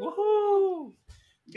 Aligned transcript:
¡Woohoo! 0.00 0.96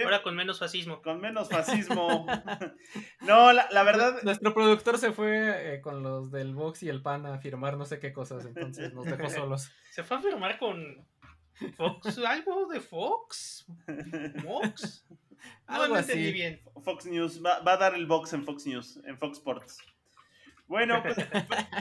Ahora 0.04 0.22
con 0.22 0.36
menos 0.36 0.60
fascismo. 0.60 1.02
Con 1.02 1.20
menos 1.22 1.50
fascismo. 1.50 2.26
no, 3.22 3.54
la, 3.54 3.68
la 3.72 3.84
verdad, 3.84 4.22
Nuestro 4.24 4.54
productor 4.54 4.98
se 4.98 5.12
fue 5.12 5.76
eh, 5.76 5.82
con 5.82 6.04
los 6.04 6.32
del 6.32 6.54
Vox 6.54 6.84
y 6.84 6.90
el 6.90 7.02
PAN 7.02 7.26
a 7.26 7.40
firmar 7.40 7.78
no 7.78 7.86
sé 7.86 8.00
qué 8.00 8.14
cosas, 8.14 8.46
entonces 8.46 8.94
nos 8.94 9.06
dejó 9.06 9.30
solos. 9.30 9.72
Se 9.92 10.04
fue 10.04 10.18
a 10.18 10.22
firmar 10.22 10.60
con 10.60 11.08
Fox, 11.76 12.20
algo 12.20 12.68
de 12.68 12.82
Fox. 12.82 13.66
Fox. 14.44 15.06
No, 15.10 15.74
Algo 15.76 15.94
no 15.96 16.00
entendí 16.00 16.24
así. 16.26 16.34
bien. 16.34 16.62
Fox 16.84 17.06
News 17.06 17.44
va, 17.44 17.60
va 17.60 17.74
a 17.74 17.78
dar 17.78 17.96
el 17.96 18.06
box 18.06 18.34
en 18.34 18.44
Fox 18.44 18.66
News, 18.66 19.00
en 19.06 19.18
Fox 19.18 19.38
Sports. 19.38 19.78
Bueno, 20.68 21.02
pues, 21.02 21.16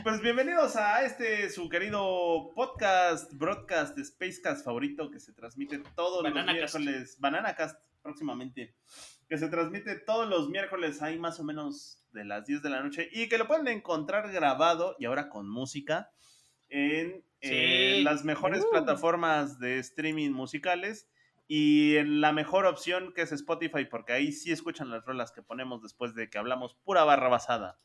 pues 0.05 0.21
bienvenidos 0.23 0.77
a 0.77 1.05
este 1.05 1.51
su 1.51 1.69
querido 1.69 2.53
podcast, 2.55 3.33
broadcast, 3.35 3.99
Spacecast 3.99 4.65
favorito 4.65 5.11
que 5.11 5.19
se 5.19 5.33
transmite 5.33 5.83
todos 5.97 6.23
los 6.23 6.45
miércoles, 6.45 7.17
Bananacast 7.19 7.81
próximamente, 8.01 8.77
que 9.29 9.39
se 9.39 9.49
transmite 9.49 9.99
todos 9.99 10.29
los 10.29 10.49
miércoles 10.51 11.03
ahí 11.03 11.19
más 11.19 11.41
o 11.41 11.45
menos 11.45 12.07
de 12.13 12.25
las 12.25 12.47
10 12.47 12.63
de 12.63 12.71
la 12.71 12.81
noche 12.81 13.09
y 13.11 13.29
que 13.29 13.39
lo 13.39 13.49
pueden 13.49 13.67
encontrar 13.67 14.31
grabado 14.31 14.95
y 15.01 15.07
ahora 15.07 15.31
con 15.31 15.49
música 15.49 16.13
en 16.69 17.25
eh, 17.41 18.03
las 18.05 18.25
mejores 18.25 18.65
Uh. 18.65 18.71
plataformas 18.71 19.59
de 19.59 19.81
streaming 19.81 20.31
musicales 20.31 21.11
y 21.49 21.97
en 21.97 22.21
la 22.21 22.33
mejor 22.33 22.67
opción 22.67 23.13
que 23.15 23.23
es 23.23 23.33
Spotify, 23.33 23.85
porque 23.85 24.13
ahí 24.13 24.31
sí 24.31 24.53
escuchan 24.53 24.91
las 24.91 25.05
rolas 25.05 25.33
que 25.33 25.43
ponemos 25.43 25.83
después 25.83 26.15
de 26.15 26.31
que 26.31 26.39
hablamos 26.39 26.77
pura 26.85 27.03
barra 27.03 27.29
basada. 27.29 27.81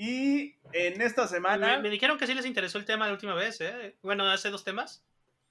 Y 0.00 0.54
en 0.72 1.02
esta 1.02 1.26
semana. 1.26 1.76
Me, 1.78 1.82
me 1.82 1.90
dijeron 1.90 2.18
que 2.18 2.26
sí 2.28 2.32
les 2.34 2.46
interesó 2.46 2.78
el 2.78 2.84
tema 2.84 3.06
la 3.08 3.12
última 3.12 3.34
vez, 3.34 3.60
¿eh? 3.60 3.96
Bueno, 4.02 4.24
hace 4.30 4.48
dos 4.50 4.62
temas. 4.62 5.04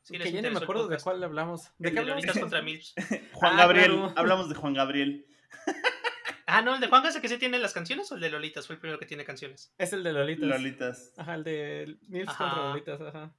Sí 0.03 0.17
que 0.17 0.31
ya 0.31 0.41
ni 0.41 0.49
me 0.49 0.57
acuerdo 0.59 0.87
de 0.87 0.97
cuál 0.99 1.21
hablamos. 1.21 1.63
¿De 1.77 1.89
El 1.89 1.93
qué 1.93 1.95
de 1.95 1.99
hablamos? 1.99 2.23
Lolitas 2.23 2.39
contra 2.41 2.61
Milps. 2.63 2.95
Juan 3.33 3.53
Ah, 3.55 3.57
Gabriel. 3.57 3.91
claro. 3.91 4.13
Hablamos 4.15 4.47
de 4.47 4.55
Juan 4.55 4.73
Gabriel. 4.73 5.25
Ah, 6.49 6.61
no, 6.61 6.75
el 6.75 6.79
de 6.79 6.87
Juan 6.87 7.05
es 7.05 7.13
el 7.13 7.21
que 7.21 7.27
sí 7.27 7.37
tiene 7.37 7.59
las 7.59 7.73
canciones 7.73 8.09
o 8.09 8.15
el 8.15 8.21
de 8.21 8.29
Lolitas 8.29 8.65
fue 8.67 8.75
el 8.75 8.79
primero 8.79 8.97
que 8.97 9.05
tiene 9.05 9.25
canciones. 9.25 9.73
Es 9.77 9.91
el 9.91 10.01
de 10.01 10.13
Lolitas. 10.13 10.47
Lolitas. 10.47 11.13
Ajá, 11.17 11.35
el 11.35 11.43
de 11.43 11.97
Mills 12.07 12.29
Ajá. 12.29 12.45
contra 12.45 12.69
Lolitas, 12.69 13.01
ajá. 13.01 13.33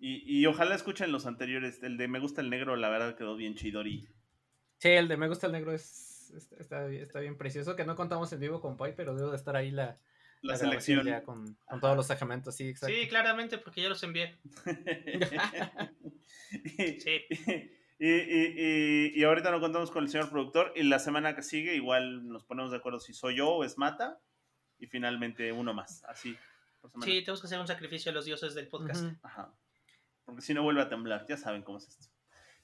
Y, 0.00 0.40
y 0.40 0.44
ojalá 0.46 0.74
escuchen 0.74 1.12
los 1.12 1.24
anteriores. 1.24 1.80
El 1.84 1.96
de 1.98 2.08
Me 2.08 2.18
gusta 2.18 2.40
el 2.40 2.50
negro, 2.50 2.74
la 2.74 2.88
verdad 2.88 3.14
quedó 3.16 3.36
bien 3.36 3.54
chidori. 3.54 4.08
Sí, 4.80 4.88
el 4.88 5.06
de 5.06 5.16
Me 5.16 5.28
gusta 5.28 5.46
el 5.46 5.52
negro 5.52 5.72
es- 5.72 6.11
está, 6.36 6.86
bien- 6.86 7.02
está 7.02 7.20
bien 7.20 7.36
precioso, 7.36 7.76
que 7.76 7.84
no 7.84 7.96
contamos 7.96 8.32
en 8.32 8.40
vivo 8.40 8.60
con 8.60 8.76
Pai, 8.76 8.94
pero 8.96 9.14
debo 9.14 9.30
de 9.30 9.36
estar 9.36 9.54
ahí 9.56 9.70
la, 9.70 9.98
La, 10.42 10.52
la 10.52 10.56
selección. 10.56 11.04
ya 11.06 11.22
con, 11.22 11.54
con 11.66 11.80
todos 11.80 11.96
los 11.96 12.06
segmentos, 12.06 12.54
sí, 12.56 12.68
exacto. 12.68 12.94
Sí, 12.94 13.08
claramente, 13.08 13.58
porque 13.58 13.82
ya 13.82 13.88
los 13.88 14.02
envié. 14.02 14.38
y, 16.76 17.00
Sí. 17.00 17.20
y, 17.98 18.08
y- 18.08 18.54
y- 18.56 19.12
y 19.14 19.24
ahorita 19.24 19.50
no 19.50 19.60
contamos 19.60 19.90
con 19.90 20.04
el 20.04 20.10
señor 20.10 20.30
productor. 20.30 20.72
Y 20.76 20.82
la 20.82 20.98
semana 20.98 21.34
que 21.34 21.42
sigue, 21.42 21.74
igual 21.74 22.28
nos 22.28 22.44
ponemos 22.44 22.70
de 22.70 22.78
acuerdo 22.78 23.00
si 23.00 23.12
soy 23.14 23.36
yo 23.36 23.48
o 23.50 23.64
es 23.64 23.78
Mata. 23.78 24.20
Y 24.78 24.86
finalmente 24.86 25.52
uno 25.52 25.72
más. 25.74 26.02
Así. 26.04 26.36
por 26.80 26.90
semana. 26.90 27.06
Sí, 27.10 27.20
tenemos 27.20 27.40
que 27.40 27.46
hacer 27.46 27.60
un 27.60 27.68
sacrificio 27.68 28.10
a 28.10 28.14
los 28.14 28.24
dioses 28.24 28.54
del 28.54 28.66
podcast. 28.68 29.04
Ajá. 29.22 29.54
Porque 30.24 30.42
si 30.42 30.52
no 30.54 30.62
vuelve 30.64 30.82
a 30.82 30.88
temblar, 30.88 31.24
ya 31.28 31.36
saben 31.36 31.62
cómo 31.62 31.78
es 31.78 31.86
esto. 31.88 32.08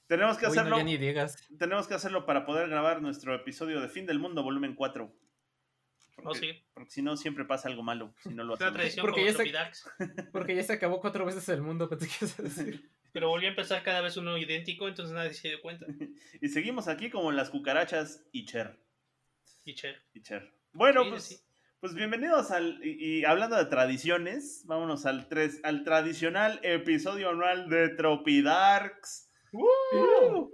Tenemos 0.09 0.37
que 0.37 0.47
Uy, 0.47 0.55
no, 0.55 0.59
hacerlo. 0.61 0.77
ya 0.77 0.83
ni 0.83 0.97
digas. 0.97 1.47
Tenemos 1.59 1.87
que 1.87 1.93
hacerlo 1.93 2.25
para 2.25 2.43
poder 2.45 2.67
grabar 2.67 2.99
nuestro 3.01 3.33
episodio 3.35 3.79
de 3.79 3.87
Fin 3.89 4.05
del 4.07 4.17
Mundo, 4.19 4.41
volumen 4.43 4.73
4. 4.73 5.15
Porque, 6.15 6.29
Oh, 6.29 6.33
sí. 6.33 6.51
porque 6.73 6.89
si 6.89 7.01
no, 7.01 7.15
siempre 7.15 7.45
pasa 7.45 7.69
algo 7.69 7.83
malo. 7.83 8.13
Si 8.23 8.29
no 8.33 8.43
lo 8.43 8.55
Es 8.55 8.59
una 8.59 8.69
hacemos. 8.69 8.73
tradición 8.73 9.05
Porque 9.05 9.21
ya 9.23 9.31
se- 9.31 9.35
Tropidarks. 9.37 9.89
Porque 10.33 10.55
ya 10.55 10.63
se 10.63 10.73
acabó 10.73 10.99
cuatro 10.99 11.25
veces 11.25 11.47
el 11.49 11.61
mundo, 11.61 11.87
pensé 11.87 12.07
que 12.07 12.25
ibas 12.25 12.39
a 12.39 12.43
decir. 12.43 12.89
Pero 13.13 13.29
volvió 13.29 13.47
a 13.47 13.51
empezar 13.51 13.83
cada 13.83 14.01
vez 14.01 14.17
uno 14.17 14.35
idéntico, 14.37 14.87
entonces 14.87 15.13
nadie 15.15 15.33
se 15.33 15.47
dio 15.49 15.61
cuenta. 15.61 15.85
Y 16.41 16.47
seguimos 16.49 16.87
aquí 16.87 17.09
como 17.11 17.31
las 17.31 17.51
cucarachas 17.51 18.23
y 18.31 18.45
Cher. 18.45 18.79
Y 19.63 19.75
Cher. 19.75 20.01
Y 20.15 20.21
Cher. 20.23 20.51
Bueno, 20.73 21.03
Sí, 21.03 21.09
pues, 21.11 21.23
sí. 21.23 21.39
pues 21.79 21.93
bienvenidos 21.93 22.49
al. 22.51 22.83
Y, 22.83 23.19
y 23.19 23.25
hablando 23.25 23.55
de 23.57 23.65
tradiciones, 23.65 24.63
vámonos 24.65 25.05
al, 25.05 25.27
tres, 25.29 25.59
al 25.63 25.83
tradicional 25.83 26.59
episodio 26.63 27.29
anual 27.29 27.69
de 27.69 27.89
Tropidarks. 27.89 29.28
¡Uh! 29.51 30.49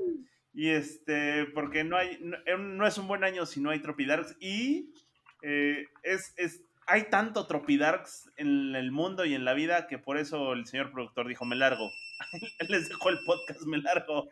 Y 0.54 0.70
este, 0.70 1.46
porque 1.48 1.84
no 1.84 1.98
hay, 1.98 2.18
no, 2.22 2.38
eh, 2.46 2.58
no 2.58 2.88
es 2.88 2.98
un 2.98 3.08
buen 3.08 3.24
año 3.24 3.46
si 3.46 3.60
no 3.60 3.72
hay 3.72 3.82
Tropidarks. 3.82 4.38
Y 4.40 4.94
eh, 5.42 5.86
es, 6.04 6.34
es, 6.38 6.64
hay 6.88 7.10
tanto 7.10 7.46
Tropidarks 7.46 8.32
en 8.38 8.76
el 8.76 8.92
mundo 8.92 9.26
y 9.26 9.36
en 9.36 9.44
la 9.44 9.54
vida 9.54 9.88
que 9.88 9.98
por 9.98 10.18
eso 10.18 10.54
el 10.54 10.66
señor 10.66 10.92
productor 10.92 11.28
dijo, 11.28 11.46
me 11.46 11.56
largo. 11.56 11.92
Les 12.70 12.88
dejo 12.88 13.10
el 13.10 13.20
podcast, 13.26 13.64
me 13.64 13.80
largo. 13.80 14.30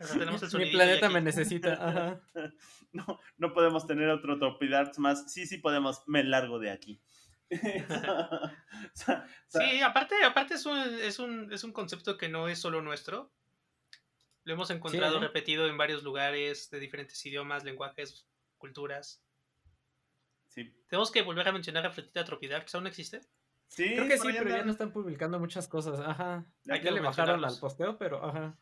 Mi 0.57 0.71
planeta 0.71 1.09
me 1.09 1.21
necesita, 1.21 1.73
ajá. 1.73 2.21
No, 2.93 3.19
no 3.37 3.53
podemos 3.53 3.87
tener 3.87 4.07
otro 4.09 4.37
Tropidarks 4.37 4.99
más. 4.99 5.33
Sí, 5.33 5.47
sí 5.47 5.57
podemos, 5.57 6.03
me 6.05 6.23
largo 6.23 6.59
de 6.59 6.71
aquí. 6.71 7.01
Sí, 9.47 9.81
aparte, 9.81 10.15
aparte 10.23 10.55
es 10.55 10.65
un, 10.65 10.77
es 10.77 11.19
un, 11.19 11.51
es 11.51 11.63
un 11.63 11.73
concepto 11.73 12.17
que 12.17 12.29
no 12.29 12.47
es 12.47 12.59
solo 12.59 12.81
nuestro. 12.81 13.31
Lo 14.45 14.53
hemos 14.53 14.69
encontrado 14.69 15.17
¿eh? 15.17 15.21
repetido 15.21 15.67
en 15.67 15.77
varios 15.77 16.03
lugares 16.03 16.69
de 16.69 16.79
diferentes 16.79 17.25
idiomas, 17.25 17.63
lenguajes, 17.63 18.27
culturas. 18.57 19.23
sí. 20.47 20.73
Tenemos 20.87 21.11
que 21.11 21.21
volver 21.21 21.47
a 21.47 21.51
mencionar 21.51 21.85
a 21.85 21.91
Fletita 21.91 22.23
Tropidarks, 22.23 22.75
¿aún 22.75 22.87
existe? 22.87 23.21
Sí, 23.67 23.85
Creo 23.95 24.07
que 24.07 24.17
sí, 24.19 24.27
pero 24.37 24.49
ya 24.49 24.63
no 24.63 24.71
están 24.71 24.91
publicando 24.91 25.39
muchas 25.39 25.67
cosas, 25.67 25.99
ajá. 25.99 26.45
Ya 26.63 26.79
que 26.79 26.91
le 26.91 26.99
bajaron 27.01 27.43
al 27.43 27.57
posteo, 27.59 27.97
pero 27.97 28.23
ajá. 28.23 28.57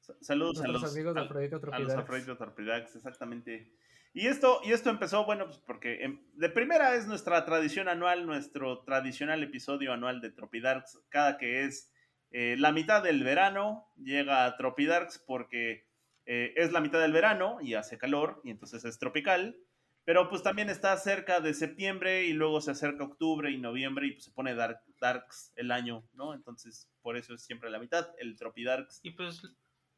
Sa- 0.00 0.14
Saludos 0.20 0.60
a 0.62 0.68
los, 0.68 0.84
amigos 0.84 1.14
de 1.14 1.20
a- 1.20 1.24
Afrodita 1.24 1.56
a 1.56 1.58
los 1.58 1.70
Tropidax. 1.70 1.94
Afrodita 1.98 2.36
Tropidax, 2.36 2.96
exactamente. 2.96 3.72
Y 4.12 4.26
esto, 4.26 4.60
y 4.64 4.72
esto 4.72 4.90
empezó, 4.90 5.24
bueno, 5.24 5.46
pues 5.46 5.58
porque 5.58 6.02
em, 6.02 6.26
de 6.34 6.48
primera 6.50 6.94
es 6.94 7.06
nuestra 7.06 7.44
tradición 7.46 7.88
anual, 7.88 8.26
nuestro 8.26 8.82
tradicional 8.84 9.42
episodio 9.42 9.92
anual 9.92 10.20
de 10.20 10.30
Tropidarks, 10.30 10.98
cada 11.08 11.38
que 11.38 11.64
es 11.64 11.90
eh, 12.30 12.56
la 12.58 12.72
mitad 12.72 13.02
del 13.02 13.24
verano, 13.24 13.90
llega 13.96 14.44
a 14.44 14.56
Tropidarks 14.56 15.18
porque 15.18 15.86
eh, 16.26 16.52
es 16.56 16.72
la 16.72 16.80
mitad 16.80 17.00
del 17.00 17.12
verano 17.12 17.58
y 17.60 17.74
hace 17.74 17.96
calor 17.96 18.40
y 18.44 18.50
entonces 18.50 18.84
es 18.84 18.98
tropical, 18.98 19.56
pero 20.04 20.28
pues 20.28 20.42
también 20.42 20.68
está 20.68 20.96
cerca 20.96 21.40
de 21.40 21.54
septiembre 21.54 22.24
y 22.24 22.32
luego 22.32 22.60
se 22.60 22.70
acerca 22.70 23.04
octubre 23.04 23.50
y 23.50 23.58
noviembre 23.58 24.06
y 24.06 24.12
pues 24.12 24.24
se 24.24 24.30
pone 24.32 24.54
dark, 24.54 24.80
Darks 25.00 25.52
el 25.56 25.70
año, 25.70 26.06
¿no? 26.12 26.34
Entonces 26.34 26.90
por 27.02 27.16
eso 27.16 27.34
es 27.34 27.42
siempre 27.42 27.70
la 27.70 27.78
mitad, 27.78 28.08
el 28.18 28.36
Tropidarks 28.36 29.00
Y 29.02 29.12
pues 29.12 29.42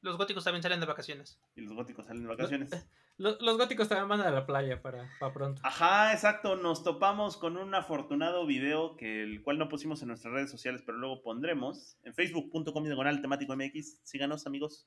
los 0.03 0.17
góticos 0.17 0.45
también 0.45 0.63
salen 0.63 0.81
de 0.81 0.87
vacaciones. 0.87 1.41
y 1.55 1.63
los 1.63 1.73
góticos 1.75 2.07
salen 2.07 2.23
de 2.23 2.29
vacaciones. 2.29 2.71
Los, 3.21 3.41
los 3.43 3.59
góticos 3.59 3.87
también 3.89 4.09
van 4.09 4.21
a 4.23 4.31
la 4.31 4.47
playa 4.47 4.81
para, 4.81 5.07
para 5.21 5.33
pronto. 5.35 5.61
Ajá, 5.63 6.13
exacto. 6.15 6.57
Nos 6.57 6.83
topamos 6.83 7.37
con 7.37 7.59
un 7.59 7.75
afortunado 7.75 8.47
video 8.47 8.97
que 8.97 9.23
el 9.23 9.43
cual 9.43 9.59
no 9.59 9.69
pusimos 9.69 10.01
en 10.01 10.09
nuestras 10.09 10.33
redes 10.33 10.51
sociales, 10.51 10.83
pero 10.87 10.97
luego 10.97 11.23
pondremos 11.23 11.99
en 12.03 12.15
facebook.com 12.15 12.83
diagonal 12.85 13.21
temático 13.21 13.55
MX. 13.55 13.99
Síganos, 14.05 14.47
amigos. 14.47 14.87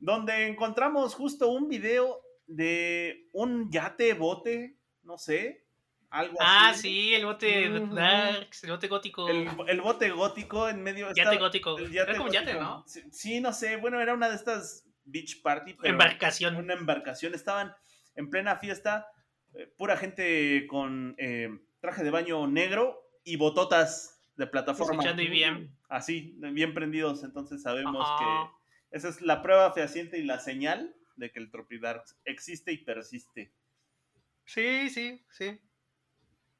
Donde 0.00 0.48
encontramos 0.48 1.14
justo 1.14 1.48
un 1.50 1.68
video 1.68 2.20
de 2.48 3.28
un 3.32 3.70
yate, 3.70 4.14
bote, 4.14 4.76
no 5.04 5.16
sé, 5.16 5.64
algo 6.10 6.36
Ah, 6.40 6.70
así. 6.70 6.82
sí, 6.82 7.14
el 7.14 7.24
bote. 7.24 7.70
Darks, 7.70 8.64
el 8.64 8.70
bote 8.72 8.88
gótico. 8.88 9.28
El, 9.28 9.48
el 9.68 9.80
bote 9.80 10.10
gótico 10.10 10.68
en 10.68 10.82
medio. 10.82 11.06
Yate 11.10 11.20
estaba- 11.20 11.38
gótico. 11.38 11.78
el 11.78 11.96
Era 11.96 12.12
como 12.14 12.24
un 12.26 12.32
yate, 12.32 12.54
gótico. 12.54 12.64
¿no? 12.64 12.84
Sí, 12.88 13.02
sí, 13.12 13.40
no 13.40 13.52
sé. 13.52 13.76
Bueno, 13.76 14.00
era 14.00 14.12
una 14.14 14.28
de 14.28 14.34
estas 14.34 14.84
beach 15.04 15.42
party. 15.42 15.74
pero- 15.74 15.92
Embarcación. 15.92 16.56
una 16.56 16.74
embarcación. 16.74 17.34
Estaban 17.34 17.74
en 18.14 18.30
plena 18.30 18.56
fiesta, 18.56 19.06
eh, 19.54 19.72
pura 19.76 19.96
gente 19.96 20.66
con 20.68 21.14
eh, 21.18 21.48
traje 21.80 22.04
de 22.04 22.10
baño 22.10 22.46
negro 22.46 23.00
y 23.24 23.36
bototas 23.36 24.22
de 24.36 24.46
plataforma. 24.46 24.92
Escuchando 24.94 25.22
IBM. 25.22 25.70
Así, 25.88 26.34
bien 26.52 26.74
prendidos. 26.74 27.22
Entonces 27.24 27.62
sabemos 27.62 28.06
Ajá. 28.08 28.50
que 28.90 28.96
esa 28.96 29.08
es 29.08 29.20
la 29.20 29.42
prueba 29.42 29.72
fehaciente 29.72 30.18
y 30.18 30.24
la 30.24 30.38
señal 30.40 30.94
de 31.16 31.30
que 31.30 31.38
el 31.38 31.50
Tropidark 31.50 32.04
existe 32.24 32.72
y 32.72 32.78
persiste. 32.78 33.52
Sí, 34.44 34.88
sí, 34.90 35.24
sí. 35.30 35.60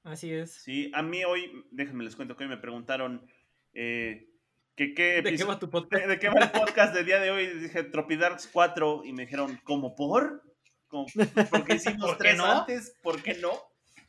Así 0.05 0.33
es. 0.33 0.53
Sí, 0.53 0.91
a 0.95 1.03
mí 1.03 1.25
hoy, 1.25 1.65
déjenme 1.71 2.05
les 2.05 2.17
cuento 2.17 2.37
que 2.37 2.45
hoy 2.45 2.51
me 2.51 2.57
preguntaron, 2.57 3.27
eh, 3.73 4.29
que 4.77 4.95
qué 4.95 5.23
¿De 5.23 5.37
qué 5.37 5.45
va 5.45 5.59
tu 5.59 5.71
podcast? 5.71 6.07
de, 6.07 6.19
qué 6.19 6.29
va 6.29 6.41
el 6.41 6.51
podcast 6.51 6.95
del 6.95 7.07
día 7.07 7.21
de 7.21 7.31
hoy. 7.31 7.47
Dije 7.47 7.85
Tropidarks 7.85 8.49
4 8.53 9.03
y 9.05 9.13
me 9.13 9.23
dijeron, 9.23 9.61
¿cómo 9.65 9.95
por? 9.95 10.43
¿Cómo, 10.89 11.07
¿Por 11.51 11.65
qué 11.65 11.75
hicimos 11.75 12.01
¿Por 12.07 12.19
qué 12.19 12.25
tres 12.25 12.37
no? 12.37 12.45
antes? 12.47 12.99
¿Por 13.03 13.23
qué 13.23 13.35
no? 13.35 13.51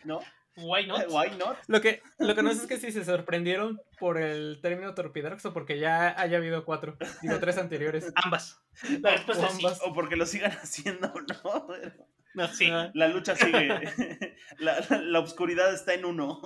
¿No? 0.04 0.22
Why 0.58 0.86
not? 0.86 1.06
Why 1.10 1.36
not? 1.38 1.58
Lo 1.68 1.82
que, 1.82 2.02
lo 2.20 2.36
que 2.36 2.44
no 2.44 2.54
sé 2.54 2.62
es 2.62 2.68
que 2.68 2.78
si 2.78 2.92
se 2.92 3.04
sorprendieron 3.04 3.82
por 4.00 4.20
el 4.20 4.60
término 4.62 4.94
Torpidarks 4.94 5.46
o 5.48 5.54
porque 5.54 5.80
ya 5.80 6.20
haya 6.20 6.38
habido 6.38 6.64
cuatro, 6.64 6.98
digo, 7.22 7.40
tres 7.40 7.58
anteriores. 7.58 8.12
Ambas. 8.16 8.62
La 9.02 9.12
respuesta 9.12 9.48
es 9.48 9.54
sí. 9.54 9.66
ambas. 9.66 9.82
O 9.84 9.94
porque 9.94 10.16
lo 10.16 10.26
sigan 10.26 10.52
haciendo, 10.62 11.12
¿no? 11.44 12.48
Sí. 12.54 12.70
Ajá. 12.70 12.92
La 12.94 13.08
lucha 13.08 13.36
sigue. 13.36 14.36
La, 14.58 14.80
la, 14.90 15.02
la 15.02 15.20
oscuridad 15.20 15.74
está 15.74 15.94
en 15.94 16.06
uno. 16.06 16.42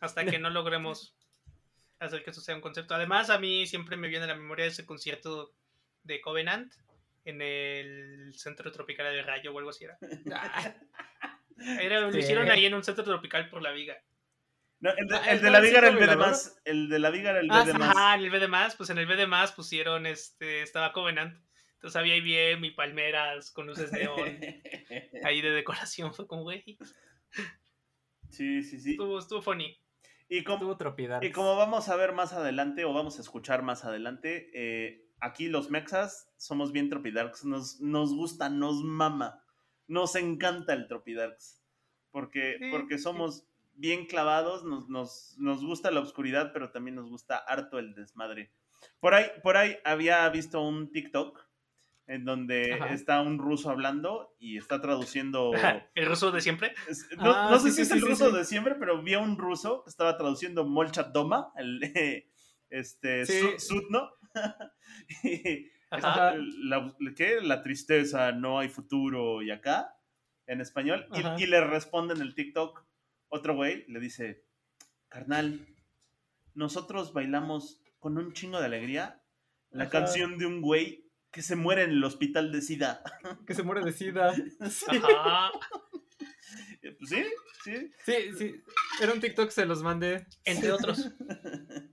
hasta 0.00 0.24
que 0.24 0.38
no 0.38 0.50
logremos 0.50 1.15
hacer 1.98 2.22
que 2.22 2.30
eso 2.30 2.40
sea 2.40 2.54
un 2.54 2.60
concepto. 2.60 2.94
Además, 2.94 3.30
a 3.30 3.38
mí 3.38 3.66
siempre 3.66 3.96
me 3.96 4.08
viene 4.08 4.24
a 4.24 4.28
la 4.28 4.34
memoria 4.34 4.66
ese 4.66 4.84
concierto 4.86 5.52
de 6.02 6.20
Covenant 6.20 6.72
en 7.24 7.42
el 7.42 8.32
centro 8.36 8.70
tropical 8.70 9.12
de 9.12 9.22
Rayo 9.22 9.52
o 9.52 9.58
algo 9.58 9.70
así 9.70 9.84
era. 9.84 9.98
Ah, 10.32 10.74
Era- 11.80 12.00
Lo 12.00 12.12
Sí. 12.12 12.18
hicieron 12.18 12.50
ahí 12.50 12.66
en 12.66 12.74
un 12.74 12.84
centro 12.84 13.02
tropical 13.04 13.48
por 13.48 13.62
la 13.62 13.72
viga. 13.72 13.96
No, 14.78 14.90
el, 14.94 15.08
de, 15.08 15.16
Ah, 15.16 15.30
el 15.32 15.40
de 15.40 15.46
¿el 15.46 15.52
la 15.54 15.60
Viga 15.60 15.78
era 15.78 15.88
el 15.88 15.96
B 15.96 16.06
de 16.06 16.16
más. 16.16 16.60
El 16.66 16.88
de 16.90 16.98
la 16.98 17.08
Viga 17.10 17.30
era 17.30 17.40
el 17.40 17.48
B 17.48 17.54
Ah, 17.54 17.64
de 17.64 17.72
más. 17.72 17.96
Ajá, 17.96 18.14
en 18.14 18.20
el 18.24 18.30
B 18.30 18.38
de 18.38 18.46
más, 18.48 18.76
pues 18.76 18.90
en 18.90 18.98
el 18.98 19.06
B 19.06 19.16
de 19.16 19.26
más 19.26 19.52
pusieron 19.52 20.04
este, 20.04 20.60
estaba 20.60 20.92
Covenant. 20.92 21.34
Entonces 21.76 21.96
había 21.96 22.16
IBM 22.16 22.66
y 22.66 22.70
palmeras 22.72 23.50
con 23.52 23.66
luces 23.66 23.90
neón 23.90 24.18
ahí 25.24 25.40
de 25.40 25.50
decoración. 25.50 26.12
Fue 26.12 26.26
como, 26.26 26.42
güey, 26.42 26.76
Sí, 28.30 28.62
sí, 28.62 28.78
sí. 28.78 28.90
estuvo, 28.92 29.18
estuvo 29.18 29.40
funny. 29.40 29.78
Y 30.28 30.42
como, 30.44 30.76
y 31.22 31.30
como 31.32 31.56
vamos 31.56 31.88
a 31.88 31.96
ver 31.96 32.12
más 32.12 32.32
adelante, 32.32 32.84
o 32.84 32.92
vamos 32.92 33.18
a 33.18 33.22
escuchar 33.22 33.62
más 33.62 33.84
adelante, 33.84 34.50
eh, 34.54 35.08
aquí 35.20 35.48
los 35.48 35.70
mexas 35.70 36.32
somos 36.36 36.72
bien 36.72 36.88
tropidarks. 36.88 37.44
Nos, 37.44 37.80
nos 37.80 38.12
gusta, 38.14 38.48
nos 38.48 38.82
mama. 38.82 39.44
Nos 39.86 40.16
encanta 40.16 40.72
el 40.72 40.88
tropidarks. 40.88 41.62
Porque, 42.10 42.56
Sí, 42.58 42.70
porque 42.70 42.98
sí. 42.98 43.04
somos 43.04 43.46
bien 43.74 44.06
clavados, 44.06 44.64
nos, 44.64 44.88
nos, 44.88 45.36
nos 45.38 45.64
gusta 45.64 45.90
la 45.90 46.00
oscuridad, 46.00 46.50
pero 46.52 46.70
también 46.70 46.96
nos 46.96 47.08
gusta 47.08 47.36
harto 47.36 47.78
el 47.78 47.94
desmadre. 47.94 48.52
Por 49.00 49.14
ahí, 49.14 49.26
por 49.42 49.56
ahí 49.56 49.76
había 49.84 50.28
visto 50.30 50.60
un 50.60 50.90
TikTok 50.90 51.45
en 52.08 52.24
donde 52.24 52.74
Ajá. 52.74 52.92
está 52.92 53.20
un 53.20 53.38
ruso 53.38 53.70
hablando 53.70 54.34
y 54.38 54.56
está 54.58 54.80
traduciendo. 54.80 55.52
El 55.94 56.06
ruso 56.06 56.30
de 56.30 56.40
siempre. 56.40 56.72
No, 57.18 57.32
Ah, 57.34 57.48
no 57.50 57.58
sé 57.58 57.70
sí, 57.70 57.70
si 57.70 57.76
sí, 57.76 57.82
es 57.82 57.90
el 57.92 58.00
sí, 58.00 58.06
ruso 58.06 58.30
de 58.30 58.44
siempre, 58.44 58.74
pero 58.76 59.02
vi 59.02 59.14
a 59.14 59.18
un 59.18 59.36
ruso 59.38 59.82
que 59.84 59.90
estaba 59.90 60.16
traduciendo 60.16 60.64
Molchat 60.64 61.12
Doma, 61.12 61.52
el 61.56 61.80
este 62.70 63.26
Sí. 63.26 63.40
Su- 63.58 63.58
Sutno. 63.74 64.10
Y 65.22 65.70
Ajá. 65.90 66.30
está 66.30 66.34
la, 66.62 66.94
¿qué? 67.16 67.40
la 67.40 67.62
tristeza, 67.62 68.32
no 68.32 68.58
hay 68.58 68.68
futuro 68.68 69.40
y 69.42 69.50
acá, 69.50 69.96
en 70.46 70.60
español. 70.60 71.06
Y, 71.38 71.44
y 71.44 71.46
le 71.46 71.60
responde 71.64 72.14
en 72.14 72.20
el 72.22 72.34
TikTok 72.34 72.84
otro 73.28 73.54
güey, 73.54 73.84
le 73.88 74.00
dice, 74.00 74.44
carnal, 75.08 75.66
nosotros 76.54 77.12
bailamos 77.12 77.80
con 77.98 78.18
un 78.18 78.32
chingo 78.32 78.58
de 78.58 78.66
alegría 78.66 79.22
la 79.70 79.84
Ajá. 79.84 79.92
canción 79.92 80.38
de 80.38 80.46
un 80.46 80.60
güey 80.60 81.05
que 81.36 81.42
se 81.42 81.54
muere 81.54 81.82
en 81.82 81.90
el 81.90 82.02
hospital 82.02 82.50
de 82.50 82.62
SIDA. 82.62 83.02
Que 83.46 83.52
se 83.54 83.62
muere 83.62 83.82
de 83.84 83.92
sida. 83.92 84.30
Ajá. 84.30 85.50
Pues 86.80 87.10
sí, 87.10 87.24
sí. 87.62 87.90
Sí, 88.06 88.14
sí. 88.38 88.54
Era 89.02 89.12
un 89.12 89.20
TikTok, 89.20 89.50
se 89.50 89.66
los 89.66 89.82
mandé. 89.82 90.26
Entre 90.46 90.72
otros. 90.72 91.10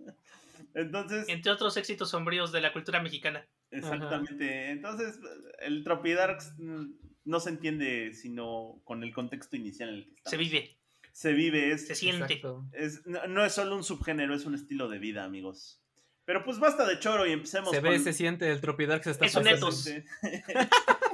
Entonces, 0.75 1.25
Entre 1.27 1.51
otros 1.51 1.75
éxitos 1.75 2.09
sombríos 2.09 2.53
de 2.53 2.61
la 2.61 2.71
cultura 2.71 3.01
mexicana. 3.01 3.45
exactamente. 3.69 4.71
Entonces, 4.71 5.19
el 5.59 5.83
Tropidarks 5.83 6.53
mm, 6.57 6.85
no 7.25 7.39
se 7.41 7.49
entiende 7.49 8.13
sino 8.13 8.79
con 8.85 9.03
el 9.03 9.13
contexto 9.13 9.57
inicial 9.57 9.89
en 9.89 9.95
el 9.95 10.03
que 10.05 10.11
estamos. 10.15 10.31
Se 10.31 10.37
vive, 10.37 10.77
Se 11.11 11.33
vive, 11.33 11.71
es, 11.73 11.85
se 11.87 11.95
siente. 11.95 12.35
Exacto. 12.35 12.65
es- 12.71 13.05
no, 13.05 13.27
no 13.27 13.43
es 13.45 13.51
solo 13.53 13.75
un 13.75 13.83
subgénero, 13.83 14.33
es 14.33 14.45
un 14.45 14.55
estilo 14.55 14.87
de 14.87 14.99
vida, 14.99 15.25
amigos. 15.25 15.82
Pero 16.25 16.43
pues 16.43 16.57
basta 16.59 16.85
de 16.85 16.99
choro 16.99 17.25
y 17.25 17.31
empecemos 17.31 17.71
Se 17.71 17.81
ve, 17.81 17.91
con... 17.91 18.03
se 18.03 18.13
siente, 18.13 18.49
el 18.49 18.61
Tropidarks 18.61 19.07
está 19.07 19.25
Es 19.25 19.35
un. 19.35 19.73
Sí. 19.73 20.03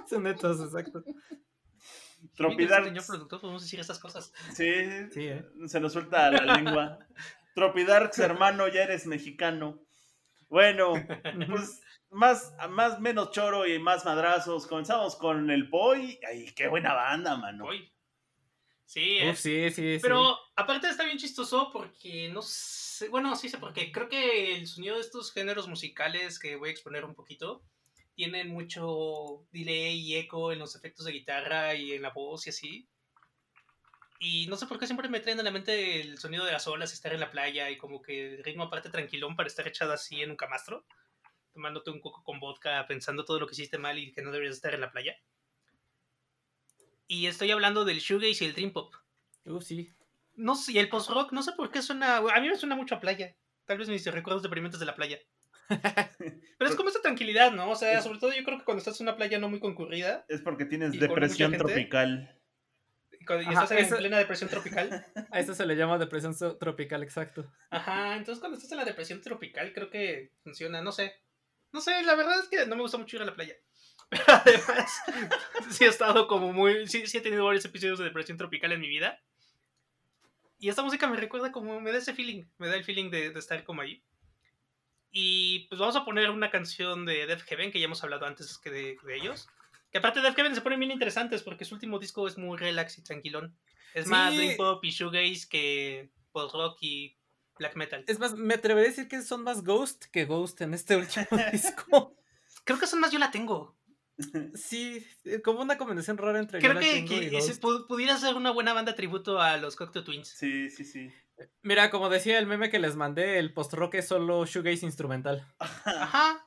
Son 0.09 0.23
netos, 0.23 0.61
exacto. 0.61 1.03
Tropidarks. 2.35 2.87
Señor 2.87 3.05
productor, 3.05 3.41
podemos 3.41 3.63
decir 3.63 3.79
estas 3.79 3.99
cosas. 3.99 4.31
Sí, 4.53 4.71
Sí, 5.11 5.27
¿eh? 5.27 5.45
se 5.67 5.79
nos 5.79 5.93
suelta 5.93 6.31
la 6.31 6.55
lengua. 6.55 6.99
Tropidarks, 7.55 8.19
hermano, 8.19 8.67
ya 8.67 8.83
eres 8.83 9.05
mexicano. 9.07 9.81
Bueno, 10.47 10.93
pues 11.47 11.81
más, 12.11 12.53
más 12.69 12.99
menos 12.99 13.31
choro 13.31 13.67
y 13.67 13.79
más 13.79 14.05
madrazos. 14.05 14.67
Comenzamos 14.67 15.15
con 15.15 15.49
el 15.49 15.65
Boy. 15.65 16.19
Ay, 16.27 16.51
qué 16.55 16.67
buena 16.67 16.93
banda, 16.93 17.35
mano. 17.37 17.65
Uy. 17.67 17.91
Sí. 18.85 19.19
Uf, 19.29 19.37
sí, 19.37 19.69
sí, 19.69 19.95
sí. 19.95 19.99
Pero 20.01 20.37
aparte 20.55 20.89
está 20.89 21.03
bien 21.03 21.17
chistoso 21.17 21.69
porque 21.71 22.29
no 22.29 22.41
sé. 22.41 22.78
Bueno, 23.09 23.35
sí 23.35 23.49
sé 23.49 23.57
por 23.57 23.73
qué. 23.73 23.91
Creo 23.91 24.09
que 24.09 24.55
el 24.55 24.67
sonido 24.67 24.95
de 24.95 25.01
estos 25.01 25.31
géneros 25.31 25.67
musicales 25.67 26.39
que 26.39 26.55
voy 26.55 26.69
a 26.69 26.71
exponer 26.71 27.05
un 27.05 27.15
poquito 27.15 27.61
tienen 28.15 28.49
mucho 28.49 29.45
delay 29.51 29.99
y 29.99 30.17
eco 30.17 30.51
en 30.51 30.59
los 30.59 30.75
efectos 30.75 31.05
de 31.05 31.13
guitarra 31.13 31.75
y 31.75 31.93
en 31.93 32.01
la 32.01 32.09
voz 32.09 32.47
y 32.47 32.49
así. 32.49 32.89
Y 34.19 34.47
no 34.47 34.57
sé 34.57 34.65
por 34.65 34.77
qué 34.77 34.85
siempre 34.85 35.07
me 35.07 35.21
traen 35.21 35.39
a 35.39 35.43
la 35.43 35.51
mente 35.51 36.01
el 36.01 36.17
sonido 36.17 36.43
de 36.43 36.51
las 36.51 36.67
olas, 36.67 36.91
estar 36.91 37.13
en 37.13 37.21
la 37.21 37.31
playa 37.31 37.69
y 37.69 37.77
como 37.77 38.01
que 38.01 38.35
el 38.35 38.43
ritmo 38.43 38.63
aparte 38.63 38.89
tranquilón 38.89 39.37
para 39.37 39.47
estar 39.47 39.65
echado 39.65 39.93
así 39.93 40.21
en 40.21 40.31
un 40.31 40.35
camastro, 40.35 40.85
tomándote 41.53 41.91
un 41.91 42.01
coco 42.01 42.21
con 42.23 42.41
vodka, 42.41 42.85
pensando 42.87 43.23
todo 43.23 43.39
lo 43.39 43.47
que 43.47 43.53
hiciste 43.53 43.77
mal 43.77 43.97
y 43.97 44.11
que 44.11 44.21
no 44.21 44.31
deberías 44.31 44.57
estar 44.57 44.73
en 44.73 44.81
la 44.81 44.91
playa. 44.91 45.15
Y 47.07 47.27
estoy 47.27 47.51
hablando 47.51 47.85
del 47.85 47.99
shoegaze 47.99 48.43
y 48.43 48.47
el 48.47 48.53
dream 48.53 48.73
pop. 48.73 48.93
Uf, 49.45 49.63
sí. 49.63 49.93
No 50.39 50.55
sé, 50.55 50.71
y 50.73 50.77
el 50.79 50.89
post-rock, 50.89 51.31
no 51.33 51.43
sé 51.43 51.51
por 51.53 51.69
qué 51.71 51.81
suena. 51.81 52.17
A 52.17 52.39
mí 52.41 52.47
me 52.49 52.55
suena 52.57 52.75
mucho 52.75 52.95
a 52.95 52.99
playa. 52.99 53.35
Tal 53.65 53.77
vez 53.77 53.89
mis 53.89 54.05
recuerdos 54.05 54.41
deprimentes 54.41 54.79
de 54.79 54.85
la 54.85 54.95
playa. 54.95 55.19
Pero 56.57 56.69
es 56.69 56.75
como 56.75 56.89
esa 56.89 57.01
tranquilidad, 57.01 57.51
¿no? 57.51 57.69
O 57.69 57.75
sea, 57.75 58.01
sobre 58.01 58.19
todo 58.19 58.31
yo 58.33 58.43
creo 58.43 58.57
que 58.57 58.63
cuando 58.65 58.79
estás 58.79 58.99
en 58.99 59.07
una 59.07 59.15
playa 59.17 59.37
no 59.37 59.49
muy 59.49 59.59
concurrida 59.59 60.25
Es 60.27 60.41
porque 60.41 60.65
tienes 60.65 60.93
¿Y 60.95 60.99
con 60.99 61.07
depresión 61.09 61.51
gente? 61.51 61.65
tropical. 61.65 62.35
y, 63.19 63.25
cuando- 63.25 63.43
y 63.43 63.53
Ajá, 63.53 63.63
estás 63.63 63.71
en 63.77 63.85
eso- 63.85 63.97
plena 63.97 64.17
depresión 64.17 64.49
tropical. 64.49 65.05
A 65.31 65.39
eso 65.39 65.53
se 65.53 65.65
le 65.65 65.75
llama 65.75 65.97
depresión 65.97 66.33
so- 66.33 66.57
tropical, 66.57 67.03
exacto. 67.03 67.51
Ajá, 67.69 68.15
entonces 68.15 68.39
cuando 68.39 68.57
estás 68.57 68.71
en 68.71 68.77
la 68.79 68.85
depresión 68.85 69.21
tropical 69.21 69.71
creo 69.73 69.89
que 69.91 70.31
funciona, 70.43 70.81
no 70.81 70.91
sé. 70.91 71.13
No 71.71 71.81
sé, 71.81 72.01
la 72.03 72.15
verdad 72.15 72.39
es 72.39 72.47
que 72.49 72.65
no 72.65 72.75
me 72.75 72.81
gusta 72.81 72.97
mucho 72.97 73.17
ir 73.17 73.21
a 73.21 73.25
la 73.25 73.35
playa. 73.35 73.53
Pero 74.09 74.23
además, 74.27 75.01
sí 75.69 75.83
he 75.83 75.87
estado 75.87 76.27
como 76.27 76.51
muy. 76.51 76.87
Sí, 76.87 77.05
sí 77.05 77.17
he 77.19 77.21
tenido 77.21 77.45
varios 77.45 77.65
episodios 77.65 77.99
de 77.99 78.05
depresión 78.05 78.37
tropical 78.39 78.71
en 78.71 78.79
mi 78.81 78.87
vida. 78.87 79.19
Y 80.59 80.69
esta 80.69 80.83
música 80.83 81.07
me 81.07 81.17
recuerda 81.17 81.51
como. 81.51 81.79
Me 81.81 81.91
da 81.91 81.97
ese 81.97 82.13
feeling. 82.13 82.43
Me 82.57 82.67
da 82.67 82.75
el 82.75 82.83
feeling 82.83 83.09
de, 83.09 83.31
de 83.31 83.39
estar 83.39 83.63
como 83.63 83.81
ahí. 83.81 84.03
Y 85.11 85.67
pues 85.69 85.79
vamos 85.79 85.95
a 85.95 86.05
poner 86.05 86.29
una 86.29 86.51
canción 86.51 87.05
de 87.05 87.25
Death 87.25 87.41
Heaven, 87.43 87.71
que 87.71 87.79
ya 87.79 87.85
hemos 87.85 88.03
hablado 88.03 88.25
antes 88.25 88.57
que 88.59 88.69
de, 88.69 88.97
de 89.03 89.15
ellos. 89.15 89.47
Que 89.91 89.97
aparte 89.97 90.19
de 90.19 90.27
Death 90.27 90.35
Heaven 90.35 90.53
se 90.53 90.61
ponen 90.61 90.79
bien 90.79 90.91
interesantes 90.91 91.41
porque 91.41 91.65
su 91.65 91.73
último 91.73 91.97
disco 91.97 92.27
es 92.27 92.37
muy 92.37 92.57
relax 92.57 92.97
y 92.99 93.03
tranquilón. 93.03 93.57
Es 93.95 94.05
más 94.05 94.31
Sí. 94.31 94.37
dream 94.37 94.57
pop 94.57 94.83
y 94.85 94.91
shoegaze 94.91 95.47
que 95.49 96.11
post-rock 96.31 96.77
y 96.81 97.17
black 97.57 97.75
metal. 97.75 98.03
Es 98.07 98.19
más, 98.19 98.35
me 98.35 98.53
atreveré 98.53 98.87
a 98.87 98.89
decir 98.91 99.07
que 99.07 99.21
son 99.23 99.43
más 99.43 99.63
Ghost 99.63 100.05
que 100.11 100.25
Ghost 100.25 100.61
en 100.61 100.75
este 100.75 100.95
último 100.95 101.25
disco. 101.51 102.15
Creo 102.65 102.77
que 102.77 102.85
son 102.85 102.99
más 102.99 103.11
yo 103.11 103.17
la 103.17 103.31
tengo. 103.31 103.78
Sí, 104.53 105.05
eh, 105.23 105.41
como 105.41 105.61
una 105.61 105.77
combinación 105.77 106.17
rara 106.17 106.39
entre 106.39 106.59
Creo 106.59 106.77
que, 106.79 107.05
que 107.05 107.15
y 107.15 107.29
pu- 107.29 107.87
pudiera 107.87 108.17
ser 108.17 108.35
una 108.35 108.51
buena 108.51 108.73
banda 108.73 108.95
tributo 108.95 109.39
a 109.41 109.57
los 109.57 109.75
Cocteau 109.75 110.03
Twins. 110.03 110.27
Sí, 110.27 110.69
sí, 110.69 110.83
sí. 110.83 111.09
Mira, 111.61 111.89
como 111.89 112.09
decía 112.09 112.37
el 112.37 112.45
meme 112.45 112.69
que 112.69 112.79
les 112.79 112.95
mandé, 112.97 113.39
el 113.39 113.53
post-rock 113.53 113.95
es 113.95 114.07
solo 114.09 114.45
shoegaze 114.45 114.85
instrumental. 114.85 115.47
Ajá. 115.59 116.45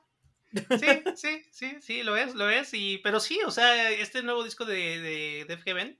Sí, 0.53 0.87
sí, 1.15 1.41
sí, 1.51 1.77
sí, 1.81 2.03
lo 2.03 2.15
es, 2.15 2.35
lo 2.35 2.47
es. 2.47 2.75
Y, 2.75 2.99
pero 2.99 3.19
sí, 3.19 3.39
o 3.43 3.49
sea, 3.49 3.89
este 3.89 4.21
nuevo 4.21 4.43
disco 4.43 4.65
de, 4.65 4.99
de 4.99 5.45
Death 5.47 5.63
Heaven, 5.63 5.99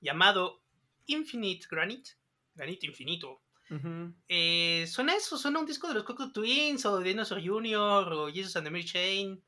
llamado 0.00 0.62
Infinite 1.06 1.66
Granite, 1.70 2.10
Granito 2.54 2.84
Infinito, 2.84 3.40
Ujú. 3.70 4.14
eh, 4.28 4.84
suena 4.88 5.14
eso, 5.16 5.38
suena 5.38 5.58
un 5.58 5.64
disco 5.64 5.88
de 5.88 5.94
los 5.94 6.04
Cocteau 6.04 6.30
Twins, 6.32 6.84
o 6.84 6.98
de 6.98 7.08
Dinosaur 7.08 7.40
Jr., 7.42 8.12
o 8.12 8.30
Jesus 8.30 8.56
and 8.56 8.66
the 8.66 8.70
Mary 8.70 8.84
Chain, 8.84 9.42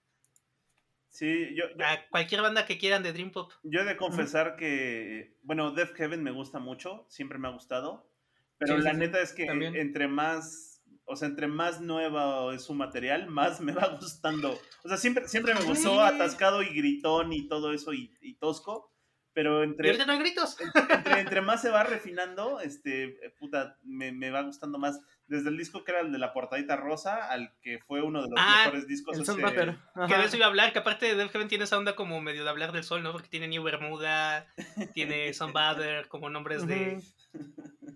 Sí, 1.16 1.54
yo, 1.56 1.64
yo, 1.76 1.86
a 1.86 1.98
cualquier 2.10 2.42
banda 2.42 2.66
que 2.66 2.76
quieran 2.78 3.02
de 3.02 3.12
Dream 3.12 3.30
Pop. 3.30 3.50
yo 3.62 3.80
he 3.80 3.84
de 3.84 3.96
confesar 3.96 4.56
que, 4.56 5.38
bueno, 5.42 5.70
Death 5.70 5.94
Heaven 5.96 6.22
me 6.22 6.30
gusta 6.30 6.58
mucho, 6.58 7.06
siempre 7.08 7.38
me 7.38 7.48
ha 7.48 7.52
gustado, 7.52 8.10
pero 8.58 8.76
Sí, 8.76 8.82
la 8.82 8.90
sí, 8.90 8.96
sí, 8.96 9.00
neta 9.00 9.20
es 9.22 9.32
que 9.32 9.46
también. 9.46 9.76
entre 9.76 10.08
más, 10.08 10.82
o 11.06 11.16
sea, 11.16 11.28
entre 11.28 11.46
más 11.46 11.80
nueva 11.80 12.54
es 12.54 12.62
su 12.64 12.74
material, 12.74 13.26
más 13.30 13.60
me 13.60 13.72
va 13.72 13.96
gustando. 13.98 14.58
O 14.84 14.88
sea, 14.88 14.98
siempre, 14.98 15.26
siempre 15.28 15.54
me 15.54 15.62
gustó 15.62 15.92
Sí. 15.94 15.98
atascado 16.14 16.62
y 16.62 16.74
gritón 16.74 17.32
y 17.32 17.48
todo 17.48 17.72
eso 17.72 17.94
y, 17.94 18.12
y 18.20 18.34
tosco, 18.34 18.92
pero 19.32 19.62
Y 19.62 19.68
entre, 19.68 19.88
ahorita 19.88 20.06
no 20.06 20.18
gritos. 20.18 20.56
entre, 20.88 21.20
entre 21.20 21.40
más 21.40 21.62
se 21.62 21.70
va 21.70 21.82
refinando, 21.84 22.60
este, 22.60 23.18
puta, 23.38 23.78
me, 23.84 24.12
me 24.12 24.30
va 24.30 24.42
gustando 24.42 24.78
más. 24.78 25.00
Desde 25.28 25.48
el 25.48 25.56
disco 25.56 25.84
que 25.84 25.92
era 25.92 26.00
el 26.00 26.12
de 26.12 26.18
la 26.18 26.32
portadita 26.32 26.76
rosa 26.76 27.30
al 27.30 27.52
que 27.60 27.78
fue 27.80 28.02
uno 28.02 28.22
de 28.22 28.28
los 28.28 28.38
Ah, 28.40 28.62
mejores 28.66 28.86
discos. 28.86 29.16
El 29.16 29.42
Butter. 29.42 29.76
Que 30.08 30.16
de 30.16 30.24
eso 30.24 30.36
iba 30.36 30.46
a 30.46 30.48
hablar, 30.48 30.72
que 30.72 30.78
aparte 30.78 31.06
de 31.06 31.14
Death 31.14 31.32
Heaven 31.32 31.48
tiene 31.48 31.64
esa 31.64 31.78
onda 31.78 31.96
como 31.96 32.20
medio 32.20 32.44
de 32.44 32.50
hablar 32.50 32.72
del 32.72 32.84
sol, 32.84 33.02
¿no? 33.02 33.12
Porque 33.12 33.28
tiene 33.28 33.48
New 33.48 33.62
Bermuda, 33.62 34.46
tiene 34.94 35.32
Sunbather 35.34 36.08
como 36.08 36.30
nombres 36.30 36.66
de, 36.66 37.02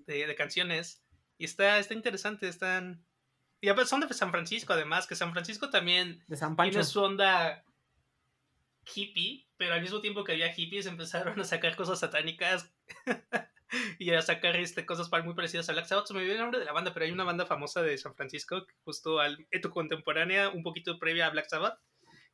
de, 0.07 0.27
de 0.27 0.35
canciones. 0.35 1.03
Y 1.39 1.45
está, 1.45 1.79
está 1.79 1.95
interesante, 1.95 2.49
están... 2.49 3.05
Y 3.63 3.69
son 3.85 4.01
de 4.01 4.13
San 4.15 4.31
Francisco, 4.31 4.73
además, 4.73 5.07
que 5.07 5.15
San 5.15 5.33
Francisco 5.33 5.69
también 5.71 6.23
De 6.29 6.37
San 6.37 6.57
Pancho. 6.57 6.71
tiene 6.73 6.85
su 6.85 7.03
onda 7.03 7.63
hippie, 8.95 9.47
pero 9.57 9.75
al 9.75 9.83
mismo 9.83 10.01
tiempo 10.01 10.25
que 10.25 10.33
había 10.33 10.53
hippies 10.53 10.87
empezaron 10.87 11.39
a 11.39 11.45
sacar 11.45 11.77
cosas 11.77 12.01
satánicas 12.01 12.73
y 13.99 14.11
a 14.11 14.23
sacar 14.23 14.57
este, 14.57 14.87
cosas 14.87 15.11
muy 15.25 15.35
parecidas 15.35 15.69
a 15.69 15.73
Black 15.73 15.87
Sabbath. 15.87 16.07
Se 16.07 16.15
me 16.15 16.21
olvidó 16.21 16.35
el 16.35 16.41
nombre 16.41 16.59
de 16.59 16.65
la 16.67 16.73
banda, 16.73 16.93
pero 16.93 17.07
hay 17.07 17.13
una 17.13 17.25
banda 17.25 17.47
famosa 17.47 17.83
de 17.83 17.97
San 17.99 18.15
Francisco, 18.15 18.67
justo 18.85 19.21
al 19.21 19.47
eto 19.51 19.71
contemporánea, 19.71 20.49
un 20.49 20.63
poquito 20.63 20.99
previa 20.99 21.27
a 21.27 21.31
Black 21.31 21.49
Sabbath, 21.49 21.79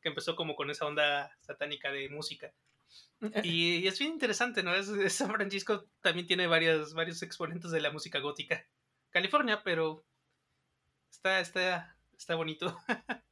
que 0.01 0.09
empezó 0.09 0.37
como 0.37 0.55
con 0.57 0.71
esa 0.71 0.87
onda 0.87 1.37
satánica 1.41 1.91
de 1.93 2.09
música. 2.09 2.53
Y, 3.43 3.77
y 3.77 3.87
es 3.87 3.99
bien 3.99 4.13
interesante, 4.13 4.63
¿no? 4.63 4.75
Es, 4.75 4.89
es- 4.89 5.15
San 5.15 5.31
Francisco 5.31 5.87
también 6.03 6.27
tiene 6.27 6.47
varios, 6.47 6.93
varios 6.95 7.23
exponentes 7.23 7.71
de 7.71 7.81
la 7.81 7.91
música 7.91 8.19
gótica. 8.21 8.67
California, 9.11 9.63
pero 9.65 10.05
está, 11.11 11.41
está, 11.41 11.97
está 12.17 12.35
bonito. 12.35 12.77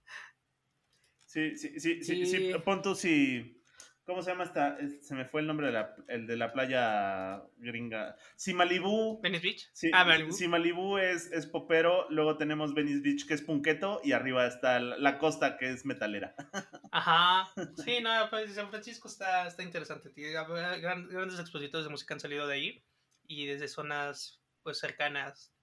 Sí, 1.27 1.57
sí, 1.59 1.81
sí, 1.81 2.05
sí, 2.05 2.27
Sí. 2.27 2.53
sí, 2.53 2.59
pon 2.65 2.81
tú 2.81 2.95
si... 2.95 3.61
¿Cómo 4.07 4.21
se 4.23 4.31
llama 4.31 4.45
esta? 4.45 4.77
Se 5.01 5.15
me 5.15 5.25
fue 5.25 5.41
el 5.41 5.47
nombre 5.47 5.69
de 5.69 5.73
la, 5.73 5.97
el 6.09 6.27
de 6.27 6.37
la 6.37 6.53
playa 6.53 7.43
gringa. 7.57 8.17
Si 8.37 8.53
Malibu... 8.53 9.21
Venice 9.23 9.43
Beach. 9.43 9.71
Sí, 9.73 9.91
ah, 9.95 10.05
Malibu. 10.05 10.33
si 10.33 10.47
Malibu 10.47 10.99
es, 10.99 11.33
es 11.33 11.47
popero, 11.47 12.07
luego 12.11 12.37
tenemos 12.37 12.75
Venice 12.75 13.01
Beach 13.01 13.27
que 13.27 13.33
es 13.33 13.41
punqueto 13.41 14.03
y 14.05 14.13
arriba 14.13 14.47
está 14.47 14.79
la, 14.79 15.19
costa 15.19 15.57
que 15.57 15.71
es 15.71 15.87
metalera. 15.87 16.35
Ajá. 16.93 17.49
Sí, 17.83 18.01
no, 18.03 18.11
pues 18.29 18.55
San 18.55 18.69
Francisco 18.69 19.09
está, 19.09 19.47
está 19.47 19.63
interesante. 19.63 20.13
Gran- 20.15 21.09
grandes 21.09 21.41
expositores 21.41 21.85
de 21.87 21.91
música 21.91 22.13
han 22.13 22.21
salido 22.21 22.47
de 22.47 22.55
ahí 22.55 22.85
y 23.27 23.47
desde 23.47 23.69
zonas 23.69 24.43
pues 24.63 24.79
cercanas, 24.79 25.55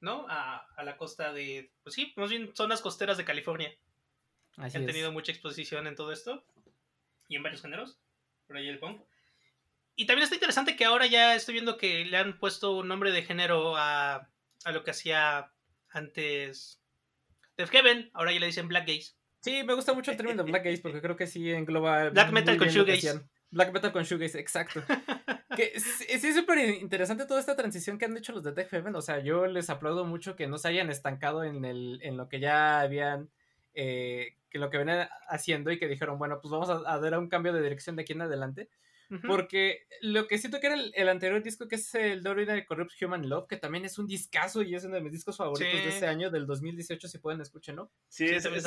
¿no? 0.00 0.26
A, 0.28 0.66
a 0.76 0.84
la 0.84 0.98
costa 0.98 1.32
de, 1.32 1.72
pues 1.82 1.94
sí, 1.94 2.12
más 2.16 2.28
bien 2.28 2.54
zonas 2.54 2.82
costeras 2.82 3.16
de 3.16 3.24
California. 3.24 3.74
Así 4.58 4.76
han 4.76 4.82
es. 4.82 4.86
tenido 4.86 5.12
mucha 5.12 5.32
exposición 5.32 5.86
en 5.86 5.94
todo 5.94 6.12
esto 6.12 6.44
y 7.30 7.36
en 7.36 7.42
varios 7.42 7.62
géneros, 7.62 7.98
por 8.46 8.58
ahí 8.58 8.68
el 8.68 8.78
punk. 8.78 9.00
Y 9.96 10.06
también 10.06 10.24
está 10.24 10.34
interesante 10.34 10.76
que 10.76 10.84
ahora 10.84 11.06
ya 11.06 11.34
estoy 11.34 11.54
viendo 11.54 11.78
que 11.78 12.04
le 12.04 12.16
han 12.16 12.38
puesto 12.38 12.76
un 12.76 12.88
nombre 12.88 13.12
de 13.12 13.22
género 13.22 13.76
a, 13.76 14.28
a 14.64 14.72
lo 14.72 14.82
que 14.82 14.90
hacía 14.90 15.52
antes 15.88 16.82
Def 17.56 17.70
Heaven, 17.70 18.10
ahora 18.14 18.32
ya 18.32 18.40
le 18.40 18.46
dicen 18.46 18.68
Black 18.68 18.88
Gaze. 18.88 19.12
Sí, 19.40 19.62
me 19.64 19.74
gusta 19.74 19.94
mucho 19.94 20.10
el 20.10 20.16
término 20.16 20.44
Black 20.44 20.64
Gaze 20.64 20.82
porque 20.82 21.00
creo 21.00 21.16
que 21.16 21.26
sí 21.26 21.50
engloba. 21.50 22.10
Black 22.10 22.32
metal 22.32 22.58
con 22.58 22.68
shoegaze. 22.68 23.20
Black 23.50 23.72
metal 23.72 23.92
con 23.92 24.02
shoegaze, 24.02 24.38
exacto. 24.38 24.82
que 25.56 25.78
sí 25.78 26.18
sí 26.18 26.26
es 26.28 26.34
súper 26.34 26.58
interesante 26.80 27.26
toda 27.26 27.40
esta 27.40 27.56
transición 27.56 27.96
que 27.96 28.06
han 28.06 28.16
hecho 28.16 28.32
los 28.32 28.42
de 28.42 28.52
Tech 28.52 28.68
Heaven. 28.68 28.94
O 28.96 29.02
sea, 29.02 29.20
yo 29.20 29.46
les 29.46 29.70
aplaudo 29.70 30.04
mucho 30.04 30.36
que 30.36 30.46
no 30.48 30.58
se 30.58 30.68
hayan 30.68 30.90
estancado 30.90 31.44
en, 31.44 31.64
el, 31.64 32.00
en 32.02 32.16
lo 32.16 32.28
que 32.28 32.40
ya 32.40 32.80
habían. 32.80 33.30
Eh, 33.74 34.36
que 34.48 34.58
lo 34.58 34.70
que 34.70 34.78
venían 34.78 35.08
haciendo 35.28 35.70
y 35.70 35.78
que 35.78 35.88
dijeron, 35.88 36.18
bueno, 36.18 36.40
pues 36.40 36.50
vamos 36.50 36.70
a, 36.70 36.92
a 36.92 36.98
dar 37.00 37.18
un 37.18 37.28
cambio 37.28 37.52
de 37.52 37.62
dirección 37.62 37.96
de 37.96 38.02
aquí 38.02 38.12
en 38.12 38.22
adelante. 38.22 38.68
Porque 39.26 39.86
lo 40.02 40.26
que 40.28 40.38
siento 40.38 40.60
que 40.60 40.66
era 40.68 40.76
el, 40.76 40.92
el 40.94 41.08
anterior 41.08 41.42
disco, 41.42 41.66
que 41.68 41.76
es 41.76 41.94
el 41.94 42.22
The 42.22 42.28
Ordinary 42.28 42.64
Corrupt 42.64 42.92
Human 43.02 43.28
Love, 43.28 43.48
que 43.48 43.56
también 43.56 43.84
es 43.84 43.98
un 43.98 44.06
discazo 44.06 44.62
y 44.62 44.74
es 44.74 44.84
uno 44.84 44.94
de 44.94 45.00
mis 45.00 45.12
discos 45.12 45.36
favoritos 45.36 45.72
Sí. 45.72 45.78
de 45.84 45.88
ese 45.88 46.06
año, 46.06 46.30
del 46.30 46.46
2018, 46.46 47.08
si 47.08 47.18
pueden 47.18 47.40
escúchenlo. 47.40 47.90
Sí, 48.08 48.28
Sí, 48.28 48.34
ese, 48.36 48.48
es, 48.56 48.64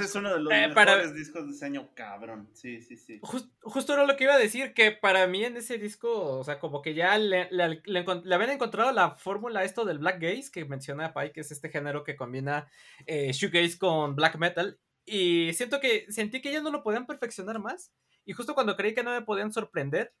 ese 0.00 0.18
uno 0.18 0.34
de 0.34 0.40
los 0.40 0.52
Eh, 0.52 0.56
mejores 0.68 0.74
para- 0.74 1.12
discos 1.12 1.46
de 1.46 1.52
ese 1.52 1.64
año, 1.64 1.90
cabrón. 1.94 2.50
Sí, 2.52 2.80
sí, 2.82 2.96
sí. 2.96 3.18
Jus- 3.22 3.50
justo 3.62 3.94
era 3.94 4.04
lo 4.06 4.16
que 4.16 4.24
iba 4.24 4.34
a 4.34 4.38
decir, 4.38 4.74
que 4.74 4.92
para 4.92 5.26
mí 5.26 5.44
en 5.44 5.56
ese 5.56 5.78
disco, 5.78 6.38
o 6.38 6.44
sea, 6.44 6.58
como 6.58 6.82
que 6.82 6.94
ya 6.94 7.16
le, 7.18 7.48
le- 7.50 7.82
le 7.86 8.34
habían 8.34 8.50
encontrado 8.50 8.92
la 8.92 9.12
fórmula 9.16 9.64
esto 9.64 9.84
del 9.84 9.98
black 9.98 10.20
gaze 10.20 10.50
que 10.52 10.64
menciona 10.64 11.12
Pai, 11.12 11.32
que 11.32 11.40
es 11.40 11.50
este 11.50 11.70
género 11.70 12.04
que 12.04 12.16
combina 12.16 12.68
eh, 13.06 13.32
shoegaze 13.32 13.78
con 13.78 14.14
black 14.16 14.36
metal. 14.36 14.78
Y 15.10 15.54
siento 15.54 15.80
que 15.80 16.04
sentí 16.12 16.42
que 16.42 16.52
ya 16.52 16.60
no 16.60 16.70
lo 16.70 16.82
podían 16.82 17.06
perfeccionar 17.06 17.58
más. 17.58 17.92
Y 18.28 18.34
justo 18.34 18.54
cuando 18.54 18.76
creí 18.76 18.94
que 18.94 19.02
no 19.02 19.10
me 19.12 19.22
podían 19.22 19.52
sorprender 19.52 20.12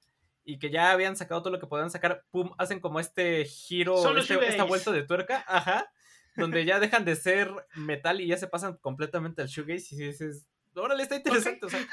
y 0.44 0.58
que 0.58 0.70
ya 0.70 0.92
habían 0.92 1.14
sacado 1.14 1.42
todo 1.42 1.52
lo 1.52 1.60
que 1.60 1.66
podían 1.66 1.90
sacar, 1.90 2.24
pum, 2.30 2.52
hacen 2.56 2.80
como 2.80 3.00
este 3.00 3.44
giro, 3.44 4.16
este- 4.16 4.48
esta 4.48 4.64
vuelta 4.64 4.90
de 4.92 5.02
tuerca, 5.02 5.44
ajá, 5.46 5.92
donde 6.34 6.64
ya 6.64 6.80
dejan 6.80 7.04
de 7.04 7.16
ser 7.16 7.52
metal 7.74 8.20
y 8.22 8.26
ya 8.28 8.38
se 8.38 8.46
pasan 8.46 8.76
completamente 8.78 9.42
al 9.42 9.48
shoegaze 9.48 9.94
y 9.94 9.98
dices, 9.98 10.46
órale, 10.74 11.02
está 11.02 11.16
interesante, 11.16 11.66
o 11.66 11.68
sea, 11.68 11.84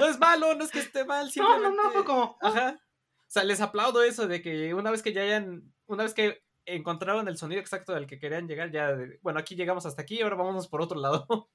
no 0.00 0.06
es 0.06 0.18
malo, 0.18 0.54
no 0.56 0.64
es 0.64 0.72
que 0.72 0.80
esté 0.80 1.04
mal, 1.04 1.26
No, 1.26 1.30
simplemente... 1.30 1.76
no, 1.76 1.82
no, 1.84 1.90
fue 1.92 2.04
como. 2.04 2.36
Ajá. 2.42 2.80
O 2.80 3.30
sea, 3.30 3.44
les 3.44 3.60
aplaudo 3.60 4.02
eso 4.02 4.26
de 4.26 4.42
que 4.42 4.74
una 4.74 4.90
vez 4.90 5.02
que 5.02 5.12
ya 5.12 5.22
hayan, 5.22 5.72
una 5.86 6.02
vez 6.02 6.14
que 6.14 6.42
encontraron 6.64 7.28
el 7.28 7.36
sonido 7.38 7.60
exacto 7.60 7.94
al 7.94 8.06
que 8.08 8.18
querían 8.18 8.48
llegar, 8.48 8.72
ya, 8.72 8.96
de- 8.96 9.20
bueno, 9.22 9.38
aquí 9.38 9.54
llegamos 9.54 9.86
hasta 9.86 10.02
aquí, 10.02 10.20
ahora 10.20 10.34
vámonos 10.34 10.66
por 10.66 10.80
otro 10.82 10.98
lado. 10.98 11.48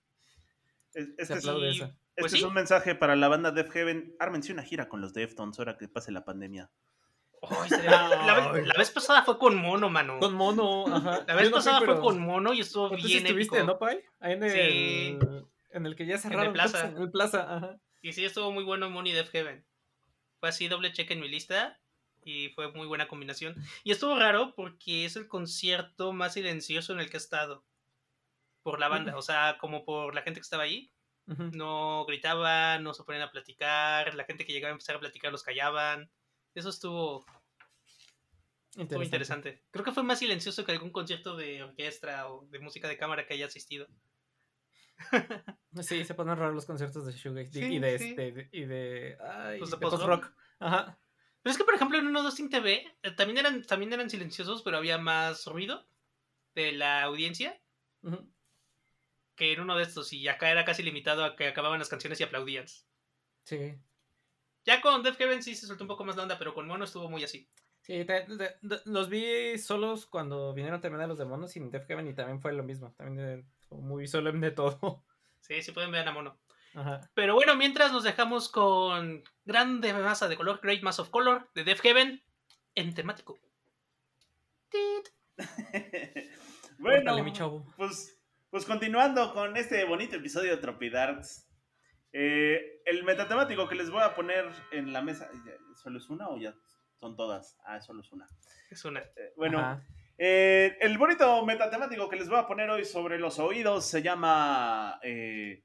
Es- 0.94 1.10
Se 1.18 1.34
es, 1.34 1.40
aplaude 1.40 1.72
sí. 1.74 1.82
eso. 1.82 1.94
Este 2.15 2.22
Pues 2.22 2.34
es 2.34 2.39
sí. 2.39 2.46
un 2.46 2.53
mensaje 2.53 2.96
para 2.96 3.15
la 3.15 3.27
banda 3.27 3.51
Def 3.51 3.72
Heaven. 3.72 4.15
Ármense 4.20 4.51
una 4.53 4.63
gira 4.63 4.88
con 4.89 5.01
los 5.01 5.13
Deftones 5.13 5.58
ahora 5.60 5.77
que 5.77 5.88
pase 5.88 6.12
la 6.12 6.24
pandemia. 6.25 6.72
La, 7.70 8.51
vez, 8.53 8.67
la 8.67 8.74
vez 8.77 8.91
pasada 8.91 9.24
fue 9.24 9.38
con 9.38 9.55
mono, 9.58 9.89
mano. 9.89 10.17
Con 10.20 10.34
mono, 10.34 10.86
ajá. 10.88 11.25
La 11.27 11.36
vez 11.36 11.50
no 11.50 11.58
pasada 11.58 11.82
fue 11.82 12.00
con 12.00 12.20
mono 12.20 12.53
y 12.53 12.62
estuvo 12.62 12.89
tú 12.91 12.98
sí 13.00 13.08
bien 13.08 13.25
estuviste, 13.25 13.58
épico. 13.58 13.67
¿no, 13.74 13.77
Pai? 13.79 14.01
Ahí 14.22 14.34
en 14.34 14.43
el, 14.43 14.51
Sí. 14.51 15.17
en 15.72 15.86
el 15.86 15.96
que 15.98 16.05
ya 16.05 16.17
cerraron. 16.17 16.53
plaza. 16.53 16.72
cosas, 16.84 16.91
En 16.96 17.01
el 17.01 17.12
plaza, 17.12 17.55
ajá. 17.58 17.77
Y 18.01 18.13
sí, 18.13 18.24
estuvo 18.24 18.51
muy 18.51 18.63
bueno 18.63 18.89
Money 18.89 19.12
Def 19.12 19.29
Heaven. 19.32 19.65
Fue 20.39 20.50
así 20.50 20.67
doble 20.70 20.93
check 20.93 21.12
en 21.12 21.20
mi 21.20 21.27
lista 21.27 21.79
y 22.24 22.50
fue 22.50 22.72
muy 22.72 22.88
buena 22.88 23.08
combinación. 23.10 23.55
Y 23.84 23.91
estuvo 23.91 24.17
raro 24.17 24.53
porque 24.55 25.03
es 25.03 25.17
el 25.17 25.27
concierto 25.27 26.13
más 26.13 26.34
silencioso 26.36 26.93
en 26.93 27.00
el 27.01 27.10
que 27.10 27.17
he 27.17 27.20
estado. 27.20 27.65
Por 28.62 28.79
la 28.79 28.88
banda, 28.88 29.17
o 29.17 29.22
sea, 29.22 29.58
como 29.60 29.84
por 29.84 30.15
la 30.15 30.22
gente 30.22 30.39
que 30.39 30.43
estaba 30.46 30.63
ahí. 30.63 30.93
No 31.25 32.06
gritaban, 32.06 32.84
no 32.84 32.94
se 32.94 33.03
ponían 33.03 33.24
a 33.24 33.32
platicar, 33.32 34.13
la 34.15 34.25
gente 34.25 34.46
que 34.46 34.51
llegaba 34.53 34.70
a 34.70 34.74
empezar 34.74 34.98
a 34.98 35.00
platicar 35.00 35.32
los 35.32 35.44
callaban. 35.44 36.10
Eso 36.53 36.70
estuvo, 36.70 37.25
estuvo 38.77 39.01
interesante. 39.03 39.63
Creo 39.72 39.86
que 39.86 39.92
fue 39.94 40.03
más 40.03 40.20
silencioso 40.20 40.65
que 40.65 40.74
algún 40.74 40.92
concierto 40.92 41.36
de 41.38 41.63
orquesta 41.63 42.30
o 42.30 42.46
de 42.48 42.60
música 42.60 42.88
de 42.88 42.98
cámara 42.98 43.25
que 43.25 43.34
haya 43.36 43.46
asistido. 43.48 43.88
Sí, 45.82 46.06
se 46.06 46.13
ponen 46.13 46.38
raros 46.38 46.53
los 46.53 46.65
conciertos 46.68 47.03
de 47.06 47.13
Shoegaze 47.13 47.50
y- 47.60 47.63
Sí, 47.63 47.74
y 47.75 47.80
de 47.80 47.98
sí. 47.98 48.10
este, 48.10 48.50
y 48.51 48.65
de, 48.65 49.18
ay, 49.27 49.60
post-rock. 49.60 49.82
post-rock. 49.82 50.34
Ajá. 50.60 51.00
Pero 51.42 51.51
es 51.51 51.58
que, 51.58 51.63
por 51.63 51.74
ejemplo, 51.74 51.98
en 51.98 52.06
uno 52.06 52.22
Dustin 52.22 52.48
TV 52.50 52.86
eh, 53.01 53.12
también 53.12 53.39
eran, 53.39 53.63
también 53.63 53.92
eran 53.92 54.08
silenciosos, 54.10 54.62
pero 54.62 54.77
había 54.77 55.00
más 55.00 55.48
ruido 55.48 55.88
de 56.53 56.74
la 56.74 57.01
audiencia 57.01 57.60
Ujú. 58.03 58.32
Que 59.36 59.54
en 59.54 59.60
uno 59.62 59.75
de 59.78 59.84
estos. 59.84 60.13
Y 60.13 60.28
acá 60.28 60.50
era 60.52 60.66
casi 60.66 60.84
limitado 60.84 61.24
a 61.24 61.36
que 61.36 61.48
acababan 61.48 61.80
las 61.80 61.90
canciones 61.90 62.20
y 62.20 62.24
aplaudían. 62.24 62.66
Sí. 63.44 63.75
Ya 64.66 64.82
con 64.82 65.04
Def 65.04 65.18
Heaven 65.18 65.44
sí 65.44 65.56
se 65.56 65.68
soltó 65.68 65.84
un 65.84 65.88
poco 65.90 66.06
más 66.06 66.16
la 66.16 66.24
onda, 66.24 66.38
pero 66.38 66.54
con 66.54 66.68
Mono 66.68 66.86
estuvo 66.86 67.10
muy 67.10 67.24
así. 67.24 67.50
Sí, 67.82 68.06
te- 68.06 68.22
te- 68.22 68.38
te- 68.38 68.82
los 68.86 69.10
vi 69.10 69.58
solos 69.58 70.06
cuando 70.06 70.54
vinieron 70.54 70.78
a 70.80 70.82
terminar 70.82 71.10
los 71.10 71.18
demonios 71.18 71.54
y 71.56 71.60
en 71.60 71.70
Def 71.70 71.86
Heaven 71.86 72.08
y 72.08 72.13
también 72.13 72.40
fue 72.42 72.54
lo 72.54 72.63
mismo. 72.63 72.94
También 72.98 73.46
como 73.68 73.82
muy 73.82 74.08
solemne 74.08 74.52
todo. 74.52 75.04
Sí, 75.42 75.62
sí 75.62 75.74
pueden 75.74 75.92
ver 75.92 76.08
a 76.08 76.12
Mono. 76.13 76.40
Ajá. 76.75 77.02
Pero 77.13 77.36
bueno, 77.36 77.56
mientras 77.58 77.92
nos 77.92 78.04
dejamos 78.04 78.48
con 78.48 79.24
Grande 79.44 79.92
Masa 79.94 80.30
de 80.30 80.38
Color, 80.38 80.62
Great 80.63 80.82
Mass 80.82 81.00
of 81.00 81.10
Color 81.10 81.50
de 81.54 81.66
Def 81.66 81.82
Heaven 81.82 82.24
en 82.75 82.94
temático. 82.96 83.38
Tit. 84.70 85.10
bueno, 86.80 86.98
Córtale, 87.12 87.24
mi 87.24 87.34
chavo. 87.34 87.66
pues, 87.75 88.18
pues 88.53 88.65
continuando 88.65 89.33
con 89.33 89.57
este 89.57 89.83
bonito 89.83 90.15
episodio 90.15 90.51
de 90.51 90.62
Tropidarks. 90.62 91.50
eh, 92.12 92.83
el 92.86 93.03
metatemático 93.03 93.67
que 93.67 93.74
les 93.74 93.89
voy 93.89 94.03
a 94.03 94.13
poner 94.13 94.48
en 94.72 94.93
la 94.93 95.01
mesa. 95.01 95.27
¿Solo 95.74 95.98
es 95.98 96.07
una 96.12 96.29
o 96.29 96.38
ya 96.38 96.53
son 97.00 97.15
todas? 97.15 97.57
Ah, 97.65 97.81
solo 97.81 98.01
es 98.01 98.12
una. 98.12 98.27
Es 98.69 98.86
una. 98.86 99.00
Eh, 99.00 99.33
bueno. 99.38 99.81
Eh, 100.19 100.77
el 100.81 101.00
bonito 101.00 101.43
metatemático 101.43 102.07
que 102.07 102.15
les 102.15 102.29
voy 102.29 102.38
a 102.38 102.45
poner 102.45 102.69
hoy 102.69 102.86
sobre 102.86 103.17
los 103.17 103.39
oídos 103.39 103.88
se 103.88 104.03
llama 104.03 105.00
eh, 105.01 105.63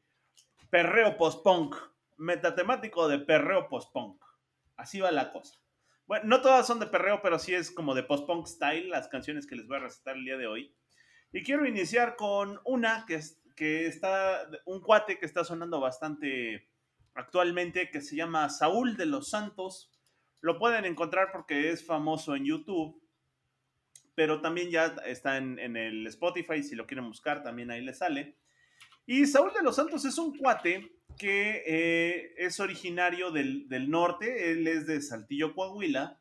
Perreo 0.71 1.19
Post-Punk. 1.19 1.77
Metatemático 2.17 3.07
de 3.07 3.19
Perreo 3.19 3.69
Post-Punk. 3.69 4.25
Así 4.79 4.99
va 4.99 5.11
la 5.11 5.31
cosa. 5.31 5.61
Bueno, 6.07 6.25
no 6.25 6.41
todas 6.41 6.67
son 6.67 6.81
de 6.81 6.87
perreo, 6.87 7.21
pero 7.21 7.39
sí 7.39 7.55
es 7.55 7.71
como 7.71 7.95
de 7.95 8.03
post-punk 8.03 8.47
style 8.47 8.89
las 8.89 9.09
canciones 9.09 9.47
que 9.47 9.57
les 9.57 9.67
voy 9.67 9.77
a 9.77 9.81
recitar 9.81 10.17
el 10.17 10.25
día 10.25 10.39
de 10.39 10.47
hoy. 10.47 10.75
Y 11.33 11.43
quiero 11.43 11.67
iniciar 11.67 12.17
con 12.17 12.61
una 12.65 13.05
que, 13.07 13.17
es- 13.17 13.41
que 13.57 13.87
está, 13.87 14.49
un 14.65 14.81
cuate 14.81 15.19
que 15.19 15.27
está 15.27 15.45
sonando 15.45 15.81
bastante 15.81 16.69
actualmente, 17.15 17.91
que 17.91 18.01
se 18.01 18.17
llama 18.17 18.49
Saúl 18.49 18.97
de 18.97 19.07
los 19.07 19.31
Santos. 19.31 19.91
Lo 20.41 20.59
pueden 20.59 20.85
encontrar 20.85 21.31
porque 21.33 21.71
es 21.71 21.85
famoso 21.85 22.37
en 22.37 22.45
YouTube 22.45 23.03
pero 24.19 24.41
también 24.41 24.69
ya 24.69 24.97
está 25.07 25.37
en, 25.37 25.77
el 25.77 26.05
Spotify, 26.09 26.61
si 26.65 26.75
lo 26.75 26.89
quieren 26.89 27.07
buscar, 27.07 27.45
también 27.45 27.71
ahí 27.71 27.81
le 27.83 27.95
sale. 27.95 28.37
Y 29.07 29.27
Saúl 29.27 29.53
de 29.55 29.63
los 29.63 29.77
Santos 29.77 30.05
es 30.05 30.19
un 30.19 30.37
cuate 30.37 30.91
que 31.17 31.63
eh, 31.65 32.35
es 32.37 32.59
originario 32.59 33.31
del, 33.31 33.69
del, 33.69 33.89
norte, 33.89 34.51
él 34.51 34.67
es 34.67 34.89
de 34.89 35.01
Saltillo, 35.03 35.55
Coahuila, 35.55 36.21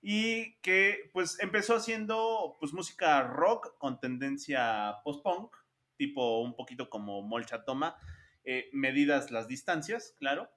y 0.00 0.58
que 0.60 1.10
pues 1.12 1.38
empezó 1.40 1.74
haciendo 1.74 2.56
pues 2.60 2.72
música 2.72 3.22
rock 3.22 3.76
con 3.78 4.00
tendencia 4.00 4.96
post-punk, 5.04 5.54
tipo 5.96 6.40
un 6.40 6.54
poquito 6.54 6.88
como 6.88 7.22
Molcha 7.22 7.64
Toma, 7.64 7.96
eh, 8.44 8.70
medidas 8.72 9.30
las 9.30 9.48
distancias, 9.48 10.14
claro. 10.18 10.48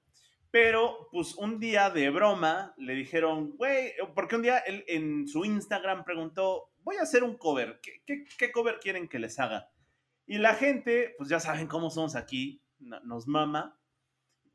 Pero, 0.52 1.08
pues 1.12 1.36
un 1.36 1.60
día 1.60 1.90
de 1.90 2.10
broma 2.10 2.74
le 2.78 2.94
dijeron, 2.94 3.56
güey, 3.56 3.94
porque 4.14 4.36
un 4.36 4.42
día 4.42 4.58
él 4.60 4.84
en 4.88 5.28
su 5.28 5.46
Instagram 5.46 6.04
preguntó, 6.04 6.72
voy 6.84 6.98
a 6.98 7.04
hacer 7.04 7.24
un 7.24 7.38
cover, 7.38 7.80
¿Qué, 7.82 8.04
¿Qué, 8.06 8.26
qué, 8.38 8.52
cover 8.52 8.80
quieren 8.80 9.08
que 9.08 9.18
les 9.18 9.40
haga? 9.40 9.72
Y 10.26 10.38
la 10.40 10.56
gente, 10.56 11.16
pues 11.18 11.30
ya 11.30 11.40
saben 11.40 11.68
cómo 11.68 11.90
somos 11.90 12.16
aquí, 12.16 12.62
nos 12.80 13.28
mama. 13.28 13.80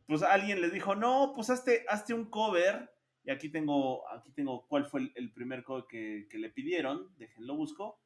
Pues 0.06 0.22
alguien 0.22 0.60
les 0.60 0.72
dijo, 0.72 0.94
no, 0.94 1.32
pues 1.34 1.50
hazte, 1.50 1.84
hazte 1.88 2.14
un 2.14 2.30
cover. 2.30 2.95
Y 3.26 3.32
aquí 3.32 3.48
tengo, 3.48 4.08
aquí 4.10 4.30
tengo 4.30 4.66
cuál 4.68 4.86
fue 4.86 5.00
el, 5.00 5.12
el 5.16 5.32
primer 5.32 5.64
cover 5.64 5.84
que, 5.88 6.28
que, 6.30 6.38
le 6.38 6.48
pidieron, 6.48 7.12
déjenlo 7.18 7.56
busco. 7.56 8.00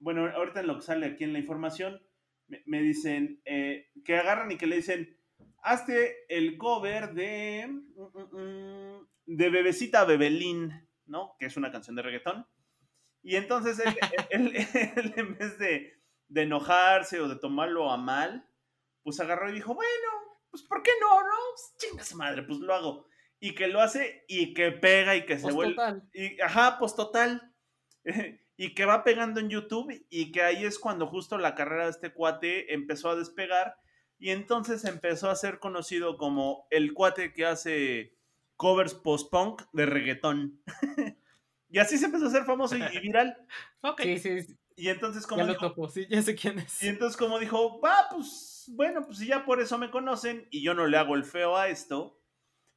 Bueno, 0.00 0.26
ahorita 0.26 0.60
en 0.60 0.66
lo 0.68 0.76
que 0.76 0.82
sale 0.82 1.04
aquí 1.04 1.24
en 1.24 1.34
la 1.34 1.38
información, 1.38 2.00
me, 2.46 2.62
me 2.64 2.80
dicen 2.80 3.42
eh, 3.44 3.90
que 4.06 4.16
agarran 4.16 4.50
y 4.50 4.56
que 4.56 4.66
le 4.66 4.76
dicen, 4.76 5.18
hazte 5.62 6.24
el 6.34 6.56
cover 6.56 7.12
de, 7.12 7.70
de 9.26 9.50
Bebecita 9.50 10.06
Bebelín, 10.06 10.72
¿no? 11.04 11.36
Que 11.38 11.44
es 11.44 11.58
una 11.58 11.70
canción 11.70 11.94
de 11.94 12.02
reggaetón. 12.02 12.46
Y 13.22 13.36
entonces 13.36 13.78
él, 13.80 13.98
él, 14.30 14.56
él, 14.56 14.92
él 14.96 15.14
en 15.14 15.36
vez 15.36 15.58
de, 15.58 16.00
de, 16.28 16.42
enojarse 16.42 17.20
o 17.20 17.28
de 17.28 17.36
tomarlo 17.36 17.90
a 17.90 17.98
mal, 17.98 18.48
pues 19.02 19.20
agarró 19.20 19.50
y 19.50 19.54
dijo, 19.54 19.74
bueno, 19.74 20.38
pues 20.50 20.62
¿por 20.62 20.82
qué 20.82 20.92
no, 21.02 21.20
no? 21.20 21.34
Pues, 21.50 21.74
chinga 21.76 22.02
su 22.02 22.16
madre, 22.16 22.44
pues 22.44 22.60
lo 22.60 22.72
hago. 22.72 23.08
Y 23.40 23.54
que 23.54 23.68
lo 23.68 23.80
hace 23.80 24.24
y 24.28 24.52
que 24.54 24.72
pega 24.72 25.16
y 25.16 25.26
que 25.26 25.36
Pues 25.36 25.42
se 25.42 25.52
vuelve... 25.52 26.02
Y, 26.12 26.40
ajá, 26.40 26.78
pues 26.78 26.94
total. 26.96 27.54
y 28.56 28.74
que 28.74 28.84
va 28.84 29.04
pegando 29.04 29.38
en 29.40 29.48
YouTube 29.48 30.04
y 30.10 30.32
que 30.32 30.42
ahí 30.42 30.64
es 30.64 30.78
cuando 30.78 31.06
justo 31.06 31.38
la 31.38 31.54
carrera 31.54 31.84
de 31.84 31.90
este 31.90 32.12
cuate 32.12 32.74
empezó 32.74 33.10
a 33.10 33.16
despegar 33.16 33.76
y 34.18 34.30
entonces 34.30 34.84
empezó 34.84 35.30
a 35.30 35.36
ser 35.36 35.60
conocido 35.60 36.16
como 36.16 36.66
el 36.70 36.92
cuate 36.92 37.32
que 37.32 37.46
hace 37.46 38.16
covers 38.56 38.94
post-punk 38.94 39.62
de 39.72 39.86
reggaetón. 39.86 40.60
y 41.70 41.78
así 41.78 41.96
se 41.96 42.06
empezó 42.06 42.24
a 42.24 42.28
hacer 42.28 42.44
famoso 42.44 42.76
y, 42.76 42.82
y 42.92 43.00
viral. 43.00 43.36
Okay. 43.80 44.18
Sí, 44.18 44.42
sí, 44.42 44.58
Y 44.74 44.88
entonces 44.88 45.24
como 45.24 45.42
ya 45.42 45.52
dijo, 45.52 45.62
lo 45.62 45.68
topo, 45.68 45.88
sí, 45.88 46.04
ya 46.10 46.20
sé 46.20 46.34
quién 46.34 46.58
es. 46.58 46.82
Y 46.82 46.88
entonces 46.88 47.16
como 47.16 47.38
dijo, 47.38 47.80
va, 47.80 48.08
pues 48.10 48.64
bueno, 48.74 49.02
pues 49.06 49.20
ya 49.20 49.44
por 49.44 49.60
eso 49.60 49.78
me 49.78 49.92
conocen 49.92 50.48
y 50.50 50.64
yo 50.64 50.74
no 50.74 50.88
le 50.88 50.96
hago 50.96 51.14
el 51.14 51.22
feo 51.22 51.56
a 51.56 51.68
esto, 51.68 52.17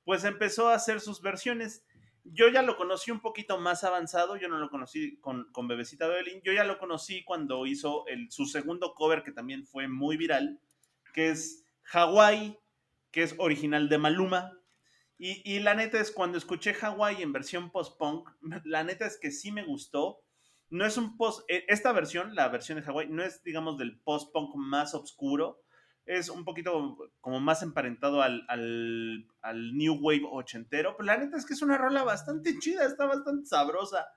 pues 0.03 0.23
empezó 0.23 0.69
a 0.69 0.75
hacer 0.75 0.99
sus 0.99 1.21
versiones. 1.21 1.83
Yo 2.23 2.49
ya 2.49 2.61
lo 2.61 2.77
conocí 2.77 3.11
un 3.11 3.19
poquito 3.19 3.59
más 3.59 3.83
avanzado, 3.83 4.37
yo 4.37 4.47
no 4.47 4.59
lo 4.59 4.69
conocí 4.69 5.19
con, 5.19 5.51
con 5.51 5.67
Bebecita 5.67 6.07
Bebelín, 6.07 6.41
yo 6.43 6.53
ya 6.53 6.63
lo 6.63 6.77
conocí 6.77 7.23
cuando 7.23 7.65
hizo 7.65 8.05
el, 8.07 8.31
su 8.31 8.45
segundo 8.45 8.93
cover 8.93 9.23
que 9.23 9.31
también 9.31 9.65
fue 9.65 9.87
muy 9.87 10.17
viral, 10.17 10.59
que 11.13 11.29
es 11.29 11.65
Hawaii, 11.91 12.57
que 13.11 13.23
es 13.23 13.35
original 13.37 13.89
de 13.89 13.97
Maluma. 13.97 14.57
Y, 15.17 15.41
y 15.51 15.59
la 15.59 15.75
neta 15.75 15.99
es 15.99 16.11
cuando 16.11 16.37
escuché 16.37 16.75
Hawaii 16.79 17.21
en 17.21 17.33
versión 17.33 17.71
post-punk, 17.71 18.29
la 18.65 18.83
neta 18.83 19.05
es 19.05 19.19
que 19.19 19.31
sí 19.31 19.51
me 19.51 19.63
gustó. 19.63 20.19
No 20.69 20.85
es 20.85 20.95
un 20.95 21.17
post, 21.17 21.43
esta 21.49 21.91
versión, 21.91 22.33
la 22.33 22.47
versión 22.47 22.79
de 22.79 22.87
Hawaii, 22.87 23.09
no 23.09 23.23
es, 23.23 23.43
digamos, 23.43 23.77
del 23.77 23.99
post-punk 23.99 24.55
más 24.55 24.93
oscuro. 24.93 25.61
Es 26.05 26.29
un 26.29 26.43
poquito 26.43 26.97
como 27.21 27.39
más 27.39 27.61
emparentado 27.61 28.21
al, 28.21 28.43
al, 28.47 29.27
al, 29.41 29.77
New 29.77 29.97
Wave 30.01 30.23
ochentero. 30.29 30.95
Pero 30.97 31.05
la 31.05 31.17
neta 31.17 31.37
es 31.37 31.45
que 31.45 31.53
es 31.53 31.61
una 31.61 31.77
rola 31.77 32.03
bastante 32.03 32.57
chida, 32.59 32.85
está 32.85 33.05
bastante 33.05 33.45
sabrosa. 33.45 34.07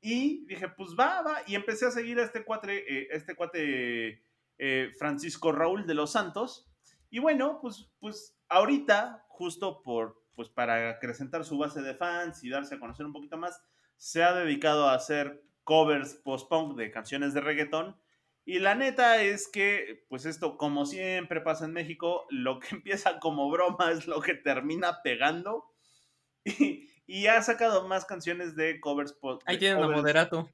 Y 0.00 0.46
dije, 0.46 0.68
pues 0.68 0.90
va, 0.98 1.22
va. 1.22 1.42
Y 1.46 1.54
empecé 1.54 1.86
a 1.86 1.90
seguir 1.90 2.18
a 2.18 2.24
este 2.24 2.44
cuate, 2.44 2.78
eh, 2.78 3.08
este 3.12 3.34
cuate 3.34 4.24
eh, 4.58 4.92
Francisco 4.98 5.52
Raúl 5.52 5.86
de 5.86 5.94
los 5.94 6.12
Santos. 6.12 6.70
Y 7.10 7.18
bueno, 7.18 7.58
pues, 7.60 7.90
pues 7.98 8.38
ahorita, 8.48 9.24
justo 9.28 9.82
por, 9.82 10.22
pues 10.34 10.48
para 10.48 10.90
acrecentar 10.90 11.44
su 11.44 11.58
base 11.58 11.82
de 11.82 11.94
fans 11.94 12.42
y 12.44 12.50
darse 12.50 12.76
a 12.76 12.80
conocer 12.80 13.04
un 13.04 13.12
poquito 13.12 13.36
más, 13.36 13.62
se 13.96 14.22
ha 14.22 14.32
dedicado 14.32 14.88
a 14.88 14.94
hacer 14.94 15.44
covers 15.64 16.14
post-punk 16.14 16.76
de 16.76 16.90
canciones 16.90 17.34
de 17.34 17.40
reggaetón. 17.40 17.96
Y 18.44 18.58
la 18.58 18.74
neta 18.74 19.22
es 19.22 19.48
que, 19.48 20.04
pues 20.08 20.24
esto, 20.24 20.56
como 20.56 20.86
siempre 20.86 21.40
pasa 21.40 21.66
en 21.66 21.72
México, 21.72 22.26
lo 22.30 22.58
que 22.58 22.68
empieza 22.76 23.18
como 23.18 23.50
broma 23.50 23.92
es 23.92 24.06
lo 24.06 24.20
que 24.20 24.34
termina 24.34 25.02
pegando. 25.02 25.66
Y, 26.44 26.88
y 27.06 27.26
ha 27.26 27.42
sacado 27.42 27.88
más 27.88 28.04
canciones 28.04 28.54
de 28.54 28.80
covers 28.80 29.18
Ahí 29.44 29.58
tienen 29.58 29.82
a 29.82 29.88
moderato. 29.88 30.48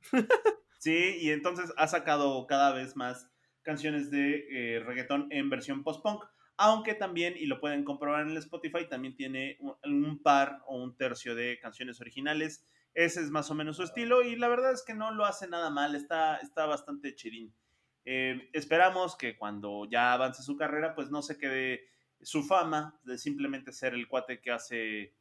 sí, 0.78 1.18
y 1.20 1.30
entonces 1.30 1.72
ha 1.76 1.86
sacado 1.86 2.46
cada 2.46 2.72
vez 2.72 2.96
más 2.96 3.30
canciones 3.62 4.10
de 4.10 4.46
eh, 4.50 4.80
reggaetón 4.80 5.28
en 5.30 5.50
versión 5.50 5.84
post-punk. 5.84 6.24
Aunque 6.56 6.94
también, 6.94 7.34
y 7.36 7.44
lo 7.44 7.60
pueden 7.60 7.84
comprobar 7.84 8.22
en 8.22 8.30
el 8.30 8.38
Spotify, 8.38 8.88
también 8.88 9.14
tiene 9.14 9.58
un, 9.60 9.76
un, 9.84 10.22
par 10.22 10.62
o 10.66 10.82
un 10.82 10.96
tercio 10.96 11.34
de 11.34 11.58
canciones 11.60 12.00
originales. 12.00 12.66
Ese 12.94 13.20
es 13.20 13.30
más 13.30 13.50
o 13.50 13.54
menos 13.54 13.76
su 13.76 13.82
estilo 13.82 14.22
y 14.22 14.36
la 14.36 14.48
verdad 14.48 14.72
es 14.72 14.82
que 14.82 14.94
no 14.94 15.10
lo 15.10 15.26
hace 15.26 15.48
nada 15.48 15.68
mal, 15.68 15.94
está, 15.94 16.38
está 16.38 16.64
bastante 16.64 17.14
chidín. 17.14 17.54
Eh, 18.06 18.48
esperamos 18.52 19.16
que 19.16 19.36
cuando 19.36 19.86
ya 19.90 20.14
avance 20.14 20.42
su 20.42 20.56
carrera, 20.56 20.94
pues 20.94 21.10
no 21.10 21.20
se 21.20 21.36
quede 21.36 21.88
su 22.22 22.42
fama 22.42 22.98
de 23.04 23.18
simplemente 23.18 23.72
ser 23.72 23.92
el 23.92 24.08
cuate 24.08 24.40
que 24.40 24.50
hace 24.50 25.14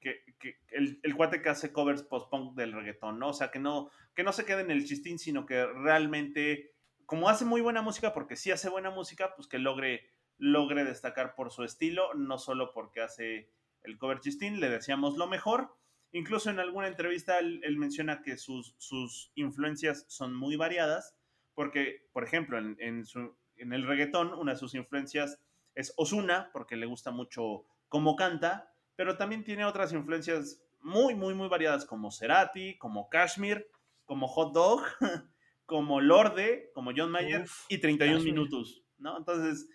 que, 0.00 0.22
el, 0.70 1.16
cuate 1.16 1.42
que 1.42 1.48
hace 1.48 1.72
covers 1.72 2.02
post-punk 2.02 2.54
del 2.54 2.72
reggaetón, 2.72 3.18
¿no? 3.18 3.28
O 3.28 3.32
sea, 3.32 3.50
que 3.50 3.58
no, 3.58 3.90
que 4.14 4.22
no 4.22 4.32
se 4.32 4.44
quede 4.44 4.62
en 4.62 4.70
el 4.70 4.86
chistín, 4.86 5.18
sino 5.18 5.46
que 5.46 5.66
realmente, 5.66 6.74
como 7.06 7.28
hace 7.28 7.44
muy 7.44 7.60
buena 7.60 7.82
música, 7.82 8.12
porque 8.12 8.36
sí 8.36 8.50
hace 8.50 8.68
buena 8.68 8.90
música, 8.90 9.34
pues 9.34 9.48
que 9.48 9.58
logre, 9.58 10.10
logre 10.38 10.84
destacar 10.84 11.34
por 11.34 11.50
su 11.50 11.64
estilo, 11.64 12.14
no 12.14 12.38
solo 12.38 12.72
porque 12.72 13.00
hace 13.00 13.50
el 13.82 13.98
cover 13.98 14.20
chistín, 14.20 14.60
le 14.60 14.68
deseamos 14.68 15.16
lo 15.16 15.26
mejor. 15.26 15.76
Incluso 16.12 16.50
en 16.50 16.58
alguna 16.58 16.88
entrevista 16.88 17.38
él, 17.38 17.60
él 17.62 17.76
menciona 17.76 18.22
que 18.22 18.36
sus, 18.36 18.74
sus, 18.78 19.30
influencias 19.34 20.04
son 20.08 20.34
muy 20.34 20.56
variadas, 20.56 21.16
porque, 21.60 22.08
por 22.14 22.24
ejemplo, 22.24 22.56
en, 22.56 22.74
en, 22.80 23.04
su, 23.04 23.36
en 23.56 23.74
el 23.74 23.86
reggaetón, 23.86 24.32
una 24.32 24.52
de 24.52 24.58
sus 24.58 24.74
influencias 24.74 25.38
es 25.74 25.92
Osuna, 25.98 26.48
porque 26.54 26.74
le 26.74 26.86
gusta 26.86 27.10
mucho 27.10 27.66
cómo 27.88 28.16
canta, 28.16 28.72
pero 28.96 29.18
también 29.18 29.44
tiene 29.44 29.66
otras 29.66 29.92
influencias 29.92 30.62
muy, 30.80 31.14
muy, 31.14 31.34
muy 31.34 31.50
variadas, 31.50 31.84
como 31.84 32.10
Cerati, 32.10 32.78
como 32.78 33.10
Kashmir, 33.10 33.68
como 34.06 34.26
Hot 34.26 34.54
Dog, 34.54 34.80
como 35.66 36.00
Lorde, 36.00 36.70
como 36.72 36.92
John 36.96 37.10
Mayer 37.10 37.42
Uf, 37.42 37.66
y 37.68 37.76
31 37.76 38.14
Kashmir. 38.16 38.32
minutos, 38.32 38.82
¿no? 38.96 39.18
Entonces, 39.18 39.68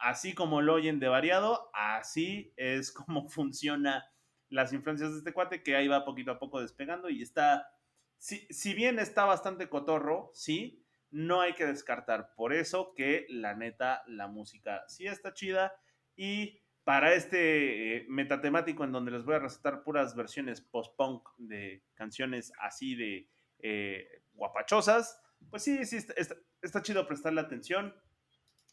así 0.00 0.34
como 0.34 0.60
lo 0.60 0.74
oyen 0.74 0.98
de 0.98 1.06
variado, 1.06 1.70
así 1.72 2.52
es 2.56 2.90
como 2.90 3.28
funciona 3.28 4.10
las 4.48 4.72
influencias 4.72 5.12
de 5.12 5.18
este 5.18 5.32
cuate, 5.32 5.62
que 5.62 5.76
ahí 5.76 5.86
va 5.86 6.04
poquito 6.04 6.32
a 6.32 6.40
poco 6.40 6.60
despegando 6.60 7.08
y 7.08 7.22
está, 7.22 7.68
si, 8.16 8.38
si 8.50 8.74
bien 8.74 8.98
está 8.98 9.24
bastante 9.24 9.68
cotorro, 9.68 10.32
sí, 10.34 10.84
no 11.10 11.40
hay 11.40 11.54
que 11.54 11.66
descartar. 11.66 12.34
Por 12.34 12.52
eso 12.52 12.92
que 12.94 13.26
la 13.28 13.54
neta, 13.54 14.02
la 14.06 14.28
música 14.28 14.84
sí 14.88 15.06
está 15.06 15.32
chida 15.34 15.72
y 16.16 16.60
para 16.84 17.12
este 17.12 17.96
eh, 17.96 18.06
metatemático 18.08 18.82
en 18.82 18.92
donde 18.92 19.10
les 19.10 19.24
voy 19.24 19.34
a 19.34 19.40
recetar 19.40 19.82
puras 19.82 20.16
versiones 20.16 20.62
post-punk 20.62 21.28
de 21.36 21.84
canciones 21.94 22.50
así 22.60 22.94
de 22.94 23.28
eh, 23.58 24.22
guapachosas, 24.32 25.20
pues 25.50 25.64
sí, 25.64 25.84
sí, 25.84 25.96
está, 25.96 26.34
está, 26.62 26.82
chido 26.82 27.06
prestarle 27.06 27.40
atención. 27.40 27.94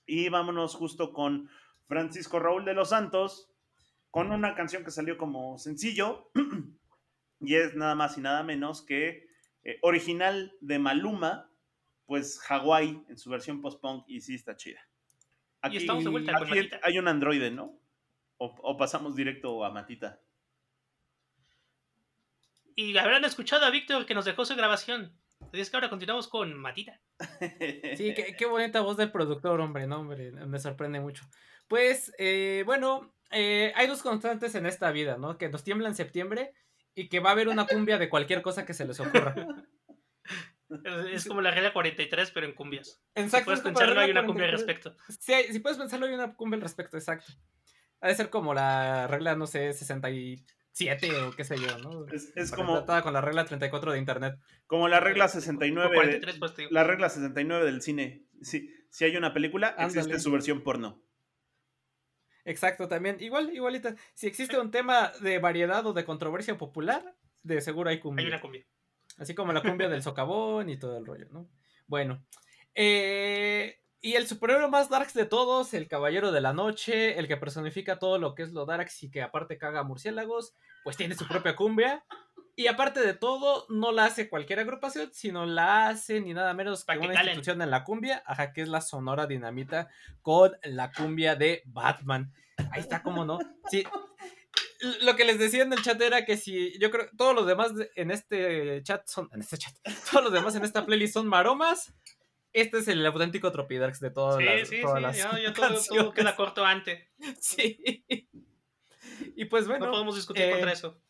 Y 0.06 0.30
vámonos 0.30 0.76
justo 0.76 1.12
con 1.12 1.50
Francisco 1.88 2.40
Raúl 2.40 2.64
de 2.64 2.74
los 2.74 2.90
Santos, 2.90 3.52
con 4.12 4.32
una 4.32 4.56
canción 4.56 4.86
que 4.86 4.92
salió 4.92 5.18
como 5.18 5.58
sencillo, 5.58 6.32
y 7.42 7.56
es 7.56 7.76
nada 7.76 7.96
más 7.96 8.18
y 8.18 8.22
nada 8.22 8.44
menos 8.44 8.82
que 8.82 9.28
eh, 9.64 9.80
original 9.82 10.54
de 10.62 10.80
Maluma, 10.80 11.52
pues 12.06 12.40
Hawaii 12.50 13.04
en 13.10 13.18
su 13.18 13.30
versión 13.30 13.62
post-punk, 13.62 14.06
y 14.08 14.22
sí 14.22 14.36
está 14.36 14.56
chida. 14.56 14.80
Aquí, 15.62 15.76
y 15.76 15.80
estamos 15.80 16.04
de 16.04 16.10
vuelta 16.10 16.38
con 16.38 16.48
hay 16.84 17.00
un 17.00 17.08
androide, 17.08 17.52
¿no? 17.52 17.80
O, 18.38 18.54
o, 18.62 18.78
pasamos 18.78 19.16
directo 19.16 19.64
a 19.64 19.72
Matita. 19.72 20.20
Y 22.76 22.98
habrán 22.98 23.24
escuchado 23.24 23.66
a 23.66 23.70
Víctor 23.70 24.06
que 24.06 24.14
nos 24.14 24.26
dejó 24.26 24.46
su 24.46 24.56
grabación. 24.56 25.18
Así 25.40 25.62
es 25.62 25.70
que 25.70 25.78
ahora 25.78 25.90
continuamos 25.90 26.28
con 26.28 26.54
Matita. 26.56 27.00
Sí, 27.98 28.14
qué, 28.14 28.36
qué, 28.38 28.46
bonita 28.46 28.82
voz 28.82 28.98
del 28.98 29.12
productor, 29.12 29.62
hombre, 29.62 29.88
no, 29.88 30.02
hombre, 30.02 30.32
me 30.32 30.60
sorprende 30.60 31.00
mucho. 31.00 31.24
Pues, 31.68 32.14
eh, 32.20 32.64
bueno, 32.66 33.14
eh, 33.32 33.74
hay 33.76 33.88
dos 33.88 34.02
constantes 34.02 34.56
en 34.56 34.66
esta 34.66 34.92
vida, 34.92 35.18
¿no? 35.18 35.38
Que 35.38 35.50
nos 35.50 35.64
tiembla 35.64 35.88
en 35.88 35.96
septiembre 35.96 36.54
y 36.94 37.10
que 37.10 37.20
va 37.20 37.30
a 37.30 37.34
haber 37.34 37.48
una 37.48 37.66
cumbia 37.66 37.98
de 37.98 38.10
cualquier 38.10 38.42
cosa 38.42 38.66
que 38.66 38.74
se 38.74 38.86
les 38.86 39.00
ocurra. 39.00 39.36
Es, 40.70 41.14
es 41.24 41.26
como 41.28 41.42
la 41.42 41.52
regla 41.52 41.72
43, 41.74 42.32
pero 42.32 42.46
en 42.48 42.54
cumbias. 42.54 43.02
Si 43.16 43.22
Exacto. 43.22 43.46
puedes 43.46 43.60
es 43.60 43.64
como 43.64 43.74
la 43.74 43.80
pensarlo, 43.80 44.02
hay 44.02 44.08
regla 44.08 44.22
una 44.22 44.28
cumbia 44.28 44.46
al 44.46 44.52
43. 44.56 44.84
respecto. 44.86 45.22
Sí, 45.22 45.54
si 45.54 45.60
puedes 45.60 45.78
pensarlo, 45.78 46.06
hay 46.08 46.14
una 46.14 46.36
cumbia 46.36 46.56
al 46.58 46.62
respecto, 46.62 46.98
exacto. 46.98 47.34
Ha 48.02 48.08
de 48.08 48.16
ser 48.16 48.30
como 48.30 48.54
la 48.54 49.08
regla, 49.08 49.36
no 49.36 49.48
sé, 49.48 49.72
67 49.74 51.22
o 51.22 51.32
qué 51.32 51.44
sé 51.44 51.58
yo, 51.58 51.78
¿no? 51.80 52.06
Es, 52.08 52.52
como, 52.52 52.74
tratada 52.74 53.04
con 53.04 53.14
la 53.14 53.22
regla 53.22 53.46
34 53.46 53.92
de 53.94 54.00
internet. 54.00 54.40
como 54.68 54.88
la 54.88 55.00
regla 55.00 55.26
O 55.26 55.30
69. 55.30 55.90
de- 55.90 55.96
43, 55.96 56.40
pues 56.40 56.54
la 56.72 56.84
regla 56.84 57.10
69 57.10 57.66
del 57.66 57.82
cine. 57.82 58.26
Si, 58.42 58.70
si 58.90 59.06
hay 59.06 59.16
una 59.18 59.34
película, 59.34 59.76
existe 59.80 60.20
su 60.20 60.32
versión 60.32 60.62
porno. 60.62 61.02
Exacto, 62.44 62.88
también. 62.88 63.18
Igual, 63.20 63.54
igualita. 63.54 63.96
Si 64.14 64.28
existe 64.28 64.60
un 64.60 64.70
tema 64.72 65.12
de 65.22 65.40
variedad 65.40 65.86
o 65.86 65.94
de 65.94 66.06
controversia 66.06 66.58
popular, 66.58 67.16
de 67.42 67.60
seguro 67.62 67.90
hay 67.90 68.00
cumbia. 68.00 68.24
Hay 68.24 68.32
una 68.32 68.42
cumbia. 68.42 68.66
Así 69.18 69.34
como 69.34 69.54
la 69.54 69.62
cumbia 69.62 69.90
del 69.90 70.04
socavón 70.04 70.70
y 70.70 70.78
todo 70.78 70.98
el 70.98 71.06
rollo, 71.06 71.28
¿no? 71.32 71.48
Bueno. 71.88 72.24
eh, 72.74 73.80
y 74.06 74.14
el 74.14 74.28
superhéroe 74.28 74.70
más 74.70 74.88
darks 74.88 75.16
de 75.16 75.26
todos, 75.26 75.74
el 75.74 75.88
Caballero 75.88 76.32
de 76.32 76.40
la 76.40 76.54
Noche, 76.54 77.18
el 77.18 77.28
que 77.28 77.38
personifica 77.38 77.98
todo 77.98 78.20
lo 78.20 78.36
que 78.36 78.44
es 78.44 78.52
lo 78.52 78.68
darks 78.68 79.02
y 79.02 79.10
que 79.10 79.24
aparte 79.24 79.58
caga 79.58 79.82
murciélagos, 79.82 80.54
pues 80.84 80.96
tiene 80.96 81.16
su 81.16 81.28
propia 81.28 81.56
cumbia. 81.56 82.06
Y 82.56 82.68
aparte 82.68 83.00
de 83.02 83.16
todo, 83.16 83.66
no 83.68 83.92
la 83.92 84.06
hace 84.06 84.30
cualquier 84.30 84.60
agrupación, 84.60 85.10
sino 85.12 85.48
la 85.48 85.88
hace 85.88 86.22
ni 86.22 86.36
nada 86.36 86.54
menos 86.54 86.86
que 86.86 87.00
una 87.00 87.16
institución 87.16 87.64
en 87.64 87.72
la 87.72 87.84
cumbia, 87.84 88.22
ajá, 88.28 88.54
que 88.54 88.62
es 88.62 88.70
la 88.70 88.82
Sonora 88.82 89.26
Dinamita 89.26 89.90
con 90.22 90.52
la 90.62 90.92
cumbia 90.92 91.36
de 91.36 91.64
Batman. 91.66 92.32
Ahí 92.72 92.82
está, 92.82 93.02
¿cómo 93.02 93.26
no? 93.26 93.40
Sí. 93.72 93.84
Lo 95.02 95.16
que 95.16 95.26
les 95.26 95.40
decía 95.40 95.64
en 95.64 95.72
el 95.74 95.82
chat 95.82 96.00
era 96.02 96.26
que 96.26 96.38
si 96.38 96.78
yo 96.80 96.92
creo 96.92 97.08
todos 97.18 97.34
los 97.34 97.46
demás 97.48 97.76
de- 97.76 97.90
en 97.96 98.12
este 98.12 98.82
chat 98.84 99.08
son 99.08 99.30
en 99.34 99.42
este 99.42 99.58
chat, 99.58 99.74
todos 100.12 100.24
los 100.26 100.34
demás 100.34 100.56
en 100.56 100.64
esta 100.66 100.86
playlist 100.86 101.14
son 101.14 101.28
maromas. 101.28 101.94
Este 102.54 102.78
es 102.78 102.88
el 102.88 103.06
auténtico 103.06 103.52
Tropidarks 103.52 104.00
de 104.00 104.12
todas 104.12 104.38
Sí, 104.38 104.44
las, 104.46 104.68
sí, 104.70 104.82
todas 104.82 104.98
sí. 104.98 105.02
las 105.04 105.18
Ya, 105.18 105.40
ya 105.42 105.54
todo, 105.54 105.80
todo 105.90 106.14
queda 106.14 106.36
corto 106.36 106.66
antes. 106.66 107.08
Sí. 107.40 108.06
Y 109.36 109.46
pues 109.46 109.68
bueno, 109.68 109.86
no 109.86 109.92
podemos 109.92 110.16
discutir 110.16 110.44
eh, 110.46 110.52
contra 110.52 110.72
eso. 110.74 111.02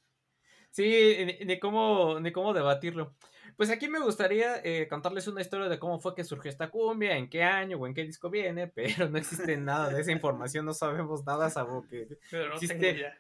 Sí, 0.72 1.16
ni, 1.26 1.46
ni 1.46 1.60
cómo, 1.60 2.20
ni 2.20 2.32
cómo 2.32 2.54
debatirlo. 2.54 3.16
Pues 3.58 3.70
aquí 3.70 3.88
me 3.88 4.00
gustaría 4.00 4.58
eh, 4.64 4.88
contarles 4.90 5.28
una 5.28 5.42
historia 5.42 5.70
de 5.70 5.80
cómo 5.80 6.00
fue 6.00 6.14
que 6.14 6.24
surgió 6.26 6.50
esta 6.52 6.70
cumbia, 6.70 7.16
en 7.16 7.30
qué 7.30 7.44
año 7.44 7.78
o 7.78 7.88
en 7.88 7.94
qué 7.94 8.04
disco 8.04 8.30
viene, 8.30 8.68
pero 8.68 9.10
no 9.10 9.18
existe 9.18 9.56
nada 9.58 9.90
de 9.90 10.02
esa 10.02 10.12
información, 10.12 10.66
no 10.66 10.74
sabemos 10.74 11.26
nada, 11.26 11.50
salvo 11.50 11.88
que 11.88 12.08
Pero 12.30 12.50
no 12.50 12.56
existe-. 12.56 13.14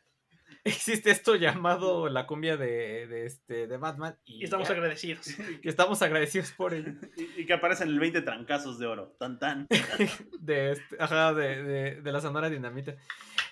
Existe 0.65 1.11
esto 1.11 1.35
llamado 1.35 2.09
la 2.09 2.25
cumbia 2.25 2.57
de, 2.57 3.07
de 3.07 3.25
este, 3.25 3.67
de 3.67 3.77
Batman 3.77 4.17
y, 4.25 4.41
Y 4.41 4.43
estamos 4.43 4.67
ya, 4.67 4.73
agradecidos. 4.73 5.27
y 5.63 5.69
estamos 5.69 6.01
agradecidos 6.01 6.51
por 6.51 6.73
ello. 6.73 6.91
Y, 7.17 7.41
y 7.41 7.45
que 7.45 7.53
aparecen 7.53 7.87
el 7.87 7.99
20 7.99 8.21
trancazos 8.23 8.79
de 8.79 8.87
oro. 8.87 9.15
Tan 9.19 9.39
tan. 9.39 9.67
de, 10.39 10.71
este, 10.71 10.97
ajá, 10.99 11.33
de, 11.33 11.63
de, 11.63 12.01
de 12.01 12.11
la 12.11 12.19
Sonora 12.19 12.49
Dinamita. 12.49 12.95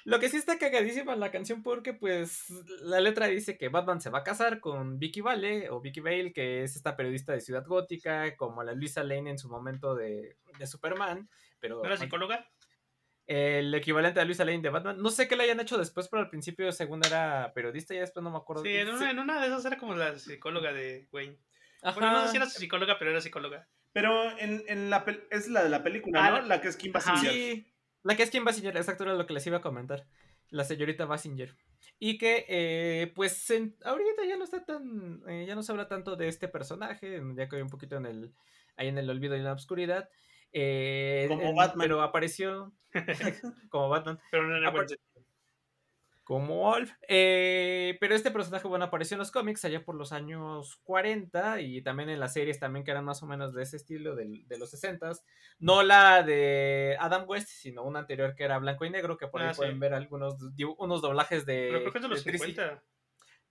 Lo 0.05 0.19
que 0.19 0.27
sí 0.27 0.35
está 0.35 0.57
cagadísima 0.57 1.15
la 1.15 1.31
canción 1.31 1.63
porque 1.63 1.93
pues 1.93 2.49
la 2.81 2.99
letra 2.99 3.27
dice 3.27 3.57
que 3.57 3.69
Batman 3.69 4.01
se 4.01 4.09
va 4.09 4.19
a 4.19 4.23
casar 4.23 4.59
con 4.59 4.99
Vicky 4.99 5.21
Vale 5.21 5.69
o 5.69 5.79
Vicky 5.79 6.01
Vale, 6.01 6.33
que 6.33 6.63
es 6.63 6.75
esta 6.75 6.97
periodista 6.97 7.31
de 7.31 7.39
Ciudad 7.39 7.65
Gótica, 7.65 8.35
como 8.35 8.63
la 8.63 8.73
Luisa 8.73 9.03
Lane 9.03 9.29
en 9.29 9.39
su 9.39 9.47
momento 9.47 9.95
de, 9.95 10.35
de 10.59 10.67
Superman, 10.67 11.29
pero 11.61 11.77
¿No 11.77 11.85
era 11.85 11.95
psicóloga? 11.95 12.45
El 13.27 13.73
equivalente 13.73 14.19
a 14.19 14.25
Luisa 14.25 14.45
Lane 14.45 14.61
de 14.61 14.69
Batman. 14.69 15.01
No 15.01 15.09
sé 15.09 15.27
qué 15.27 15.35
le 15.35 15.43
hayan 15.43 15.59
hecho 15.59 15.77
después, 15.77 16.07
pero 16.09 16.21
al 16.23 16.29
principio 16.29 16.71
según 16.71 17.01
era 17.05 17.51
periodista 17.55 17.93
y 17.93 17.99
después 17.99 18.23
no 18.23 18.31
me 18.31 18.37
acuerdo. 18.37 18.63
Sí, 18.63 18.69
en 18.75 18.89
una, 18.89 19.11
en 19.11 19.19
una 19.19 19.39
de 19.41 19.47
esas 19.47 19.65
era 19.65 19.77
como 19.77 19.95
la 19.95 20.17
psicóloga 20.19 20.73
de 20.73 21.07
Wayne. 21.11 21.37
Ajá. 21.81 21.99
Bueno, 21.99 22.13
no 22.13 22.21
sé 22.25 22.31
si 22.31 22.37
era 22.37 22.45
psicóloga, 22.47 22.97
pero 22.99 23.11
era 23.11 23.21
psicóloga. 23.21 23.67
Pero 23.93 24.37
en, 24.39 24.63
en 24.67 24.89
la 24.89 25.05
pel- 25.05 25.23
es 25.29 25.47
la 25.47 25.63
de 25.63 25.69
la 25.69 25.83
película, 25.83 26.25
Ah, 26.25 26.29
¿no? 26.31 26.35
la- 26.41 26.47
La 26.55 26.61
que 26.61 26.67
es 26.69 26.75
Kim. 26.77 26.91
Basinger. 26.91 27.31
Sí, 27.31 27.67
la 28.03 28.15
que 28.15 28.23
es 28.23 28.31
Kim 28.31 28.43
Basinger, 28.43 28.75
exacto, 28.75 29.03
era 29.03 29.13
lo 29.13 29.25
que 29.25 29.33
les 29.33 29.45
iba 29.47 29.57
a 29.57 29.61
comentar. 29.61 30.05
La 30.49 30.63
señorita 30.63 31.05
Basinger. 31.05 31.55
Y 31.99 32.17
que, 32.17 32.45
eh, 32.49 33.11
pues, 33.15 33.49
en- 33.51 33.75
ahorita 33.83 34.25
ya 34.27 34.35
no 34.37 34.43
está 34.43 34.65
tan. 34.65 35.21
eh, 35.27 35.45
ya 35.47 35.55
no 35.55 35.63
se 35.63 35.71
habla 35.71 35.87
tanto 35.87 36.15
de 36.15 36.27
este 36.27 36.47
personaje, 36.47 37.21
ya 37.35 37.47
que 37.47 37.55
hay 37.57 37.61
un 37.61 37.69
poquito 37.69 37.95
en 37.97 38.05
el. 38.05 38.33
ahí 38.75 38.87
en 38.87 38.97
el 38.97 39.09
olvido 39.09 39.35
y 39.35 39.39
en 39.39 39.45
la 39.45 39.53
oscuridad. 39.53 40.09
Eh, 40.53 41.25
Como 41.27 41.41
en- 41.43 41.55
Batman. 41.55 41.83
Pero 41.87 42.01
apareció. 42.01 42.71
como 43.69 43.89
Batman. 43.89 44.19
Pero 44.31 44.43
no 44.47 44.55
sentido. 44.87 44.99
Como 46.23 46.73
Alf. 46.73 46.89
Eh, 47.09 47.97
pero 47.99 48.15
este 48.15 48.31
personaje, 48.31 48.65
bueno, 48.65 48.85
apareció 48.85 49.15
en 49.15 49.19
los 49.19 49.31
cómics 49.31 49.65
allá 49.65 49.83
por 49.83 49.95
los 49.95 50.13
años 50.13 50.79
40 50.83 51.59
y 51.59 51.81
también 51.81 52.09
en 52.09 52.19
las 52.21 52.31
series 52.31 52.59
también 52.59 52.85
que 52.85 52.91
eran 52.91 53.03
más 53.03 53.21
o 53.23 53.27
menos 53.27 53.53
de 53.53 53.63
ese 53.63 53.75
estilo, 53.75 54.15
del- 54.15 54.47
de, 54.47 54.57
los 54.57 54.69
60 54.69 55.11
No 55.59 55.83
la 55.83 56.23
de 56.23 56.95
Adam 56.99 57.25
West, 57.27 57.49
sino 57.49 57.83
una 57.83 57.99
anterior 57.99 58.35
que 58.35 58.45
era 58.45 58.57
blanco 58.59 58.85
y 58.85 58.89
negro, 58.89 59.17
que 59.17 59.27
por 59.27 59.41
ahí 59.41 59.49
Ah, 59.49 59.53
sí. 59.53 59.57
pueden 59.57 59.81
ver 59.81 59.93
algunos 59.93 60.37
unos 60.77 61.01
doblajes 61.01 61.45
de... 61.45 61.67
Pero 61.71 61.79
creo 61.81 61.91
que 61.91 61.97
es 61.97 62.03
de 62.03 62.07
los 62.09 62.23
de 62.23 62.31
Trixie. 62.31 62.53
50. 62.55 62.83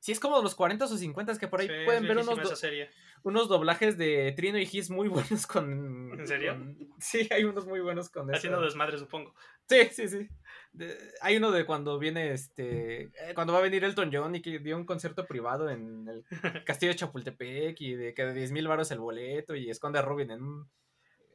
Sí, 0.03 0.11
es 0.11 0.19
como 0.19 0.43
los 0.43 0.57
40 0.57 0.85
o 0.85 0.89
50 0.89 1.39
que 1.39 1.47
por 1.47 1.61
ahí 1.61 1.69
Sí, 1.69 1.75
pueden 1.85 2.03
ver 2.09 2.19
unos, 2.19 2.37
do- 2.43 2.57
serie. 2.57 2.91
unos 3.23 3.49
doblajes 3.49 3.97
de 3.97 4.33
Trino 4.33 4.59
y 4.59 4.63
His 4.71 4.91
muy 4.91 5.07
buenos 5.07 5.47
con... 5.47 6.19
¿En 6.19 6.27
serio? 6.27 6.55
con- 6.55 6.77
sí, 6.99 7.29
hay 7.31 7.45
unos 7.45 7.67
muy 7.67 7.79
buenos 7.79 8.11
con 8.11 8.29
Haciendo 8.35 8.61
desmadre, 8.63 8.99
supongo. 8.99 9.33
Sí, 9.69 9.77
sí, 9.93 10.09
sí. 10.09 10.29
De- 10.73 10.99
hay 11.21 11.37
uno 11.37 11.53
de 11.53 11.65
cuando 11.65 12.01
viene 12.01 12.33
este. 12.33 13.03
eh, 13.03 13.33
Cuando 13.37 13.53
va 13.53 13.61
a 13.61 13.63
venir 13.63 13.85
Elton 13.85 14.11
John 14.13 14.35
y 14.35 14.43
que 14.43 14.59
dio 14.59 14.77
un 14.77 14.85
concierto 14.87 15.25
privado 15.25 15.71
en 15.71 16.09
el 16.09 16.25
castillo 16.67 16.91
de 16.91 16.97
Chapultepec 16.99 17.81
y 17.81 17.95
de 17.95 18.13
que 18.13 18.25
de 18.25 18.35
10 18.35 18.51
mil 18.51 18.67
baros 18.67 18.91
el 18.91 18.99
boleto 18.99 19.55
y 19.55 19.71
esconde 19.71 20.01
a 20.01 20.03
Robin 20.03 20.33
en 20.33 20.43
un 20.43 20.69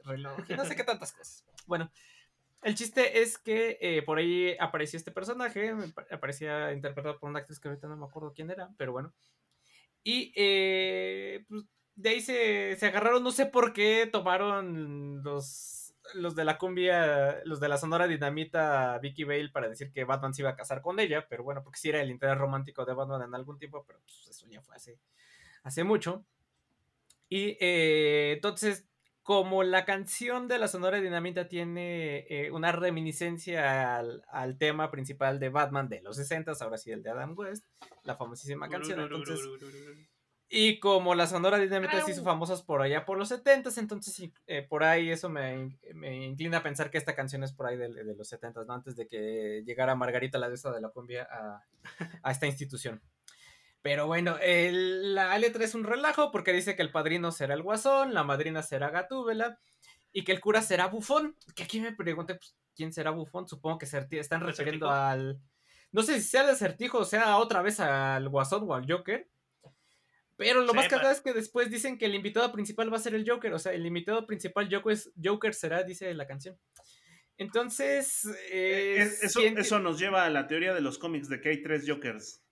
reloj 0.04 0.40
y 0.46 0.52
no 0.54 0.66
sé 0.66 0.76
qué 0.76 0.84
tantas 0.84 1.12
cosas. 1.14 1.46
Bueno, 1.66 1.90
el 2.62 2.74
chiste 2.74 3.20
es 3.20 3.38
que 3.38 3.78
eh, 3.80 4.02
por 4.02 4.18
ahí 4.18 4.56
apareció 4.58 4.96
este 4.96 5.12
personaje, 5.12 5.74
aparecía 6.10 6.72
interpretado 6.72 7.18
por 7.18 7.30
una 7.30 7.40
actriz 7.40 7.60
que 7.60 7.68
ahorita 7.68 7.88
no 7.88 7.96
me 7.96 8.06
acuerdo 8.06 8.32
quién 8.34 8.50
era, 8.50 8.70
pero 8.76 8.92
bueno. 8.92 9.12
Y 10.02 10.32
eh, 10.36 11.44
pues, 11.48 11.64
de 11.94 12.08
ahí 12.10 12.20
se, 12.20 12.76
se 12.76 12.86
agarraron, 12.86 13.22
no 13.22 13.30
sé 13.30 13.46
por 13.46 13.72
qué 13.72 14.08
tomaron 14.10 15.22
los, 15.22 15.94
los 16.14 16.34
de 16.34 16.44
la 16.44 16.58
cumbia, 16.58 17.42
los 17.44 17.60
de 17.60 17.68
la 17.68 17.78
Sonora 17.78 18.06
Dinamita 18.06 18.98
Vicky 18.98 19.24
Vale 19.24 19.50
para 19.50 19.68
decir 19.68 19.92
que 19.92 20.04
Batman 20.04 20.34
se 20.34 20.42
iba 20.42 20.50
a 20.50 20.56
casar 20.56 20.82
con 20.82 21.00
ella, 21.00 21.26
pero 21.28 21.44
bueno, 21.44 21.62
porque 21.62 21.78
sí 21.78 21.88
era 21.88 22.00
el 22.00 22.10
interés 22.10 22.38
romántico 22.38 22.84
de 22.84 22.94
Batman 22.94 23.22
en 23.22 23.34
algún 23.34 23.58
tiempo, 23.58 23.84
pero 23.86 24.00
pues, 24.00 24.28
eso 24.28 24.46
ya 24.48 24.62
fue 24.62 24.76
hace, 24.76 24.98
hace 25.62 25.84
mucho. 25.84 26.24
Y 27.28 27.56
eh, 27.60 28.32
entonces, 28.34 28.87
como 29.28 29.62
la 29.62 29.84
canción 29.84 30.48
de 30.48 30.58
la 30.58 30.68
Sonora 30.68 31.02
Dinamita 31.02 31.48
tiene 31.48 32.24
eh, 32.30 32.50
una 32.50 32.72
reminiscencia 32.72 33.98
al, 33.98 34.56
tema 34.56 34.90
principal 34.90 35.38
de 35.38 35.50
Batman 35.50 35.90
de 35.90 36.00
los 36.00 36.16
60, 36.16 36.52
ahora 36.58 36.78
sí 36.78 36.92
el 36.92 37.02
de 37.02 37.10
Adam 37.10 37.34
West, 37.36 37.66
la 38.04 38.16
famosísima 38.16 38.70
canción, 38.70 39.00
entonces... 39.00 39.38
Y 40.48 40.80
como 40.80 41.14
la 41.14 41.26
Sonora 41.26 41.58
Dinamita 41.58 42.02
se 42.02 42.12
hizo 42.12 42.24
famosas 42.24 42.62
por 42.62 42.80
allá 42.80 43.04
por 43.04 43.18
los 43.18 43.28
70 43.28 43.68
entonces 43.76 44.30
eh, 44.46 44.62
por 44.66 44.82
ahí 44.82 45.10
eso 45.10 45.28
me, 45.28 45.78
me 45.92 46.24
inclina 46.24 46.56
a 46.56 46.62
pensar 46.62 46.90
que 46.90 46.96
esta 46.96 47.14
canción 47.14 47.44
es 47.44 47.52
por 47.52 47.66
ahí 47.66 47.76
de, 47.76 47.90
los 47.90 48.28
70 48.28 48.64
¿no? 48.64 48.72
Antes 48.72 48.96
de 48.96 49.08
que 49.08 49.62
llegara 49.66 49.94
Margarita 49.94 50.38
la 50.38 50.48
diosa 50.48 50.72
de 50.72 50.80
la 50.80 50.88
cumbia 50.88 51.28
a 52.22 52.30
esta 52.30 52.46
institución. 52.46 53.02
Pero 53.82 54.06
bueno, 54.06 54.36
el- 54.40 55.14
la 55.14 55.38
letra 55.38 55.64
es 55.64 55.74
un 55.74 55.84
relajo 55.84 56.30
porque 56.30 56.52
dice 56.52 56.74
que 56.76 56.82
el 56.82 56.90
padrino 56.90 57.30
será 57.32 57.54
el 57.54 57.62
guasón, 57.62 58.12
la 58.14 58.24
madrina 58.24 58.62
será 58.62 58.90
Gatúbela 58.90 59.58
y 60.12 60.24
que 60.24 60.32
el 60.32 60.40
cura 60.40 60.62
será 60.62 60.86
bufón. 60.86 61.36
Que 61.54 61.62
aquí 61.62 61.80
me 61.80 61.92
pregunté, 61.92 62.34
pues, 62.34 62.56
¿quién 62.74 62.92
será 62.92 63.10
bufón? 63.10 63.46
Supongo 63.48 63.78
que 63.78 63.86
están 63.86 64.40
refiriendo 64.40 64.90
al... 64.90 65.40
No 65.92 66.02
sé 66.02 66.20
si 66.20 66.28
sea 66.28 66.42
el 66.42 66.50
acertijo 66.50 66.98
o 66.98 67.04
sea 67.04 67.38
otra 67.38 67.62
vez 67.62 67.80
al 67.80 68.28
guasón 68.28 68.64
o 68.68 68.74
al 68.74 68.90
Joker. 68.90 69.28
Pero 70.36 70.60
lo 70.60 70.72
más 70.74 70.84
cagado 70.98 71.10
es 71.12 71.20
que 71.20 71.32
después 71.32 71.70
dicen 71.70 71.98
que 71.98 72.04
el 72.04 72.14
invitado 72.14 72.52
principal 72.52 72.92
va 72.92 72.96
a 72.96 73.00
ser 73.00 73.14
el 73.14 73.28
Joker. 73.28 73.52
O 73.54 73.58
sea, 73.58 73.72
el 73.72 73.86
invitado 73.86 74.26
principal 74.26 74.68
Joker, 74.70 74.96
Joker 75.22 75.54
será, 75.54 75.82
dice 75.82 76.12
la 76.14 76.26
canción. 76.26 76.58
Entonces, 77.38 78.24
eh, 78.50 78.96
Es- 78.98 79.22
eso, 79.24 79.40
eso 79.60 79.78
nos 79.78 79.98
lleva 79.98 80.24
a 80.24 80.30
la 80.30 80.46
teoría 80.46 80.74
de 80.74 80.80
los 80.80 80.98
cómics 80.98 81.28
de 81.28 81.40
que 81.40 81.50
hay 81.50 81.62
tres 81.62 81.84
Jokers. 81.86 82.42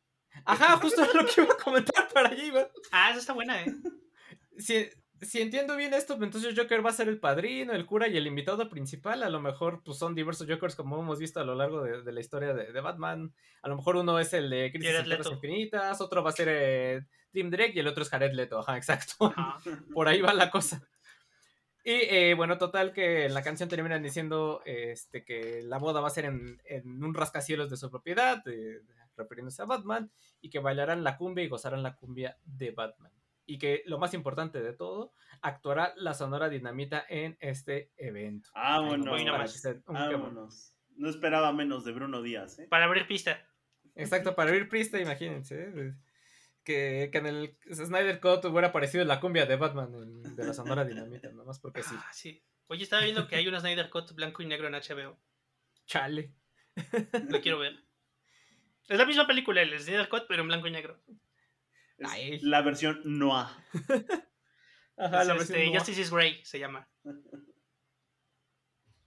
Ajá, 0.44 0.77
justo 0.77 1.03
lo 1.14 1.27
que 1.27 1.42
iba 1.42 1.55
a 1.55 1.57
comentar 1.57 2.09
para 2.12 2.35
iba. 2.35 2.68
Ah, 2.92 3.11
esa 3.11 3.20
está 3.20 3.33
buena, 3.33 3.62
¿eh? 3.62 3.75
Si, 4.59 4.88
si 5.22 5.40
entiendo 5.40 5.77
bien 5.77 5.94
esto, 5.94 6.16
pues 6.16 6.29
entonces 6.29 6.55
Joker 6.57 6.85
va 6.85 6.90
a 6.90 6.94
ser 6.94 7.09
el 7.09 7.18
padrino, 7.18 7.72
el 7.72 7.87
cura 7.87 8.09
y 8.09 8.16
el 8.16 8.27
invitado 8.27 8.68
principal. 8.68 9.22
A 9.22 9.31
lo 9.31 9.40
mejor 9.40 9.83
pues 9.85 9.99
son 9.99 10.14
diversos 10.14 10.46
Jokers 10.49 10.77
como 10.77 11.01
hemos 11.01 11.18
visto 11.18 11.40
a 11.40 11.44
lo 11.44 11.55
largo 11.55 11.83
de, 11.83 12.03
de 12.03 12.12
la 12.12 12.20
historia 12.20 12.55
de, 12.55 12.72
de 12.72 12.81
Batman. 12.81 13.35
A 13.62 13.68
lo 13.68 13.77
mejor 13.77 13.96
uno 13.96 14.18
es 14.18 14.33
el 14.35 14.51
de 14.51 14.70
Crisis 14.70 14.88
Jared 14.88 15.01
en 15.01 15.07
Tierras. 15.07 15.33
Infinitas, 15.33 16.01
otro 16.01 16.22
va 16.22 16.31
a 16.31 16.35
ser 16.35 16.49
eh, 16.51 17.03
Tim 17.33 17.51
Drake 17.51 17.72
y 17.75 17.81
el 17.81 17.88
otro 17.88 18.03
es 18.03 18.11
Jared 18.11 18.33
Leto. 18.33 18.59
Ajá, 18.61 18.77
exacto. 18.77 19.33
Ajá. 19.37 19.59
Por 19.94 20.09
ahí 20.09 20.20
va 20.20 20.35
la 20.35 20.51
cosa. 20.51 20.83
Y 21.85 21.92
eh, 21.92 22.35
bueno, 22.35 22.59
total 22.59 22.92
que 22.92 23.27
en 23.27 23.35
la 23.35 23.44
canción 23.44 23.68
terminan 23.68 24.03
diciendo 24.03 24.61
este, 24.64 25.25
que 25.25 25.62
la 25.62 25.79
boda 25.79 26.01
va 26.01 26.09
a 26.09 26.11
ser 26.11 26.25
en, 26.25 26.61
en 26.64 27.05
un 27.05 27.14
rascacielos 27.14 27.70
de 27.70 27.77
su 27.77 27.88
propiedad, 27.90 28.42
eh, 28.49 28.81
refiriéndose 29.16 29.62
a 29.62 29.66
Batman, 29.66 30.11
y 30.40 30.50
que 30.50 30.59
bailarán 30.59 31.02
la 31.05 31.16
cumbia 31.16 31.44
y 31.44 31.48
gozarán 31.48 31.83
la 31.83 31.96
cumbia 31.96 32.38
de 32.44 32.70
Batman. 32.72 33.12
Y 33.48 33.59
que 33.59 33.83
lo 33.87 33.98
más 33.98 34.12
importante 34.14 34.61
de 34.61 34.72
todo, 34.72 35.12
actuará 35.40 35.92
la 35.96 36.14
Sonora 36.14 36.48
Dinamita 36.48 37.05
en 37.09 37.37
este 37.40 37.92
evento. 37.96 38.50
Vámonos. 38.55 39.07
Quemón. 39.85 40.11
Vámonos. 40.11 40.72
No 40.96 41.09
esperaba 41.09 41.52
menos 41.52 41.85
de 41.85 41.92
Bruno 41.92 42.22
Díaz, 42.22 42.59
¿eh? 42.59 42.66
Para 42.68 42.87
abrir 42.87 43.07
pista. 43.07 43.46
Exacto, 43.94 44.35
para 44.35 44.50
abrir 44.50 44.68
pista, 44.68 45.00
imagínense. 45.00 45.70
¿eh? 45.74 45.94
Que, 46.64 47.11
que 47.12 47.18
en 47.18 47.26
el 47.26 47.57
Snyder 47.72 48.18
Cut 48.20 48.44
hubiera 48.46 48.68
aparecido 48.68 49.05
la 49.05 49.20
cumbia 49.20 49.46
de 49.46 49.55
Batman 49.57 49.94
en- 49.94 50.35
de 50.35 50.44
la 50.44 50.52
Sonora 50.52 50.85
Dinamita, 50.85 51.31
nomás 51.31 51.61
porque 51.61 51.83
sí. 51.85 51.94
Ah, 51.96 52.11
sí. 52.12 52.42
Oye, 52.66 52.83
estaba 52.83 53.02
viendo 53.05 53.29
que 53.29 53.37
hay 53.37 53.46
una 53.46 53.61
Snyder 53.61 53.88
Cut 53.90 54.12
blanco 54.14 54.42
y 54.42 54.46
negro 54.46 54.66
en 54.66 54.74
HBO. 54.74 55.16
Chale. 55.87 56.35
Lo 57.29 57.40
quiero 57.40 57.59
ver. 57.61 57.86
Es 58.88 58.99
la 58.99 59.07
misma 59.07 59.27
película, 59.27 59.62
el 59.62 59.79
Snyder 59.79 60.09
Cut, 60.09 60.25
pero 60.29 60.42
en 60.42 60.49
blanco 60.49 60.68
y 60.68 60.70
negro. 60.70 61.01
Es 61.99 62.09
Ay. 62.11 62.38
la 62.40 62.62
versión 62.62 63.01
Noah. 63.05 63.51
Ajá, 64.99 65.22
Es, 65.22 65.27
la 65.27 65.35
este, 65.35 65.53
versión 65.53 65.59
noir, 65.59 65.79
Justice 65.79 66.01
is 66.01 66.11
Grey 66.11 66.44
se 66.44 66.59
llama. 66.59 66.88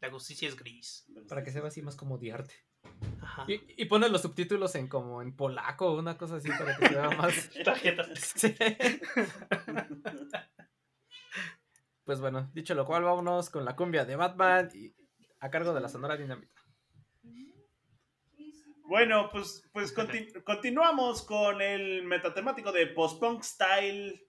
La 0.01 0.09
justicia 0.11 0.47
es 0.47 0.55
gris. 0.55 1.05
para 1.27 1.43
que 1.43 1.51
se 1.51 1.59
vea 1.59 1.67
así 1.67 1.81
más 1.81 1.95
como 1.95 2.17
de 2.17 2.31
arte. 2.31 2.55
Ajá. 3.21 3.45
Y, 3.47 3.81
y 3.81 3.85
pone 3.85 4.07
los 4.07 4.21
subtítulos 4.21 4.73
en 4.75 4.87
como 4.87 5.21
en 5.21 5.35
polaco 5.35 5.87
o 5.87 5.99
una 5.99 6.17
cosa 6.17 6.37
así 6.37 6.49
para 6.49 6.77
que 6.77 6.87
se 6.87 6.95
vea 6.95 7.09
más. 7.11 7.49
Tarjetas. 7.65 8.19
Sí. 8.35 8.55
Pues 12.05 12.21
bueno, 12.21 12.49
dicho 12.53 12.73
lo 12.75 12.85
cual, 12.85 13.03
vámonos 13.03 13.49
con 13.49 13.65
la 13.65 13.75
cumbia 13.75 14.05
de 14.05 14.15
Batman 14.15 14.69
y 14.73 14.95
a 15.41 15.49
cargo 15.49 15.73
de 15.73 15.81
la 15.81 15.89
Sonora 15.89 16.17
Dinamita. 16.17 16.58
Bueno, 18.89 19.29
pues, 19.31 19.63
pues 19.71 19.93
conti- 19.95 20.33
continuamos 20.43 21.21
con 21.23 21.61
el 21.61 22.03
metatemático 22.03 22.71
de 22.71 22.87
post-punk 22.87 23.43
style. 23.43 24.25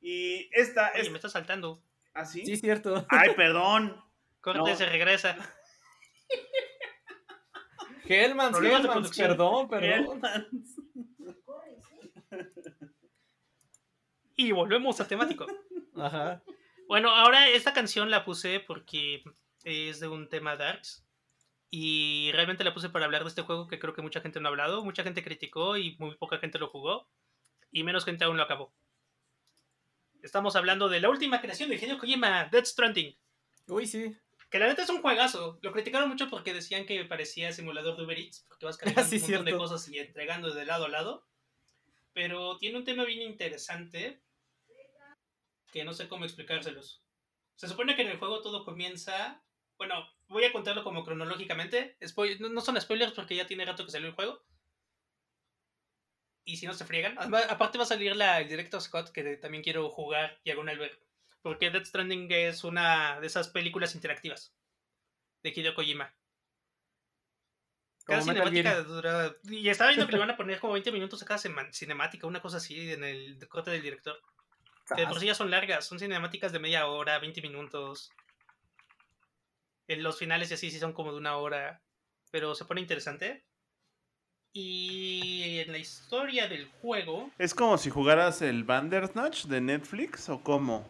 Y 0.00 0.48
esta 0.52 0.90
Oye, 0.92 1.02
es. 1.02 1.10
me 1.10 1.16
está 1.16 1.30
saltando. 1.30 1.82
¿Así? 2.12 2.44
Sí, 2.44 2.56
cierto. 2.56 3.06
Ay, 3.08 3.30
perdón. 3.34 3.98
Corte, 4.42 4.58
No. 4.58 4.76
se 4.76 4.84
regresa. 4.86 5.36
Hellmans, 8.06 8.58
Hellmans, 8.58 9.16
perdón, 9.16 9.68
perdón. 9.68 10.20
Hellmans. 10.22 10.76
Y 14.36 14.50
volvemos 14.50 15.00
a 15.00 15.06
temático. 15.06 15.46
Ajá. 15.96 16.42
Bueno, 16.88 17.08
ahora 17.10 17.48
esta 17.48 17.72
canción 17.72 18.10
la 18.10 18.24
puse 18.24 18.58
porque 18.58 19.22
es 19.62 20.00
de 20.00 20.08
un 20.08 20.28
tema 20.28 20.56
Darks. 20.56 21.03
Y 21.76 22.30
realmente 22.30 22.62
la 22.62 22.72
puse 22.72 22.88
para 22.88 23.04
hablar 23.04 23.24
de 23.24 23.28
este 23.30 23.42
juego 23.42 23.66
que 23.66 23.80
creo 23.80 23.94
que 23.94 24.00
mucha 24.00 24.20
gente 24.20 24.38
no 24.38 24.46
ha 24.46 24.50
hablado. 24.50 24.84
Mucha 24.84 25.02
gente 25.02 25.24
criticó 25.24 25.76
y 25.76 25.96
muy 25.98 26.14
poca 26.14 26.38
gente 26.38 26.60
lo 26.60 26.68
jugó. 26.68 27.08
Y 27.72 27.82
menos 27.82 28.04
gente 28.04 28.22
aún 28.22 28.36
lo 28.36 28.44
acabó. 28.44 28.72
Estamos 30.22 30.54
hablando 30.54 30.88
de 30.88 31.00
la 31.00 31.10
última 31.10 31.40
creación 31.40 31.68
de 31.68 31.74
Hideo 31.74 31.98
Kojima, 31.98 32.44
Death 32.44 32.66
Stranding. 32.66 33.18
Uy, 33.66 33.88
sí. 33.88 34.16
Que 34.50 34.60
la 34.60 34.68
neta 34.68 34.84
es 34.84 34.88
un 34.88 35.02
juegazo. 35.02 35.58
Lo 35.62 35.72
criticaron 35.72 36.08
mucho 36.08 36.30
porque 36.30 36.54
decían 36.54 36.86
que 36.86 37.04
parecía 37.06 37.50
simulador 37.50 37.96
de 37.96 38.04
Uber 38.04 38.20
Eats, 38.20 38.44
porque 38.46 38.66
vas 38.66 38.76
cargando 38.78 39.10
Sí, 39.10 39.16
un 39.16 39.22
montón 39.22 39.44
de 39.44 39.50
cierto. 39.50 39.58
cosas 39.58 39.88
y 39.88 39.98
entregando 39.98 40.54
de 40.54 40.66
lado 40.66 40.84
a 40.84 40.88
lado. 40.88 41.26
Pero 42.12 42.56
tiene 42.58 42.78
un 42.78 42.84
tema 42.84 43.02
bien 43.04 43.22
interesante 43.22 44.22
que 45.72 45.82
no 45.82 45.92
sé 45.92 46.06
cómo 46.06 46.24
explicárselos. 46.24 47.02
Se 47.56 47.66
supone 47.66 47.96
que 47.96 48.02
en 48.02 48.08
el 48.10 48.18
juego 48.18 48.42
todo 48.42 48.64
comienza. 48.64 49.43
Bueno, 49.86 50.08
voy 50.28 50.44
a 50.44 50.52
contarlo 50.52 50.82
como 50.82 51.04
cronológicamente. 51.04 51.96
Spoil- 52.00 52.38
no, 52.40 52.48
no 52.48 52.60
son 52.62 52.80
spoilers 52.80 53.12
porque 53.12 53.36
ya 53.36 53.46
tiene 53.46 53.66
rato 53.66 53.84
que 53.84 53.90
salió 53.90 54.08
el 54.08 54.14
juego. 54.14 54.42
Y 56.46 56.56
si 56.56 56.66
no 56.66 56.72
se 56.72 56.86
friegan. 56.86 57.18
Además, 57.18 57.46
aparte 57.50 57.76
va 57.78 57.84
a 57.84 57.86
salir 57.86 58.16
la, 58.16 58.40
el 58.40 58.48
directo 58.48 58.80
Scott, 58.80 59.10
que 59.12 59.36
también 59.36 59.62
quiero 59.62 59.90
jugar 59.90 60.40
diagonal 60.44 60.78
ver. 60.78 60.98
Porque 61.42 61.70
Death 61.70 61.84
Stranding 61.84 62.30
es 62.32 62.64
una 62.64 63.20
de 63.20 63.26
esas 63.26 63.48
películas 63.48 63.94
interactivas 63.94 64.54
de 65.42 65.50
Hideo 65.50 65.74
Kojima. 65.74 66.14
Cada 68.06 68.20
Como 68.20 68.32
cinemática 68.32 68.82
dura. 68.82 69.36
Y 69.44 69.68
estaba 69.68 69.90
viendo 69.90 70.06
que 70.06 70.12
le 70.12 70.18
van 70.20 70.30
a 70.30 70.36
poner 70.36 70.60
como 70.60 70.72
20 70.72 70.92
minutos 70.92 71.22
a 71.22 71.26
cada 71.26 71.38
cinemática, 71.72 72.26
una 72.26 72.40
cosa 72.40 72.56
así 72.56 72.92
en 72.92 73.04
el 73.04 73.46
corte 73.48 73.70
del 73.70 73.82
director. 73.82 74.18
Que 74.94 75.02
de 75.02 75.06
por 75.06 75.20
sí 75.20 75.26
ya 75.26 75.34
son 75.34 75.50
largas, 75.50 75.86
son 75.86 75.98
cinemáticas 75.98 76.52
de 76.52 76.58
media 76.58 76.86
hora, 76.86 77.18
20 77.18 77.40
minutos. 77.42 78.10
En 79.88 80.02
los 80.02 80.18
finales 80.18 80.50
y 80.50 80.54
así 80.54 80.70
sí 80.70 80.78
son 80.78 80.92
como 80.92 81.12
de 81.12 81.18
una 81.18 81.36
hora. 81.36 81.82
Pero 82.30 82.54
se 82.54 82.64
pone 82.64 82.80
interesante. 82.80 83.46
Y 84.52 85.58
en 85.58 85.72
la 85.72 85.78
historia 85.78 86.48
del 86.48 86.66
juego. 86.80 87.30
¿Es 87.38 87.54
como 87.54 87.76
si 87.76 87.90
jugaras 87.90 88.40
el 88.40 88.64
Bandersnatch 88.64 89.46
de 89.46 89.60
Netflix 89.60 90.28
o 90.28 90.42
cómo? 90.42 90.88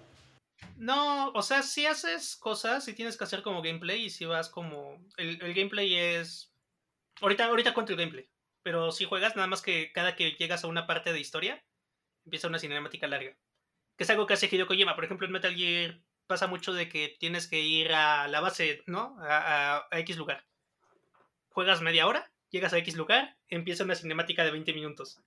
No, 0.76 1.30
o 1.30 1.42
sea, 1.42 1.62
si 1.62 1.86
haces 1.86 2.36
cosas, 2.36 2.84
si 2.84 2.94
tienes 2.94 3.16
que 3.16 3.24
hacer 3.24 3.42
como 3.42 3.62
gameplay 3.62 4.04
y 4.04 4.10
si 4.10 4.24
vas 4.26 4.48
como... 4.48 4.98
El, 5.16 5.42
el 5.42 5.54
gameplay 5.54 5.94
es... 5.94 6.54
Ahorita, 7.20 7.46
ahorita 7.46 7.74
cuento 7.74 7.92
el 7.92 7.98
gameplay. 7.98 8.28
Pero 8.62 8.92
si 8.92 9.04
juegas, 9.04 9.36
nada 9.36 9.48
más 9.48 9.62
que 9.62 9.92
cada 9.92 10.16
que 10.16 10.32
llegas 10.32 10.64
a 10.64 10.68
una 10.68 10.86
parte 10.86 11.12
de 11.12 11.20
historia, 11.20 11.64
empieza 12.24 12.48
una 12.48 12.58
cinemática 12.58 13.06
larga. 13.06 13.36
Que 13.96 14.04
es 14.04 14.10
algo 14.10 14.26
que 14.26 14.34
hace 14.34 14.48
Hideo 14.50 14.66
Kojima. 14.66 14.94
Por 14.94 15.04
ejemplo, 15.04 15.26
en 15.26 15.32
Metal 15.32 15.54
Gear 15.54 16.00
pasa 16.26 16.46
mucho 16.46 16.72
de 16.72 16.88
que 16.88 17.16
tienes 17.18 17.46
que 17.48 17.60
ir 17.60 17.92
a 17.92 18.28
la 18.28 18.40
base, 18.40 18.82
¿no? 18.86 19.16
A, 19.20 19.76
a- 19.76 19.88
a 19.90 19.98
X 20.00 20.16
lugar. 20.16 20.44
Juegas 21.50 21.80
media 21.82 22.06
hora, 22.06 22.30
llegas 22.50 22.72
a 22.72 22.78
X 22.78 22.96
lugar, 22.96 23.36
empieza 23.48 23.84
una 23.84 23.94
cinemática 23.94 24.44
de 24.44 24.50
20 24.50 24.72
minutos. 24.72 25.20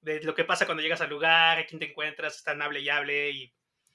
De 0.00 0.20
lo 0.22 0.34
que 0.34 0.44
pasa 0.44 0.66
cuando 0.66 0.82
llegas 0.82 1.00
al 1.00 1.10
lugar, 1.10 1.58
a 1.58 1.66
quién 1.66 1.78
te 1.78 1.90
encuentras, 1.90 2.36
están 2.36 2.60
hable 2.62 2.80
y 2.80 2.88
hable 2.88 3.30
y 3.30 3.52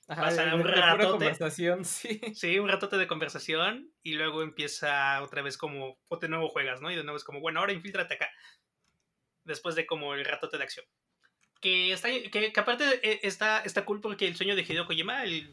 Ajá, 0.08 0.32
de- 0.32 0.54
un 0.54 0.64
de 0.64 0.70
pura 0.70 0.76
ratote. 0.96 1.10
conversación, 1.12 1.84
sí. 1.86 2.22
Sí, 2.34 2.60
un 2.60 2.70
ratote 2.70 2.98
de 2.98 3.08
conversación 3.08 3.92
y 4.04 4.14
luego 4.14 4.42
empieza 4.42 5.22
otra 5.22 5.42
vez 5.42 5.58
como, 5.58 5.98
o 6.08 6.18
de 6.18 6.30
nuevo 6.30 6.48
juegas, 6.50 6.82
¿no? 6.82 6.92
Y 6.92 6.96
de 6.96 7.04
nuevo 7.04 7.18
es 7.18 7.24
como, 7.26 7.42
bueno, 7.42 7.60
ahora 7.60 7.74
infiltrate 7.74 8.14
acá. 8.14 8.30
Después 9.44 9.76
de 9.76 9.86
como 9.86 10.14
el 10.14 10.26
ratote 10.26 10.58
de 10.58 10.64
acción. 10.64 10.86
Que, 11.60 11.92
está, 11.92 12.10
que, 12.10 12.54
que 12.54 12.60
aparte 12.60 12.86
eh, 13.02 13.20
está, 13.24 13.62
está 13.62 13.84
cool 13.84 14.00
porque 14.00 14.28
el 14.28 14.36
sueño 14.36 14.56
de 14.56 14.62
Hideo 14.62 14.86
Kojima, 14.86 15.24
el 15.24 15.52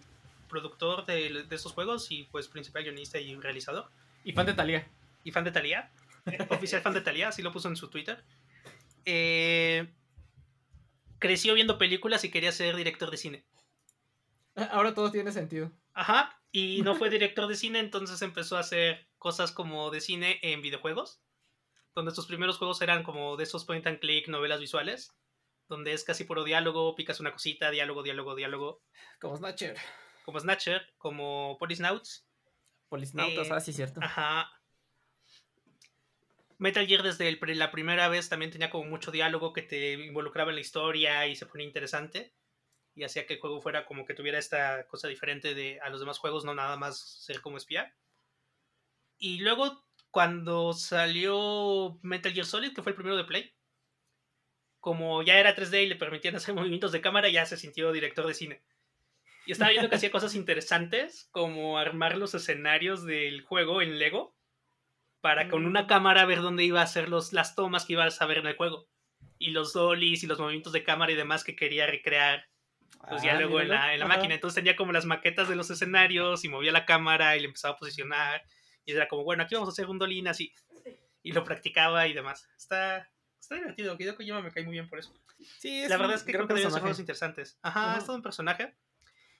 productor 0.54 1.04
de, 1.04 1.42
de 1.42 1.56
estos 1.56 1.72
juegos 1.72 2.10
y 2.12 2.22
pues 2.24 2.46
principal 2.46 2.84
guionista 2.84 3.18
y 3.18 3.34
realizador, 3.34 3.90
Y 4.22 4.32
fan 4.32 4.46
de 4.46 4.54
Talía. 4.54 4.86
y 5.24 5.32
fan 5.32 5.42
de 5.44 5.50
Thalía, 5.50 5.90
oficial 6.50 6.80
fan 6.80 6.94
de 6.94 7.00
Thalía, 7.00 7.28
así 7.28 7.42
lo 7.42 7.50
puso 7.52 7.68
en 7.68 7.76
su 7.76 7.88
Twitter, 7.88 8.22
eh, 9.04 9.92
creció 11.18 11.54
viendo 11.54 11.76
películas 11.76 12.22
y 12.24 12.30
quería 12.30 12.52
ser 12.52 12.76
director 12.76 13.10
de 13.10 13.16
cine. 13.16 13.44
Ahora 14.70 14.94
todo 14.94 15.10
tiene 15.10 15.32
sentido. 15.32 15.72
Ajá, 15.92 16.40
y 16.52 16.82
no 16.82 16.94
fue 16.94 17.10
director 17.16 17.48
de 17.48 17.56
cine, 17.56 17.80
entonces 17.80 18.22
empezó 18.22 18.56
a 18.56 18.60
hacer 18.60 19.08
cosas 19.18 19.50
como 19.52 19.90
de 19.90 20.00
cine 20.00 20.38
en 20.42 20.62
videojuegos, 20.62 21.20
donde 21.94 22.12
sus 22.12 22.26
primeros 22.26 22.58
juegos 22.58 22.80
eran 22.82 23.02
como 23.02 23.36
de 23.36 23.44
esos 23.44 23.64
point 23.64 23.86
and 23.86 23.98
click, 23.98 24.28
novelas 24.28 24.60
visuales, 24.60 25.12
donde 25.68 25.92
es 25.92 26.04
casi 26.04 26.24
puro 26.24 26.44
diálogo, 26.44 26.94
picas 26.94 27.20
una 27.20 27.32
cosita, 27.32 27.70
diálogo, 27.70 28.02
diálogo, 28.02 28.34
diálogo, 28.34 28.82
Como 29.18 29.36
Snatcher. 29.36 29.76
Como 30.24 30.40
Snatcher, 30.40 30.82
como 30.98 31.56
Policenauts, 31.58 32.26
Polisnautas, 32.88 33.48
Eh, 33.48 33.50
ah, 33.52 33.60
sí, 33.60 33.72
cierto. 33.72 34.00
ajá. 34.02 34.50
Metal 36.58 36.86
Gear 36.86 37.02
desde 37.02 37.28
el 37.28 37.38
la 37.58 37.70
primera 37.70 38.08
vez 38.08 38.28
también 38.28 38.50
tenía 38.50 38.70
como 38.70 38.84
mucho 38.84 39.10
diálogo 39.10 39.52
que 39.52 39.62
te 39.62 39.92
involucraba 39.94 40.50
en 40.50 40.56
la 40.56 40.60
historia 40.60 41.26
y 41.26 41.36
se 41.36 41.46
ponía 41.46 41.66
interesante 41.66 42.32
y 42.94 43.02
hacía 43.02 43.26
que 43.26 43.34
el 43.34 43.40
juego 43.40 43.60
fuera 43.60 43.84
como 43.86 44.04
que 44.04 44.14
tuviera 44.14 44.38
esta 44.38 44.86
cosa 44.86 45.08
diferente 45.08 45.54
de 45.54 45.80
a 45.80 45.90
los 45.90 46.00
demás 46.00 46.18
juegos, 46.18 46.44
no 46.44 46.54
nada 46.54 46.76
más 46.76 46.98
ser 46.98 47.40
como 47.40 47.56
espía. 47.56 47.92
Y 49.18 49.40
luego 49.40 49.84
cuando 50.10 50.72
salió 50.72 51.98
Metal 52.02 52.32
Gear 52.32 52.46
Solid, 52.46 52.72
que 52.72 52.82
fue 52.82 52.90
el 52.92 52.96
primero 52.96 53.16
de 53.16 53.24
Play, 53.24 53.52
como 54.78 55.22
ya 55.22 55.38
era 55.40 55.56
3D 55.56 55.82
y 55.82 55.86
le 55.88 55.96
permitían 55.96 56.36
hacer 56.36 56.54
movimientos 56.54 56.92
de 56.92 57.00
cámara, 57.00 57.28
ya 57.28 57.44
se 57.44 57.56
sintió 57.56 57.90
director 57.90 58.26
de 58.26 58.34
cine. 58.34 58.62
Y 59.46 59.52
estaba 59.52 59.70
viendo 59.70 59.88
que 59.90 59.96
hacía 59.96 60.10
cosas 60.10 60.34
interesantes, 60.34 61.28
como 61.30 61.78
armar 61.78 62.16
los 62.16 62.34
escenarios 62.34 63.04
del 63.04 63.42
juego 63.42 63.82
en 63.82 63.98
Lego, 63.98 64.34
para 65.20 65.48
con 65.48 65.66
una 65.66 65.86
cámara 65.86 66.24
ver 66.26 66.40
dónde 66.40 66.64
iba 66.64 66.80
a 66.80 66.84
hacer 66.84 67.08
los, 67.08 67.32
las 67.32 67.54
tomas 67.54 67.84
que 67.84 67.94
ibas 67.94 68.20
a 68.20 68.26
ver 68.26 68.38
en 68.38 68.46
el 68.46 68.56
juego. 68.56 68.88
Y 69.38 69.50
los 69.50 69.72
dollies 69.72 70.22
y 70.22 70.26
los 70.26 70.38
movimientos 70.38 70.72
de 70.72 70.84
cámara 70.84 71.12
y 71.12 71.16
demás 71.16 71.44
que 71.44 71.56
quería 71.56 71.86
recrear 71.86 72.46
pues 73.08 73.22
Ah, 73.22 73.26
ya 73.26 73.34
luego 73.34 73.60
en 73.60 73.68
la, 73.68 73.92
en 73.94 74.00
la 74.00 74.06
máquina. 74.06 74.34
Entonces 74.34 74.54
tenía 74.54 74.76
como 74.76 74.92
las 74.92 75.04
maquetas 75.04 75.48
de 75.48 75.56
los 75.56 75.68
escenarios 75.70 76.44
y 76.44 76.48
movía 76.48 76.72
la 76.72 76.86
cámara 76.86 77.36
y 77.36 77.40
le 77.40 77.46
empezaba 77.46 77.74
a 77.74 77.76
posicionar. 77.78 78.42
Y 78.86 78.92
era 78.92 79.08
como, 79.08 79.24
bueno, 79.24 79.42
aquí 79.42 79.54
vamos 79.54 79.68
a 79.68 79.72
hacer 79.72 79.88
un 79.88 79.98
dolín 79.98 80.28
así. 80.28 80.52
Y 81.22 81.32
lo 81.32 81.44
practicaba 81.44 82.06
y 82.06 82.12
demás. 82.14 82.48
Está, 82.56 83.10
está 83.40 83.56
divertido. 83.56 83.96
Hideo 83.98 84.16
Kojima 84.16 84.40
me 84.42 84.50
cae 84.52 84.62
muy 84.64 84.72
bien 84.72 84.88
por 84.88 84.98
eso. 84.98 85.12
Sí, 85.58 85.86
la 85.88 85.96
un 85.96 86.02
verdad 86.02 86.16
es 86.16 86.22
que 86.22 86.32
creo 86.32 86.46
que 86.46 86.54
ser 86.54 86.62
personaje. 86.62 86.80
juegos 86.80 87.00
interesantes. 87.00 87.58
Ajá, 87.62 87.90
Ajá. 87.90 87.98
es 87.98 88.06
todo 88.06 88.16
un 88.16 88.22
personaje. 88.22 88.74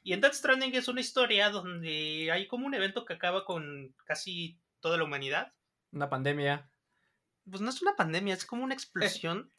Y 0.05 0.13
en 0.13 0.21
Death 0.21 0.35
Stranding 0.35 0.75
es 0.75 0.87
una 0.87 1.01
historia 1.01 1.49
donde 1.49 2.31
hay 2.31 2.47
como 2.47 2.67
un 2.67 2.75
evento 2.75 3.07
que 3.07 3.15
acaba 3.15 3.47
con 3.47 3.97
casi 4.05 4.61
toda 4.81 4.99
la 4.99 5.05
humanidad. 5.05 5.55
Una 5.93 6.11
pandemia. 6.11 6.71
Pues 7.51 7.63
no 7.63 7.71
es 7.71 7.81
una 7.81 7.97
pandemia, 7.97 8.35
es 8.35 8.45
como 8.45 8.65
una 8.65 8.75
explosión. 8.75 9.51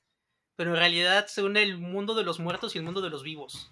Pero 0.55 0.69
en 0.69 0.77
realidad 0.77 1.25
se 1.25 1.41
une 1.41 1.63
el 1.63 1.79
mundo 1.79 2.13
de 2.13 2.23
los 2.23 2.39
muertos 2.39 2.75
y 2.75 2.77
el 2.77 2.83
mundo 2.83 3.01
de 3.01 3.09
los 3.09 3.23
vivos. 3.23 3.71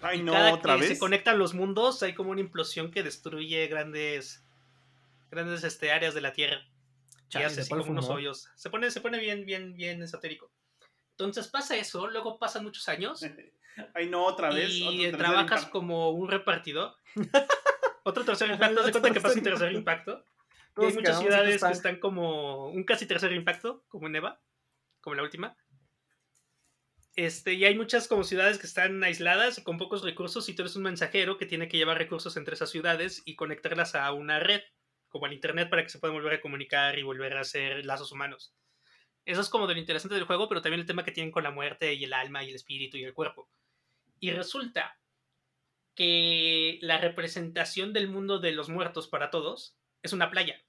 Ay, 0.00 0.20
Y 0.20 0.22
no, 0.22 0.32
cada 0.32 0.54
otra 0.54 0.74
que 0.76 0.82
vez. 0.82 0.90
se 0.90 0.98
conectan 0.98 1.38
los 1.40 1.54
mundos, 1.54 2.00
hay 2.04 2.14
como 2.14 2.30
una 2.30 2.40
implosión 2.40 2.92
que 2.92 3.02
destruye 3.02 3.66
grandes, 3.66 4.44
grandes 5.30 5.64
este, 5.64 5.90
áreas 5.90 6.14
de 6.14 6.20
la 6.20 6.32
Tierra. 6.32 6.64
Y 7.26 7.28
Chale, 7.30 7.46
hace 7.46 7.60
así 7.62 7.68
¿cuál 7.68 7.80
como 7.80 7.92
unos 7.92 8.08
hoyos. 8.08 8.48
Se 8.54 8.70
pone, 8.70 8.92
se 8.92 9.00
pone 9.00 9.18
bien, 9.18 9.44
bien, 9.44 9.74
bien 9.74 10.00
esotérico. 10.02 10.52
Entonces 11.10 11.48
pasa 11.48 11.76
eso, 11.76 12.06
luego 12.06 12.38
pasan 12.38 12.62
muchos 12.62 12.88
años 12.88 13.20
Ay, 13.94 14.08
no, 14.08 14.24
otra 14.24 14.50
vez. 14.50 14.70
y 14.72 15.06
otro 15.06 15.18
trabajas 15.18 15.44
impacto. 15.62 15.70
como 15.70 16.10
un 16.10 16.28
repartidor. 16.30 16.94
Otro 18.04 18.24
tercer 18.24 18.48
impacto, 18.50 18.84
de 18.84 18.92
cuenta 18.92 19.10
que 19.12 19.20
pasa 19.20 19.34
un 19.34 19.42
tercer 19.42 19.72
impacto. 19.72 20.24
Y 20.78 20.84
hay 20.84 20.92
muchas 20.94 21.18
ciudades 21.18 21.60
que 21.64 21.72
están- 21.72 21.98
como 21.98 22.68
un 22.68 22.84
casi 22.84 23.04
tercer 23.06 23.32
impacto, 23.32 23.82
como 23.88 24.06
en 24.06 24.14
Eva, 24.14 24.40
como 25.00 25.16
la 25.16 25.24
última. 25.24 25.56
Este, 27.16 27.54
y 27.54 27.64
hay 27.64 27.74
muchas 27.76 28.06
como 28.08 28.22
ciudades 28.24 28.58
que 28.58 28.66
están 28.66 29.02
aisladas 29.02 29.58
y 29.58 29.62
con 29.64 29.78
pocos 29.78 30.04
recursos 30.04 30.48
y 30.48 30.54
tú 30.54 30.62
eres 30.62 30.76
un 30.76 30.82
mensajero 30.82 31.38
que 31.38 31.46
tiene 31.46 31.66
que 31.66 31.78
llevar 31.78 31.96
recursos 31.98 32.36
entre 32.36 32.54
esas 32.54 32.70
ciudades 32.70 33.22
y 33.24 33.36
conectarlas 33.36 33.94
a 33.94 34.12
una 34.12 34.38
red, 34.38 34.60
como 35.08 35.26
al 35.26 35.32
internet, 35.32 35.68
para 35.70 35.82
que 35.82 35.88
se 35.88 35.98
puedan 35.98 36.14
volver 36.16 36.34
a 36.34 36.40
comunicar 36.40 36.98
y 36.98 37.02
volver 37.02 37.36
a 37.36 37.40
hacer 37.40 37.84
lazos 37.86 38.12
humanos. 38.12 38.54
Eso 39.24 39.40
es 39.40 39.48
como 39.48 39.66
de 39.66 39.74
lo 39.74 39.80
interesante 39.80 40.14
del 40.14 40.24
juego, 40.24 40.46
pero 40.48 40.62
también 40.62 40.80
el 40.80 40.86
tema 40.86 41.04
que 41.04 41.10
tienen 41.10 41.32
con 41.32 41.42
la 41.42 41.50
muerte 41.50 41.94
y 41.94 42.04
el 42.04 42.12
alma 42.12 42.44
y 42.44 42.50
el 42.50 42.54
espíritu 42.54 42.98
y 42.98 43.04
el 43.04 43.14
cuerpo. 43.14 43.48
Y 44.20 44.30
resulta 44.30 44.98
que 45.94 46.78
la 46.82 46.98
representación 46.98 47.92
del 47.92 48.08
mundo 48.08 48.38
de 48.38 48.52
los 48.52 48.68
muertos 48.68 49.08
para 49.08 49.30
todos 49.30 49.76
es 50.02 50.12
una 50.12 50.30
playa. 50.30 50.62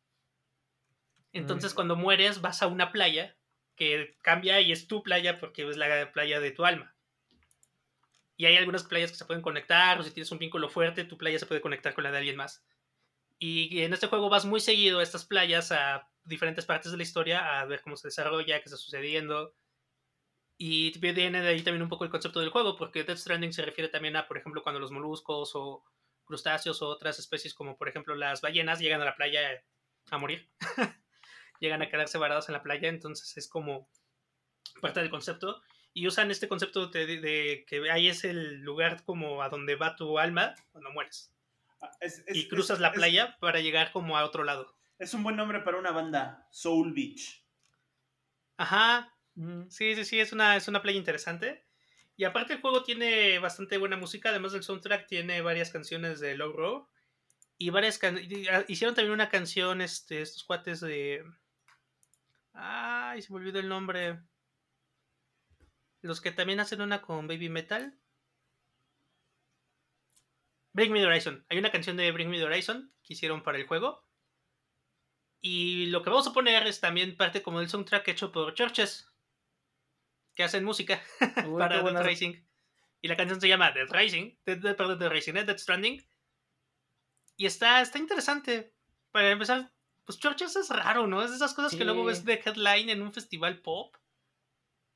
Entonces, 1.34 1.74
Mm. 1.74 1.76
cuando 1.76 1.96
mueres, 1.96 2.42
vas 2.42 2.62
a 2.62 2.68
una 2.68 2.92
playa 2.92 3.38
que 3.76 4.18
cambia 4.24 4.62
y 4.62 4.72
es 4.72 4.88
tu 4.88 5.04
playa 5.04 5.38
porque 5.38 5.68
es 5.68 5.78
la 5.78 6.12
playa 6.12 6.40
de 6.40 6.52
tu 6.52 6.66
alma. 6.66 6.96
Y 8.38 8.46
hay 8.46 8.56
algunas 8.56 8.84
playas 8.84 9.12
que 9.12 9.18
se 9.18 9.26
pueden 9.26 9.42
conectar, 9.42 10.00
o 10.00 10.04
si 10.04 10.12
tienes 10.12 10.32
un 10.32 10.40
vínculo 10.40 10.70
fuerte, 10.70 11.04
tu 11.04 11.18
playa 11.18 11.40
se 11.40 11.46
puede 11.46 11.62
conectar 11.62 11.94
con 11.94 12.04
la 12.04 12.12
de 12.12 12.18
alguien 12.20 12.36
más. 12.38 12.66
Y 13.40 13.82
en 13.82 13.94
este 13.94 14.08
juego 14.08 14.30
vas 14.30 14.46
muy 14.46 14.60
seguido 14.60 15.00
a 15.00 15.04
estas 15.04 15.26
playas, 15.26 15.72
a 15.72 16.10
diferentes 16.24 16.66
partes 16.66 16.92
de 16.92 16.98
la 16.98 17.04
historia, 17.04 17.60
a 17.60 17.66
ver 17.66 17.82
cómo 17.82 17.96
se 17.98 18.08
desarrolla, 18.08 18.60
qué 18.60 18.66
está 18.66 18.78
sucediendo. 18.78 19.56
Y 20.58 20.98
viene 21.00 21.42
de 21.42 21.48
ahí 21.50 21.62
también 21.62 21.84
un 21.84 21.90
poco 21.90 22.04
el 22.04 22.10
concepto 22.10 22.40
del 22.40 22.50
juego, 22.50 22.76
porque 22.78 23.04
Death 23.04 23.20
Stranding 23.20 23.54
se 23.54 23.64
refiere 23.64 23.90
también 23.90 24.16
a, 24.16 24.28
por 24.28 24.38
ejemplo, 24.38 24.64
cuando 24.64 24.80
los 24.80 24.92
moluscos 24.92 25.52
o 25.56 25.84
crustáceos 26.26 26.82
o 26.82 26.88
otras 26.88 27.20
especies, 27.20 27.54
como 27.54 27.78
por 27.78 27.88
ejemplo 27.88 28.16
las 28.16 28.42
ballenas, 28.42 28.80
llegan 28.80 29.02
a 29.02 29.06
la 29.06 29.16
playa 29.16 29.64
a 30.10 30.18
morir. 30.18 30.50
llegan 31.60 31.82
a 31.82 31.90
quedarse 31.90 32.18
varados 32.18 32.50
en 32.50 32.54
la 32.54 32.64
playa, 32.64 32.90
entonces 32.90 33.36
es 33.38 33.48
como 33.48 33.90
parte 34.82 35.00
del 35.00 35.10
concepto. 35.10 35.62
Y 35.94 36.06
usan 36.08 36.30
este 36.32 36.48
concepto 36.48 36.88
de, 36.88 37.06
de- 37.08 37.20
de 37.22 37.66
que 37.68 37.90
ahí 37.92 38.08
es 38.08 38.24
el 38.24 38.60
lugar 38.62 39.04
como 39.04 39.42
a 39.42 39.50
donde 39.50 39.76
va 39.76 39.96
tu 39.96 40.20
alma 40.20 40.54
cuando 40.72 40.92
mueres. 40.92 41.34
Ah, 41.82 41.90
es- 42.02 42.24
es- 42.28 42.36
y 42.38 42.48
cruzas 42.48 42.78
es- 42.78 42.82
la 42.82 42.92
playa 42.92 43.38
para 43.40 43.60
llegar 43.62 43.92
como 43.92 44.18
a 44.18 44.24
otro 44.26 44.44
lado. 44.44 44.76
Es, 45.00 45.14
un 45.14 45.24
buen 45.24 45.36
nombre 45.36 45.60
para 45.62 45.78
una 45.78 45.92
banda, 45.92 46.48
Soul 46.52 46.94
Beach. 46.94 47.44
Ajá. 48.58 49.14
Sí, 49.70 49.96
sí, 49.96 50.04
sí, 50.04 50.20
es 50.20 50.34
una, 50.34 50.56
es 50.58 50.68
una 50.68 50.82
playa 50.82 50.98
interesante. 50.98 51.64
Y 52.16 52.24
aparte 52.24 52.54
el 52.54 52.62
juego 52.62 52.84
tiene 52.84 53.38
bastante 53.40 53.78
buena 53.78 53.96
música, 53.96 54.30
además 54.30 54.52
del 54.54 54.64
soundtrack 54.64 55.08
tiene 55.08 55.42
varias 55.42 55.70
canciones 55.72 56.20
de 56.20 56.36
Low 56.36 56.54
Row. 56.54 56.88
Y 57.60 57.70
varias 57.70 57.98
can- 58.00 58.20
ah, 58.52 58.66
hicieron 58.68 58.96
también 58.96 59.14
una 59.14 59.30
canción, 59.30 59.82
este, 59.82 60.22
estos 60.22 60.44
cuates 60.44 60.82
de... 60.82 61.24
Ay, 62.54 63.22
se 63.22 63.32
me 63.32 63.38
olvidó 63.38 63.60
el 63.60 63.70
nombre. 63.70 64.20
Los 66.02 66.22
que 66.22 66.32
también 66.32 66.60
hacen 66.60 66.82
una 66.82 67.02
con 67.04 67.28
Baby 67.28 67.50
Metal. 67.50 68.00
Bring 70.74 70.92
Me 70.92 71.00
the 71.02 71.06
Horizon. 71.08 71.46
Hay 71.50 71.58
una 71.60 71.72
canción 71.72 71.98
de 71.98 72.12
Bring 72.12 72.30
Me 72.30 72.38
the 72.38 72.46
Horizon 72.46 72.92
que 73.04 73.14
hicieron 73.14 73.44
para 73.44 73.58
el 73.60 73.68
juego. 73.68 74.08
Y 75.42 75.88
lo 75.88 76.04
que 76.04 76.10
vamos 76.10 76.28
a 76.28 76.34
poner 76.34 76.66
es 76.68 76.80
también 76.80 77.16
parte 77.18 77.42
como 77.44 77.60
del 77.60 77.70
soundtrack 77.70 78.08
hecho 78.08 78.32
por 78.32 78.54
Churches, 78.54 79.10
que 80.38 80.44
hacen 80.44 80.64
música 80.64 81.02
Uy, 81.48 81.60
para 81.60 81.82
buena- 81.82 82.02
Racing. 82.04 82.36
Y 83.02 83.08
la 83.08 83.18
canción 83.18 83.42
se 83.42 83.48
llama 83.48 83.72
Death 83.72 83.92
Racing, 83.92 84.36
Death, 84.46 84.60
Death- 84.60 84.76
perdón, 84.76 85.00
Death 85.00 85.12
Racing, 85.12 85.34
¿eh? 85.36 85.44
Death 85.44 85.60
Stranding. 85.60 86.08
Y 87.36 87.46
está, 87.46 87.82
está 87.82 87.98
interesante. 88.00 88.74
Para 89.12 89.30
empezar, 89.32 89.72
pues 90.06 90.18
Churches 90.20 90.56
es 90.56 90.70
raro, 90.70 91.06
¿no? 91.08 91.22
Es 91.24 91.30
de 91.32 91.36
esas 91.38 91.54
cosas 91.54 91.76
que 91.76 91.86
luego 91.86 92.06
ves 92.06 92.24
de 92.26 92.42
headline 92.44 92.90
en 92.90 93.02
un 93.02 93.12
festival 93.14 93.60
pop. 93.62 93.96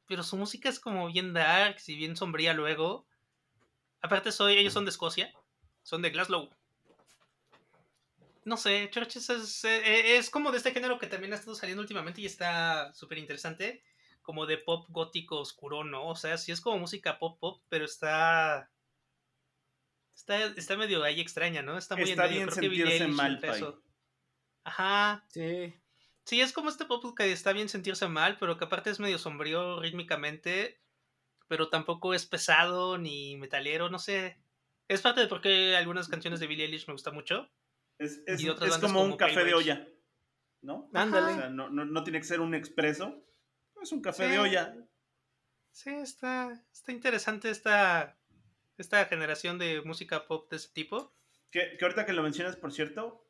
Pero 0.07 0.23
su 0.23 0.35
música 0.37 0.69
es 0.69 0.79
como 0.79 1.07
bien 1.07 1.33
dark 1.33 1.77
y 1.87 1.95
bien 1.95 2.15
sombría 2.15 2.53
luego. 2.53 3.05
Aparte 4.01 4.31
soy, 4.31 4.57
ellos 4.57 4.73
son 4.73 4.85
de 4.85 4.89
Escocia, 4.91 5.31
son 5.83 6.01
de 6.01 6.09
Glasgow. 6.09 6.49
No 8.43 8.57
sé, 8.57 8.89
Churches 8.91 9.29
es, 9.29 9.63
eh, 9.65 10.17
es 10.17 10.29
como 10.31 10.51
de 10.51 10.57
este 10.57 10.71
género 10.71 10.97
que 10.97 11.05
también 11.07 11.33
ha 11.33 11.35
estado 11.35 11.55
saliendo 11.55 11.81
últimamente 11.81 12.21
y 12.21 12.25
está 12.25 12.91
súper 12.93 13.19
interesante. 13.19 13.83
Como 14.21 14.45
de 14.45 14.57
pop 14.57 14.85
gótico 14.89 15.39
oscuro, 15.39 15.83
¿no? 15.83 16.07
O 16.07 16.15
sea, 16.15 16.37
sí 16.37 16.51
es 16.51 16.61
como 16.61 16.77
música 16.79 17.17
pop 17.19 17.39
pop, 17.39 17.63
pero 17.69 17.85
está. 17.85 18.69
Está, 20.15 20.43
está 20.45 20.77
medio 20.77 21.03
ahí 21.03 21.19
extraña, 21.19 21.61
¿no? 21.61 21.77
Está 21.77 21.95
muy 21.95 22.03
Está 22.09 22.25
en 22.25 22.29
medio. 22.31 22.45
bien 22.45 22.49
Creo 22.49 22.61
sentirse 22.71 23.03
Eilish 23.03 23.15
mal, 23.15 23.39
eso. 23.43 23.81
Ajá. 24.63 25.25
Sí. 25.29 25.73
Sí, 26.25 26.39
es 26.41 26.53
como 26.53 26.69
este 26.69 26.85
pop 26.85 27.03
que 27.17 27.31
está 27.31 27.51
bien 27.53 27.69
sentirse 27.69 28.07
mal, 28.07 28.37
pero 28.39 28.57
que 28.57 28.65
aparte 28.65 28.91
es 28.91 28.99
medio 28.99 29.17
sombrío 29.17 29.79
rítmicamente, 29.81 30.79
pero 31.47 31.69
tampoco 31.69 32.13
es 32.13 32.27
pesado 32.27 32.97
ni 32.99 33.35
metalero, 33.37 33.89
no 33.89 33.97
sé. 33.97 34.37
Es 34.87 35.01
parte 35.01 35.21
de 35.21 35.27
por 35.27 35.41
qué 35.41 35.75
algunas 35.75 36.07
canciones 36.07 36.39
de 36.39 36.47
Billie 36.47 36.65
Eilish 36.65 36.85
me 36.87 36.93
gustan 36.93 37.15
mucho. 37.15 37.49
Es, 37.97 38.21
es- 38.27 38.41
Y 38.41 38.49
otras 38.49 38.67
es 38.67 38.75
bandas 38.75 38.91
como 38.91 39.01
un 39.03 39.11
como 39.11 39.17
café 39.17 39.43
de 39.43 39.53
olla, 39.55 39.87
¿no? 40.61 40.89
Ándale. 40.93 41.31
O 41.31 41.35
sea, 41.35 41.49
no, 41.49 41.69
no, 41.69 41.85
no 41.85 42.03
tiene 42.03 42.19
que 42.19 42.25
ser 42.25 42.39
un 42.41 42.53
expreso, 42.53 43.23
es 43.81 43.91
un 43.91 44.01
café 44.01 44.25
Sí. 44.25 44.31
de 44.31 44.39
olla. 44.39 44.75
Sí, 45.71 45.89
está, 45.89 46.51
está 46.71 46.91
interesante 46.91 47.49
esta, 47.49 48.17
esta 48.77 49.05
generación 49.05 49.57
de 49.57 49.81
música 49.83 50.27
pop 50.27 50.49
de 50.49 50.57
ese 50.57 50.69
tipo. 50.73 51.15
Que, 51.49 51.77
que 51.77 51.85
ahorita 51.85 52.05
que 52.05 52.13
lo 52.13 52.23
mencionas, 52.23 52.55
por 52.57 52.71
cierto, 52.73 53.25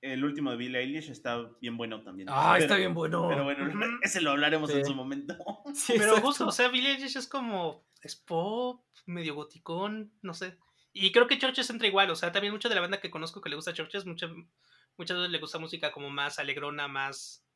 el 0.00 0.24
último 0.24 0.50
de 0.50 0.56
Billie 0.56 0.80
Eilish 0.80 1.10
está 1.10 1.38
bien 1.60 1.76
bueno 1.76 2.02
también. 2.02 2.28
Ah, 2.30 2.52
Pero- 2.54 2.64
está 2.64 2.76
bien 2.76 2.94
bueno. 2.94 3.28
Pero 3.28 3.44
bueno, 3.44 3.64
ese 4.02 4.20
lo 4.20 4.30
hablaremos 4.32 4.70
Sí. 4.70 4.78
en 4.78 4.84
su 4.86 4.94
momento. 4.94 5.36
Sí, 5.74 5.92
Pero 5.94 6.04
exacto. 6.04 6.26
justo, 6.26 6.46
o 6.48 6.52
sea, 6.52 6.68
Billie 6.68 6.92
Eilish 6.92 7.16
es 7.16 7.28
como, 7.28 7.86
es 8.02 8.16
pop, 8.16 8.84
medio 9.06 9.34
goticón, 9.34 10.12
no 10.22 10.34
sé. 10.34 10.58
Y 10.94 11.12
creo 11.12 11.26
que 11.26 11.38
Churches 11.38 11.70
entra 11.70 11.88
igual, 11.88 12.10
o 12.10 12.16
sea, 12.16 12.32
también 12.32 12.52
mucha 12.52 12.68
de 12.68 12.74
la 12.74 12.80
banda 12.82 13.00
que 13.00 13.10
conozco 13.10 13.40
que 13.40 13.48
le 13.48 13.56
gusta 13.56 13.72
Churches, 13.72 14.04
mucha, 14.04 14.28
muchas 14.98 15.16
veces 15.16 15.30
le 15.30 15.38
gusta 15.38 15.58
música 15.58 15.90
como 15.92 16.10
más 16.10 16.38
alegrona, 16.38 16.86
más 16.88 17.46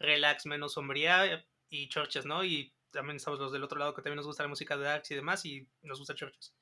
relax, 0.00 0.46
menos 0.46 0.72
sombría, 0.72 1.44
y 1.70 1.88
Churches, 1.88 2.26
¿no? 2.26 2.44
Y 2.44 2.72
también 2.90 3.16
estamos 3.16 3.38
los 3.40 3.52
del 3.52 3.62
otro 3.64 3.78
lado 3.78 3.94
que 3.94 4.02
también 4.02 4.16
nos 4.16 4.26
gusta 4.26 4.42
la 4.42 4.48
música 4.48 4.76
de 4.76 4.84
Darks 4.84 5.10
y 5.12 5.14
demás, 5.14 5.44
y 5.46 5.66
nos 5.82 5.98
gusta 5.98 6.14
Churches. 6.14 6.52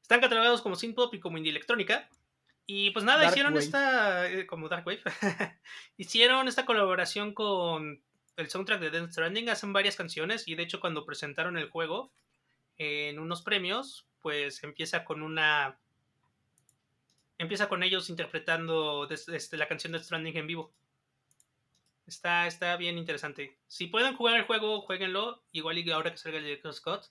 Están 0.00 0.20
catalogados 0.20 0.62
como 0.62 0.76
synth 0.76 0.94
pop 0.96 1.12
y 1.14 1.20
como 1.20 1.36
indie 1.36 1.50
electrónica. 1.50 2.08
Y 2.66 2.90
pues 2.90 3.04
nada, 3.04 3.18
Dark 3.22 3.32
hicieron 3.32 3.52
Wave. 3.54 3.64
esta, 3.64 4.30
eh, 4.30 4.46
como 4.46 4.68
Dark 4.68 4.86
Wave, 4.86 5.02
hicieron 5.96 6.46
esta 6.46 6.64
colaboración 6.64 7.34
con 7.34 8.00
el 8.36 8.48
soundtrack 8.48 8.80
de 8.80 8.90
Death 8.90 9.10
Stranding, 9.10 9.48
hacen 9.48 9.72
varias 9.72 9.96
canciones 9.96 10.46
y 10.46 10.54
de 10.54 10.62
hecho 10.62 10.80
cuando 10.80 11.04
presentaron 11.04 11.58
el 11.58 11.68
juego 11.68 12.12
en 12.78 13.18
unos 13.18 13.42
premios, 13.42 14.06
pues 14.20 14.62
empieza 14.62 15.04
con 15.04 15.22
una... 15.22 15.78
Empieza 17.38 17.68
con 17.68 17.82
ellos 17.82 18.08
interpretando 18.10 19.06
des- 19.06 19.28
este, 19.28 19.56
la 19.56 19.66
canción 19.66 19.92
de 19.92 19.98
Death 19.98 20.06
Stranding 20.06 20.36
en 20.36 20.46
vivo. 20.46 20.72
Está, 22.10 22.48
está 22.48 22.76
bien 22.76 22.98
interesante. 22.98 23.56
Si 23.68 23.86
pueden 23.86 24.16
jugar 24.16 24.36
el 24.36 24.44
juego, 24.44 24.80
jueguenlo. 24.80 25.44
Igual 25.52 25.78
y 25.78 25.88
ahora 25.92 26.10
que 26.10 26.16
salga 26.16 26.38
el 26.38 26.44
de 26.44 26.72
Scott. 26.72 27.06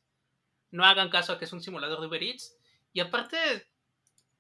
No 0.72 0.84
hagan 0.84 1.10
caso 1.10 1.32
a 1.32 1.40
que 1.40 1.46
es 1.46 1.54
un 1.54 1.62
simulador 1.62 2.02
de 2.02 2.08
Uber 2.08 2.22
Eats. 2.22 2.58
Y 2.92 3.00
aparte, 3.00 3.38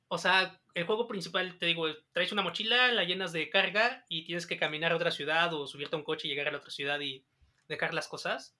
o 0.09 0.17
sea, 0.17 0.61
el 0.73 0.85
juego 0.85 1.07
principal, 1.07 1.57
te 1.57 1.65
digo, 1.65 1.85
traes 2.11 2.33
una 2.33 2.41
mochila, 2.41 2.91
la 2.91 3.05
llenas 3.05 3.31
de 3.31 3.49
carga 3.49 4.05
y 4.09 4.25
tienes 4.25 4.45
que 4.45 4.57
caminar 4.57 4.91
a 4.91 4.97
otra 4.97 5.11
ciudad 5.11 5.53
o 5.53 5.65
subirte 5.65 5.95
a 5.95 5.99
un 5.99 6.03
coche 6.03 6.27
y 6.27 6.31
llegar 6.31 6.49
a 6.49 6.51
la 6.51 6.57
otra 6.57 6.71
ciudad 6.71 6.99
y 6.99 7.23
dejar 7.69 7.93
las 7.93 8.09
cosas. 8.09 8.53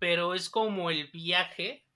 Pero 0.00 0.34
es 0.34 0.50
como 0.50 0.90
el 0.90 1.06
viaje. 1.12 1.86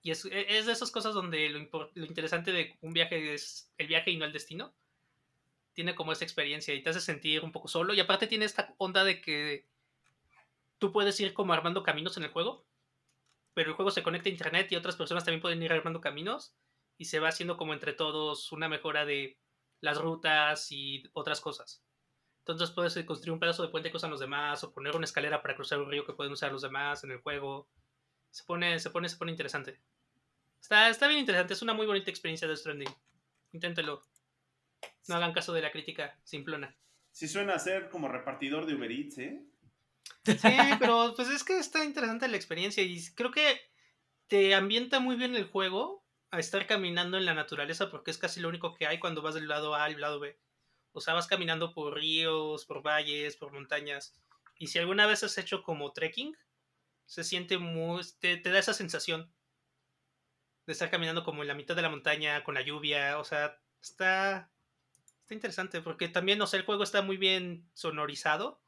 Y 0.00 0.12
es, 0.12 0.24
es 0.24 0.64
de 0.64 0.72
esas 0.72 0.90
cosas 0.90 1.12
donde 1.12 1.50
lo 1.50 2.06
interesante 2.06 2.52
de 2.52 2.78
un 2.80 2.94
viaje 2.94 3.34
es 3.34 3.70
el 3.76 3.86
viaje 3.86 4.12
y 4.12 4.16
no 4.16 4.24
el 4.24 4.32
destino. 4.32 4.72
Tiene 5.78 5.94
como 5.94 6.10
esa 6.10 6.24
experiencia 6.24 6.74
y 6.74 6.82
te 6.82 6.90
hace 6.90 7.00
sentir 7.00 7.44
un 7.44 7.52
poco 7.52 7.68
solo. 7.68 7.94
Y 7.94 8.00
aparte 8.00 8.26
tiene 8.26 8.44
esta 8.44 8.74
onda 8.78 9.04
de 9.04 9.20
que 9.20 9.64
tú 10.78 10.90
puedes 10.90 11.20
ir 11.20 11.32
como 11.34 11.52
armando 11.52 11.84
caminos 11.84 12.16
en 12.16 12.24
el 12.24 12.30
juego. 12.30 12.66
Pero 13.54 13.70
el 13.70 13.76
juego 13.76 13.92
se 13.92 14.02
conecta 14.02 14.28
a 14.28 14.32
internet 14.32 14.72
y 14.72 14.74
otras 14.74 14.96
personas 14.96 15.22
también 15.24 15.40
pueden 15.40 15.62
ir 15.62 15.72
armando 15.72 16.00
caminos 16.00 16.52
y 16.96 17.04
se 17.04 17.20
va 17.20 17.28
haciendo 17.28 17.56
como 17.56 17.74
entre 17.74 17.92
todos 17.92 18.50
una 18.50 18.68
mejora 18.68 19.04
de 19.04 19.38
las 19.80 19.98
rutas 19.98 20.72
y 20.72 21.08
otras 21.12 21.40
cosas. 21.40 21.80
Entonces 22.40 22.72
puedes 22.72 22.96
eh, 22.96 23.06
construir 23.06 23.34
un 23.34 23.38
pedazo 23.38 23.62
de 23.62 23.68
puente 23.68 23.92
que 23.92 23.98
usan 23.98 24.10
los 24.10 24.18
demás 24.18 24.64
o 24.64 24.72
poner 24.72 24.96
una 24.96 25.04
escalera 25.04 25.42
para 25.42 25.54
cruzar 25.54 25.78
un 25.78 25.92
río 25.92 26.04
que 26.04 26.12
pueden 26.12 26.32
usar 26.32 26.50
los 26.50 26.62
demás 26.62 27.04
en 27.04 27.12
el 27.12 27.20
juego. 27.20 27.68
Se 28.32 28.42
pone, 28.42 28.80
se 28.80 28.90
pone, 28.90 29.08
se 29.08 29.16
pone 29.16 29.30
interesante. 29.30 29.80
Está, 30.60 30.88
está 30.88 31.06
bien 31.06 31.20
interesante, 31.20 31.54
es 31.54 31.62
una 31.62 31.72
muy 31.72 31.86
bonita 31.86 32.10
experiencia 32.10 32.48
de 32.48 32.56
Stranding. 32.56 32.92
Inténtelo. 33.52 34.02
No 35.08 35.16
hagan 35.16 35.32
caso 35.32 35.52
de 35.52 35.62
la 35.62 35.72
crítica 35.72 36.18
simplona. 36.24 36.76
Sí 37.10 37.28
suena 37.28 37.54
a 37.54 37.58
ser 37.58 37.88
como 37.88 38.08
repartidor 38.08 38.66
de 38.66 38.74
Uber 38.74 38.90
Eats, 38.90 39.18
¿eh? 39.18 39.42
Sí, 40.24 40.56
pero 40.78 41.14
pues 41.16 41.28
es 41.28 41.44
que 41.44 41.58
está 41.58 41.84
interesante 41.84 42.28
la 42.28 42.36
experiencia 42.36 42.82
y 42.82 43.02
creo 43.14 43.30
que 43.30 43.60
te 44.26 44.54
ambienta 44.54 45.00
muy 45.00 45.16
bien 45.16 45.34
el 45.34 45.46
juego 45.46 46.04
a 46.30 46.38
estar 46.38 46.66
caminando 46.66 47.16
en 47.16 47.24
la 47.24 47.34
naturaleza 47.34 47.90
porque 47.90 48.10
es 48.10 48.18
casi 48.18 48.40
lo 48.40 48.48
único 48.48 48.74
que 48.74 48.86
hay 48.86 48.98
cuando 48.98 49.22
vas 49.22 49.34
del 49.34 49.48
lado 49.48 49.74
A 49.74 49.84
al 49.84 50.00
lado 50.00 50.20
B. 50.20 50.38
O 50.92 51.00
sea, 51.00 51.14
vas 51.14 51.26
caminando 51.26 51.72
por 51.72 51.94
ríos, 51.94 52.66
por 52.66 52.82
valles, 52.82 53.36
por 53.36 53.52
montañas. 53.52 54.14
Y 54.58 54.66
si 54.66 54.78
alguna 54.78 55.06
vez 55.06 55.22
has 55.22 55.38
hecho 55.38 55.62
como 55.62 55.92
trekking, 55.92 56.36
se 57.06 57.24
siente 57.24 57.58
muy... 57.58 58.02
te, 58.20 58.36
te 58.36 58.50
da 58.50 58.58
esa 58.58 58.74
sensación 58.74 59.32
de 60.66 60.72
estar 60.72 60.90
caminando 60.90 61.24
como 61.24 61.42
en 61.42 61.48
la 61.48 61.54
mitad 61.54 61.74
de 61.76 61.82
la 61.82 61.88
montaña 61.88 62.44
con 62.44 62.54
la 62.54 62.62
lluvia. 62.62 63.18
O 63.18 63.24
sea, 63.24 63.58
está, 63.80 64.50
está 65.28 65.34
interesante 65.34 65.82
porque 65.82 66.08
también, 66.08 66.40
o 66.40 66.46
sea, 66.46 66.58
el 66.58 66.64
juego 66.64 66.82
está 66.82 67.02
muy 67.02 67.18
bien 67.18 67.68
sonorizado. 67.74 68.62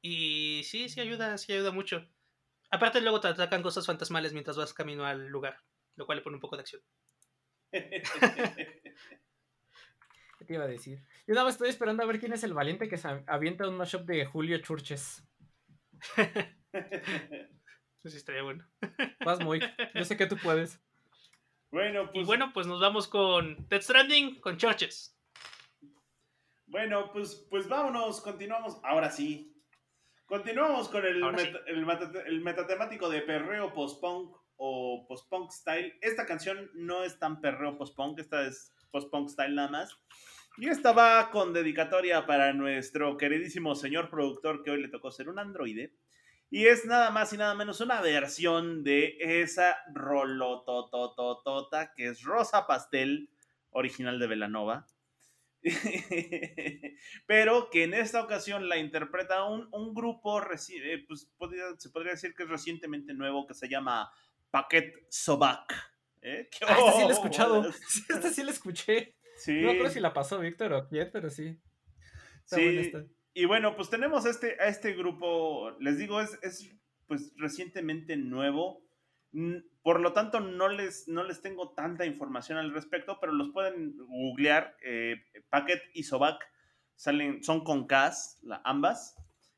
Y 0.00 0.62
sí, 0.62 0.88
sí 0.88 1.00
ayuda, 1.00 1.36
sí 1.38 1.52
ayuda 1.52 1.72
mucho. 1.72 2.08
Aparte 2.70 3.00
luego 3.00 3.20
te 3.20 3.26
atacan 3.26 3.62
cosas 3.62 3.84
fantasmales 3.84 4.32
mientras 4.32 4.56
vas 4.56 4.72
camino 4.72 5.04
al 5.04 5.26
lugar, 5.26 5.58
lo 5.96 6.06
cual 6.06 6.18
le 6.18 6.22
pone 6.22 6.36
un 6.36 6.40
poco 6.40 6.54
de 6.56 6.60
acción. 6.60 6.82
¿Qué 7.72 8.04
te 10.46 10.54
iba 10.54 10.62
a 10.62 10.68
decir? 10.68 11.02
Yo 11.26 11.34
nada 11.34 11.46
más 11.46 11.54
estoy 11.54 11.70
esperando 11.70 12.04
a 12.04 12.06
ver 12.06 12.20
quién 12.20 12.32
es 12.32 12.44
el 12.44 12.54
valiente 12.54 12.88
que 12.88 12.96
se 12.96 13.08
avienta 13.26 13.68
un 13.68 13.76
mashup 13.76 14.02
de 14.02 14.24
Julio 14.24 14.56
Churches. 14.58 15.24
Eso 16.72 18.08
sí 18.08 18.16
estaría 18.16 18.44
bueno. 18.44 18.64
Vas 19.24 19.40
muy. 19.40 19.60
Yo 19.94 20.04
sé 20.04 20.16
que 20.16 20.26
tú 20.26 20.36
puedes. 20.36 20.80
Bueno, 21.72 22.10
pues. 22.12 22.22
Y 22.22 22.26
bueno, 22.26 22.52
pues 22.52 22.66
nos 22.66 22.80
vamos 22.80 23.08
con 23.08 23.66
Death 23.68 23.82
Stranding 23.82 24.40
con 24.40 24.56
Churches. 24.58 25.18
Bueno, 26.66 27.10
pues, 27.12 27.46
pues 27.50 27.68
vámonos, 27.68 28.20
continuamos. 28.20 28.78
Ahora 28.84 29.10
sí. 29.10 29.48
Continuamos 30.26 30.88
con 30.88 31.04
el, 31.04 31.22
Ahora 31.22 31.38
sí. 31.38 31.46
meta- 31.46 31.60
el, 31.66 31.84
meta- 31.86 32.22
el 32.26 32.40
metatemático 32.40 33.08
de 33.10 33.22
perreo 33.22 33.74
post-punk 33.74 34.36
o 34.56 35.04
post-punk 35.08 35.50
style. 35.50 35.98
Esta 36.00 36.24
canción 36.26 36.70
no 36.74 37.04
es 37.04 37.18
tan 37.18 37.40
perreo 37.40 37.76
post-punk, 37.76 38.18
esta 38.20 38.46
es 38.46 38.72
post-punk 38.90 39.28
style 39.28 39.54
nada 39.54 39.68
más. 39.68 39.98
Y 40.58 40.68
esta 40.68 40.92
va 40.92 41.30
con 41.30 41.52
dedicatoria 41.52 42.26
para 42.26 42.52
nuestro 42.52 43.16
queridísimo 43.16 43.74
señor 43.74 44.10
productor 44.10 44.62
que 44.62 44.70
hoy 44.70 44.82
le 44.82 44.88
tocó 44.88 45.10
ser 45.10 45.28
un 45.28 45.38
androide. 45.38 45.94
Y 46.54 46.66
es 46.66 46.84
nada 46.84 47.08
más 47.10 47.32
y 47.32 47.38
nada 47.38 47.54
menos 47.54 47.80
una 47.80 48.02
versión 48.02 48.84
de 48.84 49.16
esa 49.18 49.74
rolotototota 49.94 51.94
que 51.94 52.08
es 52.08 52.22
Rosa 52.22 52.66
Pastel, 52.66 53.30
original 53.70 54.18
de 54.18 54.26
Velanova. 54.26 54.86
Pero 57.26 57.70
que 57.70 57.84
en 57.84 57.94
esta 57.94 58.22
ocasión 58.22 58.68
la 58.68 58.76
interpreta 58.76 59.44
un, 59.44 59.66
un 59.72 59.94
grupo, 59.94 60.42
eh, 60.42 61.04
pues 61.08 61.30
podría- 61.38 61.74
se 61.78 61.88
podría 61.88 62.12
decir 62.12 62.34
que 62.34 62.42
es 62.42 62.50
recientemente 62.50 63.14
nuevo, 63.14 63.46
que 63.46 63.54
se 63.54 63.70
llama 63.70 64.12
Paquet 64.50 64.92
Sobac. 65.08 65.72
¿Eh? 66.20 66.50
¿Qué 66.50 66.64
Ah, 66.68 66.76
esta 66.78 66.92
sí 66.92 67.00
la 67.02 67.08
he 67.08 67.12
escuchado. 67.12 67.54
bolas? 67.62 67.80
Esta 68.10 68.30
sí 68.30 68.42
la 68.42 68.50
escuché. 68.50 69.16
Sí, 69.38 69.62
No 69.62 69.70
creo 69.70 69.88
si 69.88 70.00
la 70.00 70.12
pasó 70.12 70.38
Víctor 70.38 70.74
o 70.74 70.86
quién, 70.86 71.08
pero 71.10 71.30
sí. 71.30 71.58
Está 72.44 72.56
sí. 72.56 72.92
Y 73.34 73.46
bueno, 73.46 73.76
pues 73.76 73.88
tenemos 73.88 74.26
este, 74.26 74.56
a 74.60 74.66
este 74.68 74.92
grupo, 74.92 75.70
les 75.80 75.98
digo, 75.98 76.20
es, 76.20 76.38
es 76.42 76.70
pues 77.06 77.32
recientemente 77.36 78.16
nuevo. 78.16 78.82
Mm, 79.32 79.56
Por 79.82 80.00
lo 80.00 80.12
tanto, 80.12 80.40
no 80.40 80.68
les, 80.68 81.08
no 81.08 81.24
les 81.24 81.40
tengo 81.40 81.70
tanta 81.72 82.04
información 82.04 82.58
al 82.58 82.72
respecto, 82.74 83.18
pero 83.20 83.32
los 83.32 83.50
pueden 83.50 83.96
googlear. 83.96 84.76
Eh, 84.84 85.16
Packet 85.48 85.82
y 85.94 86.02
Sobac 86.02 86.44
salen, 86.94 87.42
son 87.42 87.64
con 87.64 87.86
Ks, 87.86 88.40
la- 88.42 88.60
ambas. 88.64 89.16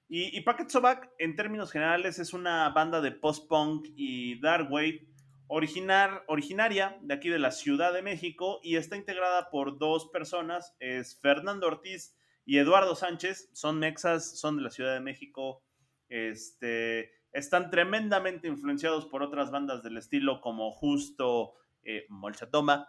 Y, 0.09 0.37
y 0.37 0.43
Packet 0.43 0.69
Sobac, 0.71 1.11
en 1.19 1.35
términos 1.35 1.73
generales, 1.73 2.19
es 2.21 2.33
una 2.33 2.69
banda 2.71 3.01
de 3.01 3.11
post-punk 3.11 3.87
y 3.97 4.39
dark 4.41 4.71
wave 4.71 5.09
originar, 5.47 6.25
originaria 6.29 6.97
de 7.03 7.15
aquí 7.15 7.29
de 7.29 7.39
la 7.39 7.51
Ciudad 7.51 7.93
de 7.93 8.03
México 8.03 8.61
y 8.63 8.77
está 8.77 8.97
integrada 8.97 9.51
por 9.51 9.79
dos 9.79 10.09
personas, 10.11 10.75
es 10.81 11.21
Fernando 11.21 11.67
Ortiz 11.67 12.17
y 12.45 12.59
Eduardo 12.59 12.95
Sánchez, 12.95 13.51
son 13.53 13.79
mexas, 13.79 14.39
son 14.39 14.57
de 14.57 14.63
la 14.63 14.71
Ciudad 14.71 14.95
de 14.95 15.01
México, 15.01 15.65
este, 16.09 17.13
están 17.33 17.71
tremendamente 17.71 18.49
influenciados 18.49 19.07
por 19.07 19.23
otras 19.23 19.51
bandas 19.51 19.83
del 19.83 19.97
estilo 19.97 20.41
como 20.41 20.71
justo 20.71 21.55
eh, 21.83 22.07
Molchatoma 22.09 22.89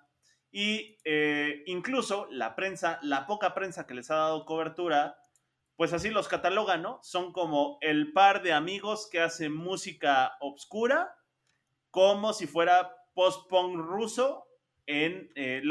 y 0.51 0.97
eh, 1.03 1.64
incluso 1.66 2.28
la 2.32 2.56
prensa, 2.56 2.97
la 3.01 3.28
poca 3.28 3.53
prensa 3.53 3.86
que 3.86 3.93
les 3.93 4.10
ha 4.10 4.16
dado 4.16 4.45
cobertura, 4.45 5.18
pues 5.76 5.91
así 5.91 6.10
los 6.10 6.30
catalogan, 6.30 6.82
¿no? 6.82 6.99
Son 7.03 7.34
como 7.34 7.78
el 7.82 8.14
par 8.14 8.41
de 8.41 8.53
amigos 8.53 9.10
que 9.12 9.20
hacen 9.20 9.53
música 9.53 10.38
obscura, 10.39 11.14
como 11.91 12.32
si 12.32 12.47
fuera 12.47 12.89
post-punk 13.14 13.76
ruso. 13.76 14.47
En, 14.86 15.30
eh, 15.36 15.62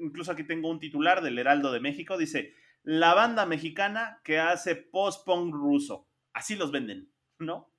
incluso 0.00 0.32
aquí 0.32 0.44
tengo 0.44 0.68
un 0.68 0.80
titular 0.80 1.22
del 1.22 1.38
Heraldo 1.38 1.72
de 1.72 1.80
México, 1.80 2.18
dice, 2.18 2.52
la 2.82 3.14
banda 3.14 3.46
mexicana 3.46 4.20
que 4.24 4.38
hace 4.38 4.76
post-punk 4.76 5.54
ruso. 5.54 6.08
Así 6.32 6.56
los 6.56 6.72
venden, 6.72 7.12
¿no? 7.38 7.72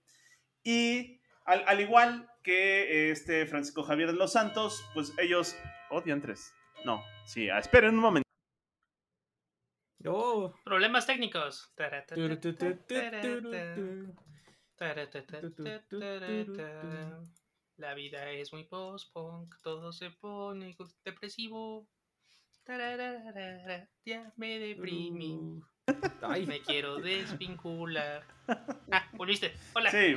Y 0.63 1.21
al, 1.45 1.63
al 1.67 1.81
igual 1.81 2.29
que 2.43 3.11
este 3.11 3.45
Francisco 3.45 3.83
Javier 3.83 4.11
de 4.11 4.17
los 4.17 4.33
Santos, 4.33 4.83
pues 4.93 5.13
ellos... 5.17 5.55
Oh, 5.89 6.01
diantres. 6.01 6.53
No, 6.85 7.03
sí, 7.25 7.49
ah, 7.49 7.59
esperen 7.59 7.95
un 7.95 8.01
momento. 8.01 8.27
Oh. 10.05 10.53
Problemas 10.63 11.05
técnicos. 11.05 11.71
La 17.77 17.93
vida 17.93 18.31
es 18.31 18.53
muy 18.53 18.63
post-punk, 18.63 19.55
todo 19.63 19.91
se 19.91 20.11
pone 20.11 20.75
depresivo. 21.03 21.87
Ya 24.05 24.31
me 24.37 24.59
deprimí, 24.59 25.33
Uh. 25.33 25.61
Ay, 26.21 26.45
me 26.45 26.61
quiero 26.61 26.97
desvincular. 26.97 28.23
Ah, 28.91 29.09
volviste. 29.13 29.51
Hola. 29.73 29.89
Sí, 29.89 29.97
y, 29.97 30.11
y 30.11 30.15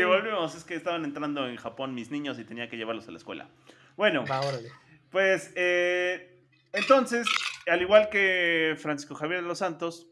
Eh. 0.00 0.04
volvemos. 0.04 0.54
Es 0.54 0.64
que 0.64 0.74
estaban 0.74 1.04
entrando 1.04 1.48
en 1.48 1.56
Japón 1.56 1.94
mis 1.94 2.10
niños 2.10 2.38
y 2.38 2.44
tenía 2.44 2.68
que 2.68 2.76
llevarlos 2.76 3.08
a 3.08 3.12
la 3.12 3.18
escuela. 3.18 3.48
Bueno, 3.96 4.24
va, 4.30 4.40
órale. 4.42 4.68
pues 5.10 5.52
eh, 5.56 6.46
entonces, 6.72 7.26
al 7.66 7.80
igual 7.80 8.08
que 8.10 8.74
Francisco 8.78 9.14
Javier 9.14 9.40
de 9.42 9.48
los 9.48 9.58
Santos, 9.58 10.06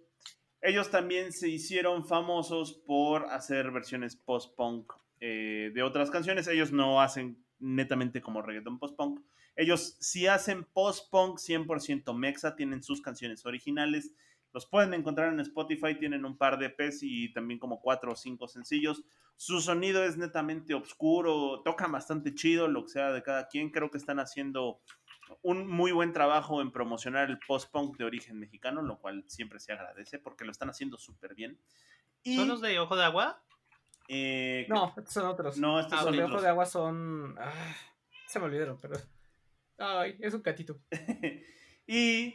ellos 0.63 0.91
también 0.91 1.33
se 1.33 1.49
hicieron 1.51 2.07
famosos 2.07 2.73
por 2.87 3.27
hacer 3.27 3.71
versiones 3.71 4.17
post-punk 4.17 4.91
eh, 5.21 5.71
de 5.75 5.83
otras 5.83 6.11
canciones. 6.11 6.49
Ellos 6.49 6.73
no 6.73 7.03
hacen 7.03 7.45
netamente 7.59 8.23
como 8.23 8.41
reggaeton 8.41 8.79
post-punk. 8.79 9.21
Ellos 9.57 9.97
sí 10.01 10.27
hacen 10.27 10.65
post-punk 10.65 11.39
100% 11.39 12.13
mexa, 12.15 12.57
tienen 12.57 12.83
sus 12.83 13.01
canciones 13.01 13.47
originales. 13.47 14.13
Los 14.53 14.67
pueden 14.67 14.95
encontrar 14.95 15.33
en 15.33 15.41
Spotify, 15.41 15.97
tienen 15.99 16.25
un 16.25 16.37
par 16.39 16.59
de 16.59 16.67
EPs 16.67 17.03
y 17.03 17.33
también 17.33 17.59
como 17.59 17.81
cuatro 17.81 18.13
o 18.13 18.17
cinco 18.17 18.47
sencillos. 18.49 19.03
Su 19.37 19.61
sonido 19.61 20.05
es 20.05 20.17
netamente 20.17 20.75
oscuro, 20.75 21.61
tocan 21.65 21.91
bastante 21.91 22.35
chido, 22.35 22.69
lo 22.69 22.85
que 22.85 22.91
sea 22.93 23.11
de 23.13 23.23
cada 23.23 23.49
quien. 23.49 23.71
Creo 23.71 23.91
que 23.91 23.99
están 23.99 24.21
haciendo 24.21 24.81
un 25.43 25.67
muy 25.67 25.91
buen 25.91 26.13
trabajo 26.13 26.61
en 26.61 26.71
promocionar 26.71 27.31
el 27.31 27.39
post-punk 27.41 27.97
de 27.97 28.05
origen 28.05 28.39
mexicano, 28.39 28.83
lo 28.83 28.99
cual 29.01 29.25
siempre 29.27 29.59
se 29.59 29.73
agradece 29.73 30.19
porque 30.21 30.45
lo 30.45 30.53
están 30.53 30.71
haciendo 30.71 30.99
súper 30.99 31.35
bien. 31.35 31.59
Y, 32.23 32.37
¿Son 32.37 32.47
los 32.49 32.61
de 32.61 32.79
Ojo 32.79 32.95
de 32.97 33.05
Agua? 33.05 33.43
eh, 34.09 34.67
No, 34.69 34.93
estos 34.97 35.13
son 35.15 35.27
otros. 35.27 35.57
no, 35.59 35.81
estos 35.81 35.99
Ah, 35.99 36.03
son 36.05 36.17
Los 36.17 36.17
de 36.29 36.33
ojo 36.33 36.43
de 36.43 36.49
agua 36.49 36.67
son. 36.67 37.35
ah, 37.39 37.75
se 38.29 38.39
me 38.39 38.45
olvidaron, 38.47 38.79
pero. 38.81 38.95
Ay, 39.79 40.17
es 40.21 40.35
un 40.35 40.43
gatito. 40.43 40.79
y 41.87 42.35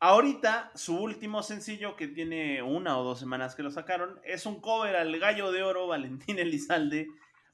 ahorita 0.00 0.70
su 0.74 0.96
último 0.96 1.42
sencillo, 1.42 1.96
que 1.96 2.08
tiene 2.08 2.62
una 2.62 2.98
o 2.98 3.04
dos 3.04 3.18
semanas 3.20 3.54
que 3.54 3.62
lo 3.62 3.70
sacaron, 3.70 4.20
es 4.24 4.46
un 4.46 4.60
cover 4.60 4.96
al 4.96 5.18
gallo 5.18 5.50
de 5.52 5.62
oro 5.62 5.86
Valentín 5.88 6.38
Elizalde, 6.38 7.06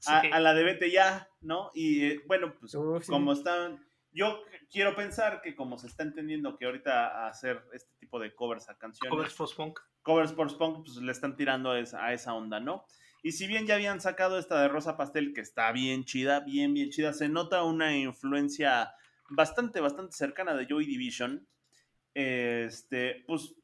a, 0.07 0.21
Sí. 0.21 0.27
a 0.31 0.39
la 0.39 0.53
de 0.53 0.63
Vete 0.63 0.91
Ya, 0.91 1.29
¿no? 1.41 1.69
Y 1.73 2.05
eh, 2.05 2.21
bueno, 2.27 2.55
pues 2.59 2.71
sí. 2.71 2.77
como 3.07 3.33
están, 3.33 3.85
yo 4.11 4.41
quiero 4.71 4.95
pensar 4.95 5.41
que 5.41 5.55
como 5.55 5.77
se 5.77 5.87
está 5.87 6.03
entendiendo 6.03 6.57
que 6.57 6.65
ahorita 6.65 7.27
hacer 7.27 7.63
este 7.73 7.93
tipo 7.99 8.19
de 8.19 8.33
covers 8.33 8.67
a 8.69 8.77
canciones, 8.77 9.09
Covers 9.11 9.33
post-punk. 9.35 9.79
covers 10.01 10.33
por 10.33 10.57
punk, 10.57 10.85
pues 10.85 10.97
le 10.97 11.11
están 11.11 11.35
tirando 11.35 11.71
a 11.71 11.79
esa, 11.79 12.03
a 12.03 12.13
esa 12.13 12.33
onda, 12.33 12.59
¿no? 12.59 12.83
Y 13.23 13.33
si 13.33 13.45
bien 13.45 13.67
ya 13.67 13.75
habían 13.75 14.01
sacado 14.01 14.39
esta 14.39 14.59
de 14.59 14.67
Rosa 14.67 14.97
Pastel, 14.97 15.33
que 15.33 15.41
está 15.41 15.71
bien 15.71 16.03
chida, 16.05 16.39
bien, 16.39 16.73
bien 16.73 16.89
chida, 16.89 17.13
se 17.13 17.29
nota 17.29 17.61
una 17.63 17.95
influencia 17.95 18.91
bastante, 19.31 19.79
bastante 19.79 20.13
cercana 20.13 20.53
de 20.53 20.67
Joy 20.67 20.85
Division. 20.85 21.47
Este, 22.13 23.23
pues 23.27 23.55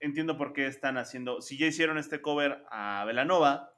entiendo 0.00 0.36
por 0.36 0.52
qué 0.52 0.66
están 0.66 0.98
haciendo, 0.98 1.40
si 1.40 1.58
ya 1.58 1.66
hicieron 1.66 1.98
este 1.98 2.20
cover 2.20 2.64
a 2.70 3.04
Velanova, 3.04 3.72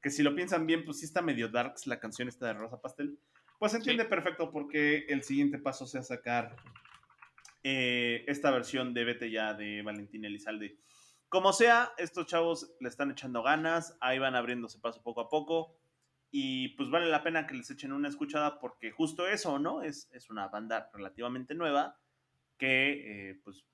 que 0.00 0.10
si 0.10 0.22
lo 0.22 0.34
piensan 0.34 0.66
bien, 0.66 0.84
pues 0.84 1.00
sí 1.00 1.06
está 1.06 1.22
medio 1.22 1.48
darks 1.48 1.86
la 1.86 1.98
canción 1.98 2.28
esta 2.28 2.46
de 2.46 2.54
Rosa 2.54 2.80
Pastel, 2.80 3.18
pues 3.58 3.72
se 3.72 3.78
entiende 3.78 4.04
perfecto 4.04 4.50
porque 4.50 5.06
el 5.08 5.22
siguiente 5.22 5.58
paso 5.58 5.86
sea 5.86 6.02
sacar 6.02 6.54
eh, 7.62 8.24
esta 8.28 8.50
versión 8.50 8.94
de 8.94 9.04
Vete 9.04 9.30
ya 9.30 9.54
de 9.54 9.82
Valentín 9.82 10.24
Elizalde. 10.24 10.78
Como 11.28 11.52
sea, 11.52 11.92
estos 11.98 12.26
chavos 12.26 12.76
le 12.80 12.88
están 12.88 13.10
echando 13.10 13.42
ganas, 13.42 13.96
ahí 14.00 14.18
van 14.18 14.36
abriéndose 14.36 14.78
paso 14.78 15.02
poco 15.02 15.22
a 15.22 15.28
poco. 15.28 15.76
Y 16.30 16.68
pues 16.70 16.90
vale 16.90 17.06
la 17.06 17.22
pena 17.22 17.46
que 17.46 17.54
les 17.54 17.70
echen 17.70 17.92
una 17.92 18.08
escuchada 18.08 18.58
porque 18.58 18.90
justo 18.90 19.26
eso, 19.26 19.58
¿no? 19.58 19.82
Es, 19.82 20.10
es 20.12 20.28
una 20.28 20.48
banda 20.48 20.90
relativamente 20.92 21.54
nueva 21.54 21.98
que 22.58 23.30
eh, 23.30 23.40
pues 23.44 23.64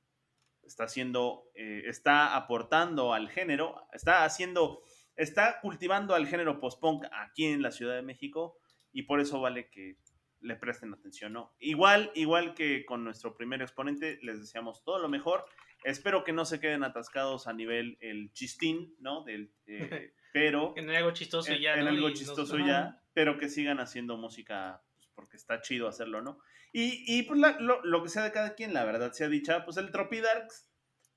está 0.62 0.84
haciendo, 0.84 1.50
eh, 1.54 1.82
está 1.86 2.36
aportando 2.36 3.14
al 3.14 3.28
género, 3.28 3.88
está 3.92 4.24
haciendo, 4.24 4.82
está 5.16 5.60
cultivando 5.60 6.14
al 6.14 6.26
género 6.26 6.60
post-punk 6.60 7.04
aquí 7.12 7.46
en 7.46 7.62
la 7.62 7.70
Ciudad 7.70 7.94
de 7.94 8.02
México 8.02 8.58
y 8.92 9.02
por 9.02 9.20
eso 9.20 9.40
vale 9.40 9.68
que 9.70 9.96
le 10.40 10.56
presten 10.56 10.92
atención, 10.92 11.32
¿no? 11.32 11.54
Igual, 11.58 12.10
igual 12.14 12.54
que 12.54 12.84
con 12.84 13.04
nuestro 13.04 13.36
primer 13.36 13.62
exponente, 13.62 14.18
les 14.22 14.40
deseamos 14.40 14.82
todo 14.82 14.98
lo 14.98 15.08
mejor. 15.08 15.44
Espero 15.84 16.24
que 16.24 16.32
no 16.32 16.44
se 16.44 16.60
queden 16.60 16.84
atascados 16.84 17.46
a 17.46 17.52
nivel 17.52 17.96
el 18.00 18.32
chistín, 18.32 18.94
¿no? 18.98 19.22
Del, 19.24 19.52
eh, 19.66 20.14
pero... 20.32 20.74
En 20.76 20.90
algo 20.90 21.10
chistoso 21.12 21.52
en, 21.52 21.60
ya, 21.60 21.74
en 21.74 21.84
¿no? 21.84 21.90
algo 21.90 22.08
Y 22.08 22.14
chistoso 22.14 22.58
ya, 22.58 23.02
pero 23.12 23.38
que 23.38 23.48
sigan 23.48 23.80
haciendo 23.80 24.16
música 24.16 24.82
pues, 24.96 25.08
porque 25.14 25.36
está 25.36 25.60
chido 25.60 25.88
hacerlo, 25.88 26.22
¿no? 26.22 26.38
Y, 26.72 27.04
y, 27.06 27.24
pues 27.24 27.38
la- 27.38 27.58
lo, 27.60 27.84
lo 27.84 28.02
que 28.02 28.08
sea 28.08 28.24
de 28.24 28.32
cada 28.32 28.54
quien, 28.54 28.72
la 28.72 28.84
verdad 28.84 29.12
sea 29.12 29.28
dicha, 29.28 29.64
pues 29.64 29.76
el 29.76 29.90
Tropidarks, 29.90 30.68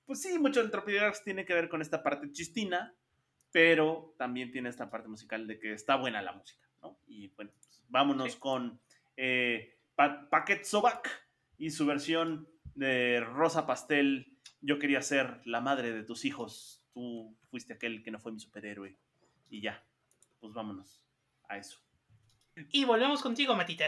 pues 0.05 0.22
sí, 0.22 0.38
mucho 0.38 0.61
del 0.61 0.70
Tropidarks 0.72 1.24
tiene 1.24 1.45
que 1.45 1.53
ver 1.53 1.70
con 1.70 1.82
esta 1.82 2.03
parte 2.03 2.30
chistina, 2.32 2.93
pero 3.51 4.13
también 4.18 4.51
tiene 4.51 4.68
esta 4.70 4.89
parte 4.89 5.07
musical 5.07 5.47
de 5.47 5.59
que 5.59 5.72
está 5.74 5.95
buena 5.95 6.22
la 6.22 6.34
música, 6.34 6.68
¿no? 6.82 6.99
Y 7.07 7.30
bueno, 7.30 7.51
pues, 7.55 7.82
vámonos 7.88 8.34
Sí. 8.34 8.39
con 8.39 8.80
eh, 9.18 9.78
Pa- 9.95 10.30
Paquet 10.30 10.66
Sobac 10.66 11.09
y 11.57 11.70
su 11.70 11.86
versión 11.86 12.49
de 12.76 13.22
Rosa 13.22 13.66
Pastel. 13.66 14.38
Yo 14.59 14.78
quería 14.78 15.01
ser 15.01 15.39
la 15.45 15.61
madre 15.61 15.93
de 15.93 16.03
tus 16.03 16.26
hijos, 16.26 16.84
tú 16.93 17.34
fuiste 17.49 17.72
aquel 17.74 18.03
que 18.03 18.11
no 18.11 18.20
fue 18.20 18.34
mi 18.34 18.39
superhéroe. 18.41 18.97
Y 19.56 19.62
ya, 19.62 19.82
pues 20.41 20.53
vámonos 20.53 21.01
a 21.47 21.58
eso. 21.58 21.80
Y 22.72 22.84
volvemos 22.84 23.22
contigo, 23.22 23.56
Matita. 23.56 23.86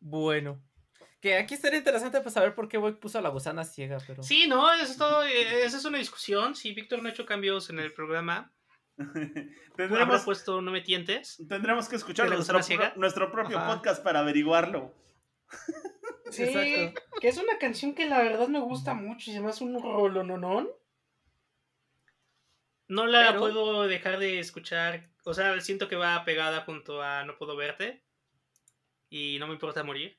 Bueno. 0.00 0.62
Que 1.22 1.38
aquí 1.38 1.54
estaría 1.54 1.78
interesante 1.78 2.20
pues 2.20 2.34
saber 2.34 2.54
por 2.54 2.68
qué 2.68 2.76
Boy 2.76 2.92
puso 2.96 3.18
a 3.18 3.22
la 3.22 3.30
gusana 3.30 3.64
ciega, 3.64 3.96
pero. 4.06 4.22
Sí, 4.22 4.46
no, 4.46 4.70
eso 4.74 4.84
es 4.84 4.98
todo, 4.98 5.24
eh, 5.24 5.64
esa 5.64 5.78
es 5.78 5.84
una 5.86 5.96
discusión. 5.96 6.54
Si 6.54 6.74
Víctor 6.74 7.00
no 7.02 7.08
ha 7.08 7.12
hecho 7.12 7.24
cambios 7.24 7.70
en 7.70 7.78
el 7.78 7.94
programa, 7.94 8.52
habrá 8.98 9.48
tendremos, 9.76 10.24
puesto 10.24 10.60
No 10.60 10.70
me 10.70 10.82
tientes. 10.82 11.42
tendremos 11.48 11.88
que 11.88 11.96
escuchar 11.96 12.26
¿De 12.26 12.30
la 12.30 12.36
nuestro, 12.36 12.58
gusana 12.58 12.62
ciega? 12.66 12.90
pro- 12.92 13.00
nuestro 13.00 13.32
propio 13.32 13.58
Ajá. 13.58 13.74
podcast 13.74 14.04
para 14.04 14.20
averiguarlo. 14.20 14.92
Sí, 16.30 16.42
Exacto. 16.42 17.00
que 17.20 17.28
es 17.28 17.38
una 17.38 17.56
canción 17.58 17.94
que 17.94 18.06
la 18.06 18.18
verdad 18.18 18.48
me 18.48 18.60
gusta 18.60 18.92
mucho 18.92 19.30
y 19.30 19.34
se 19.34 19.40
me 19.40 19.48
hace 19.48 19.64
un 19.64 19.80
rolononón. 19.82 20.68
No 22.88 23.06
la 23.06 23.28
Pero- 23.28 23.40
puedo 23.40 23.82
dejar 23.88 24.18
de 24.18 24.38
escuchar. 24.38 25.08
O 25.24 25.32
sea, 25.34 25.58
siento 25.60 25.88
que 25.88 25.96
va 25.96 26.24
pegada 26.24 26.60
junto 26.62 27.02
a 27.02 27.24
No 27.24 27.36
puedo 27.38 27.56
verte. 27.56 28.02
Y 29.08 29.38
no 29.38 29.46
me 29.46 29.54
importa 29.54 29.82
morir. 29.84 30.18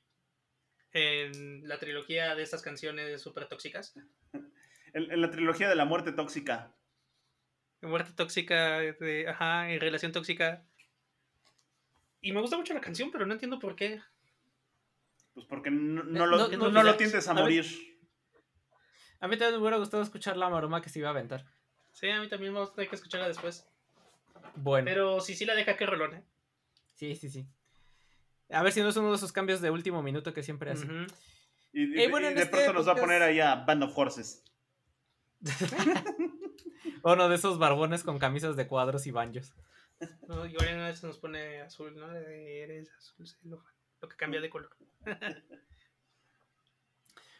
En 0.92 1.68
la 1.68 1.78
trilogía 1.78 2.34
de 2.34 2.42
estas 2.42 2.62
canciones 2.62 3.20
súper 3.22 3.46
tóxicas. 3.48 3.94
En, 4.94 5.12
en 5.12 5.20
la 5.20 5.30
trilogía 5.30 5.68
de 5.68 5.74
la 5.74 5.84
muerte 5.84 6.10
tóxica. 6.12 6.74
Muerte 7.82 8.12
tóxica, 8.14 8.78
de, 8.78 9.26
ajá, 9.28 9.70
en 9.70 9.78
relación 9.78 10.10
tóxica. 10.10 10.64
Y 12.22 12.32
me 12.32 12.40
gusta 12.40 12.56
mucho 12.56 12.72
la 12.72 12.80
canción, 12.80 13.10
pero 13.10 13.26
no 13.26 13.34
entiendo 13.34 13.58
por 13.58 13.76
qué. 13.76 14.00
Pues 15.34 15.44
porque 15.46 15.70
no, 15.70 16.02
no 16.02 16.24
Eh, 16.24 16.26
lo, 16.28 16.48
no- 16.48 16.70
no, 16.70 16.82
lo 16.82 16.96
tientes 16.96 17.28
a 17.28 17.34
morir. 17.34 17.66
A 19.20 19.28
mí 19.28 19.36
también 19.36 19.56
me 19.56 19.58
hubiera 19.60 19.76
gustado 19.76 20.02
escuchar 20.02 20.38
la 20.38 20.48
maroma 20.48 20.80
que 20.80 20.88
se 20.88 21.00
iba 21.00 21.08
a 21.08 21.10
aventar. 21.10 21.44
Sí, 21.98 22.10
a 22.10 22.20
mí 22.20 22.28
también 22.28 22.52
me 22.52 22.60
gusta, 22.60 22.82
hay 22.82 22.88
que 22.88 22.96
escucharla 22.96 23.26
después. 23.26 23.66
Bueno. 24.54 24.84
Pero 24.84 25.20
sí, 25.20 25.34
sí 25.34 25.46
la 25.46 25.54
deja 25.54 25.78
que 25.78 25.86
rolone. 25.86 26.22
Sí, 26.94 27.14
sí, 27.16 27.30
sí. 27.30 27.46
A 28.50 28.62
ver 28.62 28.70
si 28.72 28.82
no 28.82 28.90
es 28.90 28.96
uno 28.98 29.08
de 29.10 29.16
esos 29.16 29.32
cambios 29.32 29.62
de 29.62 29.70
último 29.70 30.02
minuto 30.02 30.34
que 30.34 30.42
siempre 30.42 30.70
hace. 30.72 30.84
Ujú. 30.84 31.06
Y, 31.72 31.94
y- 31.96 32.02
Eh, 32.02 32.10
bueno, 32.10 32.30
y 32.30 32.34
de 32.34 32.42
este 32.42 32.52
pronto 32.52 32.74
nos 32.74 32.86
va 32.86 32.92
a 32.92 32.96
poner 32.96 33.22
ahí 33.22 33.40
a 33.40 33.54
Band 33.54 33.84
of 33.84 33.96
Horses. 33.96 34.44
Uno 37.02 37.28
de 37.28 37.36
esos 37.36 37.58
barbones 37.58 38.02
con 38.04 38.18
camisas 38.18 38.56
de 38.56 38.66
cuadros 38.66 39.06
y 39.06 39.10
banjos. 39.10 39.54
No, 40.28 40.44
y 40.44 40.52
ahora 40.54 40.74
una 40.74 40.86
vez 40.88 40.98
se 41.00 41.06
nos 41.06 41.18
pone 41.18 41.62
azul, 41.62 41.94
¿no? 41.96 42.12
Eres 42.14 42.90
azul. 42.92 43.26
Lo 44.00 44.08
que 44.08 44.16
cambia 44.16 44.40
de 44.40 44.50
color. 44.50 44.70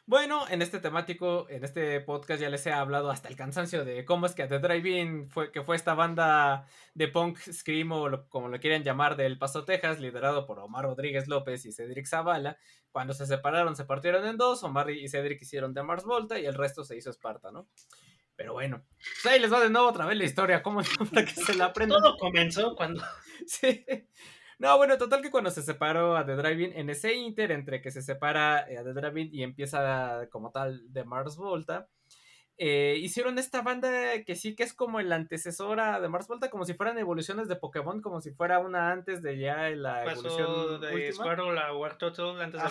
Bueno, 0.09 0.47
en 0.49 0.63
este 0.63 0.79
temático, 0.79 1.49
en 1.51 1.65
este 1.65 2.01
podcast 2.01 2.41
ya 2.41 2.49
les 2.49 2.65
he 2.67 2.73
hablado 2.73 3.11
hasta 3.11 3.29
el 3.29 3.35
cansancio 3.35 3.85
de 3.85 4.05
cómo 4.05 4.27
es 4.27 4.35
que 4.37 4.47
The 4.47 4.61
Drive-In 4.61 5.29
fue, 5.29 5.51
que 5.51 5.63
fue 5.65 5.75
esta 5.75 5.95
banda 5.95 6.69
de 6.95 7.09
punk 7.09 7.39
scream 7.41 7.91
o 7.91 8.09
lo- 8.09 8.29
como 8.29 8.47
lo 8.49 8.61
quieran 8.61 8.85
llamar 8.85 9.17
del 9.17 9.37
Paso, 9.37 9.65
Texas, 9.65 9.99
liderado 9.99 10.47
por 10.47 10.61
Omar 10.61 10.85
Rodríguez 10.85 11.27
López 11.27 11.67
y 11.67 11.73
Cedric 11.73 12.07
Zavala. 12.07 12.57
Cuando 12.93 13.15
se 13.15 13.27
separaron, 13.27 13.75
se 13.75 13.85
partieron 13.85 14.25
en 14.27 14.37
dos. 14.37 14.63
Omar 14.63 14.91
y 14.91 15.09
Cedric 15.09 15.43
hicieron 15.43 15.75
de 15.75 15.83
Mars 15.83 16.05
Volta 16.05 16.39
y 16.39 16.47
el 16.47 16.55
resto 16.55 16.85
se 16.85 16.97
hizo 16.97 17.11
Esparta, 17.11 17.51
¿no? 17.51 17.69
Pero 18.37 18.53
bueno, 18.53 18.85
pues 19.23 19.27
ahí 19.35 19.41
les 19.41 19.53
va 19.53 19.61
de 19.61 19.71
nuevo 19.71 19.89
otra 19.89 20.07
vez 20.07 20.17
la 20.17 20.25
historia, 20.25 20.63
¿cómo 20.63 20.83
para 21.13 21.25
que 21.27 21.33
se 21.33 21.55
la 21.55 21.65
aprendan? 21.67 22.01
Todo 22.01 22.17
comenzó 22.17 22.77
cuando. 22.77 23.03
Sí. 23.47 23.85
No, 24.59 24.77
bueno, 24.79 24.97
total 24.97 25.21
que 25.23 25.31
cuando 25.31 25.51
se 25.51 25.63
separó 25.63 26.17
a 26.17 26.25
The 26.25 26.35
Driving, 26.37 26.73
en 26.75 26.89
ese 26.91 27.15
inter 27.15 27.53
entre 27.53 27.83
que 27.83 27.91
se 27.91 28.01
separa 28.03 28.67
eh, 28.71 28.79
a 28.79 28.85
The 28.85 28.95
Driving 28.95 29.29
y 29.33 29.43
empieza 29.43 30.27
como 30.31 30.51
tal 30.51 30.81
de 30.93 31.05
Mars 31.05 31.37
Volta, 31.37 31.89
eh, 32.59 32.97
hicieron 32.99 33.39
esta 33.39 33.61
banda 33.61 33.91
que 34.25 34.35
sí 34.35 34.55
que 34.55 34.63
es 34.63 34.73
como 34.73 34.99
el 34.99 35.13
antecesora 35.13 36.01
de 36.01 36.09
Mars 36.09 36.27
Volta, 36.27 36.49
como 36.49 36.65
si 36.65 36.73
fueran 36.73 36.97
evoluciones 36.97 37.49
de 37.49 37.57
Pokémon, 37.57 38.01
como 38.01 38.23
si 38.23 38.31
fuera 38.33 38.59
una 38.61 38.93
antes 38.93 39.21
de 39.23 39.37
ya 39.39 39.69
la 39.71 40.05
Pasó 40.05 40.21
evolución 40.27 40.81
de 40.81 40.95
última. 40.95 41.25
Squirtle 41.25 41.61
a 41.61 41.75
War 41.75 41.99
Turtle 41.99 42.43
antes 42.43 42.59
de 42.63 42.67
Ajá, 42.67 42.71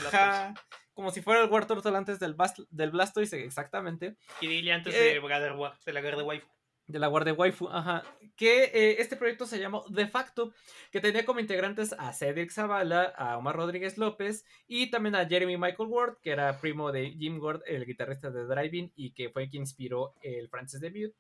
Blastoise. 0.54 0.68
como 0.96 1.12
si 1.12 1.22
fuera 1.22 1.44
el 1.44 1.52
War 1.52 1.68
Turtle 1.68 1.96
antes 1.96 2.20
del, 2.20 2.36
Bast- 2.36 2.66
del 2.72 2.90
Blastoise, 2.90 3.34
exactamente. 3.46 4.18
Y 4.42 4.68
antes 4.72 4.96
Eh, 4.96 5.20
de 5.22 5.28
Gardevoir, 5.28 5.74
de 5.86 5.94
la 5.94 6.02
Guerra 6.02 6.18
de 6.18 6.24
Waifu. 6.24 6.48
De 6.88 7.00
la 7.00 7.08
Guardia 7.08 7.34
Waifu, 7.34 7.68
ajá, 7.70 8.04
que 8.36 8.66
eh, 8.66 8.98
este 9.00 9.16
proyecto 9.16 9.46
se 9.48 9.60
llamó 9.60 9.84
De 9.90 10.08
facto, 10.08 10.54
que 10.92 11.02
tenía 11.02 11.26
como 11.26 11.40
integrantes 11.40 11.94
a 11.98 12.14
Cedric 12.14 12.52
Zavala, 12.52 13.06
a 13.18 13.38
Omar 13.38 13.56
Rodríguez 13.56 13.98
López 13.98 14.46
y 14.68 14.92
también 14.92 15.16
a 15.16 15.26
Jeremy 15.28 15.58
Michael 15.58 15.90
Ward, 15.90 16.18
que 16.22 16.32
era 16.32 16.60
primo 16.60 16.92
de 16.92 17.12
Jim 17.12 17.40
Ward, 17.42 17.62
el 17.66 17.86
guitarrista 17.86 18.30
de 18.30 18.46
Driving 18.46 18.92
y 18.96 19.14
que 19.14 19.30
fue 19.30 19.50
quien 19.50 19.64
inspiró 19.64 20.14
el 20.22 20.48
Francis 20.50 20.80
debut. 20.80 21.14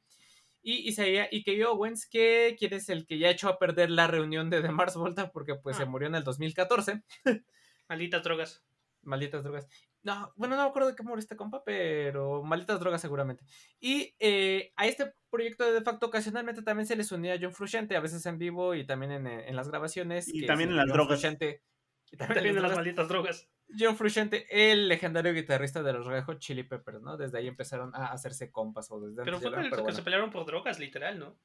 Y 0.61 0.89
Isaiah 0.89 1.29
Ike 1.31 1.63
Owens, 1.65 2.07
que 2.09 2.55
quien 2.57 2.73
es 2.73 2.89
el 2.89 3.05
que 3.05 3.19
ya 3.19 3.29
echó 3.29 3.49
a 3.49 3.59
perder 3.59 3.91
la 3.91 4.07
reunión 4.07 4.49
de 4.49 4.61
The 4.61 4.71
Mars 4.71 4.95
Volta 4.95 5.31
porque 5.31 5.55
pues 5.55 5.77
se 5.77 5.83
Ah. 5.83 5.85
murió 5.87 6.07
en 6.07 6.15
el 6.15 6.23
2014. 6.23 7.03
Malditas 7.87 8.23
drogas. 8.23 8.63
Malditas 9.03 9.43
drogas. 9.43 9.67
No, 10.05 10.31
bueno, 10.35 10.55
no 10.55 10.63
me 10.63 10.69
acuerdo 10.69 10.89
de 10.89 10.95
qué 10.95 11.01
murió 11.03 11.19
este 11.19 11.35
compa, 11.35 11.63
pero 11.65 12.43
malditas 12.43 12.79
drogas 12.79 13.01
seguramente. 13.01 13.43
Y 13.79 14.15
eh, 14.19 14.71
a 14.75 14.85
este 14.87 15.13
proyecto 15.31 15.65
de 15.65 15.73
de 15.73 15.81
facto 15.81 16.05
ocasionalmente 16.05 16.61
también 16.61 16.85
se 16.85 16.95
les 16.95 17.11
unía 17.11 17.37
John 17.41 17.51
Frusciante, 17.51 17.95
a 17.95 17.99
veces 18.01 18.25
en 18.27 18.37
vivo 18.37 18.75
y 18.75 18.85
también 18.85 19.11
en, 19.11 19.25
eh, 19.27 19.49
en 19.49 19.55
las 19.55 19.67
grabaciones. 19.67 20.27
Y 20.27 20.41
que 20.41 20.47
también 20.47 20.69
en 20.69 20.77
las 20.77 20.85
John 20.85 20.93
drogas. 20.93 21.19
Frusciante- 21.19 21.63
y 22.11 22.17
también 22.17 22.37
en 22.39 22.45
También 22.45 22.63
las 22.63 22.75
malditas 22.75 23.07
drogas. 23.07 23.49
John 23.79 23.97
Frusciante, 23.97 24.45
el 24.51 24.87
legendario 24.87 25.33
guitarrista 25.33 25.81
de 25.81 25.91
los 25.93 26.05
Red 26.05 26.23
Hot 26.25 26.37
Chili 26.37 26.61
Peppers, 26.61 27.01
¿no? 27.01 27.17
Desde 27.17 27.39
ahí 27.39 27.47
empezaron 27.47 27.93
a 27.95 28.11
hacerse 28.11 28.51
compas 28.51 28.91
o 28.91 28.99
desde 29.01 29.23
Pero 29.23 29.39
fue 29.39 29.49
lo- 29.49 29.57
el 29.59 29.71
que 29.71 29.75
bueno. 29.81 29.91
se 29.95 30.03
pelearon 30.03 30.29
por 30.29 30.45
drogas, 30.45 30.77
literal, 30.79 31.17
¿no? 31.17 31.35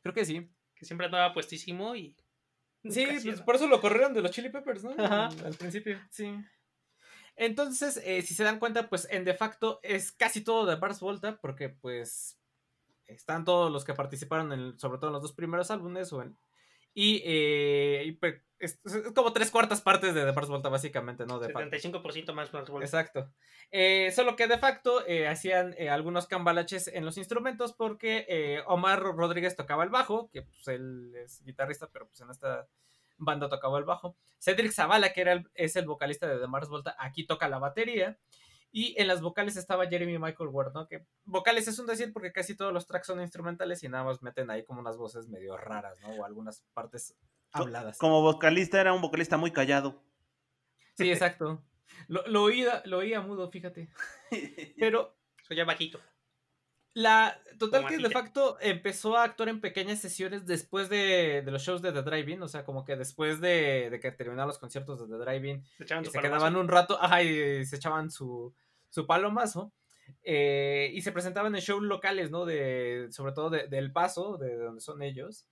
Creo 0.00 0.14
que 0.14 0.24
sí. 0.24 0.50
Que 0.74 0.86
siempre 0.86 1.04
andaba 1.04 1.34
puestísimo 1.34 1.94
y. 1.94 2.16
Sí, 2.88 3.06
pues 3.24 3.42
por 3.42 3.56
eso 3.56 3.66
lo 3.66 3.80
corrieron 3.82 4.14
de 4.14 4.22
los 4.22 4.30
Chili 4.30 4.48
Peppers, 4.48 4.84
¿no? 4.84 4.94
Ajá. 4.96 5.26
Al 5.44 5.54
principio. 5.54 5.98
Sí. 6.10 6.32
Entonces, 7.36 7.98
eh, 8.04 8.22
si 8.22 8.34
se 8.34 8.44
dan 8.44 8.58
cuenta, 8.58 8.88
pues 8.88 9.06
en 9.10 9.24
de 9.24 9.34
facto 9.34 9.78
es 9.82 10.10
casi 10.12 10.42
todo 10.42 10.66
de 10.66 10.76
Mars 10.76 11.00
Volta, 11.00 11.38
porque 11.40 11.68
pues 11.68 12.38
están 13.06 13.44
todos 13.44 13.70
los 13.70 13.84
que 13.84 13.94
participaron, 13.94 14.52
en, 14.52 14.78
sobre 14.78 14.98
todo 14.98 15.08
en 15.08 15.12
los 15.14 15.22
dos 15.22 15.32
primeros 15.34 15.70
álbumes, 15.70 16.12
o 16.12 16.22
en- 16.22 16.36
y, 16.94 17.22
eh, 17.26 18.04
y, 18.06 18.12
pues, 18.12 18.42
es, 18.58 18.80
es 18.86 19.12
como 19.14 19.34
tres 19.34 19.50
cuartas 19.50 19.82
partes 19.82 20.14
de 20.14 20.24
The 20.24 20.32
Mars 20.32 20.48
Volta, 20.48 20.70
básicamente, 20.70 21.26
¿no? 21.26 21.38
De 21.38 21.50
facto. 21.52 21.68
75% 21.68 22.32
más 22.32 22.50
más 22.54 22.64
drogas. 22.64 22.88
Exacto. 22.88 23.30
Eh, 23.70 24.10
solo 24.12 24.34
que 24.34 24.46
de 24.46 24.56
facto 24.58 25.06
eh, 25.06 25.28
hacían 25.28 25.74
eh, 25.76 25.90
algunos 25.90 26.26
cambalaches 26.26 26.88
en 26.88 27.04
los 27.04 27.18
instrumentos 27.18 27.74
porque 27.74 28.24
eh, 28.30 28.62
Omar 28.66 29.02
Rodríguez 29.02 29.56
tocaba 29.56 29.84
el 29.84 29.90
bajo, 29.90 30.30
que 30.32 30.40
pues 30.42 30.66
él 30.68 31.12
es 31.16 31.42
guitarrista, 31.44 31.90
pero 31.92 32.06
pues 32.08 32.18
en 32.22 32.30
esta 32.30 32.66
banda 33.16 33.48
tocaba 33.48 33.78
el 33.78 33.84
bajo. 33.84 34.16
Cedric 34.38 34.72
Zavala, 34.72 35.12
que 35.12 35.20
era 35.20 35.32
el- 35.32 35.50
es 35.54 35.76
el 35.76 35.86
vocalista 35.86 36.26
de 36.26 36.38
The 36.38 36.46
Mars 36.46 36.68
Volta, 36.68 36.94
aquí 36.98 37.26
toca 37.26 37.48
la 37.48 37.58
batería. 37.58 38.18
Y 38.72 38.94
en 39.00 39.08
las 39.08 39.22
vocales 39.22 39.56
estaba 39.56 39.86
Jeremy 39.86 40.18
Michael 40.18 40.50
Ward, 40.50 40.74
¿no? 40.74 40.86
Que 40.86 41.06
vocales 41.24 41.66
es 41.68 41.78
un 41.78 41.86
decir 41.86 42.12
porque 42.12 42.32
casi 42.32 42.54
todos 42.56 42.72
los 42.74 42.86
tracks 42.86 43.06
son 43.06 43.20
instrumentales 43.20 43.82
y 43.82 43.88
nada 43.88 44.04
más 44.04 44.20
meten 44.22 44.50
ahí 44.50 44.64
como 44.64 44.80
unas 44.80 44.96
voces 44.98 45.28
medio 45.28 45.56
raras, 45.56 45.98
¿no? 46.02 46.10
O 46.10 46.24
algunas 46.24 46.62
partes 46.74 47.16
habladas. 47.52 47.96
Como 47.96 48.20
vocalista 48.20 48.80
era 48.80 48.92
un 48.92 49.00
vocalista 49.00 49.36
muy 49.38 49.50
callado. 49.50 50.02
Sí, 50.94 51.10
exacto. 51.10 51.62
Lo, 52.08 52.26
lo 52.26 52.42
oía, 52.42 52.82
lo 52.84 52.98
oía 52.98 53.20
mudo, 53.22 53.50
fíjate. 53.50 53.88
Pero 54.78 55.16
Soy 55.46 55.56
ya 55.56 55.64
bajito. 55.64 56.00
La 56.96 57.38
total 57.58 57.82
Como 57.82 57.94
que 57.94 58.02
de 58.02 58.08
facto 58.08 58.56
empezó 58.58 59.18
a 59.18 59.24
actuar 59.24 59.50
en 59.50 59.60
pequeñas 59.60 60.00
sesiones 60.00 60.46
después 60.46 60.88
de, 60.88 61.42
de 61.44 61.50
los 61.50 61.62
shows 61.62 61.82
de 61.82 61.92
The 61.92 62.00
Drive-In, 62.00 62.42
o 62.42 62.48
sea, 62.48 62.64
como 62.64 62.86
que 62.86 62.96
después 62.96 63.38
de, 63.38 63.90
de 63.90 64.00
que 64.00 64.12
terminaron 64.12 64.48
los 64.48 64.56
conciertos 64.56 64.98
de 65.00 65.06
The 65.06 65.22
Drive-In, 65.22 65.62
Se 65.76 65.84
y 65.84 66.04
se 66.06 66.18
quedaban 66.18 66.56
un 66.56 66.68
rato, 66.68 66.96
ajá, 66.98 67.22
y 67.22 67.66
se 67.66 67.76
echaban 67.76 68.10
su, 68.10 68.54
su 68.88 69.06
palomazo, 69.06 69.74
eh, 70.22 70.90
y 70.94 71.02
se 71.02 71.12
presentaban 71.12 71.54
en 71.54 71.60
shows 71.60 71.82
locales, 71.82 72.30
¿no? 72.30 72.46
De, 72.46 73.08
sobre 73.10 73.32
todo 73.32 73.50
de, 73.50 73.68
de 73.68 73.76
El 73.76 73.92
Paso, 73.92 74.38
de 74.38 74.56
donde 74.56 74.80
son 74.80 75.02
ellos, 75.02 75.46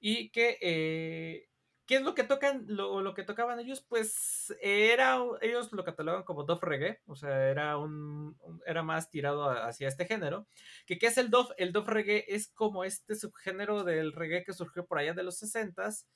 y 0.00 0.30
que, 0.30 0.58
eh, 0.60 1.48
¿qué 1.88 1.96
es 1.96 2.02
lo 2.02 2.14
que 2.14 2.24
tocan, 2.24 2.66
lo, 2.68 3.00
lo 3.02 3.14
que 3.14 3.24
tocaban 3.24 3.60
ellos? 3.60 3.84
Pues 3.88 4.54
era, 4.62 5.18
ellos 5.42 5.72
lo 5.72 5.84
catalogan 5.84 6.22
como 6.24 6.44
Dove 6.44 6.60
Reggae, 6.62 7.00
o 7.06 7.16
sea, 7.16 7.48
era 7.50 7.78
un, 7.78 8.38
era 8.66 8.84
más 8.84 9.10
tirado 9.10 9.50
hacia 9.50 9.88
este 9.88 10.06
género, 10.06 10.46
que 10.86 10.98
¿qué 10.98 11.08
es 11.08 11.18
el 11.18 11.30
Dove? 11.30 11.54
El 11.58 11.72
Dove 11.72 11.92
Reggae 11.92 12.24
es 12.28 12.48
como 12.52 12.84
este 12.84 13.16
subgénero 13.16 13.84
del 13.84 14.12
reggae 14.12 14.44
que 14.44 14.52
surgió 14.52 14.86
por 14.86 14.98
allá 14.98 15.14
de 15.14 15.24
los 15.24 15.38
60s, 15.38 16.06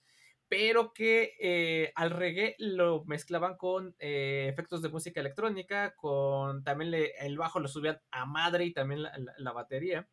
pero 0.49 0.93
que 0.93 1.33
eh, 1.41 1.93
al 1.97 2.11
reggae 2.11 2.55
lo 2.59 3.05
mezclaban 3.07 3.57
con 3.57 3.97
eh, 3.99 4.49
efectos 4.51 4.83
de 4.83 4.91
música 4.91 5.21
electrónica, 5.21 5.95
con 5.97 6.63
también 6.65 6.93
el 7.21 7.39
bajo 7.39 7.59
lo 7.61 7.69
subían 7.69 7.99
a 8.11 8.27
madre 8.27 8.67
y 8.67 8.73
también 8.75 9.03
la- 9.03 9.13
la 9.39 9.53
batería. 9.53 10.09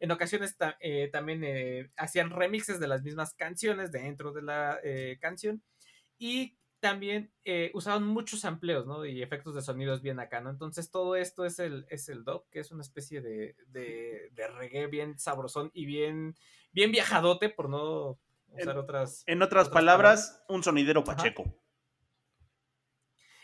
En 0.00 0.10
ocasiones 0.10 0.56
ta- 0.56 0.76
eh, 0.80 1.08
también 1.12 1.42
eh, 1.44 1.90
hacían 1.96 2.30
remixes 2.30 2.80
de 2.80 2.88
las 2.88 3.02
mismas 3.02 3.34
canciones 3.34 3.92
dentro 3.92 4.32
de 4.32 4.42
la 4.42 4.80
eh, 4.82 5.18
canción 5.20 5.62
y 6.18 6.56
también 6.80 7.30
eh, 7.44 7.70
usaban 7.74 8.04
muchos 8.06 8.46
amplios, 8.46 8.86
¿no? 8.86 9.04
Y 9.04 9.22
efectos 9.22 9.54
de 9.54 9.60
sonidos 9.60 10.00
bien 10.00 10.18
acá, 10.18 10.40
¿no? 10.40 10.48
Entonces 10.48 10.90
todo 10.90 11.14
esto 11.14 11.44
es 11.44 11.58
el, 11.58 11.84
es 11.90 12.08
el 12.08 12.24
dub, 12.24 12.48
que 12.50 12.60
es 12.60 12.70
una 12.72 12.80
especie 12.82 13.20
de, 13.20 13.54
de, 13.66 14.30
de 14.32 14.48
reggae 14.48 14.86
bien 14.86 15.18
sabrosón 15.18 15.70
y 15.74 15.84
bien, 15.84 16.34
bien 16.72 16.90
viajadote, 16.90 17.50
por 17.50 17.68
no 17.68 18.18
usar 18.48 18.70
En- 18.72 18.78
otras... 18.78 19.22
En 19.26 19.42
otras 19.42 19.66
Otras 19.68 19.74
palabras, 19.74 20.42
un 20.48 20.62
sonidero 20.64 21.00
Ajá. 21.00 21.16
pacheco. 21.16 21.54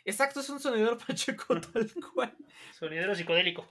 Exacto, 0.04 0.40
es 0.40 0.48
un 0.48 0.60
sonidero 0.60 0.96
pacheco 1.06 1.60
tal 1.60 1.90
cual. 2.14 2.34
Sonidero 2.72 3.14
psicodélico. 3.14 3.68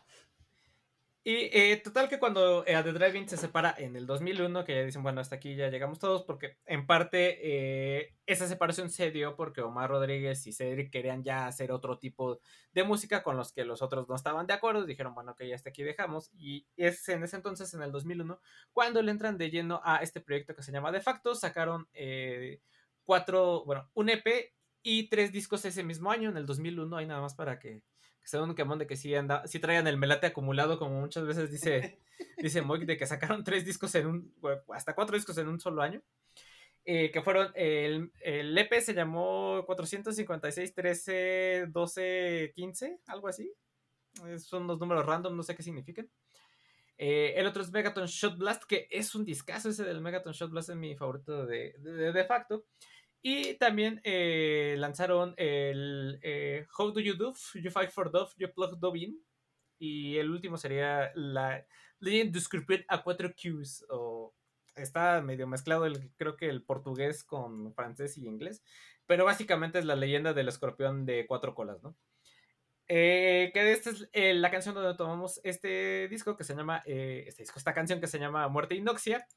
Y 1.28 1.50
eh, 1.54 1.82
total 1.84 2.08
que 2.08 2.20
cuando 2.20 2.64
eh, 2.68 2.80
The 2.84 2.94
Drive-In 2.94 3.28
se 3.28 3.36
separa 3.38 3.74
en 3.80 3.96
el 3.96 4.06
2001, 4.06 4.64
que 4.64 4.76
ya 4.76 4.84
dicen, 4.84 5.02
bueno, 5.02 5.22
hasta 5.22 5.38
aquí 5.38 5.56
ya 5.56 5.72
llegamos 5.72 5.98
todos, 5.98 6.22
porque 6.22 6.60
en 6.68 6.86
parte 6.86 7.40
eh, 7.42 8.14
esa 8.28 8.48
separación 8.48 8.92
se 8.92 9.10
dio 9.10 9.36
porque 9.36 9.62
Omar 9.62 9.90
Rodríguez 9.90 10.46
y 10.46 10.54
Cedric 10.54 10.92
querían 10.92 11.24
ya 11.24 11.48
hacer 11.48 11.72
otro 11.72 11.98
tipo 11.98 12.40
de 12.74 12.84
música 12.84 13.24
con 13.24 13.38
los 13.38 13.52
que 13.52 13.66
los 13.66 13.82
otros 13.82 14.08
no 14.08 14.14
estaban 14.14 14.46
de 14.46 14.54
acuerdo, 14.54 14.86
dijeron, 14.86 15.16
bueno, 15.16 15.36
que 15.36 15.48
ya 15.48 15.56
hasta 15.56 15.72
aquí 15.72 15.82
dejamos, 15.82 16.30
y 16.38 16.68
es 16.78 17.10
en 17.10 17.24
ese 17.24 17.38
entonces, 17.38 17.74
en 17.74 17.82
el 17.82 17.92
2001, 17.92 18.40
cuando 18.72 19.02
le 19.02 19.10
entran 19.10 19.40
de 19.40 19.50
lleno 19.50 19.82
a 19.84 20.04
este 20.04 20.22
proyecto 20.22 20.56
que 20.56 20.62
se 20.62 20.72
llama 20.72 20.92
De 20.92 21.02
Facto, 21.02 21.34
sacaron 21.34 21.88
eh, 21.94 22.62
cuatro, 23.04 23.66
bueno, 23.66 23.90
un 23.96 24.10
EP 24.10 24.54
y 24.84 25.10
tres 25.10 25.32
discos 25.32 25.66
ese 25.66 25.84
mismo 25.84 26.12
año, 26.12 26.30
en 26.30 26.38
el 26.38 26.46
2001, 26.46 26.96
ahí 26.96 27.08
nada 27.08 27.22
más 27.22 27.34
para 27.34 27.58
que 27.58 27.82
que 28.26 28.30
sea 28.32 28.42
un 28.44 28.56
quemón 28.56 28.80
de 28.80 28.88
que 28.88 28.98
sí, 28.98 29.14
anda, 29.16 29.46
sí 29.48 29.60
traían 29.60 29.88
el 29.88 29.98
melate 29.98 30.28
acumulado, 30.28 30.80
como 30.80 31.00
muchas 31.00 31.28
veces 31.28 31.52
dice, 31.52 32.00
dice 32.40 32.64
Moik, 32.64 32.86
de 32.86 32.98
que 32.98 33.06
sacaron 33.08 33.44
tres 33.46 33.66
discos 33.66 33.94
en 33.96 34.08
un, 34.08 34.36
hasta 34.74 34.96
cuatro 34.96 35.16
discos 35.16 35.38
en 35.38 35.48
un 35.48 35.60
solo 35.60 35.84
año. 35.84 36.02
eh, 36.86 37.12
que 37.12 37.22
fueron, 37.22 37.52
el, 37.56 38.12
el 38.22 38.58
EP 38.58 38.82
se 38.82 38.94
llamó 38.94 39.64
456, 39.66 40.74
13, 40.76 41.66
12, 41.70 42.52
15, 42.56 43.00
algo 43.08 43.28
así. 43.28 43.52
Eh, 44.28 44.40
Son 44.40 44.68
los 44.68 44.80
números 44.80 45.06
random, 45.06 45.36
no 45.38 45.44
sé 45.44 45.56
qué 45.56 45.64
significan. 45.64 46.10
Eh, 46.98 47.34
el 47.38 47.48
otro 47.48 47.62
es 47.62 47.72
Megaton 47.72 48.06
Shot 48.08 48.38
Blast, 48.38 48.64
que 48.66 48.88
es 48.90 49.16
un 49.16 49.26
discazo 49.26 49.70
ese 49.70 49.84
del 49.84 50.02
Megaton 50.02 50.34
Shot 50.34 50.52
Blast, 50.52 50.70
es 50.70 50.76
mi 50.78 50.96
favorito 50.96 51.46
de, 51.46 51.76
de, 51.80 52.14
de 52.14 52.26
facto. 52.26 52.66
Y 53.28 53.56
también 53.56 54.02
eh, 54.04 54.76
lanzaron 54.78 55.34
el 55.38 56.20
eh, 56.22 56.68
How 56.78 56.92
Do 56.92 57.00
You 57.00 57.16
Do? 57.16 57.34
You 57.56 57.72
Fight 57.72 57.90
for 57.90 58.12
Dove, 58.12 58.30
You 58.38 58.54
Plug 58.54 58.78
Dove 58.78 59.00
In. 59.00 59.20
Y 59.80 60.18
el 60.18 60.30
último 60.30 60.58
sería 60.58 61.12
la 61.16 61.66
Legend 61.98 62.40
Scorpion 62.40 62.86
a 62.88 63.02
4 63.02 63.34
Qs. 63.34 63.88
O 63.90 64.36
está 64.76 65.24
medio 65.24 65.48
mezclado, 65.48 65.88
el, 65.88 66.12
creo 66.18 66.38
que 66.38 66.50
el 66.50 66.62
portugués 66.62 67.24
con 67.24 67.74
francés 67.74 68.16
y 68.20 68.28
inglés. 68.28 68.62
Pero 69.08 69.26
básicamente 69.26 69.80
es 69.80 69.86
la 69.86 69.96
leyenda 69.96 70.34
del 70.34 70.50
escorpión 70.50 71.08
de 71.08 71.26
cuatro 71.26 71.56
colas, 71.56 71.82
¿no? 71.82 71.98
Eh, 72.88 73.50
que 73.56 73.72
esta 73.72 73.90
es 73.90 74.08
eh, 74.14 74.36
la 74.36 74.52
canción 74.52 74.76
donde 74.76 74.96
tomamos 74.96 75.42
este 75.44 76.08
disco 76.10 76.38
que 76.38 76.44
se 76.44 76.56
llama, 76.56 76.84
eh, 76.86 77.24
este 77.28 77.42
disco, 77.42 77.58
esta 77.58 77.74
canción 77.74 78.00
que 78.00 78.06
se 78.06 78.20
llama 78.20 78.48
Muerte 78.50 78.76
Inoxia, 78.76 79.28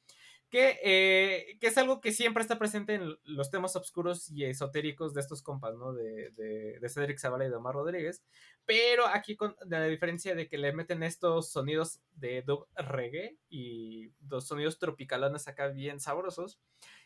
que, 0.50 0.78
eh, 0.82 1.58
que 1.60 1.66
es 1.66 1.78
algo 1.78 2.00
que 2.00 2.12
siempre 2.12 2.42
está 2.42 2.58
presente 2.58 2.94
en 2.94 3.16
los 3.24 3.50
temas 3.50 3.76
oscuros 3.76 4.30
y 4.30 4.44
esotéricos 4.44 5.14
de 5.14 5.20
estos 5.20 5.42
compas, 5.42 5.76
¿no? 5.76 5.92
De, 5.92 6.30
de, 6.30 6.78
de 6.80 6.88
Cedric 6.88 7.18
Zavala 7.18 7.46
y 7.46 7.50
de 7.50 7.56
Omar 7.56 7.74
Rodríguez, 7.74 8.22
pero 8.64 9.06
aquí 9.06 9.36
con 9.36 9.56
la 9.66 9.84
diferencia 9.84 10.34
de 10.34 10.48
que 10.48 10.58
le 10.58 10.72
meten 10.72 11.02
estos 11.02 11.50
sonidos 11.50 12.00
de 12.12 12.42
dub 12.42 12.66
reggae 12.76 13.36
y 13.48 14.10
dos 14.20 14.46
sonidos 14.46 14.78
tropicalones 14.78 15.48
acá 15.48 15.68
bien 15.68 16.00
sabrosos, 16.00 16.60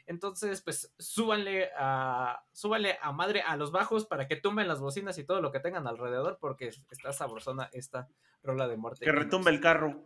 entonces, 0.07 0.63
pues 0.63 0.93
súbanle 0.99 1.71
a, 1.77 2.45
súbanle 2.53 2.99
a 3.01 3.13
madre 3.13 3.43
a 3.43 3.57
los 3.57 3.71
bajos 3.71 4.07
para 4.07 4.27
que 4.27 4.37
tumben 4.37 4.69
las 4.69 4.81
bocinas 4.81 5.17
y 5.19 5.25
todo 5.25 5.41
lo 5.41 5.53
que 5.53 5.61
tengan 5.61 5.87
alrededor, 5.87 6.39
porque 6.41 6.71
está 6.91 7.13
sabrosona 7.13 7.71
esta 7.73 8.09
rola 8.43 8.67
de 8.67 8.77
muerte. 8.77 9.05
Que 9.05 9.13
retumbe 9.13 9.51
el 9.51 9.61
carro. 9.61 10.05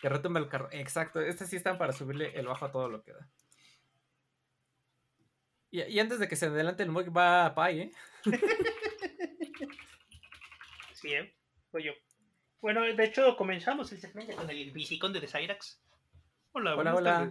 Que 0.00 0.08
retumbe 0.08 0.40
el 0.40 0.48
carro. 0.48 0.68
Exacto. 0.72 1.20
Estas 1.20 1.48
sí 1.50 1.56
están 1.56 1.78
para 1.78 1.92
subirle 1.92 2.38
el 2.38 2.46
bajo 2.46 2.64
a 2.64 2.70
todo 2.72 2.88
lo 2.88 3.02
que 3.02 3.12
da. 3.12 3.28
Y, 5.70 5.82
y 5.82 6.00
antes 6.00 6.18
de 6.18 6.28
que 6.28 6.36
se 6.36 6.46
adelante 6.46 6.82
el 6.82 6.90
Moik 6.90 7.14
va 7.14 7.46
a 7.46 7.54
Pai, 7.54 7.80
¿eh? 7.80 7.92
Sí, 10.94 11.12
¿eh? 11.12 11.32
Soy 11.70 11.84
yo. 11.84 11.92
Bueno, 12.60 12.82
de 12.82 13.04
hecho, 13.04 13.36
comenzamos 13.36 13.92
el 13.92 14.00
segmento 14.00 14.34
con 14.34 14.50
el 14.50 14.72
Biciconde 14.72 15.20
de 15.20 15.28
Cyrax. 15.28 15.80
Hola, 16.52 16.74
Hola, 16.74 16.94
hola. 16.94 17.30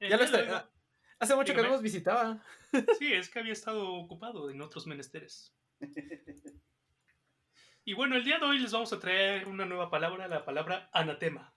Eh, 0.00 0.08
Ya 0.10 0.16
lo 0.18 0.24
ya 0.24 0.24
está- 0.26 0.42
lo- 0.44 0.56
ah, 0.56 0.70
Hace 1.20 1.34
mucho 1.34 1.54
que 1.54 1.62
no 1.62 1.70
nos 1.70 1.82
visitaba. 1.82 2.42
Sí, 2.98 3.12
es 3.14 3.30
que 3.30 3.38
había 3.38 3.52
estado 3.54 3.92
ocupado 3.94 4.50
en 4.50 4.60
otros 4.60 4.86
menesteres. 4.86 5.54
Y 7.84 7.94
bueno, 7.94 8.16
el 8.16 8.24
día 8.24 8.38
de 8.38 8.44
hoy 8.44 8.58
les 8.58 8.70
vamos 8.72 8.92
a 8.92 9.00
traer 9.00 9.48
una 9.48 9.64
nueva 9.64 9.88
palabra, 9.88 10.28
la 10.28 10.44
palabra 10.44 10.90
anatema, 10.92 11.54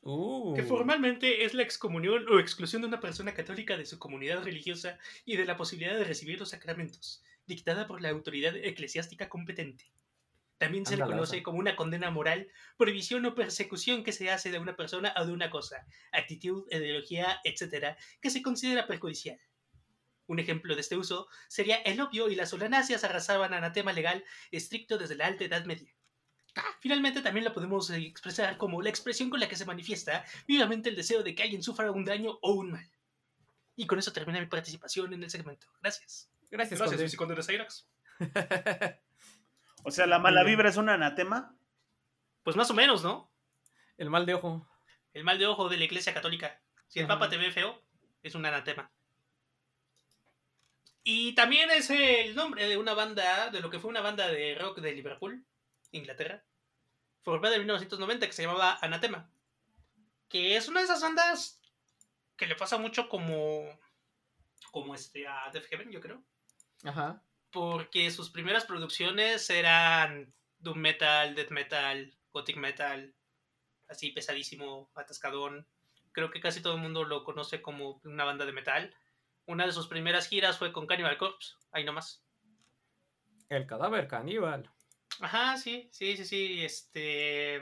Uh. 0.00 0.54
que 0.54 0.62
formalmente 0.62 1.44
es 1.44 1.54
la 1.54 1.62
excomunión 1.62 2.26
o 2.28 2.38
exclusión 2.38 2.82
de 2.82 2.88
una 2.88 3.00
persona 3.00 3.34
católica 3.34 3.76
de 3.76 3.84
su 3.84 3.98
comunidad 3.98 4.42
religiosa 4.42 4.98
y 5.24 5.36
de 5.36 5.44
la 5.44 5.56
posibilidad 5.56 5.96
de 5.98 6.04
recibir 6.04 6.38
los 6.38 6.50
sacramentos, 6.50 7.22
dictada 7.46 7.86
por 7.86 8.00
la 8.00 8.10
autoridad 8.10 8.56
eclesiástica 8.56 9.28
competente. 9.28 9.92
También 10.58 10.86
se 10.86 10.96
le 10.96 11.04
conoce 11.04 11.42
como 11.42 11.58
una 11.58 11.76
condena 11.76 12.10
moral, 12.10 12.48
prohibición 12.76 13.24
o 13.26 13.34
persecución 13.34 14.02
que 14.02 14.12
se 14.12 14.30
hace 14.30 14.50
de 14.50 14.58
una 14.58 14.76
persona 14.76 15.14
o 15.16 15.24
de 15.24 15.32
una 15.32 15.50
cosa, 15.50 15.86
actitud, 16.10 16.66
ideología, 16.70 17.40
etc., 17.44 17.96
que 18.20 18.30
se 18.30 18.42
considera 18.42 18.88
perjudicial. 18.88 19.38
Un 20.26 20.40
ejemplo 20.40 20.74
de 20.74 20.80
este 20.80 20.96
uso 20.96 21.28
sería 21.48 21.76
el 21.76 22.00
opio 22.00 22.28
y 22.28 22.34
las 22.34 22.50
solanáceas 22.50 23.04
arrasaban 23.04 23.54
anatema 23.54 23.92
legal 23.92 24.24
estricto 24.50 24.98
desde 24.98 25.14
la 25.14 25.26
alta 25.26 25.44
Edad 25.44 25.64
Media. 25.64 25.94
Finalmente 26.80 27.22
también 27.22 27.44
la 27.44 27.52
podemos 27.52 27.90
eh, 27.90 27.98
expresar 27.98 28.56
como 28.56 28.82
la 28.82 28.90
expresión 28.90 29.30
con 29.30 29.40
la 29.40 29.48
que 29.48 29.56
se 29.56 29.64
manifiesta 29.64 30.24
vivamente 30.46 30.88
el 30.88 30.96
deseo 30.96 31.22
de 31.22 31.34
que 31.34 31.42
alguien 31.42 31.62
sufra 31.62 31.90
un 31.90 32.04
daño 32.04 32.38
o 32.42 32.52
un 32.52 32.72
mal. 32.72 32.90
Y 33.76 33.86
con 33.86 33.98
eso 33.98 34.12
termina 34.12 34.40
mi 34.40 34.46
participación 34.46 35.12
en 35.12 35.22
el 35.22 35.30
segmento. 35.30 35.66
Gracias. 35.80 36.30
Gracias, 36.50 36.78
Gracias, 36.78 36.90
Conde. 36.90 37.04
Viciconde 37.04 37.34
de 37.34 37.42
Cyrax. 37.42 37.86
O 39.84 39.90
sea, 39.90 40.06
la 40.06 40.18
mala 40.18 40.42
vibra 40.42 40.68
es 40.68 40.76
un 40.76 40.88
anatema. 40.88 41.54
Pues 42.42 42.56
más 42.56 42.70
o 42.70 42.74
menos, 42.74 43.02
¿no? 43.04 43.30
El 43.96 44.10
mal 44.10 44.26
de 44.26 44.34
ojo. 44.34 44.68
El 45.14 45.24
mal 45.24 45.38
de 45.38 45.46
ojo 45.46 45.68
de 45.68 45.76
la 45.76 45.84
Iglesia 45.84 46.12
Católica. 46.12 46.60
Si 46.88 46.98
el 46.98 47.06
Ajá. 47.06 47.14
Papa 47.14 47.30
te 47.30 47.36
ve 47.36 47.52
feo, 47.52 47.80
es 48.22 48.34
un 48.34 48.44
anatema. 48.44 48.90
Y 51.04 51.34
también 51.34 51.70
es 51.70 51.88
el 51.90 52.34
nombre 52.34 52.68
de 52.68 52.76
una 52.76 52.94
banda, 52.94 53.50
de 53.50 53.60
lo 53.60 53.70
que 53.70 53.78
fue 53.78 53.90
una 53.90 54.00
banda 54.00 54.28
de 54.28 54.54
rock 54.56 54.80
de 54.80 54.92
Liverpool, 54.92 55.44
Inglaterra, 55.92 56.44
formada 57.22 57.54
en 57.54 57.62
1990 57.62 58.26
que 58.26 58.32
se 58.32 58.42
llamaba 58.42 58.78
Anatema. 58.80 59.30
Que 60.28 60.56
es 60.56 60.68
una 60.68 60.80
de 60.80 60.84
esas 60.84 61.02
bandas 61.02 61.60
que 62.36 62.46
le 62.46 62.54
pasa 62.54 62.78
mucho 62.78 63.08
como, 63.08 63.64
como 64.70 64.94
este, 64.94 65.26
a 65.26 65.50
Def 65.52 65.66
Heaven, 65.68 65.90
yo 65.90 66.00
creo. 66.00 66.22
Ajá. 66.84 67.22
Porque 67.50 68.10
sus 68.10 68.30
primeras 68.30 68.64
producciones 68.64 69.48
eran 69.50 70.32
doom 70.58 70.78
metal, 70.78 71.34
death 71.34 71.50
metal, 71.50 72.14
gothic 72.32 72.56
metal, 72.56 73.14
así 73.88 74.10
pesadísimo, 74.12 74.90
atascadón. 74.94 75.66
Creo 76.12 76.30
que 76.30 76.40
casi 76.40 76.62
todo 76.62 76.74
el 76.74 76.82
mundo 76.82 77.04
lo 77.04 77.24
conoce 77.24 77.62
como 77.62 78.00
una 78.04 78.24
banda 78.24 78.44
de 78.44 78.52
metal. 78.52 78.94
Una 79.46 79.66
de 79.66 79.72
sus 79.72 79.88
primeras 79.88 80.28
giras 80.28 80.58
fue 80.58 80.72
con 80.72 80.86
Cannibal 80.86 81.18
Corpse, 81.18 81.54
ahí 81.72 81.84
nomás. 81.84 82.22
El 83.48 83.66
cadáver 83.66 84.08
caníbal. 84.08 84.70
Ajá, 85.20 85.56
sí, 85.56 85.88
sí, 85.92 86.16
sí, 86.16 86.24
sí. 86.24 86.64
Este. 86.64 87.60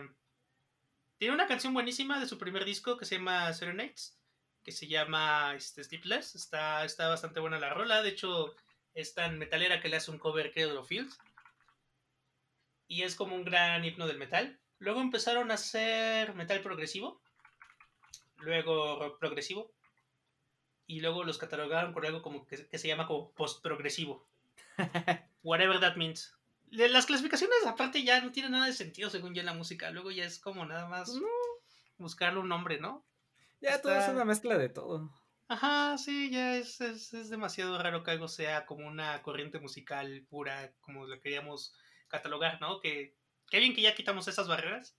Tiene 1.19 1.35
una 1.35 1.47
canción 1.47 1.73
buenísima 1.73 2.21
de 2.21 2.27
su 2.27 2.39
primer 2.39 2.65
disco 2.65 2.99
que 2.99 3.07
se 3.07 3.17
llama 3.17 3.53
Serenades, 3.55 4.19
que 4.63 4.73
se 4.73 4.87
llama 4.87 5.55
este, 5.55 5.83
Sleepless. 5.83 6.35
Está, 6.35 6.85
está 6.85 7.09
bastante 7.09 7.41
buena 7.41 7.59
la 7.59 7.73
rola. 7.73 8.03
De 8.03 8.11
hecho, 8.11 8.55
es 8.95 9.15
tan 9.15 9.39
metalera 9.39 9.81
que 9.81 9.89
le 9.89 9.97
hace 9.97 10.11
un 10.11 10.19
cover 10.19 10.53
Cradle 10.53 10.77
of 10.77 10.89
Field. 10.89 11.13
Y 12.89 13.03
es 13.03 13.17
como 13.17 13.35
un 13.35 13.45
gran 13.45 13.85
himno 13.85 14.07
del 14.07 14.19
metal. 14.19 14.61
Luego 14.79 15.01
empezaron 15.01 15.51
a 15.51 15.55
hacer 15.55 16.35
metal 16.35 16.61
progresivo. 16.61 17.23
Luego 18.39 18.99
rock 18.99 19.19
progresivo. 19.19 19.73
Y 20.87 21.01
luego 21.01 21.25
los 21.25 21.39
catalogaron 21.39 21.95
por 21.95 22.07
algo 22.07 22.21
como 22.23 22.47
que, 22.47 22.69
que 22.69 22.79
se 22.79 22.89
llama 22.89 23.07
como 23.07 23.33
post-progresivo. 23.33 24.29
Whatever 25.43 25.81
that 25.81 25.97
means. 25.97 26.36
Las 26.71 27.07
clasificaciones 27.07 27.67
aparte 27.67 28.03
ya 28.03 28.21
no 28.21 28.33
tienen 28.33 28.53
nada 28.53 28.67
de 28.67 28.73
sentido 28.73 29.11
según 29.11 29.35
yo 29.35 29.41
en 29.41 29.47
la 29.47 29.55
música. 29.55 29.91
Luego 29.91 30.11
ya 30.11 30.25
es 30.25 30.39
como 30.39 30.67
nada 30.67 30.87
más 30.89 31.15
No, 31.15 31.27
buscarle 31.99 32.41
un 32.41 32.49
nombre, 32.49 32.79
¿no? 32.81 33.07
ya 33.61 33.81
todo 33.81 33.95
es 33.95 34.09
una 34.09 34.25
mezcla 34.25 34.59
de 34.59 34.69
todo. 34.69 35.11
Ajá, 35.49 35.97
sí, 35.97 36.31
ya 36.31 36.57
es, 36.57 36.81
es, 36.81 37.15
es 37.15 37.31
demasiado 37.31 37.81
raro 37.81 38.03
que 38.03 38.11
algo 38.11 38.27
sea 38.27 38.67
como 38.67 38.87
una 38.87 39.23
corriente 39.23 39.61
musical 39.61 40.27
pura, 40.29 40.73
como 40.81 41.07
lo 41.07 41.21
queríamos 41.21 41.75
catalogar, 42.09 42.61
¿no? 42.61 42.81
Que, 42.81 43.17
qué 43.49 43.61
bien 43.61 43.75
que 43.75 43.83
ya 43.83 43.95
quitamos 43.95 44.27
esas 44.27 44.49
barreras, 44.49 44.99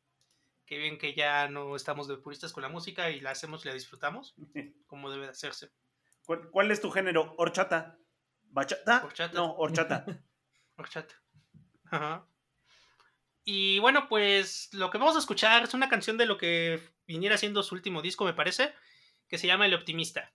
qué 0.66 0.78
bien 0.78 0.98
que 0.98 1.14
ya 1.14 1.50
no 1.50 1.76
estamos 1.76 2.08
de 2.08 2.18
puristas 2.18 2.54
con 2.54 2.64
la 2.64 2.70
música 2.70 3.10
y 3.10 3.20
la 3.20 3.32
hacemos 3.32 3.66
y 3.66 3.68
la 3.68 3.74
disfrutamos, 3.74 4.36
como 4.88 5.12
debe 5.12 5.26
de 5.26 5.32
hacerse. 5.32 5.72
¿Cuál, 6.26 6.50
cuál 6.50 6.72
es 6.72 6.80
tu 6.82 6.92
género? 6.92 7.36
¿Horchata? 7.38 7.98
¿Bachata? 8.44 9.04
Horchata. 9.04 9.34
No, 9.34 9.54
horchata. 9.56 10.06
Horchata. 10.78 11.16
Ajá. 11.90 12.26
Y 13.44 13.80
bueno, 13.80 14.08
pues 14.10 14.70
lo 14.74 14.90
que 14.90 14.98
vamos 14.98 15.16
a 15.16 15.20
escuchar 15.20 15.64
es 15.64 15.74
una 15.74 15.88
canción 15.88 16.18
de 16.18 16.26
lo 16.26 16.38
que 16.38 16.82
viniera 17.08 17.38
siendo 17.38 17.64
su 17.64 17.76
último 17.76 18.02
disco, 18.02 18.26
me 18.26 18.34
parece, 18.34 18.74
que 19.30 19.38
se 19.38 19.48
llama 19.48 19.66
El 19.66 19.74
Optimista. 19.74 20.34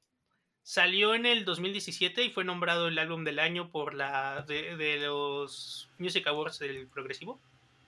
Salió 0.63 1.15
en 1.15 1.27
el 1.27 1.45
2017 1.45 2.25
y 2.25 2.31
fue 2.31 2.45
nombrado 2.45 2.89
el 2.89 2.99
álbum 2.99 3.25
del 3.25 3.39
año 3.39 3.71
por 3.71 3.95
la 3.95 4.43
de, 4.49 4.77
de 4.77 4.99
los 4.99 5.91
Music 5.99 6.27
Awards 6.27 6.59
del 6.61 6.89
Progresivo. 6.89 7.41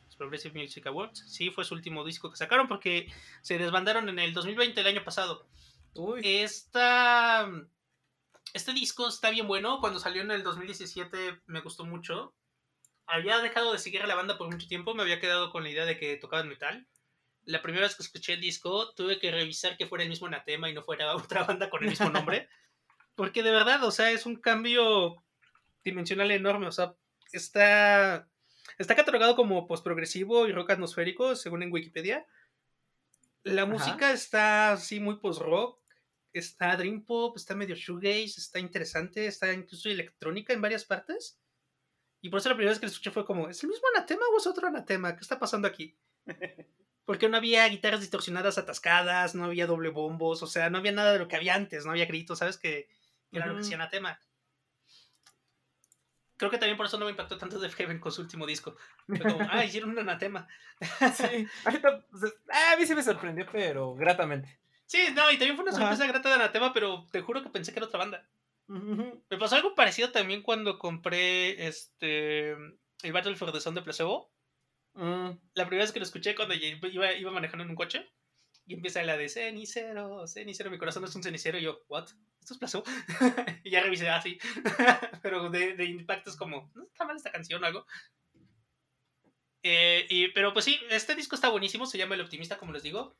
Los 0.06 0.16
Progressive 0.16 0.60
Music 0.60 0.86
Awards. 0.86 1.24
Sí, 1.26 1.50
fue 1.50 1.64
su 1.64 1.74
último 1.74 2.04
disco 2.04 2.30
que 2.30 2.36
sacaron 2.36 2.68
porque 2.68 3.10
se 3.42 3.56
desbandaron 3.56 4.08
en 4.08 4.18
el 4.18 4.34
2020, 4.34 4.80
el 4.80 4.86
año 4.86 5.04
pasado. 5.04 5.46
Uy, 5.94 6.20
Esta, 6.22 7.48
este 8.52 8.72
disco 8.72 9.08
está 9.08 9.30
bien 9.30 9.46
bueno. 9.46 9.80
Cuando 9.80 9.98
salió 9.98 10.22
en 10.22 10.32
el 10.32 10.42
2017 10.42 11.40
me 11.46 11.60
gustó 11.60 11.84
mucho. 11.84 12.34
Había 13.07 13.38
dejado 13.38 13.72
de 13.72 13.78
seguir 13.78 14.02
a 14.02 14.07
la 14.07 14.14
banda 14.14 14.38
por 14.38 14.50
mucho 14.50 14.66
tiempo. 14.66 14.94
Me 14.94 15.02
había 15.02 15.20
quedado 15.20 15.50
con 15.50 15.62
la 15.62 15.70
idea 15.70 15.84
de 15.84 15.98
que 15.98 16.16
tocaban 16.16 16.48
metal. 16.48 16.86
La 17.44 17.61
primera 17.61 17.84
vez 17.84 17.94
que 17.94 18.02
escuché 18.02 18.34
el 18.34 18.40
disco 18.40 18.94
tuve 18.94 19.18
que 19.18 19.30
revisar 19.30 19.76
que 19.76 19.86
fuera 19.86 20.05
el 20.05 20.11
mismo 20.11 20.26
Anatema 20.26 20.70
y 20.70 20.74
no 20.74 20.82
fuera 20.82 21.14
otra 21.16 21.44
banda 21.44 21.70
con 21.70 21.82
el 21.82 21.90
mismo 21.90 22.11
nombre. 22.11 22.48
Porque 23.14 23.42
de 23.42 23.50
verdad, 23.50 23.82
o 23.84 23.90
sea, 23.90 24.11
es 24.11 24.26
un 24.26 24.36
cambio 24.36 25.22
dimensional 25.84 26.30
enorme. 26.30 26.66
O 26.66 26.72
sea, 26.72 26.94
está, 27.32 28.28
está 28.78 28.96
catalogado 28.96 29.36
como 29.36 29.66
postprogresivo 29.66 30.48
y 30.48 30.52
rock 30.52 30.70
atmosférico, 30.70 31.36
según 31.36 31.62
en 31.62 31.72
Wikipedia. 31.72 32.26
La 33.44 33.66
música 33.66 34.12
está 34.12 34.72
así 34.72 35.00
muy 35.00 35.16
post-rock 35.16 35.78
está 36.34 36.76
Dream 36.76 37.05
Pop, 37.05 37.36
está 37.36 37.55
medio 37.55 37.76
shoegaze, 37.76 38.40
está 38.40 38.59
interesante, 38.59 39.26
está 39.26 39.52
incluso 39.52 39.88
electrónica 39.88 40.52
en 40.52 40.61
varias 40.61 40.84
partes. 40.84 41.38
Y 42.25 42.31
por 42.31 42.41
eso 42.41 42.49
la 42.49 42.55
primera 42.55 42.70
vez 42.70 42.81
que 42.81 42.87
lo 42.87 42.91
escuché 42.91 43.11
fue 43.11 43.27
como, 43.27 43.51
¿es 43.51 43.62
el 43.62 43.68
mismo 43.68 43.87
anatema 43.95 44.22
o 44.33 44.39
es 44.39 44.47
otro 44.47 44.66
anatema? 44.66 45.14
¿Qué 45.14 45.20
está 45.20 45.39
pasando 45.39 45.68
aquí? 45.68 45.95
Porque 47.05 47.29
no 47.29 47.37
había 47.37 47.68
guitarras 47.68 48.01
distorsionadas 48.01 48.57
atascadas, 48.57 49.35
no 49.35 49.45
había 49.45 49.66
doble 49.66 49.91
bombos, 49.91 50.43
o 50.43 50.47
sea, 50.47 50.70
no 50.70 50.79
había 50.79 50.93
nada 50.93 51.12
de 51.12 51.18
lo 51.18 51.29
que 51.29 51.37
había 51.37 51.55
antes, 51.55 51.85
no 51.85 51.91
había 51.91 52.07
gritos, 52.07 52.39
¿sabes? 52.39 52.57
Que 52.57 52.89
era 53.31 53.45
lo 53.45 53.55
que 53.55 53.61
hacía 53.61 53.77
anatema. 53.77 54.18
Creo 56.39 56.51
que 56.51 56.57
también 56.57 56.79
por 56.79 56.87
eso 56.87 56.99
no 56.99 57.05
me 57.05 57.11
impactó 57.11 57.37
tanto 57.37 57.59
Def 57.59 57.75
Heaven 57.75 58.01
con 58.01 58.11
su 58.11 58.22
último 58.22 58.47
disco. 58.47 58.75
Fue 59.07 59.18
como, 59.18 59.47
ah, 59.51 59.62
hicieron 59.62 59.91
un 59.91 59.99
anatema. 59.99 60.49
sí. 61.14 61.47
Ahorita, 61.66 62.07
pues, 62.11 62.33
ah, 62.51 62.72
a 62.72 62.77
mí 62.79 62.87
sí 62.87 62.95
me 62.95 63.03
sorprendió, 63.03 63.45
pero 63.53 63.95
gratamente. 63.95 64.59
Sí, 64.87 65.09
no, 65.14 65.31
y 65.31 65.37
también 65.37 65.57
fue 65.57 65.64
una 65.64 65.72
Ajá. 65.72 65.89
sorpresa 65.95 66.07
grata 66.07 66.31
de 66.31 66.35
anatema, 66.37 66.72
pero 66.72 67.07
te 67.12 67.20
juro 67.20 67.43
que 67.43 67.51
pensé 67.51 67.75
que 67.75 67.81
era 67.81 67.87
otra 67.87 67.99
banda. 67.99 68.27
Me 68.66 69.38
pasó 69.38 69.56
algo 69.56 69.74
parecido 69.74 70.10
también 70.10 70.42
cuando 70.42 70.78
compré 70.78 71.66
este 71.66 72.50
el 72.50 73.12
Battle 73.12 73.36
for 73.36 73.52
the 73.52 73.60
Sound 73.60 73.78
de 73.78 73.84
Placebo. 73.84 74.32
Mm, 74.94 75.30
La 75.54 75.66
primera 75.66 75.84
vez 75.84 75.92
que 75.92 75.98
lo 76.00 76.04
escuché 76.04 76.34
cuando 76.34 76.54
iba, 76.54 77.12
iba 77.12 77.30
manejando 77.30 77.64
en 77.64 77.70
un 77.70 77.76
coche 77.76 78.10
y 78.66 78.74
empieza 78.74 79.02
la 79.02 79.16
de 79.18 79.28
cenicero, 79.28 80.26
cenicero, 80.26 80.70
mi 80.70 80.78
corazón 80.78 81.04
es 81.04 81.14
un 81.14 81.22
cenicero 81.22 81.58
y 81.58 81.62
yo, 81.62 81.82
¿what? 81.88 82.08
¿Esto 82.40 82.54
es 82.54 82.58
Placebo? 82.58 82.84
y 83.64 83.70
ya 83.70 83.82
revisé 83.82 84.08
así. 84.08 84.38
pero 85.22 85.50
de, 85.50 85.74
de 85.74 85.84
impacto 85.84 86.30
es 86.30 86.36
como, 86.36 86.70
¿no 86.74 86.84
está 86.84 87.04
mal 87.04 87.16
esta 87.16 87.32
canción 87.32 87.62
o 87.62 87.66
algo? 87.66 87.86
Eh, 89.62 90.06
y, 90.10 90.28
pero 90.28 90.52
pues 90.52 90.64
sí, 90.64 90.78
este 90.90 91.14
disco 91.14 91.34
está 91.34 91.48
buenísimo, 91.48 91.86
se 91.86 91.98
llama 91.98 92.14
El 92.14 92.20
Optimista, 92.20 92.58
como 92.58 92.72
les 92.72 92.82
digo. 92.82 93.16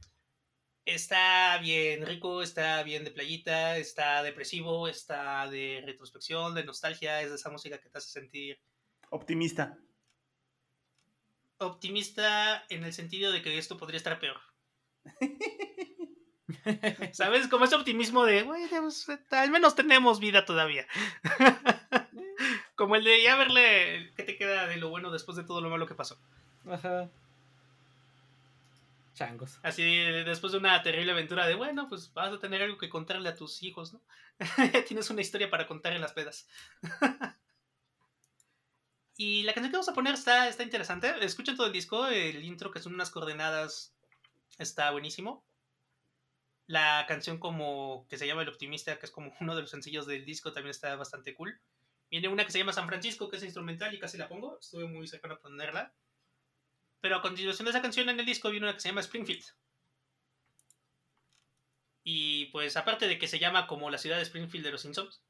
Está 0.85 1.57
bien 1.59 2.05
rico, 2.05 2.43
está 2.43 2.83
bien 2.83 3.05
de 3.05 3.11
playita, 3.11 3.79
está 3.79 4.23
depresivo, 4.23 4.87
está 4.87 5.49
de 5.49 5.83
retrospección, 5.85 6.55
de 6.55 6.65
nostalgia, 6.65 7.23
es 7.23 7.31
de 7.31 7.37
esa 7.37 7.51
música 7.51 7.79
que 7.79 7.89
te 7.89 7.99
hace 7.99 8.11
sentir 8.11 8.61
Optimista. 9.09 9.79
optimista 11.59 12.65
en 12.69 12.85
el 12.85 12.93
sentido 12.93 13.33
de 13.33 13.43
que 13.43 13.57
esto 13.57 13.79
podría 13.79 13.97
estar 13.97 14.19
peor. 14.19 14.37
¿Sabes? 17.13 17.49
Como 17.49 17.65
ese 17.65 17.77
optimismo 17.77 18.25
de, 18.25 18.43
güey, 18.43 18.69
pues, 18.69 19.07
al 19.31 19.51
menos 19.51 19.75
tenemos 19.75 20.21
vida 20.21 20.45
todavía. 20.45 20.87
Como 22.77 22.97
el 22.97 23.05
de 23.05 23.23
ya 23.23 23.37
verle 23.37 24.13
qué 24.17 24.25
te 24.25 24.37
queda 24.37 24.67
de 24.67 24.77
lo 24.77 24.91
bueno 24.91 25.11
después 25.11 25.37
de 25.37 25.45
todo 25.45 25.61
lo 25.61 25.71
malo 25.71 25.87
que 25.87 25.95
pasó. 25.95 26.19
Ajá. 26.67 27.11
Changos. 29.15 29.61
Así, 29.63 29.83
después 30.25 30.53
de 30.53 30.59
una 30.59 30.83
terrible 30.83 31.13
aventura 31.13 31.47
de, 31.47 31.55
bueno, 31.55 31.89
pues 31.89 32.13
vas 32.13 32.33
a 32.33 32.41
tener 32.41 32.63
algo 32.63 32.79
que 32.79 32.89
contarle 32.89 33.29
a 33.29 33.37
tus 33.37 33.63
hijos, 33.63 33.93
¿no? 33.93 34.03
Tienes 34.89 35.09
una 35.11 35.21
historia 35.21 35.51
para 35.51 35.67
contar 35.67 35.93
en 35.93 36.01
las 36.01 36.13
pedas. 36.13 36.49
y 39.17 39.45
la 39.45 39.55
canción 39.55 39.71
que 39.71 39.77
vamos 39.77 39.89
a 39.89 39.95
poner 39.95 40.15
está, 40.15 40.49
está 40.49 40.65
interesante. 40.65 41.15
Escuchen 41.25 41.57
todo 41.57 41.69
el 41.69 41.73
disco, 41.73 42.09
el 42.09 42.45
intro, 42.45 42.73
que 42.73 42.81
son 42.81 42.95
unas 42.95 43.11
coordenadas, 43.11 43.95
está 44.59 44.91
buenísimo. 44.91 45.47
La 46.67 47.05
canción 47.07 47.39
como 47.39 48.07
que 48.09 48.19
se 48.19 48.27
llama 48.27 48.43
El 48.43 48.49
Optimista, 48.49 48.99
que 48.99 49.07
es 49.07 49.13
como 49.13 49.33
uno 49.41 49.55
de 49.55 49.63
los 49.63 49.71
sencillos 49.71 50.07
del 50.07 50.25
disco, 50.25 50.53
también 50.53 50.73
está 50.73 50.97
bastante 50.97 51.35
cool. 51.35 51.61
Viene 52.11 52.29
una 52.29 52.45
que 52.45 52.53
se 52.53 52.59
llama 52.59 52.73
San 52.73 52.89
Francisco, 52.89 53.29
que 53.29 53.37
es 53.37 53.45
instrumental 53.45 53.95
y 53.95 54.01
casi 54.01 54.19
la 54.19 54.29
pongo. 54.29 54.59
Estuve 54.59 54.87
muy 54.87 55.07
cercano 55.07 55.35
a 55.35 55.41
ponerla. 55.41 55.95
Pero 57.05 57.17
a 57.17 57.21
continuación 57.21 57.67
de 57.67 57.71
esa 57.73 57.83
canción 57.83 58.09
en 58.09 58.19
el 58.19 58.25
disco 58.25 58.49
viene 58.49 58.65
una 58.65 58.73
que 58.73 58.81
se 58.81 58.89
llama 58.89 59.03
Springfield. 59.03 59.45
Y 62.03 62.47
pues 62.47 62.79
aparte 62.79 63.07
de 63.07 63.19
que 63.19 63.29
se 63.29 63.39
llama 63.39 63.67
como 63.67 63.91
la 63.91 63.99
ciudad 63.99 64.17
de 64.17 64.23
Springfield 64.23 64.65
de 64.65 64.73
los 64.73 64.81
Simpsons, 64.81 65.23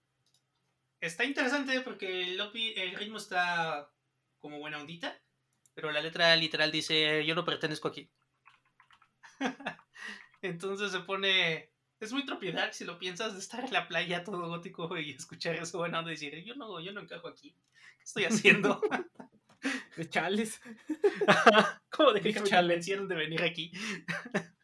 está 1.00 1.24
interesante 1.24 1.80
porque 1.80 2.36
el, 2.36 2.94
ritmo 2.94 3.18
está 3.18 3.90
como 4.38 4.60
buena 4.60 4.78
ondita, 4.78 5.20
pero 5.74 5.90
la 5.90 6.00
letra 6.00 6.36
literal 6.36 6.70
dice 6.70 7.26
yo 7.26 7.34
no 7.34 7.44
pertenezco 7.44 7.88
aquí. 7.88 8.08
Entonces 10.42 10.92
se 10.92 11.00
pone... 11.00 11.72
Es 11.98 12.12
muy 12.12 12.24
tropiedad 12.24 12.70
si 12.70 12.84
lo 12.84 13.00
piensas 13.00 13.32
de 13.32 13.40
estar 13.40 13.64
en 13.64 13.72
la 13.72 13.88
playa 13.88 14.22
todo 14.22 14.46
gótico 14.46 14.96
y 14.96 15.10
escuchar 15.10 15.56
eso 15.56 15.78
buena 15.78 16.02
y 16.02 16.10
decir 16.10 16.44
yo 16.44 16.54
no, 16.54 16.78
yo 16.78 16.92
no 16.92 17.00
encajo 17.00 17.26
aquí. 17.26 17.50
¿Qué 17.98 18.04
estoy 18.04 18.26
haciendo? 18.26 18.80
De 19.96 20.08
chales. 20.08 20.60
¿Cómo 21.90 22.12
de 22.12 22.20
que 22.20 22.28
me 22.40 22.46
Chale. 22.46 22.62
convencieron 22.68 23.08
de 23.08 23.14
venir 23.14 23.42
aquí? 23.42 23.72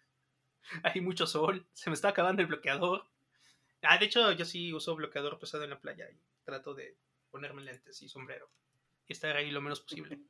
Hay 0.83 1.01
mucho 1.01 1.27
sol, 1.27 1.67
se 1.73 1.91
me 1.91 1.95
está 1.95 2.09
acabando 2.09 2.43
el 2.43 2.49
bloqueador. 2.49 3.05
Ah, 3.83 3.99
de 3.99 4.07
hecho, 4.07 4.31
yo 4.33 4.45
sí 4.45 4.73
uso 4.73 4.95
bloqueador 4.95 5.39
pesado 5.39 5.65
en 5.65 5.71
la 5.71 5.81
playa 5.81 6.09
y 6.11 6.21
trato 6.45 6.75
de 6.75 6.97
ponerme 7.31 7.63
lentes 7.63 8.01
y 8.03 8.09
sombrero. 8.09 8.51
Y 9.09 9.13
estar 9.13 9.37
ahí 9.37 9.51
lo 9.51 9.61
menos 9.61 9.81
posible. 9.81 10.21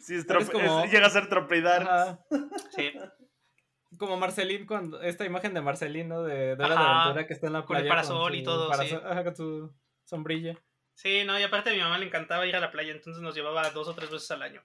Sí, 0.00 0.16
es 0.16 0.26
como- 0.50 0.84
es- 0.84 0.92
llega 0.92 1.06
a 1.06 1.10
ser 1.10 1.28
tropeidar. 1.28 2.20
Sí, 2.76 2.92
Como 3.96 4.16
Marcelín, 4.16 4.66
cuando 4.66 5.00
esta 5.00 5.24
imagen 5.24 5.54
de 5.54 5.60
Marcelín, 5.62 6.08
¿no? 6.08 6.22
De, 6.24 6.56
de 6.56 6.64
Hora 6.64 6.68
de 6.68 6.74
Ajá, 6.74 7.02
Aventura 7.04 7.26
que 7.28 7.32
está 7.32 7.46
en 7.46 7.52
la 7.54 7.64
con 7.64 7.76
el 7.76 7.84
playa. 7.84 7.90
parasol 7.94 8.34
y 8.34 8.38
su 8.40 8.44
todo, 8.44 8.74
sí. 8.74 8.94
Ajá, 9.02 9.22
con 9.24 9.36
su 9.36 9.72
sombrilla. 10.04 10.58
Sí, 10.94 11.24
no, 11.24 11.38
y 11.38 11.42
aparte 11.42 11.70
a 11.70 11.72
mi 11.72 11.80
mamá 11.80 11.98
le 11.98 12.06
encantaba 12.06 12.46
ir 12.46 12.56
a 12.56 12.60
la 12.60 12.70
playa, 12.72 12.92
entonces 12.92 13.22
nos 13.22 13.34
llevaba 13.34 13.70
dos 13.70 13.88
o 13.88 13.94
tres 13.94 14.10
veces 14.10 14.30
al 14.30 14.42
año. 14.42 14.62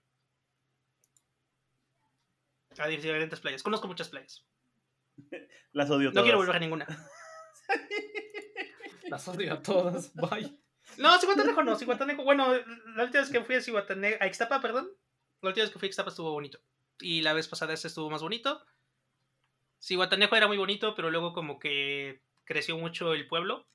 A 2.77 2.87
diferentes 2.87 3.39
playas. 3.39 3.63
Conozco 3.63 3.87
muchas 3.87 4.09
playas. 4.09 4.45
Las 5.73 5.89
odio 5.89 6.07
No 6.09 6.13
todas. 6.13 6.23
quiero 6.23 6.37
volver 6.37 6.55
a 6.55 6.59
ninguna. 6.59 6.85
No, 6.85 6.97
Las 9.09 9.27
odio 9.27 9.53
a 9.53 9.61
todas. 9.61 10.13
Bye. 10.13 10.57
No, 10.97 11.19
Cihuatanejo 11.19 11.63
no, 11.63 11.75
Cihuatanejo. 11.75 12.23
Bueno, 12.23 12.53
la 12.95 13.03
última 13.03 13.21
vez 13.21 13.29
que 13.29 13.43
fui 13.43 13.55
a 13.55 13.61
Cihuatanejo, 13.61 14.17
a 14.23 14.27
Ixtapa, 14.27 14.61
perdón. 14.61 14.89
La 15.41 15.49
última 15.49 15.63
vez 15.65 15.71
que 15.73 15.79
fui 15.79 15.87
a 15.87 15.89
Ixtapa 15.89 16.09
estuvo 16.09 16.31
bonito. 16.31 16.59
Y 16.99 17.21
la 17.21 17.33
vez 17.33 17.47
pasada 17.47 17.73
este 17.73 17.87
estuvo 17.87 18.09
más 18.09 18.21
bonito. 18.21 18.63
Cihuatanejo 19.81 20.35
era 20.35 20.47
muy 20.47 20.57
bonito, 20.57 20.95
pero 20.95 21.09
luego 21.09 21.33
como 21.33 21.59
que 21.59 22.21
creció 22.45 22.77
mucho 22.77 23.13
el 23.13 23.27
pueblo. 23.27 23.67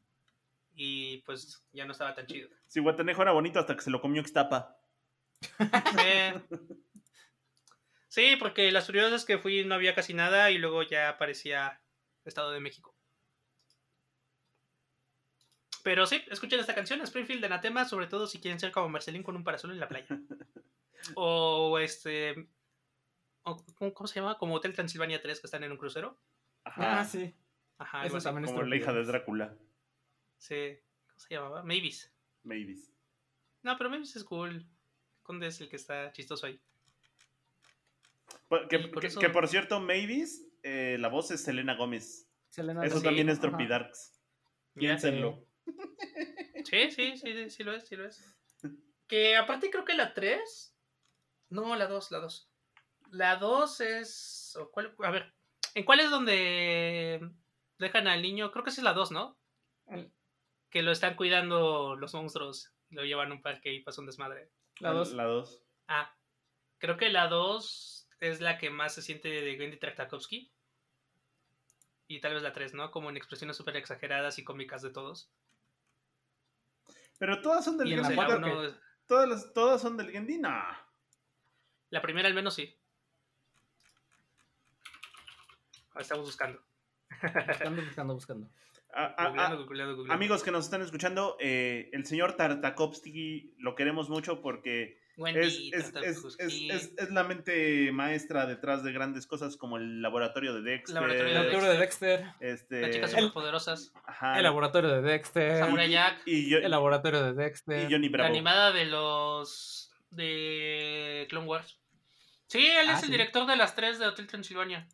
Y 0.75 1.19
pues 1.19 1.65
ya 1.73 1.85
no 1.85 1.93
estaba 1.93 2.15
tan 2.15 2.27
chido. 2.27 2.49
Sí, 2.67 2.81
Guatanejo 2.81 3.23
era 3.23 3.33
bonito 3.33 3.61
hasta 3.61 3.75
que 3.77 3.83
se 3.83 3.91
lo 3.91 4.01
comió 4.01 4.21
Ixtapa. 4.21 4.77
Eh, 6.05 6.35
Sí, 8.15 8.37
porque 8.39 8.71
las 8.71 8.87
curiosas 8.87 9.25
que 9.25 9.39
fui 9.39 9.65
no 9.65 9.75
había 9.75 9.97
casi 9.97 10.15
nada 10.15 10.53
y 10.53 10.59
luego 10.59 10.85
ya 10.85 11.09
aparecía 11.09 11.81
Estado 12.25 12.53
de 12.53 12.61
México. 12.61 12.95
Pero 15.83 16.07
sí, 16.07 16.23
escuchen 16.31 16.61
esta 16.61 16.77
canción, 16.77 17.01
Springfield 17.01 17.41
de 17.41 17.47
Anatema, 17.47 17.85
sobre 17.87 18.07
todo 18.07 18.29
si 18.29 18.39
quieren 18.39 18.61
ser 18.61 18.71
como 18.71 18.89
Marcelín 18.89 19.25
con 19.25 19.35
un 19.35 19.43
parasol 19.43 19.73
en 19.73 19.81
la 19.81 19.89
playa. 19.89 20.07
O 21.17 21.79
este. 21.81 22.49
o- 23.43 23.63
¿cómo, 23.93 24.07
se 24.07 24.21
llama? 24.21 24.39
Como 24.39 24.55
Hotel 24.55 24.73
Transilvania 24.73 25.21
3 25.21 25.41
que 25.41 25.49
están 25.49 25.65
en 25.65 25.73
un 25.73 25.77
crucero. 25.77 26.17
Ajá. 26.63 27.01
Ah, 27.01 27.05
sí. 27.05 27.35
Ajá, 27.79 28.07
Eso 28.07 28.21
también 28.21 28.47
como 28.47 28.63
la 28.63 28.77
hija 28.77 28.93
de. 28.93 29.05
Drácula. 29.05 29.55
Sí. 30.47 30.79
¿Cómo 31.07 31.19
se 31.19 31.35
llamaba? 31.35 31.63
Mavis. 31.63 32.13
Mavis. 32.43 32.93
No, 33.63 33.79
pero 33.79 33.89
Mavis 33.89 34.15
es 34.15 34.25
cool. 34.25 34.67
Conde 35.23 35.47
es 35.47 35.59
el 35.63 35.71
que 35.71 35.77
está 35.77 36.13
chistoso 36.13 36.47
ahí. 36.47 36.61
Por- 38.49 38.69
Que, 38.69 38.79
por 38.81 39.01
que- 39.01 39.07
eso- 39.07 39.21
que, 39.21 39.31
por 39.31 39.49
cierto, 39.49 39.81
Mavis, 39.81 40.47
eh, 40.63 40.97
la 41.01 41.09
voz 41.09 41.31
es 41.31 41.43
Selena 41.43 41.75
Gómez. 41.77 42.29
Selena 42.51 42.85
Eso 42.85 42.97
Gomez. 42.97 43.05
también 43.05 43.29
es. 43.31 43.41
Tropidarks. 43.41 44.21
Piénsenlo. 44.75 45.47
Sí, 46.65 46.91
sí, 46.91 47.17
sí, 47.17 47.33
sí, 47.33 47.51
sí 47.51 47.65
lo 47.65 47.73
es, 47.73 47.87
sí 47.89 47.97
lo 47.97 48.07
es. 48.07 48.37
Que 49.07 49.37
aparte 49.37 49.71
creo 49.71 49.85
que 49.85 49.95
la 49.95 50.13
3. 50.13 50.77
No, 51.49 51.75
la 51.77 51.87
2, 51.87 52.11
la 52.11 52.19
2. 52.19 52.51
La 53.11 53.37
2 53.37 53.81
es. 53.81 54.57
o 54.61 54.71
cuál- 54.71 54.95
A 54.99 55.11
ver, 55.11 55.33
¿en 55.75 55.85
cuál 55.85 56.01
es 56.01 56.11
donde 56.11 57.31
dejan 57.79 58.09
al 58.09 58.21
niño? 58.23 58.51
Creo 58.53 58.63
que 58.63 58.71
esa 58.71 58.81
es 58.81 58.85
la 58.85 58.93
2, 58.93 59.11
¿no? 59.11 59.39
Que 60.75 60.83
lo 60.83 60.91
están 60.91 61.15
cuidando 61.15 61.95
los 61.95 62.15
monstruos. 62.15 62.73
Lo 62.91 63.05
llevan 63.05 63.31
a 63.31 63.35
un 63.35 63.43
parque 63.43 63.73
y 63.73 63.81
pasa 63.81 64.01
un 64.01 64.07
desmadre. 64.09 64.51
La 64.81 64.91
dos. 64.91 65.13
La 65.13 65.23
2. 65.23 65.63
Ah, 65.87 66.13
creo 66.79 66.97
que 66.97 67.11
la 67.11 67.29
2 67.29 68.09
es 68.19 68.41
la 68.41 68.59
que 68.59 68.71
más 68.71 68.93
se 68.93 69.01
siente 69.03 69.29
de 69.29 69.57
Wendy 69.57 69.77
Traktakovsky. 69.77 70.51
Y 72.09 72.21
tal 72.21 72.35
vez 72.35 72.43
la 72.43 72.53
3, 72.53 72.75
¿no? 72.75 72.91
Como 72.91 73.09
en 73.09 73.17
expresiones 73.17 73.57
súper 73.57 73.77
exageradas 73.77 74.41
y 74.41 74.45
cómicas 74.45 74.83
de 74.83 74.91
todos. 74.91 75.31
Pero 77.21 77.41
todas 77.41 77.65
son 77.65 77.79
del 77.79 77.89
Gendy. 77.91 78.17
porque 78.17 78.75
Todas, 79.07 79.29
las- 79.29 79.53
todas 79.55 79.81
son 79.81 79.97
del 79.97 80.11
Gendy. 80.11 80.39
Nah. 80.39 80.75
La 81.91 82.03
primera 82.03 82.27
al 82.27 82.35
menos 82.35 82.55
sí. 82.55 82.77
Ahora 85.91 86.03
estamos 86.03 86.25
buscando. 86.27 86.61
Buscando, 87.23 87.83
buscando, 87.85 88.15
buscando. 88.15 88.49
A- 88.97 89.07
a- 89.07 89.15
a- 89.25 89.29
Googleando, 89.29 89.65
googleando, 89.65 89.97
googleando. 89.97 90.15
amigos 90.15 90.43
que 90.45 90.51
nos 90.51 90.65
están 90.67 90.83
escuchando, 90.83 91.37
eh, 91.41 91.91
el 91.93 92.07
señor 92.07 92.37
Tartakovsky 92.37 93.55
lo 93.59 93.75
queremos 93.75 94.09
mucho 94.09 94.41
porque 94.41 95.01
es, 95.17 95.19
Wendy, 95.19 95.41
es- 95.41 95.73
es- 95.73 95.93
Tartakovsky, 95.93 96.71
es- 96.71 96.83
es- 96.85 96.95
es 96.99 97.11
la 97.11 97.25
mente 97.25 97.91
maestra 97.93 98.47
detrás 98.47 98.85
de 98.85 98.93
grandes 98.93 99.27
cosas 99.27 99.57
como 99.57 99.77
el 99.79 100.01
laboratorio 100.01 100.55
de 100.55 100.63
Dexter. 100.63 100.95
Laboratorio 100.95 101.27
El 101.27 101.29
de 101.29 101.35
laboratorio 101.35 101.73
de 101.73 101.79
Dexter. 101.79 102.25
Este, 102.41 102.81
las 102.83 102.91
chicas 102.91 103.11
el- 103.15 103.19
superpoderosas. 103.21 103.93
ajá, 104.07 104.37
El 104.37 104.43
laboratorio 104.45 104.91
de 104.91 105.03
Dexter. 105.03 105.59
Samurai 105.59 105.91
Jack. 105.91 106.23
y, 106.27 106.49
yo- 106.49 106.59
El 106.59 106.71
laboratorio 106.71 107.23
de 107.23 107.31
y 107.31 107.35
Dexter. 107.35 107.89
Johnny 107.91 108.09
La 108.09 108.13
Bravo. 108.13 108.31
animada 108.31 108.73
de 108.73 108.85
los. 108.87 109.81
de 110.11 111.27
Clone 111.29 111.47
Wars. 111.49 111.81
Sí, 112.47 112.65
él 112.65 112.87
Ah, 112.89 112.93
es 112.93 113.01
el 113.01 113.07
sí. 113.07 113.11
director 113.11 113.47
de 113.49 113.57
las 113.57 113.75
tres 113.75 113.99
de 113.99 114.07
Hotel 114.07 114.29
Transilvania. 114.29 114.87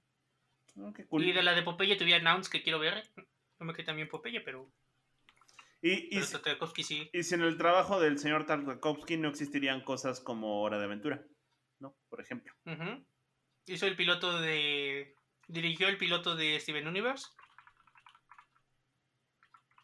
Oh, 0.79 0.93
qué 0.95 1.05
cool. 1.05 1.25
Y 1.27 1.33
de 1.33 1.43
la 1.43 1.53
de 1.53 1.63
Popeye 1.63 1.97
tuve 1.97 2.15
Announce 2.15 2.51
que 2.51 2.63
quiero 2.63 2.79
ver. 2.79 3.03
No 3.61 3.67
me 3.67 3.75
quedé 3.75 3.85
también 3.85 4.09
Popeye, 4.09 4.41
pero. 4.41 4.73
Y- 5.83 6.07
y 6.07 6.11
Pero 6.15 6.27
si- 6.27 6.33
Tartakovsky 6.33 6.83
sí. 6.83 7.11
y 7.13 7.23
sin 7.23 7.43
el 7.43 7.57
trabajo 7.57 8.01
del 8.01 8.19
señor 8.19 8.45
Tartakovsky 8.47 9.17
no 9.17 9.29
existirían 9.29 9.83
cosas 9.83 10.21
como 10.21 10.61
Hora 10.63 10.79
de 10.79 10.85
Aventura, 10.85 11.23
¿no? 11.79 11.95
Por 12.09 12.21
ejemplo. 12.21 12.53
Hizo 13.67 13.87
el 13.87 13.97
piloto 13.97 14.41
de. 14.41 15.15
Dirigió 15.47 15.89
el 15.89 15.97
piloto 15.99 16.37
de 16.37 16.59
Steven 16.61 16.87
Universe. 16.87 17.27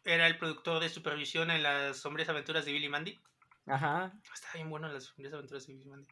Era 0.03 0.27
el 0.27 0.37
productor 0.37 0.79
de 0.81 0.89
supervisión 0.89 1.51
en 1.51 1.63
las 1.63 1.97
sombrías 1.97 2.29
aventuras 2.29 2.65
de 2.65 2.71
Billy 2.71 2.87
Mandy. 2.89 3.19
Ajá. 3.65 4.13
Está 4.33 4.47
bien 4.53 4.69
bueno 4.69 4.87
las 4.87 5.03
sombrías 5.05 5.33
aventuras 5.33 5.67
de 5.67 5.73
Billy 5.73 5.85
Mandy. 5.85 6.07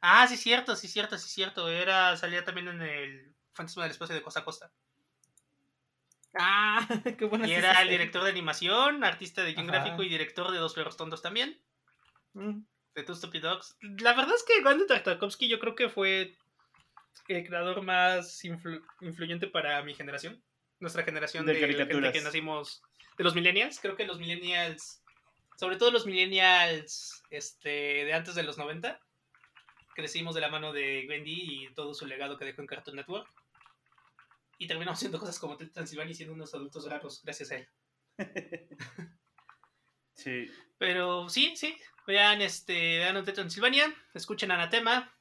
Ah, 0.00 0.26
sí, 0.26 0.36
cierto, 0.36 0.74
sí, 0.76 0.88
cierto, 0.88 1.16
sí, 1.18 1.28
cierto. 1.28 1.68
Era, 1.68 2.16
salía 2.16 2.44
también 2.44 2.68
en 2.68 2.82
el 2.82 3.34
Fantasma 3.54 3.84
del 3.84 3.92
Espacio 3.92 4.14
de 4.14 4.22
Costa 4.22 4.40
a 4.40 4.44
Costa. 4.44 4.72
Ah, 6.38 6.86
qué 7.18 7.24
buena 7.24 7.46
Y 7.48 7.52
era 7.52 7.80
el 7.82 7.88
director 7.88 8.22
de 8.24 8.30
animación, 8.30 9.04
artista 9.04 9.42
de 9.42 9.54
guion 9.54 9.66
gráfico 9.66 10.02
y 10.02 10.08
director 10.08 10.50
de 10.50 10.58
Dos 10.58 10.74
Perros 10.74 10.96
Tontos 10.96 11.22
también. 11.22 11.60
Mm. 12.34 12.60
de 12.94 13.02
Two 13.02 13.14
Stupid 13.14 13.42
Dogs. 13.42 13.76
La 13.80 14.12
verdad 14.14 14.34
es 14.34 14.44
que 14.44 14.62
Wendy 14.62 14.86
Tartakovsky 14.86 15.48
yo 15.48 15.58
creo 15.58 15.74
que 15.74 15.88
fue 15.88 16.36
el 17.28 17.46
creador 17.46 17.82
más 17.82 18.44
influ- 18.44 18.84
influyente 19.00 19.46
para 19.46 19.82
mi 19.82 19.94
generación. 19.94 20.42
Nuestra 20.78 21.02
generación 21.02 21.46
De 21.46 21.54
de, 21.54 21.60
la 21.72 21.86
gente 21.86 22.12
que 22.12 22.20
nacimos 22.20 22.82
de 23.16 23.24
los 23.24 23.34
millennials. 23.34 23.80
Creo 23.80 23.96
que 23.96 24.04
los 24.06 24.18
millennials, 24.18 25.02
sobre 25.56 25.76
todo 25.76 25.90
los 25.90 26.04
millennials 26.06 27.22
este, 27.30 28.04
de 28.04 28.12
antes 28.12 28.34
de 28.34 28.42
los 28.42 28.58
90, 28.58 29.00
crecimos 29.94 30.34
de 30.34 30.42
la 30.42 30.48
mano 30.50 30.72
de 30.74 31.06
Wendy 31.08 31.64
y 31.64 31.74
todo 31.74 31.94
su 31.94 32.06
legado 32.06 32.36
que 32.36 32.44
dejó 32.44 32.60
en 32.60 32.66
Cartoon 32.66 32.96
Network. 32.96 33.26
Y 34.58 34.66
terminamos 34.66 34.98
haciendo 34.98 35.18
cosas 35.18 35.38
como 35.38 35.56
Transilvania 35.56 36.12
y 36.12 36.14
siendo 36.14 36.34
unos 36.34 36.54
adultos 36.54 36.88
raros 36.88 37.22
gracias 37.22 37.50
a 37.52 37.56
él. 37.56 37.68
Sí. 40.16 40.50
Pero 40.78 41.28
sí, 41.28 41.54
sí. 41.56 41.76
Vean 42.06 42.40
este, 42.40 42.98
vean 42.98 43.16
Hotel 43.16 43.34
Transilvania, 43.34 43.92
escuchen 44.14 44.50
Anatema, 44.50 45.12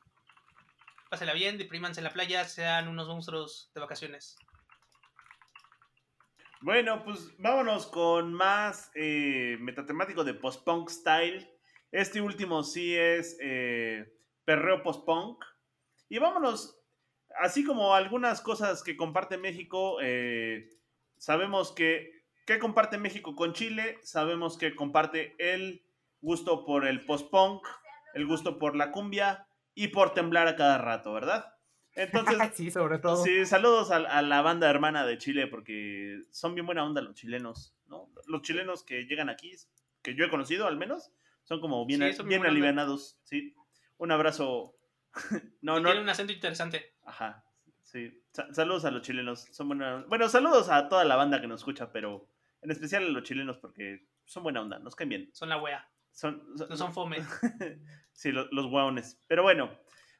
pásela 1.09 1.33
bien, 1.33 1.57
deprímanse 1.57 1.99
en 1.99 2.03
la 2.03 2.13
playa, 2.13 2.45
sean 2.45 2.87
unos 2.87 3.07
monstruos 3.07 3.71
de 3.73 3.81
vacaciones. 3.81 4.37
Bueno, 6.61 7.03
pues 7.03 7.35
vámonos 7.37 7.87
con 7.87 8.33
más 8.33 8.91
eh, 8.95 9.57
metatemático 9.59 10.23
de 10.23 10.35
post-punk 10.35 10.89
style. 10.89 11.47
Este 11.91 12.21
último 12.21 12.63
sí 12.63 12.95
es 12.95 13.37
eh, 13.41 14.05
perreo 14.45 14.83
post-punk. 14.83 15.43
Y 16.07 16.19
vámonos, 16.19 16.79
así 17.39 17.63
como 17.63 17.93
algunas 17.93 18.41
cosas 18.41 18.83
que 18.83 18.97
comparte 18.97 19.37
México, 19.37 19.97
eh, 20.01 20.69
sabemos 21.17 21.71
que, 21.71 22.23
¿qué 22.45 22.59
comparte 22.59 22.97
México 22.97 23.35
con 23.35 23.53
Chile? 23.53 23.99
Sabemos 24.03 24.57
que 24.57 24.75
comparte 24.75 25.35
el 25.37 25.83
gusto 26.21 26.65
por 26.65 26.85
el 26.85 27.05
post-punk, 27.05 27.65
el 28.13 28.25
gusto 28.25 28.57
por 28.57 28.75
la 28.75 28.91
cumbia 28.91 29.47
y 29.73 29.89
por 29.89 30.13
temblar 30.13 30.47
a 30.47 30.55
cada 30.55 30.77
rato, 30.77 31.13
¿verdad? 31.13 31.53
Entonces, 31.93 32.37
sí, 32.55 32.71
sobre 32.71 32.99
todo. 32.99 33.23
Sí, 33.23 33.45
saludos 33.45 33.91
a, 33.91 33.97
a 33.97 34.21
la 34.21 34.41
banda 34.41 34.69
hermana 34.69 35.05
de 35.05 35.17
Chile 35.17 35.47
porque 35.47 36.21
son 36.31 36.55
bien 36.55 36.65
buena 36.65 36.83
onda 36.83 37.01
los 37.01 37.15
chilenos, 37.15 37.75
¿no? 37.87 38.09
Los 38.27 38.41
chilenos 38.41 38.83
que 38.83 39.03
llegan 39.03 39.29
aquí, 39.29 39.53
que 40.01 40.15
yo 40.15 40.25
he 40.25 40.29
conocido 40.29 40.67
al 40.67 40.77
menos, 40.77 41.11
son 41.43 41.61
como 41.61 41.85
bien, 41.85 42.01
Sí, 42.13 42.23
bien 42.23 42.45
alivianados, 42.45 43.17
sí. 43.23 43.55
Un 43.97 44.11
abrazo. 44.11 44.75
no, 45.61 45.79
no. 45.79 45.89
Tiene 45.89 46.01
un 46.01 46.09
acento 46.09 46.33
interesante. 46.33 46.94
Ajá, 47.05 47.43
sí. 47.83 48.11
Sa- 48.33 48.53
saludos 48.53 48.85
a 48.85 48.91
los 48.91 49.01
chilenos, 49.03 49.47
son 49.51 49.67
buena 49.69 50.03
Bueno, 50.07 50.27
saludos 50.29 50.69
a 50.69 50.89
toda 50.89 51.05
la 51.05 51.15
banda 51.15 51.39
que 51.39 51.47
nos 51.47 51.61
escucha, 51.61 51.91
pero 51.91 52.29
en 52.61 52.71
especial 52.71 53.03
a 53.05 53.09
los 53.09 53.23
chilenos 53.23 53.57
porque 53.57 54.07
son 54.25 54.43
buena 54.43 54.61
onda, 54.61 54.79
nos 54.79 54.95
caen 54.95 55.09
bien. 55.09 55.29
Son 55.33 55.49
la 55.49 55.61
wea. 55.61 55.87
Son, 56.11 56.43
son- 56.57 56.69
No 56.69 56.75
son 56.77 56.93
fome. 56.93 57.17
sí, 58.13 58.31
lo- 58.31 58.47
los 58.51 58.67
guaones. 58.67 59.21
Pero 59.27 59.43
bueno, 59.43 59.69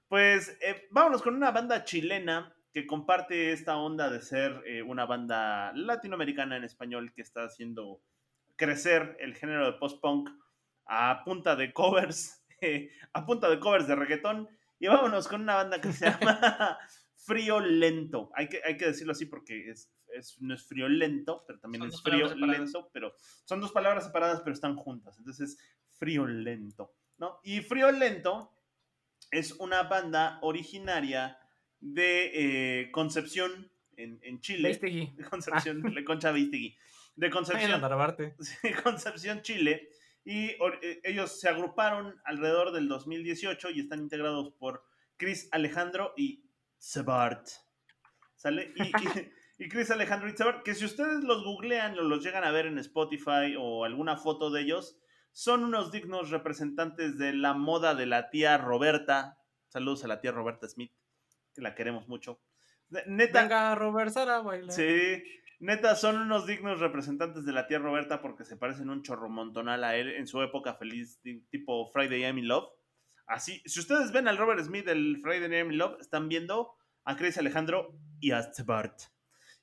pues 0.07 0.57
eh, 0.61 0.87
vámonos 0.91 1.21
con 1.21 1.35
una 1.35 1.51
banda 1.51 1.83
chilena 1.83 2.55
que 2.71 2.85
comparte 2.85 3.51
esta 3.53 3.77
onda 3.77 4.09
de 4.09 4.21
ser 4.21 4.61
eh, 4.67 4.81
una 4.83 5.05
banda 5.05 5.71
latinoamericana 5.73 6.57
en 6.57 6.65
español 6.65 7.13
que 7.13 7.21
está 7.21 7.45
haciendo 7.45 8.01
crecer 8.57 9.17
el 9.19 9.33
género 9.35 9.65
de 9.65 9.77
post-punk 9.79 10.29
a 10.85 11.23
punta 11.23 11.55
de 11.55 11.73
covers, 11.73 12.45
eh, 12.61 12.89
a 13.13 13.25
punta 13.25 13.49
de 13.49 13.59
covers 13.59 13.87
de 13.87 13.95
reggaetón. 13.95 14.49
Y 14.79 14.87
vámonos 14.87 15.27
con 15.27 15.41
una 15.41 15.55
banda 15.55 15.79
que 15.81 15.91
se 15.93 16.05
llama 16.09 16.77
Frío 17.15 17.59
Lento. 17.59 18.29
Hay 18.35 18.49
que, 18.49 18.61
hay 18.63 18.77
que 18.77 18.85
decirlo 18.87 19.11
así 19.13 19.25
porque 19.25 19.69
es, 19.69 19.91
es- 20.13 20.39
no 20.41 20.53
es 20.53 20.63
frío 20.67 20.87
lento, 20.89 21.43
pero 21.47 21.59
también 21.59 21.81
Son 21.81 21.89
es 21.89 22.01
frío 22.01 22.35
lento, 22.35 22.89
pero 22.93 23.13
son 23.45 23.59
dos 23.61 23.71
palabras 23.71 24.05
separadas, 24.05 24.41
pero 24.41 24.53
están 24.53 24.75
juntas. 24.75 25.17
Entonces, 25.17 25.57
frío 25.97 26.25
lento, 26.27 26.93
¿no? 27.17 27.39
Y 27.43 27.61
frío 27.61 27.91
lento 27.91 28.51
es 29.31 29.53
una 29.53 29.83
banda 29.83 30.39
originaria 30.41 31.37
de 31.79 32.81
eh, 32.81 32.91
Concepción, 32.91 33.71
en, 33.97 34.19
en 34.23 34.39
Chile. 34.41 34.69
Beistegui. 34.69 35.15
Concepción, 35.29 35.81
de 35.81 36.03
Concha 36.03 36.31
de 37.15 37.29
Vayan 37.29 37.29
a 37.29 37.29
Concepción, 37.29 37.81
Concepción, 38.83 39.41
Chile. 39.41 39.89
Y 40.25 40.47
eh, 40.49 41.01
ellos 41.03 41.39
se 41.39 41.47
agruparon 41.47 42.19
alrededor 42.25 42.71
del 42.71 42.87
2018 42.87 43.69
y 43.69 43.79
están 43.81 43.99
integrados 43.99 44.51
por 44.59 44.83
Chris 45.17 45.47
Alejandro 45.51 46.13
y 46.17 46.43
Sebart. 46.77 47.47
¿Sale? 48.35 48.73
Y, 48.75 48.83
y- 48.83 49.31
y 49.65 49.69
Chris 49.69 49.91
Alejandro 49.91 50.27
y 50.27 50.35
Sebart, 50.35 50.63
que 50.63 50.73
si 50.75 50.83
ustedes 50.85 51.23
los 51.23 51.43
googlean 51.43 51.97
o 51.99 52.01
los 52.03 52.23
llegan 52.23 52.43
a 52.43 52.51
ver 52.51 52.65
en 52.65 52.79
Spotify 52.79 53.55
o 53.57 53.85
alguna 53.85 54.17
foto 54.17 54.49
de 54.49 54.61
ellos, 54.61 54.97
son 55.31 55.63
unos 55.63 55.91
dignos 55.91 56.29
representantes 56.31 57.17
de 57.17 57.33
la 57.33 57.53
moda 57.53 57.93
de 57.93 58.05
la 58.05 58.29
tía 58.29 58.57
Roberta. 58.57 59.37
Saludos 59.67 60.03
a 60.03 60.07
la 60.07 60.21
tía 60.21 60.31
Roberta 60.31 60.67
Smith, 60.67 60.91
que 61.53 61.61
la 61.61 61.75
queremos 61.75 62.07
mucho. 62.07 62.41
Neta, 63.07 63.41
Venga, 63.41 63.75
Robert 63.75 64.11
Sara, 64.11 64.39
baila. 64.39 64.71
Sí, 64.71 65.21
neta, 65.65 65.95
son 65.95 66.17
unos 66.17 66.47
dignos 66.47 66.79
representantes 66.79 67.45
de 67.45 67.51
la 67.51 67.67
tía 67.67 67.79
Roberta 67.79 68.21
porque 68.21 68.45
se 68.45 68.55
parecen 68.57 68.89
un 68.89 69.03
chorro 69.03 69.29
montonal 69.29 69.83
a 69.83 69.95
él 69.97 70.09
en 70.09 70.27
su 70.27 70.41
época 70.41 70.75
feliz, 70.75 71.19
ti- 71.21 71.41
tipo 71.49 71.91
Friday 71.91 72.21
I'm 72.21 72.37
in 72.37 72.47
Love. 72.47 72.69
Así, 73.27 73.61
si 73.65 73.79
ustedes 73.79 74.11
ven 74.11 74.27
al 74.27 74.37
Robert 74.37 74.63
Smith 74.63 74.85
del 74.85 75.17
Friday 75.21 75.51
I'm 75.59 75.71
in 75.71 75.77
Love, 75.77 75.99
están 75.99 76.29
viendo 76.29 76.75
a 77.03 77.15
Chris 77.15 77.37
Alejandro 77.37 77.97
y 78.19 78.31
a 78.31 78.47
Bart. 78.65 78.97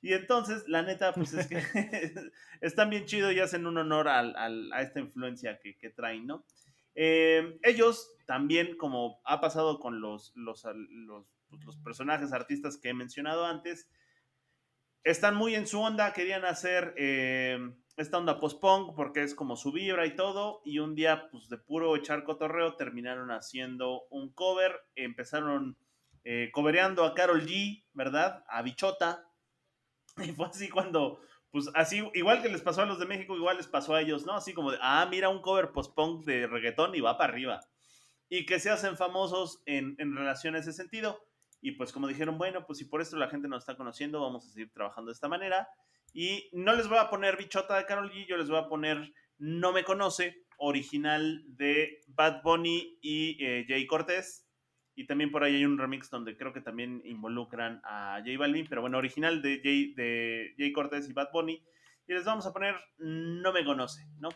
Y 0.01 0.13
entonces, 0.13 0.65
la 0.67 0.83
neta, 0.83 1.13
pues 1.13 1.33
es 1.33 1.47
que 1.47 1.57
están 2.61 2.89
bien 2.89 3.05
chido 3.05 3.31
y 3.31 3.39
hacen 3.39 3.65
un 3.65 3.77
honor 3.77 4.09
a 4.09 4.81
esta 4.81 4.99
influencia 4.99 5.59
que, 5.59 5.89
traen, 5.89 6.27
¿no? 6.27 6.45
Eh, 6.93 7.57
ellos 7.63 8.13
también, 8.25 8.75
como 8.77 9.21
ha 9.23 9.39
pasado 9.39 9.79
con 9.79 10.01
los 10.01 10.33
personajes 11.83 12.33
artistas 12.33 12.77
que 12.77 12.89
he 12.89 12.93
mencionado 12.93 13.45
antes, 13.45 13.89
están 15.03 15.35
muy 15.35 15.55
en 15.55 15.67
su 15.67 15.81
onda, 15.81 16.13
querían 16.13 16.45
hacer 16.45 16.93
eh, 16.97 17.59
esta 17.97 18.17
onda 18.17 18.39
post-punk 18.39 18.95
porque 18.95 19.23
es 19.23 19.35
como 19.35 19.55
su 19.55 19.71
vibra 19.71 20.05
y 20.05 20.15
todo, 20.15 20.61
y 20.63 20.79
un 20.79 20.95
día, 20.95 21.29
pues 21.29 21.49
de 21.49 21.57
puro 21.57 21.95
echar 21.95 22.23
cotorreo, 22.23 22.75
terminaron 22.75 23.31
haciendo 23.31 24.03
un 24.09 24.33
cover, 24.33 24.79
empezaron 24.95 25.77
eh, 26.23 26.49
covereando 26.53 27.03
a 27.03 27.13
Carol 27.13 27.45
G, 27.45 27.85
¿verdad? 27.93 28.45
A 28.47 28.61
Bichota, 28.61 29.27
y 30.17 30.31
fue 30.31 30.47
así 30.47 30.69
cuando, 30.69 31.19
pues 31.51 31.69
así, 31.73 32.07
igual 32.13 32.41
que 32.41 32.49
les 32.49 32.61
pasó 32.61 32.81
a 32.81 32.85
los 32.85 32.99
de 32.99 33.05
México, 33.05 33.35
igual 33.35 33.57
les 33.57 33.67
pasó 33.67 33.95
a 33.95 34.01
ellos, 34.01 34.25
¿no? 34.25 34.33
Así 34.33 34.53
como 34.53 34.71
de, 34.71 34.77
ah, 34.81 35.05
mira 35.09 35.29
un 35.29 35.41
cover 35.41 35.71
post-punk 35.71 36.23
de 36.25 36.47
reggaetón 36.47 36.95
y 36.95 37.01
va 37.01 37.17
para 37.17 37.33
arriba. 37.33 37.59
Y 38.29 38.45
que 38.45 38.59
se 38.59 38.71
hacen 38.71 38.97
famosos 38.97 39.61
en, 39.65 39.95
en 39.99 40.15
relación 40.15 40.55
a 40.55 40.59
ese 40.59 40.73
sentido. 40.73 41.19
Y 41.63 41.71
pues 41.71 41.93
como 41.93 42.09
dijeron, 42.09 42.37
bueno, 42.37 42.65
pues 42.65 42.77
si 42.77 42.85
por 42.85 43.01
esto 43.01 43.15
la 43.15 43.29
gente 43.29 43.47
nos 43.47 43.63
está 43.63 43.77
conociendo, 43.77 44.19
vamos 44.21 44.45
a 44.45 44.51
seguir 44.51 44.69
trabajando 44.73 45.09
de 45.09 45.13
esta 45.13 45.29
manera. 45.29 45.69
Y 46.13 46.49
no 46.51 46.75
les 46.75 46.89
voy 46.89 46.97
a 46.97 47.09
poner 47.09 47.37
bichota 47.37 47.77
de 47.77 47.85
Carol 47.85 48.11
G, 48.11 48.27
yo 48.27 48.35
les 48.35 48.49
voy 48.49 48.59
a 48.59 48.67
poner 48.67 49.13
No 49.37 49.71
me 49.71 49.85
conoce, 49.85 50.43
original 50.57 51.41
de 51.47 52.01
Bad 52.07 52.43
Bunny 52.43 52.99
y 53.01 53.41
eh, 53.41 53.65
Jay 53.65 53.87
Cortés. 53.87 54.45
Y 54.93 55.07
también 55.07 55.31
por 55.31 55.45
ahí 55.45 55.55
hay 55.55 55.63
un 55.63 55.77
remix 55.77 56.09
donde 56.09 56.35
creo 56.35 56.51
que 56.51 56.59
también 56.59 57.01
involucran 57.05 57.79
a 57.85 58.21
J 58.25 58.37
Balvin, 58.37 58.67
pero 58.67 58.81
bueno, 58.81 58.97
original 58.97 59.41
de 59.41 59.61
Jay, 59.63 59.93
de 59.93 60.53
Jay 60.57 60.73
Cortés 60.73 61.09
y 61.09 61.13
Bad 61.13 61.31
Bunny. 61.31 61.63
Y 62.05 62.13
les 62.13 62.25
vamos 62.25 62.45
a 62.45 62.51
poner 62.51 62.75
No 62.97 63.53
me 63.53 63.63
conoce, 63.63 64.05
¿no? 64.19 64.27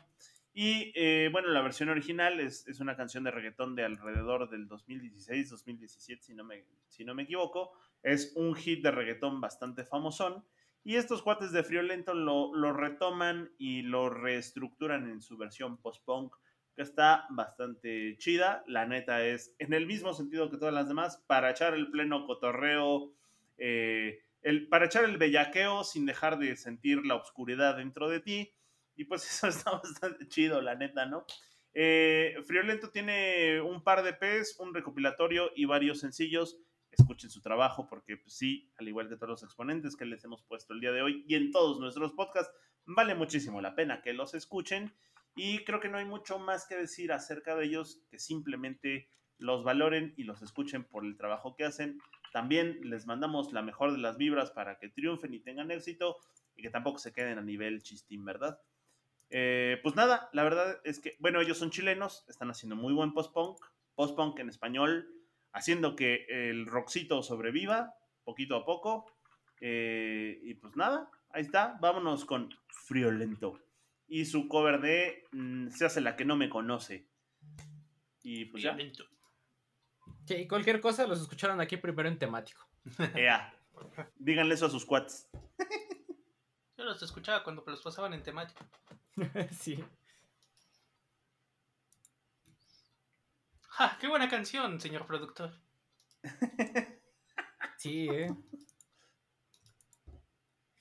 Y 0.59 0.91
eh, 0.95 1.29
bueno, 1.31 1.49
la 1.49 1.61
versión 1.61 1.89
original 1.89 2.39
es, 2.39 2.67
es, 2.67 2.79
una 2.79 2.97
canción 2.97 3.23
de 3.23 3.29
reggaetón 3.29 3.75
de 3.75 3.85
alrededor 3.85 4.49
del 4.49 4.67
2016, 4.67 5.51
2017, 5.51 6.23
si 6.23 6.33
no 6.33 6.43
me, 6.43 6.65
si 6.87 7.05
no 7.05 7.13
me 7.13 7.21
equivoco. 7.21 7.73
Es 8.01 8.33
un 8.35 8.55
hit 8.55 8.81
de 8.81 8.89
reggaetón 8.89 9.39
bastante 9.39 9.85
famosón. 9.85 10.43
Y 10.83 10.95
estos 10.95 11.21
cuates 11.21 11.51
de 11.51 11.61
Friolento 11.61 12.15
lo, 12.15 12.55
lo 12.55 12.73
retoman 12.73 13.51
y 13.59 13.83
lo 13.83 14.09
reestructuran 14.09 15.07
en 15.07 15.21
su 15.21 15.37
versión 15.37 15.77
post-punk, 15.77 16.33
que 16.75 16.81
está 16.81 17.27
bastante 17.29 18.17
chida. 18.17 18.63
La 18.65 18.87
neta 18.87 19.23
es, 19.23 19.53
en 19.59 19.73
el 19.73 19.85
mismo 19.85 20.15
sentido 20.15 20.49
que 20.49 20.57
todas 20.57 20.73
las 20.73 20.87
demás, 20.87 21.23
para 21.27 21.51
echar 21.51 21.75
el 21.75 21.91
pleno 21.91 22.25
cotorreo, 22.25 23.13
eh, 23.59 24.23
el, 24.41 24.67
para 24.69 24.87
echar 24.87 25.03
el 25.03 25.17
bellaqueo 25.17 25.83
sin 25.83 26.07
dejar 26.07 26.39
de 26.39 26.55
sentir 26.55 27.05
la 27.05 27.13
oscuridad 27.13 27.77
dentro 27.77 28.09
de 28.09 28.21
ti. 28.21 28.53
Y 28.97 29.05
pues 29.05 29.25
eso 29.31 29.47
está 29.47 29.71
bastante 29.71 30.27
chido, 30.27 30.61
la 30.61 30.75
neta, 30.75 31.05
¿no? 31.05 31.25
Eh, 31.73 32.35
Friolento 32.45 32.89
tiene 32.89 33.61
un 33.61 33.83
par 33.83 34.03
de 34.03 34.13
P's, 34.13 34.57
un 34.59 34.73
recopilatorio 34.73 35.51
y 35.55 35.65
varios 35.65 35.99
sencillos. 35.99 36.57
Escuchen 36.91 37.29
su 37.29 37.41
trabajo 37.41 37.87
porque 37.87 38.17
pues, 38.17 38.33
sí, 38.33 38.71
al 38.79 38.87
igual 38.87 39.07
que 39.07 39.15
todos 39.15 39.29
los 39.29 39.43
exponentes 39.43 39.95
que 39.95 40.05
les 40.05 40.23
hemos 40.23 40.43
puesto 40.43 40.73
el 40.73 40.79
día 40.79 40.91
de 40.91 41.03
hoy 41.03 41.23
y 41.27 41.35
en 41.35 41.51
todos 41.51 41.79
nuestros 41.79 42.13
podcasts, 42.13 42.51
vale 42.85 43.13
muchísimo 43.13 43.61
la 43.61 43.75
pena 43.75 44.01
que 44.01 44.13
los 44.13 44.33
escuchen. 44.33 44.93
Y 45.35 45.63
creo 45.65 45.79
que 45.79 45.89
no 45.89 45.99
hay 45.99 46.05
mucho 46.05 46.39
más 46.39 46.65
que 46.65 46.75
decir 46.75 47.11
acerca 47.11 47.55
de 47.55 47.65
ellos 47.65 48.01
que 48.09 48.17
simplemente 48.17 49.11
los 49.37 49.63
valoren 49.63 50.15
y 50.17 50.23
los 50.23 50.41
escuchen 50.41 50.83
por 50.83 51.05
el 51.05 51.15
trabajo 51.15 51.55
que 51.55 51.65
hacen. 51.65 51.99
También 52.33 52.79
les 52.81 53.05
mandamos 53.05 53.53
la 53.53 53.61
mejor 53.61 53.91
de 53.91 53.99
las 53.99 54.17
vibras 54.17 54.49
para 54.49 54.79
que 54.79 54.89
triunfen 54.89 55.35
y 55.35 55.39
tengan 55.39 55.69
éxito 55.69 56.17
y 56.55 56.63
que 56.63 56.71
tampoco 56.71 56.97
se 56.97 57.13
queden 57.13 57.37
a 57.37 57.43
nivel 57.43 57.83
chistín, 57.83 58.25
¿verdad? 58.25 58.59
Eh, 59.29 59.79
pues 59.83 59.95
nada, 59.95 60.29
la 60.33 60.43
verdad 60.43 60.79
es 60.83 60.99
que, 60.99 61.17
bueno, 61.19 61.41
ellos 61.41 61.57
son 61.57 61.71
chilenos, 61.71 62.25
están 62.27 62.49
haciendo 62.49 62.75
muy 62.75 62.93
buen 62.93 63.13
post-punk, 63.13 63.59
post-punk 63.95 64.39
en 64.39 64.49
español, 64.49 65.09
haciendo 65.51 65.95
que 65.95 66.25
el 66.29 66.65
rockcito 66.65 67.23
sobreviva 67.23 67.95
poquito 68.23 68.55
a 68.55 68.65
poco. 68.65 69.05
Eh, 69.59 70.39
y 70.43 70.53
pues 70.55 70.75
nada, 70.75 71.09
ahí 71.29 71.41
está, 71.41 71.77
vámonos 71.81 72.25
con 72.25 72.49
Friolento 72.67 73.59
y 74.07 74.25
su 74.25 74.47
cover 74.47 74.81
de 74.81 75.25
mm, 75.31 75.69
Se 75.69 75.85
hace 75.85 76.01
la 76.01 76.15
que 76.15 76.25
no 76.25 76.35
me 76.35 76.49
conoce. 76.49 77.07
Y 78.23 78.45
pues 78.45 78.63
ya. 78.63 78.73
Friolento. 78.73 79.05
Sí, 80.25 80.47
cualquier 80.47 80.81
cosa 80.81 81.07
los 81.07 81.21
escucharon 81.21 81.61
aquí 81.61 81.77
primero 81.77 82.09
en 82.09 82.17
temático. 82.17 82.65
Ea. 83.15 83.53
Díganle 84.15 84.55
eso 84.55 84.65
a 84.65 84.69
sus 84.69 84.85
cuates. 84.85 85.29
Yo 86.77 86.83
los 86.83 87.01
escuchaba 87.01 87.43
cuando 87.43 87.63
los 87.65 87.81
pasaban 87.81 88.13
en 88.13 88.23
temático. 88.23 88.65
sí. 89.59 89.83
¡Ja! 93.69 93.97
¡Qué 93.99 94.07
buena 94.07 94.29
canción, 94.29 94.79
señor 94.81 95.05
productor! 95.05 95.53
Sí, 97.79 98.07
eh. 98.09 98.27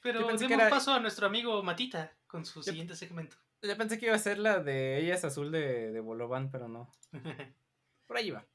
Pero 0.01 0.21
demos 0.27 0.41
era- 0.43 0.71
paso 0.71 0.95
a 0.95 0.99
nuestro 0.99 1.27
amigo 1.27 1.63
Matita 1.63 2.17
con 2.27 2.47
su 2.47 2.61
Yo- 2.61 2.71
siguiente 2.71 2.97
segmento. 2.97 3.37
Yo 3.61 3.77
pensé 3.77 3.99
que 3.99 4.07
iba 4.07 4.15
a 4.15 4.19
ser 4.19 4.39
la 4.39 4.61
de 4.61 4.99
Ella 5.01 5.15
es 5.15 5.23
azul 5.25 5.53
de, 5.53 5.93
de 5.93 6.01
Bolovan, 6.01 6.51
pero 6.51 6.69
no. 6.69 6.91
Por 8.07 8.17
ahí 8.17 8.31
va. 8.31 8.47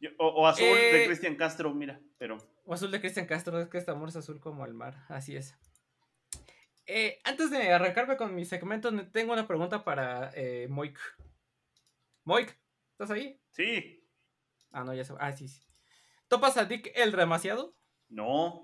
Yo- 0.00 0.10
O, 0.18 0.26
o 0.42 0.46
Azul 0.48 0.64
de 0.64 1.04
Eh, 1.04 1.06
Cristian 1.06 1.36
Castro, 1.36 1.72
mira, 1.74 2.00
pero 2.18 2.38
O 2.64 2.74
azul 2.74 2.90
de 2.90 2.98
Cristian 3.00 3.26
Castro, 3.26 3.60
es 3.60 3.68
que 3.68 3.78
este 3.78 3.92
amor 3.92 4.08
es 4.08 4.16
azul 4.16 4.40
como 4.40 4.64
el 4.66 4.74
mar. 4.74 5.04
Así 5.08 5.36
es. 5.36 5.54
Eh, 6.86 7.18
antes 7.24 7.50
de 7.50 7.72
arrancarme 7.72 8.16
con 8.16 8.34
mi 8.34 8.44
segmento, 8.44 8.90
ne- 8.90 9.04
tengo 9.04 9.32
una 9.32 9.46
pregunta 9.46 9.82
para 9.84 10.30
eh, 10.34 10.66
Moik. 10.70 10.98
Moik, 12.24 12.56
¿estás 12.92 13.10
ahí? 13.10 13.40
sí, 13.50 14.02
Ah, 14.72 14.84
no, 14.84 14.92
ya 14.94 15.04
se 15.04 15.14
Ah, 15.18 15.32
sí, 15.32 15.48
sí. 15.48 15.62
¿Topas 16.28 16.56
a 16.58 16.64
Dick 16.64 16.92
el 16.94 17.12
demasiado? 17.12 17.74
no. 18.08 18.62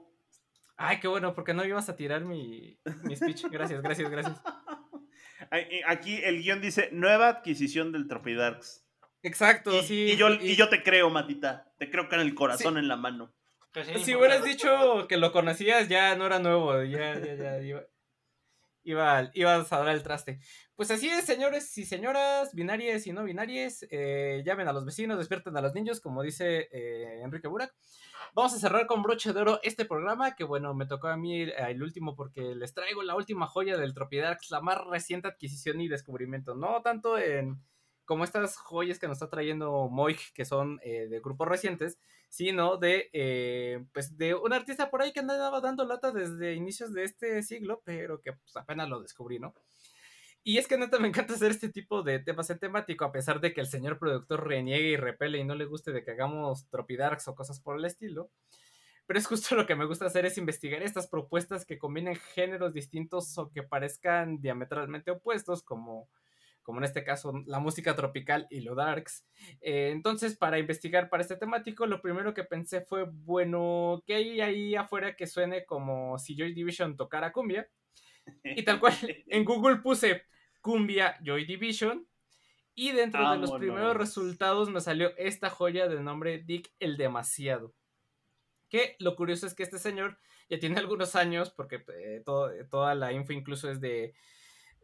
Ay, 0.76 0.98
qué 1.00 1.06
bueno, 1.06 1.32
porque 1.34 1.54
no 1.54 1.64
ibas 1.64 1.88
a 1.88 1.94
tirar 1.96 2.22
mi, 2.24 2.80
mi 3.04 3.14
speech. 3.14 3.44
Gracias, 3.50 3.82
gracias, 3.82 4.10
gracias. 4.10 4.40
Eh, 5.50 5.82
Aquí 5.86 6.16
el 6.22 6.40
guion 6.42 6.60
dice 6.60 6.88
nueva 6.92 7.28
adquisición 7.28 7.92
del 7.92 8.08
Tropidarks. 8.08 8.86
Exacto, 9.22 9.76
Y, 9.76 9.82
sí. 9.82 10.02
y 10.12 10.16
yo, 10.16 10.30
y 10.30 10.56
yo 10.56 10.68
te 10.70 10.82
creo, 10.82 11.10
Matita. 11.10 11.72
Te 11.78 11.90
creo 11.90 12.08
con 12.08 12.20
el 12.20 12.34
corazón 12.34 12.78
en 12.78 12.88
la 12.88 12.96
mano. 12.96 13.34
Recién 13.72 13.98
Si 14.02 14.12
importado. 14.12 14.18
hubieras 14.40 14.44
dicho 14.44 15.08
que 15.08 15.16
lo 15.18 15.30
conocías, 15.32 15.88
ya 15.88 16.14
no 16.16 16.26
era 16.26 16.38
nuevo, 16.38 16.82
ya, 16.84 17.18
ya, 17.18 17.34
ya, 17.34 17.86
iba, 18.84 19.30
iba, 19.34 19.52
ibas 19.56 19.72
a 19.72 19.78
dar 19.78 19.94
el 19.94 20.02
traste. 20.02 20.40
Pues 20.74 20.90
así 20.90 21.08
es, 21.08 21.24
señores 21.24 21.76
y 21.78 21.84
señoras, 21.84 22.54
binarias 22.54 23.06
y 23.06 23.12
no 23.12 23.24
binarias, 23.24 23.86
eh, 23.90 24.42
llamen 24.44 24.68
a 24.68 24.72
los 24.72 24.84
vecinos, 24.84 25.18
despierten 25.18 25.56
a 25.56 25.60
los 25.60 25.74
niños, 25.74 26.00
como 26.00 26.22
dice 26.22 26.68
eh, 26.72 27.20
Enrique 27.22 27.48
Burak. 27.48 27.74
Vamos 28.34 28.54
a 28.54 28.58
cerrar 28.58 28.86
con 28.86 29.02
broche 29.02 29.32
de 29.32 29.40
oro 29.40 29.60
este 29.62 29.84
programa, 29.84 30.34
que 30.34 30.44
bueno, 30.44 30.74
me 30.74 30.86
tocó 30.86 31.08
a 31.08 31.16
mí 31.16 31.42
el, 31.42 31.52
el 31.52 31.82
último 31.82 32.16
porque 32.16 32.54
les 32.54 32.72
traigo 32.72 33.02
la 33.02 33.14
última 33.14 33.46
joya 33.46 33.76
del 33.76 33.94
Tropidarks, 33.94 34.50
la 34.50 34.60
más 34.60 34.78
reciente 34.86 35.28
adquisición 35.28 35.80
y 35.80 35.88
descubrimiento, 35.88 36.54
no 36.54 36.80
tanto 36.82 37.18
en 37.18 37.60
como 38.12 38.24
estas 38.24 38.58
joyas 38.58 38.98
que 38.98 39.08
nos 39.08 39.14
está 39.14 39.30
trayendo 39.30 39.88
Moig, 39.88 40.18
que 40.34 40.44
son 40.44 40.78
eh, 40.82 41.08
de 41.08 41.20
grupos 41.20 41.48
recientes, 41.48 41.98
sino 42.28 42.76
de, 42.76 43.08
eh, 43.14 43.86
pues 43.94 44.18
de 44.18 44.34
un 44.34 44.52
artista 44.52 44.90
por 44.90 45.00
ahí 45.00 45.14
que 45.14 45.20
andaba 45.20 45.62
dando 45.62 45.86
lata 45.86 46.12
desde 46.12 46.52
inicios 46.52 46.92
de 46.92 47.04
este 47.04 47.42
siglo, 47.42 47.80
pero 47.86 48.20
que 48.20 48.34
pues, 48.34 48.54
apenas 48.54 48.90
lo 48.90 49.00
descubrí, 49.00 49.38
¿no? 49.38 49.54
Y 50.44 50.58
es 50.58 50.68
que 50.68 50.76
neta 50.76 50.98
me 50.98 51.08
encanta 51.08 51.32
hacer 51.32 51.52
este 51.52 51.70
tipo 51.70 52.02
de 52.02 52.18
temas 52.18 52.50
en 52.50 52.58
temático, 52.58 53.06
a 53.06 53.12
pesar 53.12 53.40
de 53.40 53.54
que 53.54 53.62
el 53.62 53.66
señor 53.66 53.98
productor 53.98 54.46
reniegue 54.46 54.88
y 54.88 54.96
repele 54.96 55.38
y 55.38 55.44
no 55.44 55.54
le 55.54 55.64
guste 55.64 55.90
de 55.90 56.04
que 56.04 56.10
hagamos 56.10 56.68
tropidarks 56.68 57.28
o 57.28 57.34
cosas 57.34 57.60
por 57.60 57.78
el 57.78 57.86
estilo. 57.86 58.30
pero 59.06 59.18
es 59.18 59.26
justo 59.26 59.56
lo 59.56 59.66
que 59.66 59.74
me 59.74 59.86
gusta 59.86 60.04
hacer 60.04 60.26
es 60.26 60.36
investigar 60.36 60.82
estas 60.82 61.08
propuestas 61.08 61.64
que 61.64 61.78
combinen 61.78 62.16
géneros 62.34 62.74
distintos 62.74 63.38
o 63.38 63.50
que 63.50 63.62
parezcan 63.62 64.42
diametralmente 64.42 65.12
opuestos, 65.12 65.62
como, 65.62 66.10
como 66.62 66.78
en 66.78 66.84
este 66.84 67.04
caso 67.04 67.32
la 67.46 67.58
música 67.58 67.94
tropical 67.94 68.46
y 68.50 68.60
lo 68.60 68.74
darks. 68.74 69.26
Eh, 69.60 69.90
entonces, 69.92 70.36
para 70.36 70.58
investigar 70.58 71.08
para 71.08 71.22
este 71.22 71.36
temático, 71.36 71.86
lo 71.86 72.00
primero 72.00 72.34
que 72.34 72.44
pensé 72.44 72.82
fue, 72.82 73.04
bueno, 73.04 74.02
¿qué 74.06 74.14
hay 74.14 74.40
ahí 74.40 74.74
afuera 74.74 75.16
que 75.16 75.26
suene 75.26 75.64
como 75.66 76.18
si 76.18 76.36
Joy 76.36 76.54
Division 76.54 76.96
tocara 76.96 77.32
cumbia? 77.32 77.68
Y 78.44 78.62
tal 78.62 78.78
cual, 78.78 78.94
en 79.28 79.44
Google 79.44 79.78
puse 79.78 80.22
cumbia 80.60 81.18
Joy 81.24 81.44
Division. 81.44 82.06
Y 82.74 82.92
dentro 82.92 83.30
de 83.30 83.36
los 83.36 83.52
primeros 83.52 83.94
resultados 83.94 84.70
me 84.70 84.80
salió 84.80 85.14
esta 85.18 85.50
joya 85.50 85.88
de 85.88 86.00
nombre 86.00 86.42
Dick 86.42 86.72
el 86.78 86.96
Demasiado. 86.96 87.74
Que 88.70 88.96
lo 88.98 89.14
curioso 89.14 89.46
es 89.46 89.54
que 89.54 89.62
este 89.62 89.78
señor 89.78 90.18
ya 90.48 90.58
tiene 90.58 90.78
algunos 90.78 91.14
años, 91.14 91.50
porque 91.50 91.84
eh, 91.88 92.22
toda 92.24 92.94
la 92.94 93.12
info 93.12 93.34
incluso 93.34 93.70
es 93.70 93.82
de, 93.82 94.14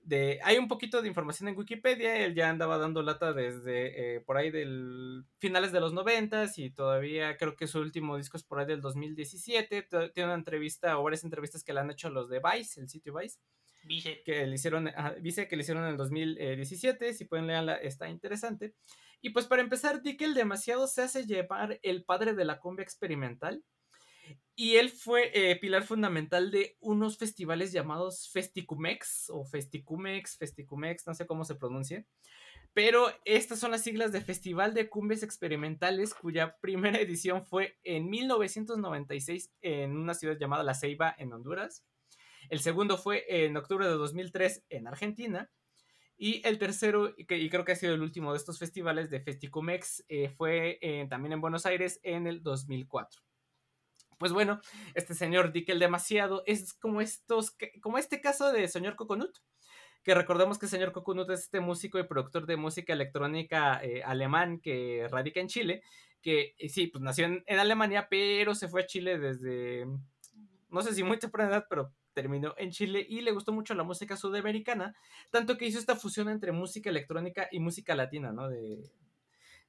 de, 0.02 0.40
Hay 0.42 0.58
un 0.58 0.68
poquito 0.68 1.02
de 1.02 1.08
información 1.08 1.48
en 1.48 1.56
Wikipedia, 1.56 2.16
él 2.24 2.34
ya 2.34 2.48
andaba 2.48 2.78
dando 2.78 3.02
lata 3.02 3.32
desde 3.32 4.16
eh, 4.16 4.20
por 4.20 4.36
ahí 4.36 4.50
del 4.50 5.24
finales 5.38 5.72
de 5.72 5.80
los 5.80 5.92
noventas 5.92 6.58
y 6.58 6.70
todavía 6.70 7.36
creo 7.36 7.56
que 7.56 7.66
su 7.66 7.80
último 7.80 8.16
disco 8.16 8.36
es 8.36 8.44
por 8.44 8.60
ahí 8.60 8.66
del 8.66 8.80
2017. 8.80 9.88
Tiene 10.14 10.24
una 10.24 10.34
entrevista 10.34 10.98
o 10.98 11.02
varias 11.02 11.24
entrevistas 11.24 11.64
que 11.64 11.72
le 11.72 11.80
han 11.80 11.90
hecho 11.90 12.10
los 12.10 12.28
de 12.28 12.40
Vice, 12.40 12.80
el 12.80 12.88
sitio 12.88 13.14
Vice. 13.16 13.38
Vice. 13.84 14.22
Que 14.24 14.46
le 14.46 14.54
hicieron, 14.54 14.90
Vice 15.20 15.48
que 15.48 15.56
le 15.56 15.62
hicieron 15.62 15.84
en 15.84 15.90
el 15.90 15.96
2017, 15.96 17.14
si 17.14 17.24
pueden 17.24 17.46
leerla, 17.46 17.76
está 17.76 18.08
interesante. 18.08 18.74
Y 19.20 19.30
pues 19.30 19.46
para 19.46 19.62
empezar, 19.62 20.02
Dick 20.02 20.22
el 20.22 20.34
demasiado 20.34 20.86
se 20.86 21.02
hace 21.02 21.26
llevar 21.26 21.80
el 21.82 22.04
padre 22.04 22.34
de 22.34 22.44
la 22.44 22.60
cumbia 22.60 22.84
experimental 22.84 23.64
y 24.60 24.74
él 24.74 24.90
fue 24.90 25.30
eh, 25.34 25.54
pilar 25.54 25.84
fundamental 25.84 26.50
de 26.50 26.76
unos 26.80 27.16
festivales 27.16 27.70
llamados 27.70 28.28
Festicumex 28.32 29.30
o 29.30 29.44
Festicumex, 29.44 30.36
Festicumex, 30.36 31.06
no 31.06 31.14
sé 31.14 31.28
cómo 31.28 31.44
se 31.44 31.54
pronuncia. 31.54 32.04
Pero 32.74 33.06
estas 33.24 33.60
son 33.60 33.70
las 33.70 33.84
siglas 33.84 34.10
de 34.10 34.20
Festival 34.20 34.74
de 34.74 34.88
Cumbias 34.88 35.22
Experimentales, 35.22 36.12
cuya 36.12 36.56
primera 36.60 36.98
edición 37.00 37.46
fue 37.46 37.78
en 37.84 38.10
1996 38.10 39.52
en 39.62 39.96
una 39.96 40.14
ciudad 40.14 40.36
llamada 40.36 40.64
La 40.64 40.74
Ceiba, 40.74 41.14
en 41.16 41.32
Honduras. 41.32 41.84
El 42.50 42.58
segundo 42.58 42.98
fue 42.98 43.26
en 43.28 43.56
octubre 43.56 43.86
de 43.86 43.92
2003 43.92 44.64
en 44.70 44.88
Argentina. 44.88 45.52
Y 46.16 46.44
el 46.44 46.58
tercero, 46.58 47.14
y 47.16 47.48
creo 47.48 47.64
que 47.64 47.70
ha 47.70 47.76
sido 47.76 47.94
el 47.94 48.02
último 48.02 48.32
de 48.32 48.38
estos 48.38 48.58
festivales 48.58 49.08
de 49.08 49.20
Festicumex, 49.20 50.04
eh, 50.08 50.30
fue 50.30 50.80
también 51.08 51.34
en 51.34 51.40
Buenos 51.40 51.64
Aires 51.64 52.00
en 52.02 52.26
el 52.26 52.42
2004. 52.42 53.27
Pues 54.18 54.32
bueno, 54.32 54.60
este 54.94 55.14
señor 55.14 55.52
Dick 55.52 55.68
el 55.68 55.78
demasiado 55.78 56.42
es 56.46 56.74
como 56.74 57.00
estos, 57.00 57.56
como 57.80 57.98
este 57.98 58.20
caso 58.20 58.52
de 58.52 58.66
señor 58.66 58.96
Coconut, 58.96 59.38
que 60.02 60.14
recordemos 60.14 60.58
que 60.58 60.66
el 60.66 60.70
señor 60.70 60.92
Coconut 60.92 61.30
es 61.30 61.40
este 61.40 61.60
músico 61.60 61.98
y 61.98 62.04
productor 62.04 62.46
de 62.46 62.56
música 62.56 62.92
electrónica 62.92 63.80
eh, 63.82 64.02
alemán 64.02 64.60
que 64.60 65.06
radica 65.08 65.40
en 65.40 65.46
Chile, 65.48 65.82
que 66.20 66.56
eh, 66.58 66.68
sí, 66.68 66.88
pues 66.88 67.02
nació 67.02 67.26
en, 67.26 67.44
Alemania, 67.60 68.08
pero 68.10 68.54
se 68.54 68.68
fue 68.68 68.82
a 68.82 68.86
Chile 68.86 69.18
desde, 69.18 69.86
no 70.68 70.82
sé 70.82 70.94
si 70.94 71.04
muy 71.04 71.18
temprana 71.18 71.50
edad, 71.50 71.66
pero 71.70 71.94
terminó 72.12 72.54
en 72.58 72.72
Chile 72.72 73.06
y 73.08 73.20
le 73.20 73.30
gustó 73.30 73.52
mucho 73.52 73.74
la 73.74 73.84
música 73.84 74.16
sudamericana, 74.16 74.96
tanto 75.30 75.56
que 75.56 75.66
hizo 75.66 75.78
esta 75.78 75.94
fusión 75.94 76.28
entre 76.28 76.50
música 76.50 76.90
electrónica 76.90 77.48
y 77.52 77.60
música 77.60 77.94
latina, 77.94 78.32
¿no? 78.32 78.48
De, 78.48 78.90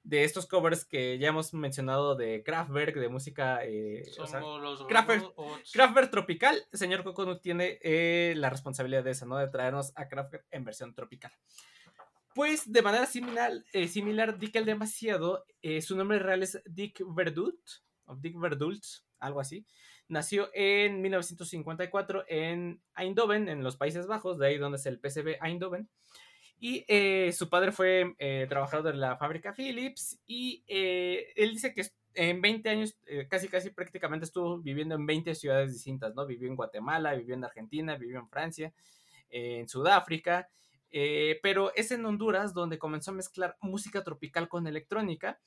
de 0.03 0.23
estos 0.23 0.47
covers 0.47 0.85
que 0.85 1.17
ya 1.17 1.29
hemos 1.29 1.53
mencionado 1.53 2.15
de 2.15 2.43
Kraftwerk, 2.43 2.95
de 2.95 3.09
música... 3.09 3.63
Eh, 3.63 4.03
Kraftwerk, 5.71 6.11
Tropical, 6.11 6.63
el 6.71 6.79
señor 6.79 7.03
Coconut 7.03 7.41
tiene 7.41 7.79
eh, 7.81 8.33
la 8.37 8.49
responsabilidad 8.49 9.03
de 9.03 9.11
eso, 9.11 9.25
¿no? 9.25 9.37
De 9.37 9.47
traernos 9.47 9.91
a 9.95 10.07
Kraftwerk 10.07 10.45
en 10.51 10.63
versión 10.63 10.93
tropical. 10.95 11.31
Pues 12.33 12.71
de 12.71 12.81
manera 12.81 13.05
similar, 13.05 13.51
eh, 13.73 13.87
similar 13.87 14.37
Dick 14.37 14.55
el 14.55 14.65
Demasiado, 14.65 15.45
eh, 15.61 15.81
su 15.81 15.95
nombre 15.97 16.19
real 16.19 16.43
es 16.43 16.61
Dick 16.65 17.03
Verdult, 17.05 17.59
o 18.05 18.15
Dick 18.15 18.39
Verdult, 18.39 18.83
algo 19.19 19.39
así. 19.39 19.65
Nació 20.07 20.49
en 20.53 21.01
1954 21.01 22.25
en 22.27 22.81
Eindhoven, 22.95 23.49
en 23.49 23.63
los 23.63 23.77
Países 23.77 24.07
Bajos, 24.07 24.39
de 24.39 24.47
ahí 24.47 24.57
donde 24.57 24.77
es 24.77 24.85
el 24.85 24.99
PCB 24.99 25.37
Eindhoven. 25.41 25.89
Y 26.59 26.83
eh, 26.89 27.31
su 27.31 27.49
padre 27.49 27.71
fue 27.71 28.15
eh, 28.19 28.45
trabajador 28.49 28.91
de 28.91 28.99
la 28.99 29.15
fábrica 29.15 29.53
Philips 29.53 30.19
y 30.27 30.63
eh, 30.67 31.31
él 31.37 31.51
dice 31.51 31.73
que 31.73 31.85
en 32.15 32.41
20 32.41 32.69
años, 32.69 32.97
casi 33.29 33.47
casi 33.47 33.69
prácticamente 33.69 34.25
estuvo 34.25 34.57
viviendo 34.57 34.95
en 34.95 35.05
20 35.05 35.35
ciudades 35.35 35.71
distintas, 35.71 36.15
¿no? 36.15 36.25
Vivió 36.25 36.49
en 36.49 36.55
Guatemala, 36.55 37.13
vivió 37.13 37.35
en 37.35 37.45
Argentina, 37.45 37.95
vivió 37.95 38.19
en 38.19 38.27
Francia, 38.27 38.73
en 39.29 39.69
Sudáfrica, 39.69 40.49
pero 41.41 41.71
es 41.75 41.91
en 41.91 42.05
Honduras 42.05 42.53
donde 42.53 42.79
comenzó 42.79 43.11
a 43.11 43.13
mezclar 43.13 43.55
música 43.61 44.03
tropical 44.03 44.49
con 44.49 44.67
electrónica 44.67 45.39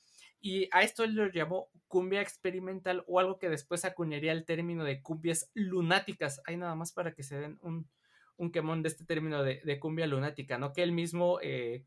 y 0.43 0.67
a 0.71 0.83
esto 0.83 1.03
él 1.03 1.15
lo 1.15 1.31
llamó 1.31 1.69
cumbia 1.87 2.21
experimental 2.21 3.03
o 3.07 3.19
algo 3.19 3.37
que 3.37 3.49
después 3.49 3.85
acuñaría 3.85 4.31
el 4.31 4.45
término 4.45 4.83
de 4.83 5.01
cumbias 5.01 5.51
lunáticas. 5.53 6.41
Hay 6.45 6.57
nada 6.57 6.75
más 6.75 6.91
para 6.91 7.13
que 7.13 7.23
se 7.23 7.37
den 7.37 7.59
un, 7.61 7.87
un 8.43 8.51
quemón 8.51 8.83
de 8.83 8.89
este 8.89 9.05
término 9.05 9.43
de, 9.43 9.79
cumbia 9.79 10.07
lunática, 10.07 10.57
¿no? 10.57 10.73
Que 10.73 10.83
él 10.83 10.91
mismo 10.91 11.39
eh, 11.41 11.85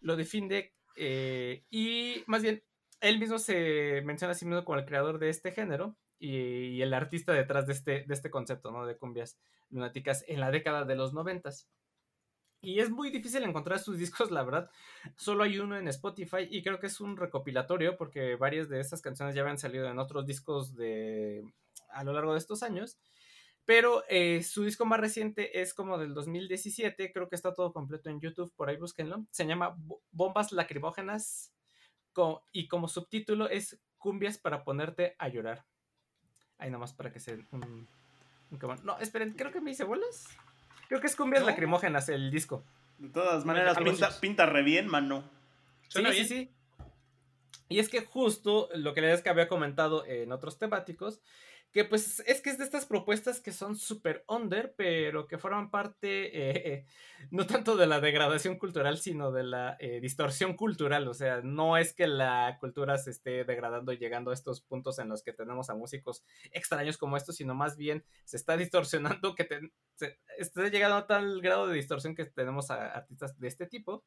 lo 0.00 0.16
define 0.16 0.74
eh, 0.96 1.64
y 1.70 2.22
más 2.26 2.42
bien 2.42 2.62
él 3.00 3.18
mismo 3.18 3.38
se 3.38 4.02
menciona 4.04 4.32
a 4.32 4.34
sí 4.34 4.44
mismo 4.44 4.64
como 4.64 4.78
el 4.78 4.84
creador 4.84 5.18
de 5.18 5.28
este 5.28 5.52
género 5.52 5.96
y, 6.18 6.82
el 6.82 6.94
artista 6.94 7.32
detrás 7.32 7.66
de 7.66 7.72
este, 7.72 8.04
de 8.06 8.14
este 8.14 8.30
concepto, 8.30 8.70
¿no? 8.70 8.86
De 8.86 8.96
cumbias 8.96 9.38
lunáticas 9.70 10.24
en 10.28 10.40
la 10.40 10.50
década 10.50 10.84
de 10.84 10.94
los 10.94 11.12
noventas. 11.12 11.68
Y 12.60 12.78
es 12.78 12.90
muy 12.90 13.10
difícil 13.10 13.42
encontrar 13.42 13.80
sus 13.80 13.98
discos, 13.98 14.30
la 14.30 14.44
verdad. 14.44 14.70
Solo 15.16 15.42
hay 15.42 15.58
uno 15.58 15.76
en 15.76 15.88
Spotify 15.88 16.46
y 16.48 16.62
creo 16.62 16.78
que 16.78 16.86
es 16.86 17.00
un 17.00 17.16
recopilatorio 17.16 17.96
porque 17.96 18.36
varias 18.36 18.68
de 18.68 18.80
esas 18.80 19.02
canciones 19.02 19.34
ya 19.34 19.42
habían 19.42 19.58
salido 19.58 19.88
en 19.88 19.98
otros 19.98 20.26
discos 20.26 20.76
de 20.76 21.44
a 21.90 22.04
lo 22.04 22.12
largo 22.12 22.32
de 22.32 22.38
estos 22.38 22.62
años. 22.62 22.98
Pero 23.64 24.02
eh, 24.08 24.42
su 24.42 24.64
disco 24.64 24.84
más 24.84 25.00
reciente 25.00 25.60
es 25.60 25.72
como 25.72 25.96
del 25.96 26.14
2017, 26.14 27.12
creo 27.12 27.28
que 27.28 27.36
está 27.36 27.54
todo 27.54 27.72
completo 27.72 28.10
en 28.10 28.20
YouTube, 28.20 28.52
por 28.56 28.68
ahí 28.68 28.76
búsquenlo. 28.76 29.24
Se 29.30 29.46
llama 29.46 29.76
Bombas 30.10 30.52
Lacrimógenas 30.52 31.52
y 32.50 32.68
como 32.68 32.88
subtítulo 32.88 33.48
es 33.48 33.80
Cumbias 33.98 34.38
para 34.38 34.64
ponerte 34.64 35.14
a 35.18 35.28
llorar. 35.28 35.64
Ahí 36.58 36.70
nomás 36.70 36.92
para 36.92 37.12
que 37.12 37.20
se... 37.20 37.46
Un, 37.52 37.88
no, 38.84 38.98
esperen, 38.98 39.32
creo 39.32 39.50
que 39.50 39.60
me 39.60 39.70
hice 39.70 39.84
bolas. 39.84 40.26
Creo 40.88 41.00
que 41.00 41.06
es 41.06 41.16
Cumbias 41.16 41.44
Lacrimógenas 41.44 42.08
el 42.08 42.30
disco. 42.30 42.64
De 42.98 43.08
todas 43.08 43.44
maneras, 43.44 43.78
pinta, 44.20 44.46
re 44.46 44.62
bien, 44.62 44.88
mano. 44.88 45.24
Sí, 45.88 46.04
sí, 46.12 46.24
sí. 46.24 46.50
Y 47.68 47.78
es 47.78 47.88
que 47.88 48.04
justo 48.04 48.68
lo 48.74 48.92
que 48.92 49.00
les 49.00 49.22
que 49.22 49.30
había 49.30 49.48
comentado 49.48 50.04
en 50.04 50.30
otros 50.30 50.58
temáticos 50.58 51.22
que 51.72 51.86
pues 51.86 52.20
es 52.26 52.42
que 52.42 52.50
es 52.50 52.58
de 52.58 52.64
estas 52.64 52.84
propuestas 52.84 53.40
que 53.40 53.50
son 53.50 53.76
súper 53.76 54.24
under, 54.28 54.74
pero 54.76 55.26
que 55.26 55.38
forman 55.38 55.70
parte 55.70 56.76
eh, 56.76 56.86
no 57.30 57.46
tanto 57.46 57.76
de 57.76 57.86
la 57.86 58.00
degradación 58.00 58.58
cultural, 58.58 58.98
sino 58.98 59.32
de 59.32 59.42
la 59.42 59.76
eh, 59.80 59.98
distorsión 60.00 60.54
cultural. 60.54 61.08
O 61.08 61.14
sea, 61.14 61.40
no 61.40 61.78
es 61.78 61.94
que 61.94 62.06
la 62.06 62.58
cultura 62.60 62.98
se 62.98 63.10
esté 63.10 63.44
degradando 63.44 63.92
y 63.92 63.98
llegando 63.98 64.30
a 64.30 64.34
estos 64.34 64.60
puntos 64.60 64.98
en 64.98 65.08
los 65.08 65.22
que 65.22 65.32
tenemos 65.32 65.70
a 65.70 65.74
músicos 65.74 66.22
extraños 66.52 66.98
como 66.98 67.16
estos, 67.16 67.36
sino 67.36 67.54
más 67.54 67.76
bien 67.78 68.04
se 68.24 68.36
está 68.36 68.56
distorsionando, 68.58 69.34
que 69.34 69.48
se, 69.94 70.18
está 70.38 70.68
llegando 70.68 70.96
a 70.96 71.06
tal 71.06 71.40
grado 71.40 71.68
de 71.68 71.74
distorsión 71.74 72.14
que 72.14 72.26
tenemos 72.26 72.70
a 72.70 72.92
artistas 72.92 73.38
de 73.38 73.48
este 73.48 73.66
tipo 73.66 74.04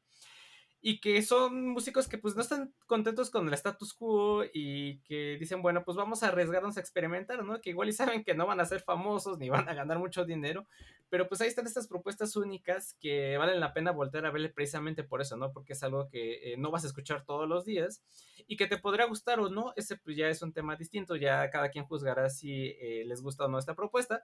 y 0.88 1.00
que 1.00 1.20
son 1.22 1.70
músicos 1.70 2.06
que 2.06 2.16
pues 2.16 2.36
no 2.36 2.42
están 2.42 2.72
contentos 2.86 3.28
con 3.28 3.48
el 3.48 3.54
status 3.54 3.92
quo 3.92 4.44
y 4.54 5.00
que 5.00 5.36
dicen, 5.36 5.60
bueno, 5.60 5.82
pues 5.84 5.96
vamos 5.96 6.22
a 6.22 6.28
arriesgarnos 6.28 6.76
a 6.76 6.80
experimentar, 6.80 7.44
¿no? 7.44 7.60
Que 7.60 7.70
igual 7.70 7.88
y 7.88 7.92
saben 7.92 8.22
que 8.22 8.36
no 8.36 8.46
van 8.46 8.60
a 8.60 8.66
ser 8.66 8.82
famosos 8.82 9.36
ni 9.36 9.48
van 9.64 9.68
a 9.68 9.74
ganar 9.74 9.98
mucho 9.98 10.24
dinero, 10.24 10.68
pero 11.08 11.28
pues 11.28 11.40
ahí 11.40 11.48
están 11.48 11.66
estas 11.66 11.88
propuestas 11.88 12.36
únicas 12.36 12.94
que 13.00 13.36
valen 13.36 13.58
la 13.58 13.74
pena 13.74 13.90
volver 13.90 14.26
a 14.26 14.30
verle 14.30 14.48
precisamente 14.48 15.02
por 15.02 15.20
eso, 15.20 15.36
¿no? 15.36 15.52
Porque 15.52 15.72
es 15.72 15.82
algo 15.82 16.08
que 16.08 16.52
eh, 16.52 16.56
no 16.56 16.70
vas 16.70 16.84
a 16.84 16.86
escuchar 16.86 17.24
todos 17.24 17.48
los 17.48 17.64
días 17.64 18.04
y 18.46 18.56
que 18.56 18.68
te 18.68 18.78
podría 18.78 19.06
gustar 19.06 19.40
o 19.40 19.50
no, 19.50 19.72
ese 19.74 19.96
pues 19.96 20.16
ya 20.16 20.28
es 20.28 20.40
un 20.42 20.52
tema 20.52 20.76
distinto, 20.76 21.16
ya 21.16 21.50
cada 21.50 21.70
quien 21.70 21.84
juzgará 21.84 22.30
si 22.30 22.76
eh, 22.80 23.02
les 23.06 23.22
gusta 23.22 23.46
o 23.46 23.48
no 23.48 23.58
esta 23.58 23.74
propuesta, 23.74 24.22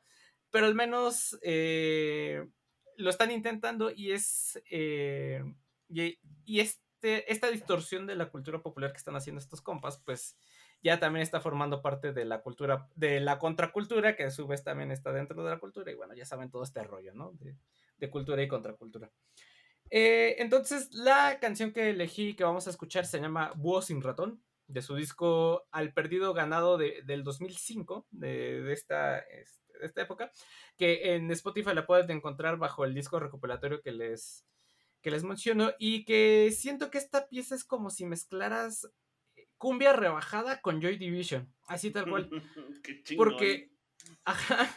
pero 0.52 0.66
al 0.66 0.76
menos 0.76 1.36
eh, 1.42 2.46
lo 2.98 3.10
están 3.10 3.32
intentando 3.32 3.90
y 3.90 4.12
es 4.12 4.62
y, 5.92 6.60
este, 6.60 7.30
esta 7.32 7.50
distorsión 7.50 8.06
de 8.06 8.16
la 8.16 8.30
cultura 8.30 8.62
popular 8.62 8.92
que 8.92 8.98
están 8.98 9.16
haciendo 9.16 9.40
estos 9.40 9.60
compas, 9.60 10.00
pues 10.04 10.36
ya 10.82 10.98
también 10.98 11.22
está 11.22 11.40
formando 11.40 11.82
parte 11.82 12.12
de 12.12 12.24
la 12.24 12.42
cultura, 12.42 12.88
de 12.96 13.20
la 13.20 13.38
contracultura, 13.38 14.16
que 14.16 14.24
a 14.24 14.30
su 14.30 14.46
vez 14.46 14.64
también 14.64 14.90
está 14.90 15.12
dentro 15.12 15.44
de 15.44 15.50
la 15.50 15.58
cultura. 15.58 15.90
Y 15.92 15.94
bueno, 15.94 16.14
ya 16.14 16.24
saben 16.24 16.50
todo 16.50 16.62
este 16.62 16.82
rollo, 16.82 17.14
¿no? 17.14 17.32
De, 17.38 18.10
cultura 18.10 18.42
y 18.42 18.48
contracultura. 18.48 19.12
Eh, 19.88 20.34
entonces, 20.38 20.92
la 20.92 21.38
canción 21.40 21.72
que 21.72 21.90
elegí 21.90 22.34
que 22.34 22.42
vamos 22.42 22.66
a 22.66 22.70
escuchar 22.70 23.06
se 23.06 23.20
llama 23.20 23.52
Búho 23.54 23.80
sin 23.80 24.02
ratón. 24.02 24.42
de 24.66 24.82
su 24.82 24.96
disco 24.96 25.68
Al 25.70 25.92
Perdido 25.92 26.32
Ganado 26.34 26.78
de, 26.78 27.02
del 27.04 27.22
2005, 27.22 28.06
de, 28.10 28.62
de 28.62 28.72
esta, 28.72 29.18
este, 29.18 29.62
de 29.82 29.86
esta 29.86 30.02
época, 30.02 30.32
que 30.76 31.14
en 31.14 31.30
Spotify 31.30 31.74
la 31.74 31.86
puedes 31.86 32.08
encontrar 32.08 32.56
bajo 32.56 32.84
el 32.84 32.94
disco 32.94 33.20
recopilatorio 33.20 33.82
que 33.82 33.92
les, 33.92 34.46
que 35.02 35.10
les 35.10 35.24
menciono 35.24 35.72
y 35.78 36.04
que 36.04 36.50
siento 36.56 36.90
que 36.90 36.98
esta 36.98 37.28
pieza 37.28 37.54
es 37.54 37.64
como 37.64 37.90
si 37.90 38.06
mezclaras 38.06 38.88
cumbia 39.58 39.92
rebajada 39.92 40.60
con 40.60 40.80
Joy 40.80 40.96
Division, 40.96 41.52
así 41.66 41.90
tal 41.90 42.08
cual. 42.08 42.30
Qué 42.82 43.02
chingón. 43.02 43.28
Porque, 43.28 43.70
ajá, 44.24 44.68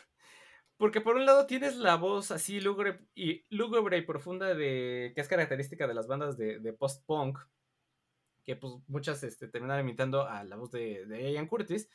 porque 0.78 1.02
por 1.02 1.16
un 1.16 1.26
lado 1.26 1.46
tienes 1.46 1.76
la 1.78 1.96
voz 1.96 2.32
así 2.32 2.60
lúgubre 2.60 3.00
y, 3.16 3.46
lúgubre 3.50 3.98
y 3.98 4.02
profunda 4.02 4.54
de, 4.54 5.12
que 5.16 5.22
es 5.22 5.28
característica 5.28 5.88
de 5.88 5.94
las 5.94 6.08
bandas 6.08 6.38
de, 6.38 6.60
de 6.60 6.74
post-punk, 6.74 7.40
que 8.44 8.56
pues 8.56 8.74
muchas 8.88 9.24
este, 9.24 9.48
terminan 9.48 9.80
imitando 9.80 10.28
a 10.28 10.44
la 10.44 10.56
voz 10.56 10.72
de, 10.72 11.06
de 11.06 11.32
Ian 11.34 11.48
Curtis, 11.48 11.90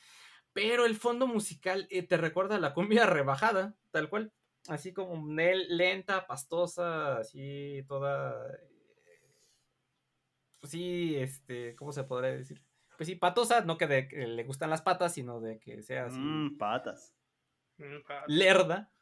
pero 0.52 0.84
el 0.84 0.96
fondo 0.96 1.26
musical 1.26 1.86
eh, 1.90 2.02
te 2.02 2.16
recuerda 2.16 2.56
a 2.56 2.60
la 2.60 2.74
cumbia 2.74 3.06
rebajada, 3.06 3.76
tal 3.90 4.08
cual, 4.08 4.32
así 4.68 4.92
como 4.92 5.26
lenta, 5.32 6.26
pastosa, 6.26 7.18
así 7.18 7.82
toda... 7.88 8.46
Pues 10.60 10.72
sí, 10.72 11.16
este, 11.16 11.74
¿cómo 11.74 11.92
se 11.92 12.04
podría 12.04 12.32
decir? 12.32 12.62
Pues 12.96 13.08
sí, 13.08 13.14
patosa, 13.16 13.62
no 13.62 13.78
que, 13.78 13.86
de 13.86 14.08
que 14.08 14.26
le 14.26 14.44
gustan 14.44 14.68
las 14.68 14.82
patas, 14.82 15.14
sino 15.14 15.40
de 15.40 15.58
que 15.58 15.82
sea 15.82 16.06
así 16.06 16.18
Mm, 16.18 16.58
patas. 16.58 17.14
Mm, 17.78 18.02
pa- 18.06 18.24
lerda. 18.26 18.92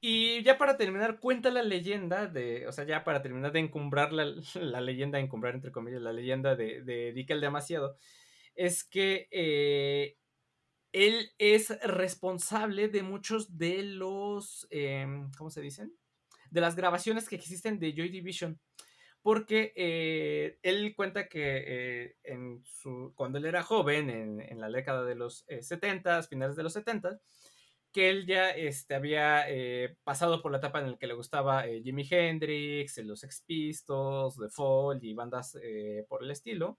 Y 0.00 0.42
ya 0.44 0.56
para 0.56 0.76
terminar, 0.76 1.18
cuenta 1.18 1.50
la 1.50 1.62
leyenda 1.64 2.28
de, 2.28 2.68
o 2.68 2.72
sea, 2.72 2.84
ya 2.84 3.02
para 3.02 3.20
terminar 3.20 3.50
de 3.50 3.58
encumbrar 3.58 4.12
la, 4.12 4.26
la 4.54 4.80
leyenda, 4.80 5.18
encumbrar 5.18 5.54
entre 5.56 5.72
comillas, 5.72 6.00
la 6.00 6.12
leyenda 6.12 6.54
de, 6.54 6.82
de 6.82 7.12
Dick 7.12 7.30
el 7.30 7.40
Demasiado, 7.40 7.96
es 8.54 8.84
que 8.84 9.28
eh, 9.32 10.18
él 10.92 11.30
es 11.38 11.78
responsable 11.82 12.88
de 12.88 13.02
muchos 13.02 13.58
de 13.58 13.82
los, 13.82 14.66
em, 14.70 15.30
¿cómo 15.36 15.50
se 15.50 15.60
dicen? 15.60 15.92
De 16.50 16.60
las 16.60 16.76
grabaciones 16.76 17.28
que 17.28 17.36
existen 17.36 17.78
de 17.78 17.94
Joy 17.94 18.08
Division. 18.10 18.58
Porque 19.22 19.72
eh, 19.76 20.58
él 20.62 20.94
cuenta 20.96 21.28
que 21.28 22.16
eh, 22.22 22.62
cuando 23.14 23.38
él 23.38 23.46
era 23.46 23.62
joven, 23.62 24.08
en, 24.10 24.60
la 24.60 24.70
década 24.70 25.04
de 25.04 25.16
los 25.16 25.44
eh, 25.48 25.62
70, 25.62 26.22
finales 26.22 26.56
de 26.56 26.62
los 26.62 26.72
70, 26.72 27.20
que 27.92 28.10
él 28.10 28.26
ya 28.26 28.50
este, 28.50 28.94
había 28.94 29.48
eh, 29.48 29.96
pasado 30.04 30.42
por 30.42 30.52
la 30.52 30.58
etapa 30.58 30.80
en 30.80 30.92
la 30.92 30.98
que 30.98 31.06
le 31.06 31.14
gustaba 31.14 31.66
eh, 31.66 31.82
Jimi 31.82 32.06
Hendrix, 32.08 32.98
eh, 32.98 33.04
los 33.04 33.20
Sex 33.20 33.42
Pistols, 33.46 34.36
The 34.36 34.50
Fall 34.50 35.02
y 35.02 35.14
bandas 35.14 35.58
eh, 35.62 36.04
por 36.08 36.22
el 36.22 36.30
estilo. 36.30 36.78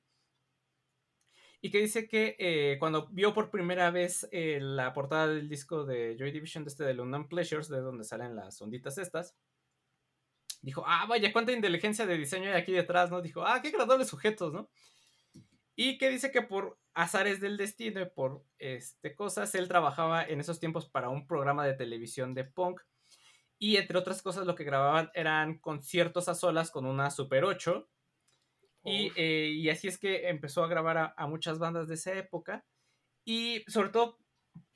Y 1.62 1.72
que 1.72 1.80
dice 1.80 2.08
que 2.08 2.36
eh, 2.40 2.78
cuando 2.80 3.08
vio 3.08 3.34
por 3.34 3.52
primera 3.52 3.92
vez 3.92 4.28
eh, 4.32 4.60
la 4.62 4.94
portada 4.94 5.28
del 5.28 5.50
disco 5.50 5.84
de 5.84 6.16
Joy 6.18 6.32
Division, 6.32 6.64
de 6.64 6.70
este 6.70 6.86
de 6.86 6.94
London 6.94 7.28
Pleasures, 7.28 7.68
de 7.68 7.82
donde 7.82 8.06
salen 8.06 8.36
las 8.36 8.62
onditas 8.62 8.98
estas, 8.98 9.36
dijo, 10.62 10.84
ah, 10.88 11.06
vaya, 11.08 11.32
cuánta 11.34 11.52
inteligencia 11.52 12.06
de 12.06 12.18
diseño 12.18 12.50
hay 12.50 12.56
aquí 12.56 12.72
detrás, 12.72 13.12
¿no? 13.12 13.22
Dijo, 13.22 13.46
ah, 13.46 13.62
qué 13.62 13.70
agradables 13.70 14.08
sujetos, 14.08 14.54
¿no? 14.54 14.70
Y 15.76 15.98
que 15.98 16.10
dice 16.10 16.32
que 16.32 16.42
por 16.42 16.78
azares 16.94 17.40
del 17.40 17.56
destino 17.56 18.02
y 18.02 18.06
por 18.06 18.44
este, 18.58 19.16
cosas, 19.16 19.56
él 19.56 19.68
trabajaba 19.70 20.24
en 20.24 20.42
esos 20.42 20.60
tiempos 20.60 20.90
para 20.90 21.10
un 21.10 21.28
programa 21.28 21.66
de 21.66 21.74
televisión 21.74 22.34
de 22.34 22.44
punk. 22.44 22.82
Y 23.58 23.78
entre 23.78 23.98
otras 23.98 24.22
cosas, 24.22 24.46
lo 24.46 24.56
que 24.56 24.66
grababan 24.66 25.10
eran 25.14 25.60
conciertos 25.60 26.28
a 26.28 26.36
solas 26.36 26.72
con 26.72 26.86
una 26.86 27.12
Super 27.12 27.46
8. 27.46 27.88
Y, 28.84 29.12
eh, 29.16 29.50
y 29.50 29.70
así 29.70 29.88
es 29.88 29.98
que 29.98 30.30
empezó 30.30 30.64
a 30.64 30.68
grabar 30.68 30.98
a, 30.98 31.14
a 31.18 31.28
muchas 31.28 31.60
bandas 31.60 31.88
de 31.88 31.96
esa 31.96 32.14
época. 32.14 32.66
Y 33.26 33.64
sobre 33.68 33.90
todo 33.90 34.18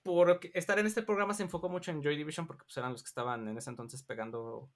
por 0.04 0.40
estar 0.54 0.78
en 0.78 0.86
este 0.86 1.02
programa 1.02 1.34
se 1.34 1.44
enfocó 1.44 1.70
mucho 1.70 1.92
en 1.92 2.04
Joy 2.04 2.18
Division 2.18 2.46
porque 2.46 2.66
pues, 2.66 2.78
eran 2.78 2.92
los 2.92 3.02
que 3.04 3.08
estaban 3.08 3.48
en 3.48 3.58
ese 3.58 3.70
entonces 3.70 4.04
pegando 4.04 4.70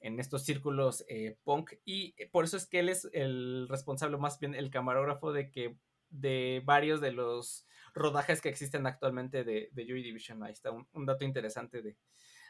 en 0.00 0.18
estos 0.18 0.44
círculos 0.44 1.04
eh, 1.08 1.38
punk 1.44 1.74
y 1.84 2.14
por 2.26 2.44
eso 2.44 2.56
es 2.56 2.66
que 2.66 2.80
él 2.80 2.88
es 2.88 3.08
el 3.12 3.68
responsable, 3.68 4.16
más 4.16 4.40
bien 4.40 4.54
el 4.54 4.70
camarógrafo 4.70 5.32
de 5.32 5.50
que 5.50 5.78
de 6.10 6.60
varios 6.64 7.00
de 7.00 7.12
los 7.12 7.66
rodajes 7.94 8.40
que 8.40 8.48
existen 8.48 8.86
actualmente 8.86 9.44
de, 9.44 9.68
de 9.72 9.86
Joy 9.86 10.02
Division. 10.02 10.42
Ahí 10.42 10.52
está 10.52 10.72
un, 10.72 10.88
un 10.92 11.06
dato 11.06 11.24
interesante 11.24 11.80
de, 11.80 11.96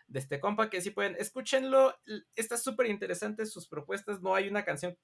de 0.06 0.18
este 0.18 0.40
compa 0.40 0.70
que 0.70 0.80
si 0.80 0.90
pueden, 0.90 1.16
escúchenlo, 1.18 1.94
está 2.34 2.56
súper 2.56 2.86
interesante 2.86 3.46
sus 3.46 3.68
propuestas, 3.68 4.22
no 4.22 4.34
hay 4.34 4.48
una 4.48 4.64
canción, 4.64 4.96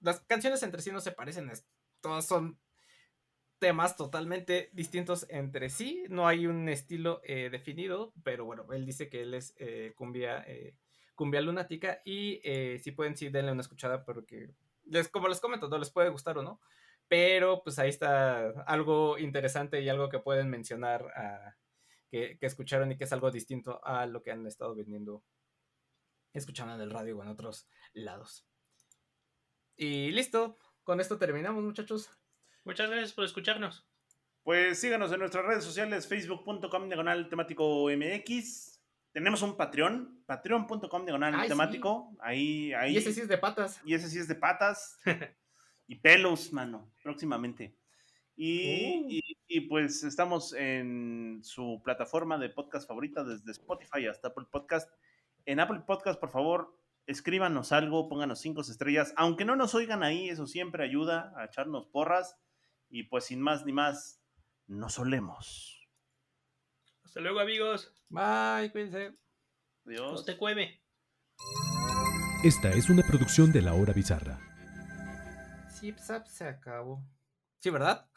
las 0.00 0.20
canciones 0.20 0.62
entre 0.62 0.82
sí 0.82 0.90
no 0.92 1.00
se 1.00 1.12
parecen, 1.12 1.50
todas 2.00 2.26
son 2.26 2.58
temas 3.58 3.96
totalmente 3.96 4.70
distintos 4.72 5.26
entre 5.30 5.68
sí, 5.68 6.04
no 6.08 6.28
hay 6.28 6.46
un 6.46 6.68
estilo 6.68 7.20
eh, 7.24 7.50
definido, 7.50 8.12
pero 8.22 8.44
bueno, 8.44 8.66
él 8.72 8.86
dice 8.86 9.08
que 9.08 9.22
él 9.22 9.34
es 9.34 9.54
eh, 9.58 9.94
cumbia, 9.96 10.44
eh, 10.46 10.76
cumbia 11.16 11.40
lunática 11.40 12.00
y 12.04 12.40
si 12.80 12.92
pueden, 12.92 13.16
sí, 13.16 13.28
denle 13.28 13.50
una 13.52 13.62
escuchada 13.62 14.04
porque, 14.04 14.50
les, 14.84 15.08
como 15.08 15.28
les 15.28 15.40
comento, 15.40 15.68
no 15.68 15.78
les 15.78 15.90
puede 15.90 16.10
gustar 16.10 16.38
o 16.38 16.42
no, 16.42 16.60
pero 17.08 17.62
pues 17.64 17.78
ahí 17.80 17.88
está 17.88 18.50
algo 18.66 19.18
interesante 19.18 19.80
y 19.80 19.88
algo 19.88 20.08
que 20.08 20.20
pueden 20.20 20.48
mencionar 20.50 21.06
a- 21.16 21.56
que, 22.10 22.38
que 22.38 22.46
escucharon 22.46 22.92
y 22.92 22.96
que 22.96 23.04
es 23.04 23.12
algo 23.12 23.30
distinto 23.30 23.84
a 23.84 24.06
lo 24.06 24.22
que 24.22 24.30
han 24.30 24.46
estado 24.46 24.74
vendiendo, 24.74 25.24
escuchando 26.32 26.74
en 26.74 26.80
el 26.80 26.90
radio 26.90 27.18
o 27.18 27.22
en 27.22 27.28
otros 27.28 27.68
lados. 27.92 28.47
Y 29.78 30.10
listo, 30.10 30.58
con 30.82 31.00
esto 31.00 31.16
terminamos 31.18 31.62
muchachos. 31.64 32.10
Muchas 32.64 32.90
gracias 32.90 33.12
por 33.14 33.24
escucharnos. 33.24 33.86
Pues 34.42 34.78
síganos 34.80 35.12
en 35.12 35.20
nuestras 35.20 35.44
redes 35.46 35.64
sociales, 35.64 36.06
facebook.com 36.08 36.88
diagonal 36.88 37.28
temático 37.28 37.88
MX. 37.90 38.80
Tenemos 39.12 39.40
un 39.42 39.56
Patreon, 39.56 40.22
patreon.com 40.26 41.04
diagonal 41.04 41.40
sí. 41.42 41.48
temático. 41.48 42.14
Ahí, 42.20 42.72
ahí. 42.74 42.94
Y 42.94 42.96
ese 42.98 43.12
sí 43.12 43.20
es 43.22 43.28
de 43.28 43.38
patas. 43.38 43.80
Y 43.84 43.94
ese 43.94 44.08
sí 44.10 44.18
es 44.18 44.28
de 44.28 44.34
patas 44.34 44.98
y 45.86 45.96
pelos, 45.96 46.52
mano, 46.52 46.92
próximamente. 47.02 47.74
Y, 48.36 49.00
Uh. 49.04 49.06
y- 49.10 49.38
y, 49.50 49.60
pues 49.62 50.04
estamos 50.04 50.52
en 50.52 51.40
su 51.42 51.80
plataforma 51.82 52.36
de 52.36 52.50
podcast 52.50 52.86
favorita, 52.86 53.24
desde 53.24 53.50
Spotify 53.52 54.06
hasta 54.06 54.28
Apple 54.28 54.44
Podcast. 54.50 54.92
En 55.46 55.58
Apple 55.58 55.80
Podcast, 55.86 56.20
por 56.20 56.28
favor, 56.30 56.77
escríbanos 57.08 57.72
algo, 57.72 58.08
pónganos 58.08 58.40
cinco 58.40 58.60
estrellas. 58.60 59.12
Aunque 59.16 59.44
no 59.44 59.56
nos 59.56 59.74
oigan 59.74 60.02
ahí, 60.04 60.28
eso 60.28 60.46
siempre 60.46 60.84
ayuda 60.84 61.32
a 61.36 61.46
echarnos 61.46 61.86
porras. 61.86 62.36
Y 62.90 63.04
pues 63.04 63.24
sin 63.24 63.40
más 63.40 63.64
ni 63.66 63.72
más, 63.72 64.22
nos 64.66 64.94
solemos. 64.94 65.88
Hasta 67.04 67.20
luego, 67.20 67.40
amigos. 67.40 67.92
Bye, 68.08 68.70
cuídense. 68.70 69.18
No 69.84 69.92
Adiós. 69.92 70.24
te 70.24 70.36
cueve. 70.36 70.82
Esta 72.44 72.70
es 72.70 72.88
una 72.88 73.02
producción 73.02 73.52
de 73.52 73.62
La 73.62 73.74
Hora 73.74 73.92
Bizarra. 73.92 74.38
Ah, 74.40 75.68
pues, 75.80 76.30
se 76.30 76.44
acabó. 76.44 77.02
Sí, 77.58 77.70
¿verdad? 77.70 78.08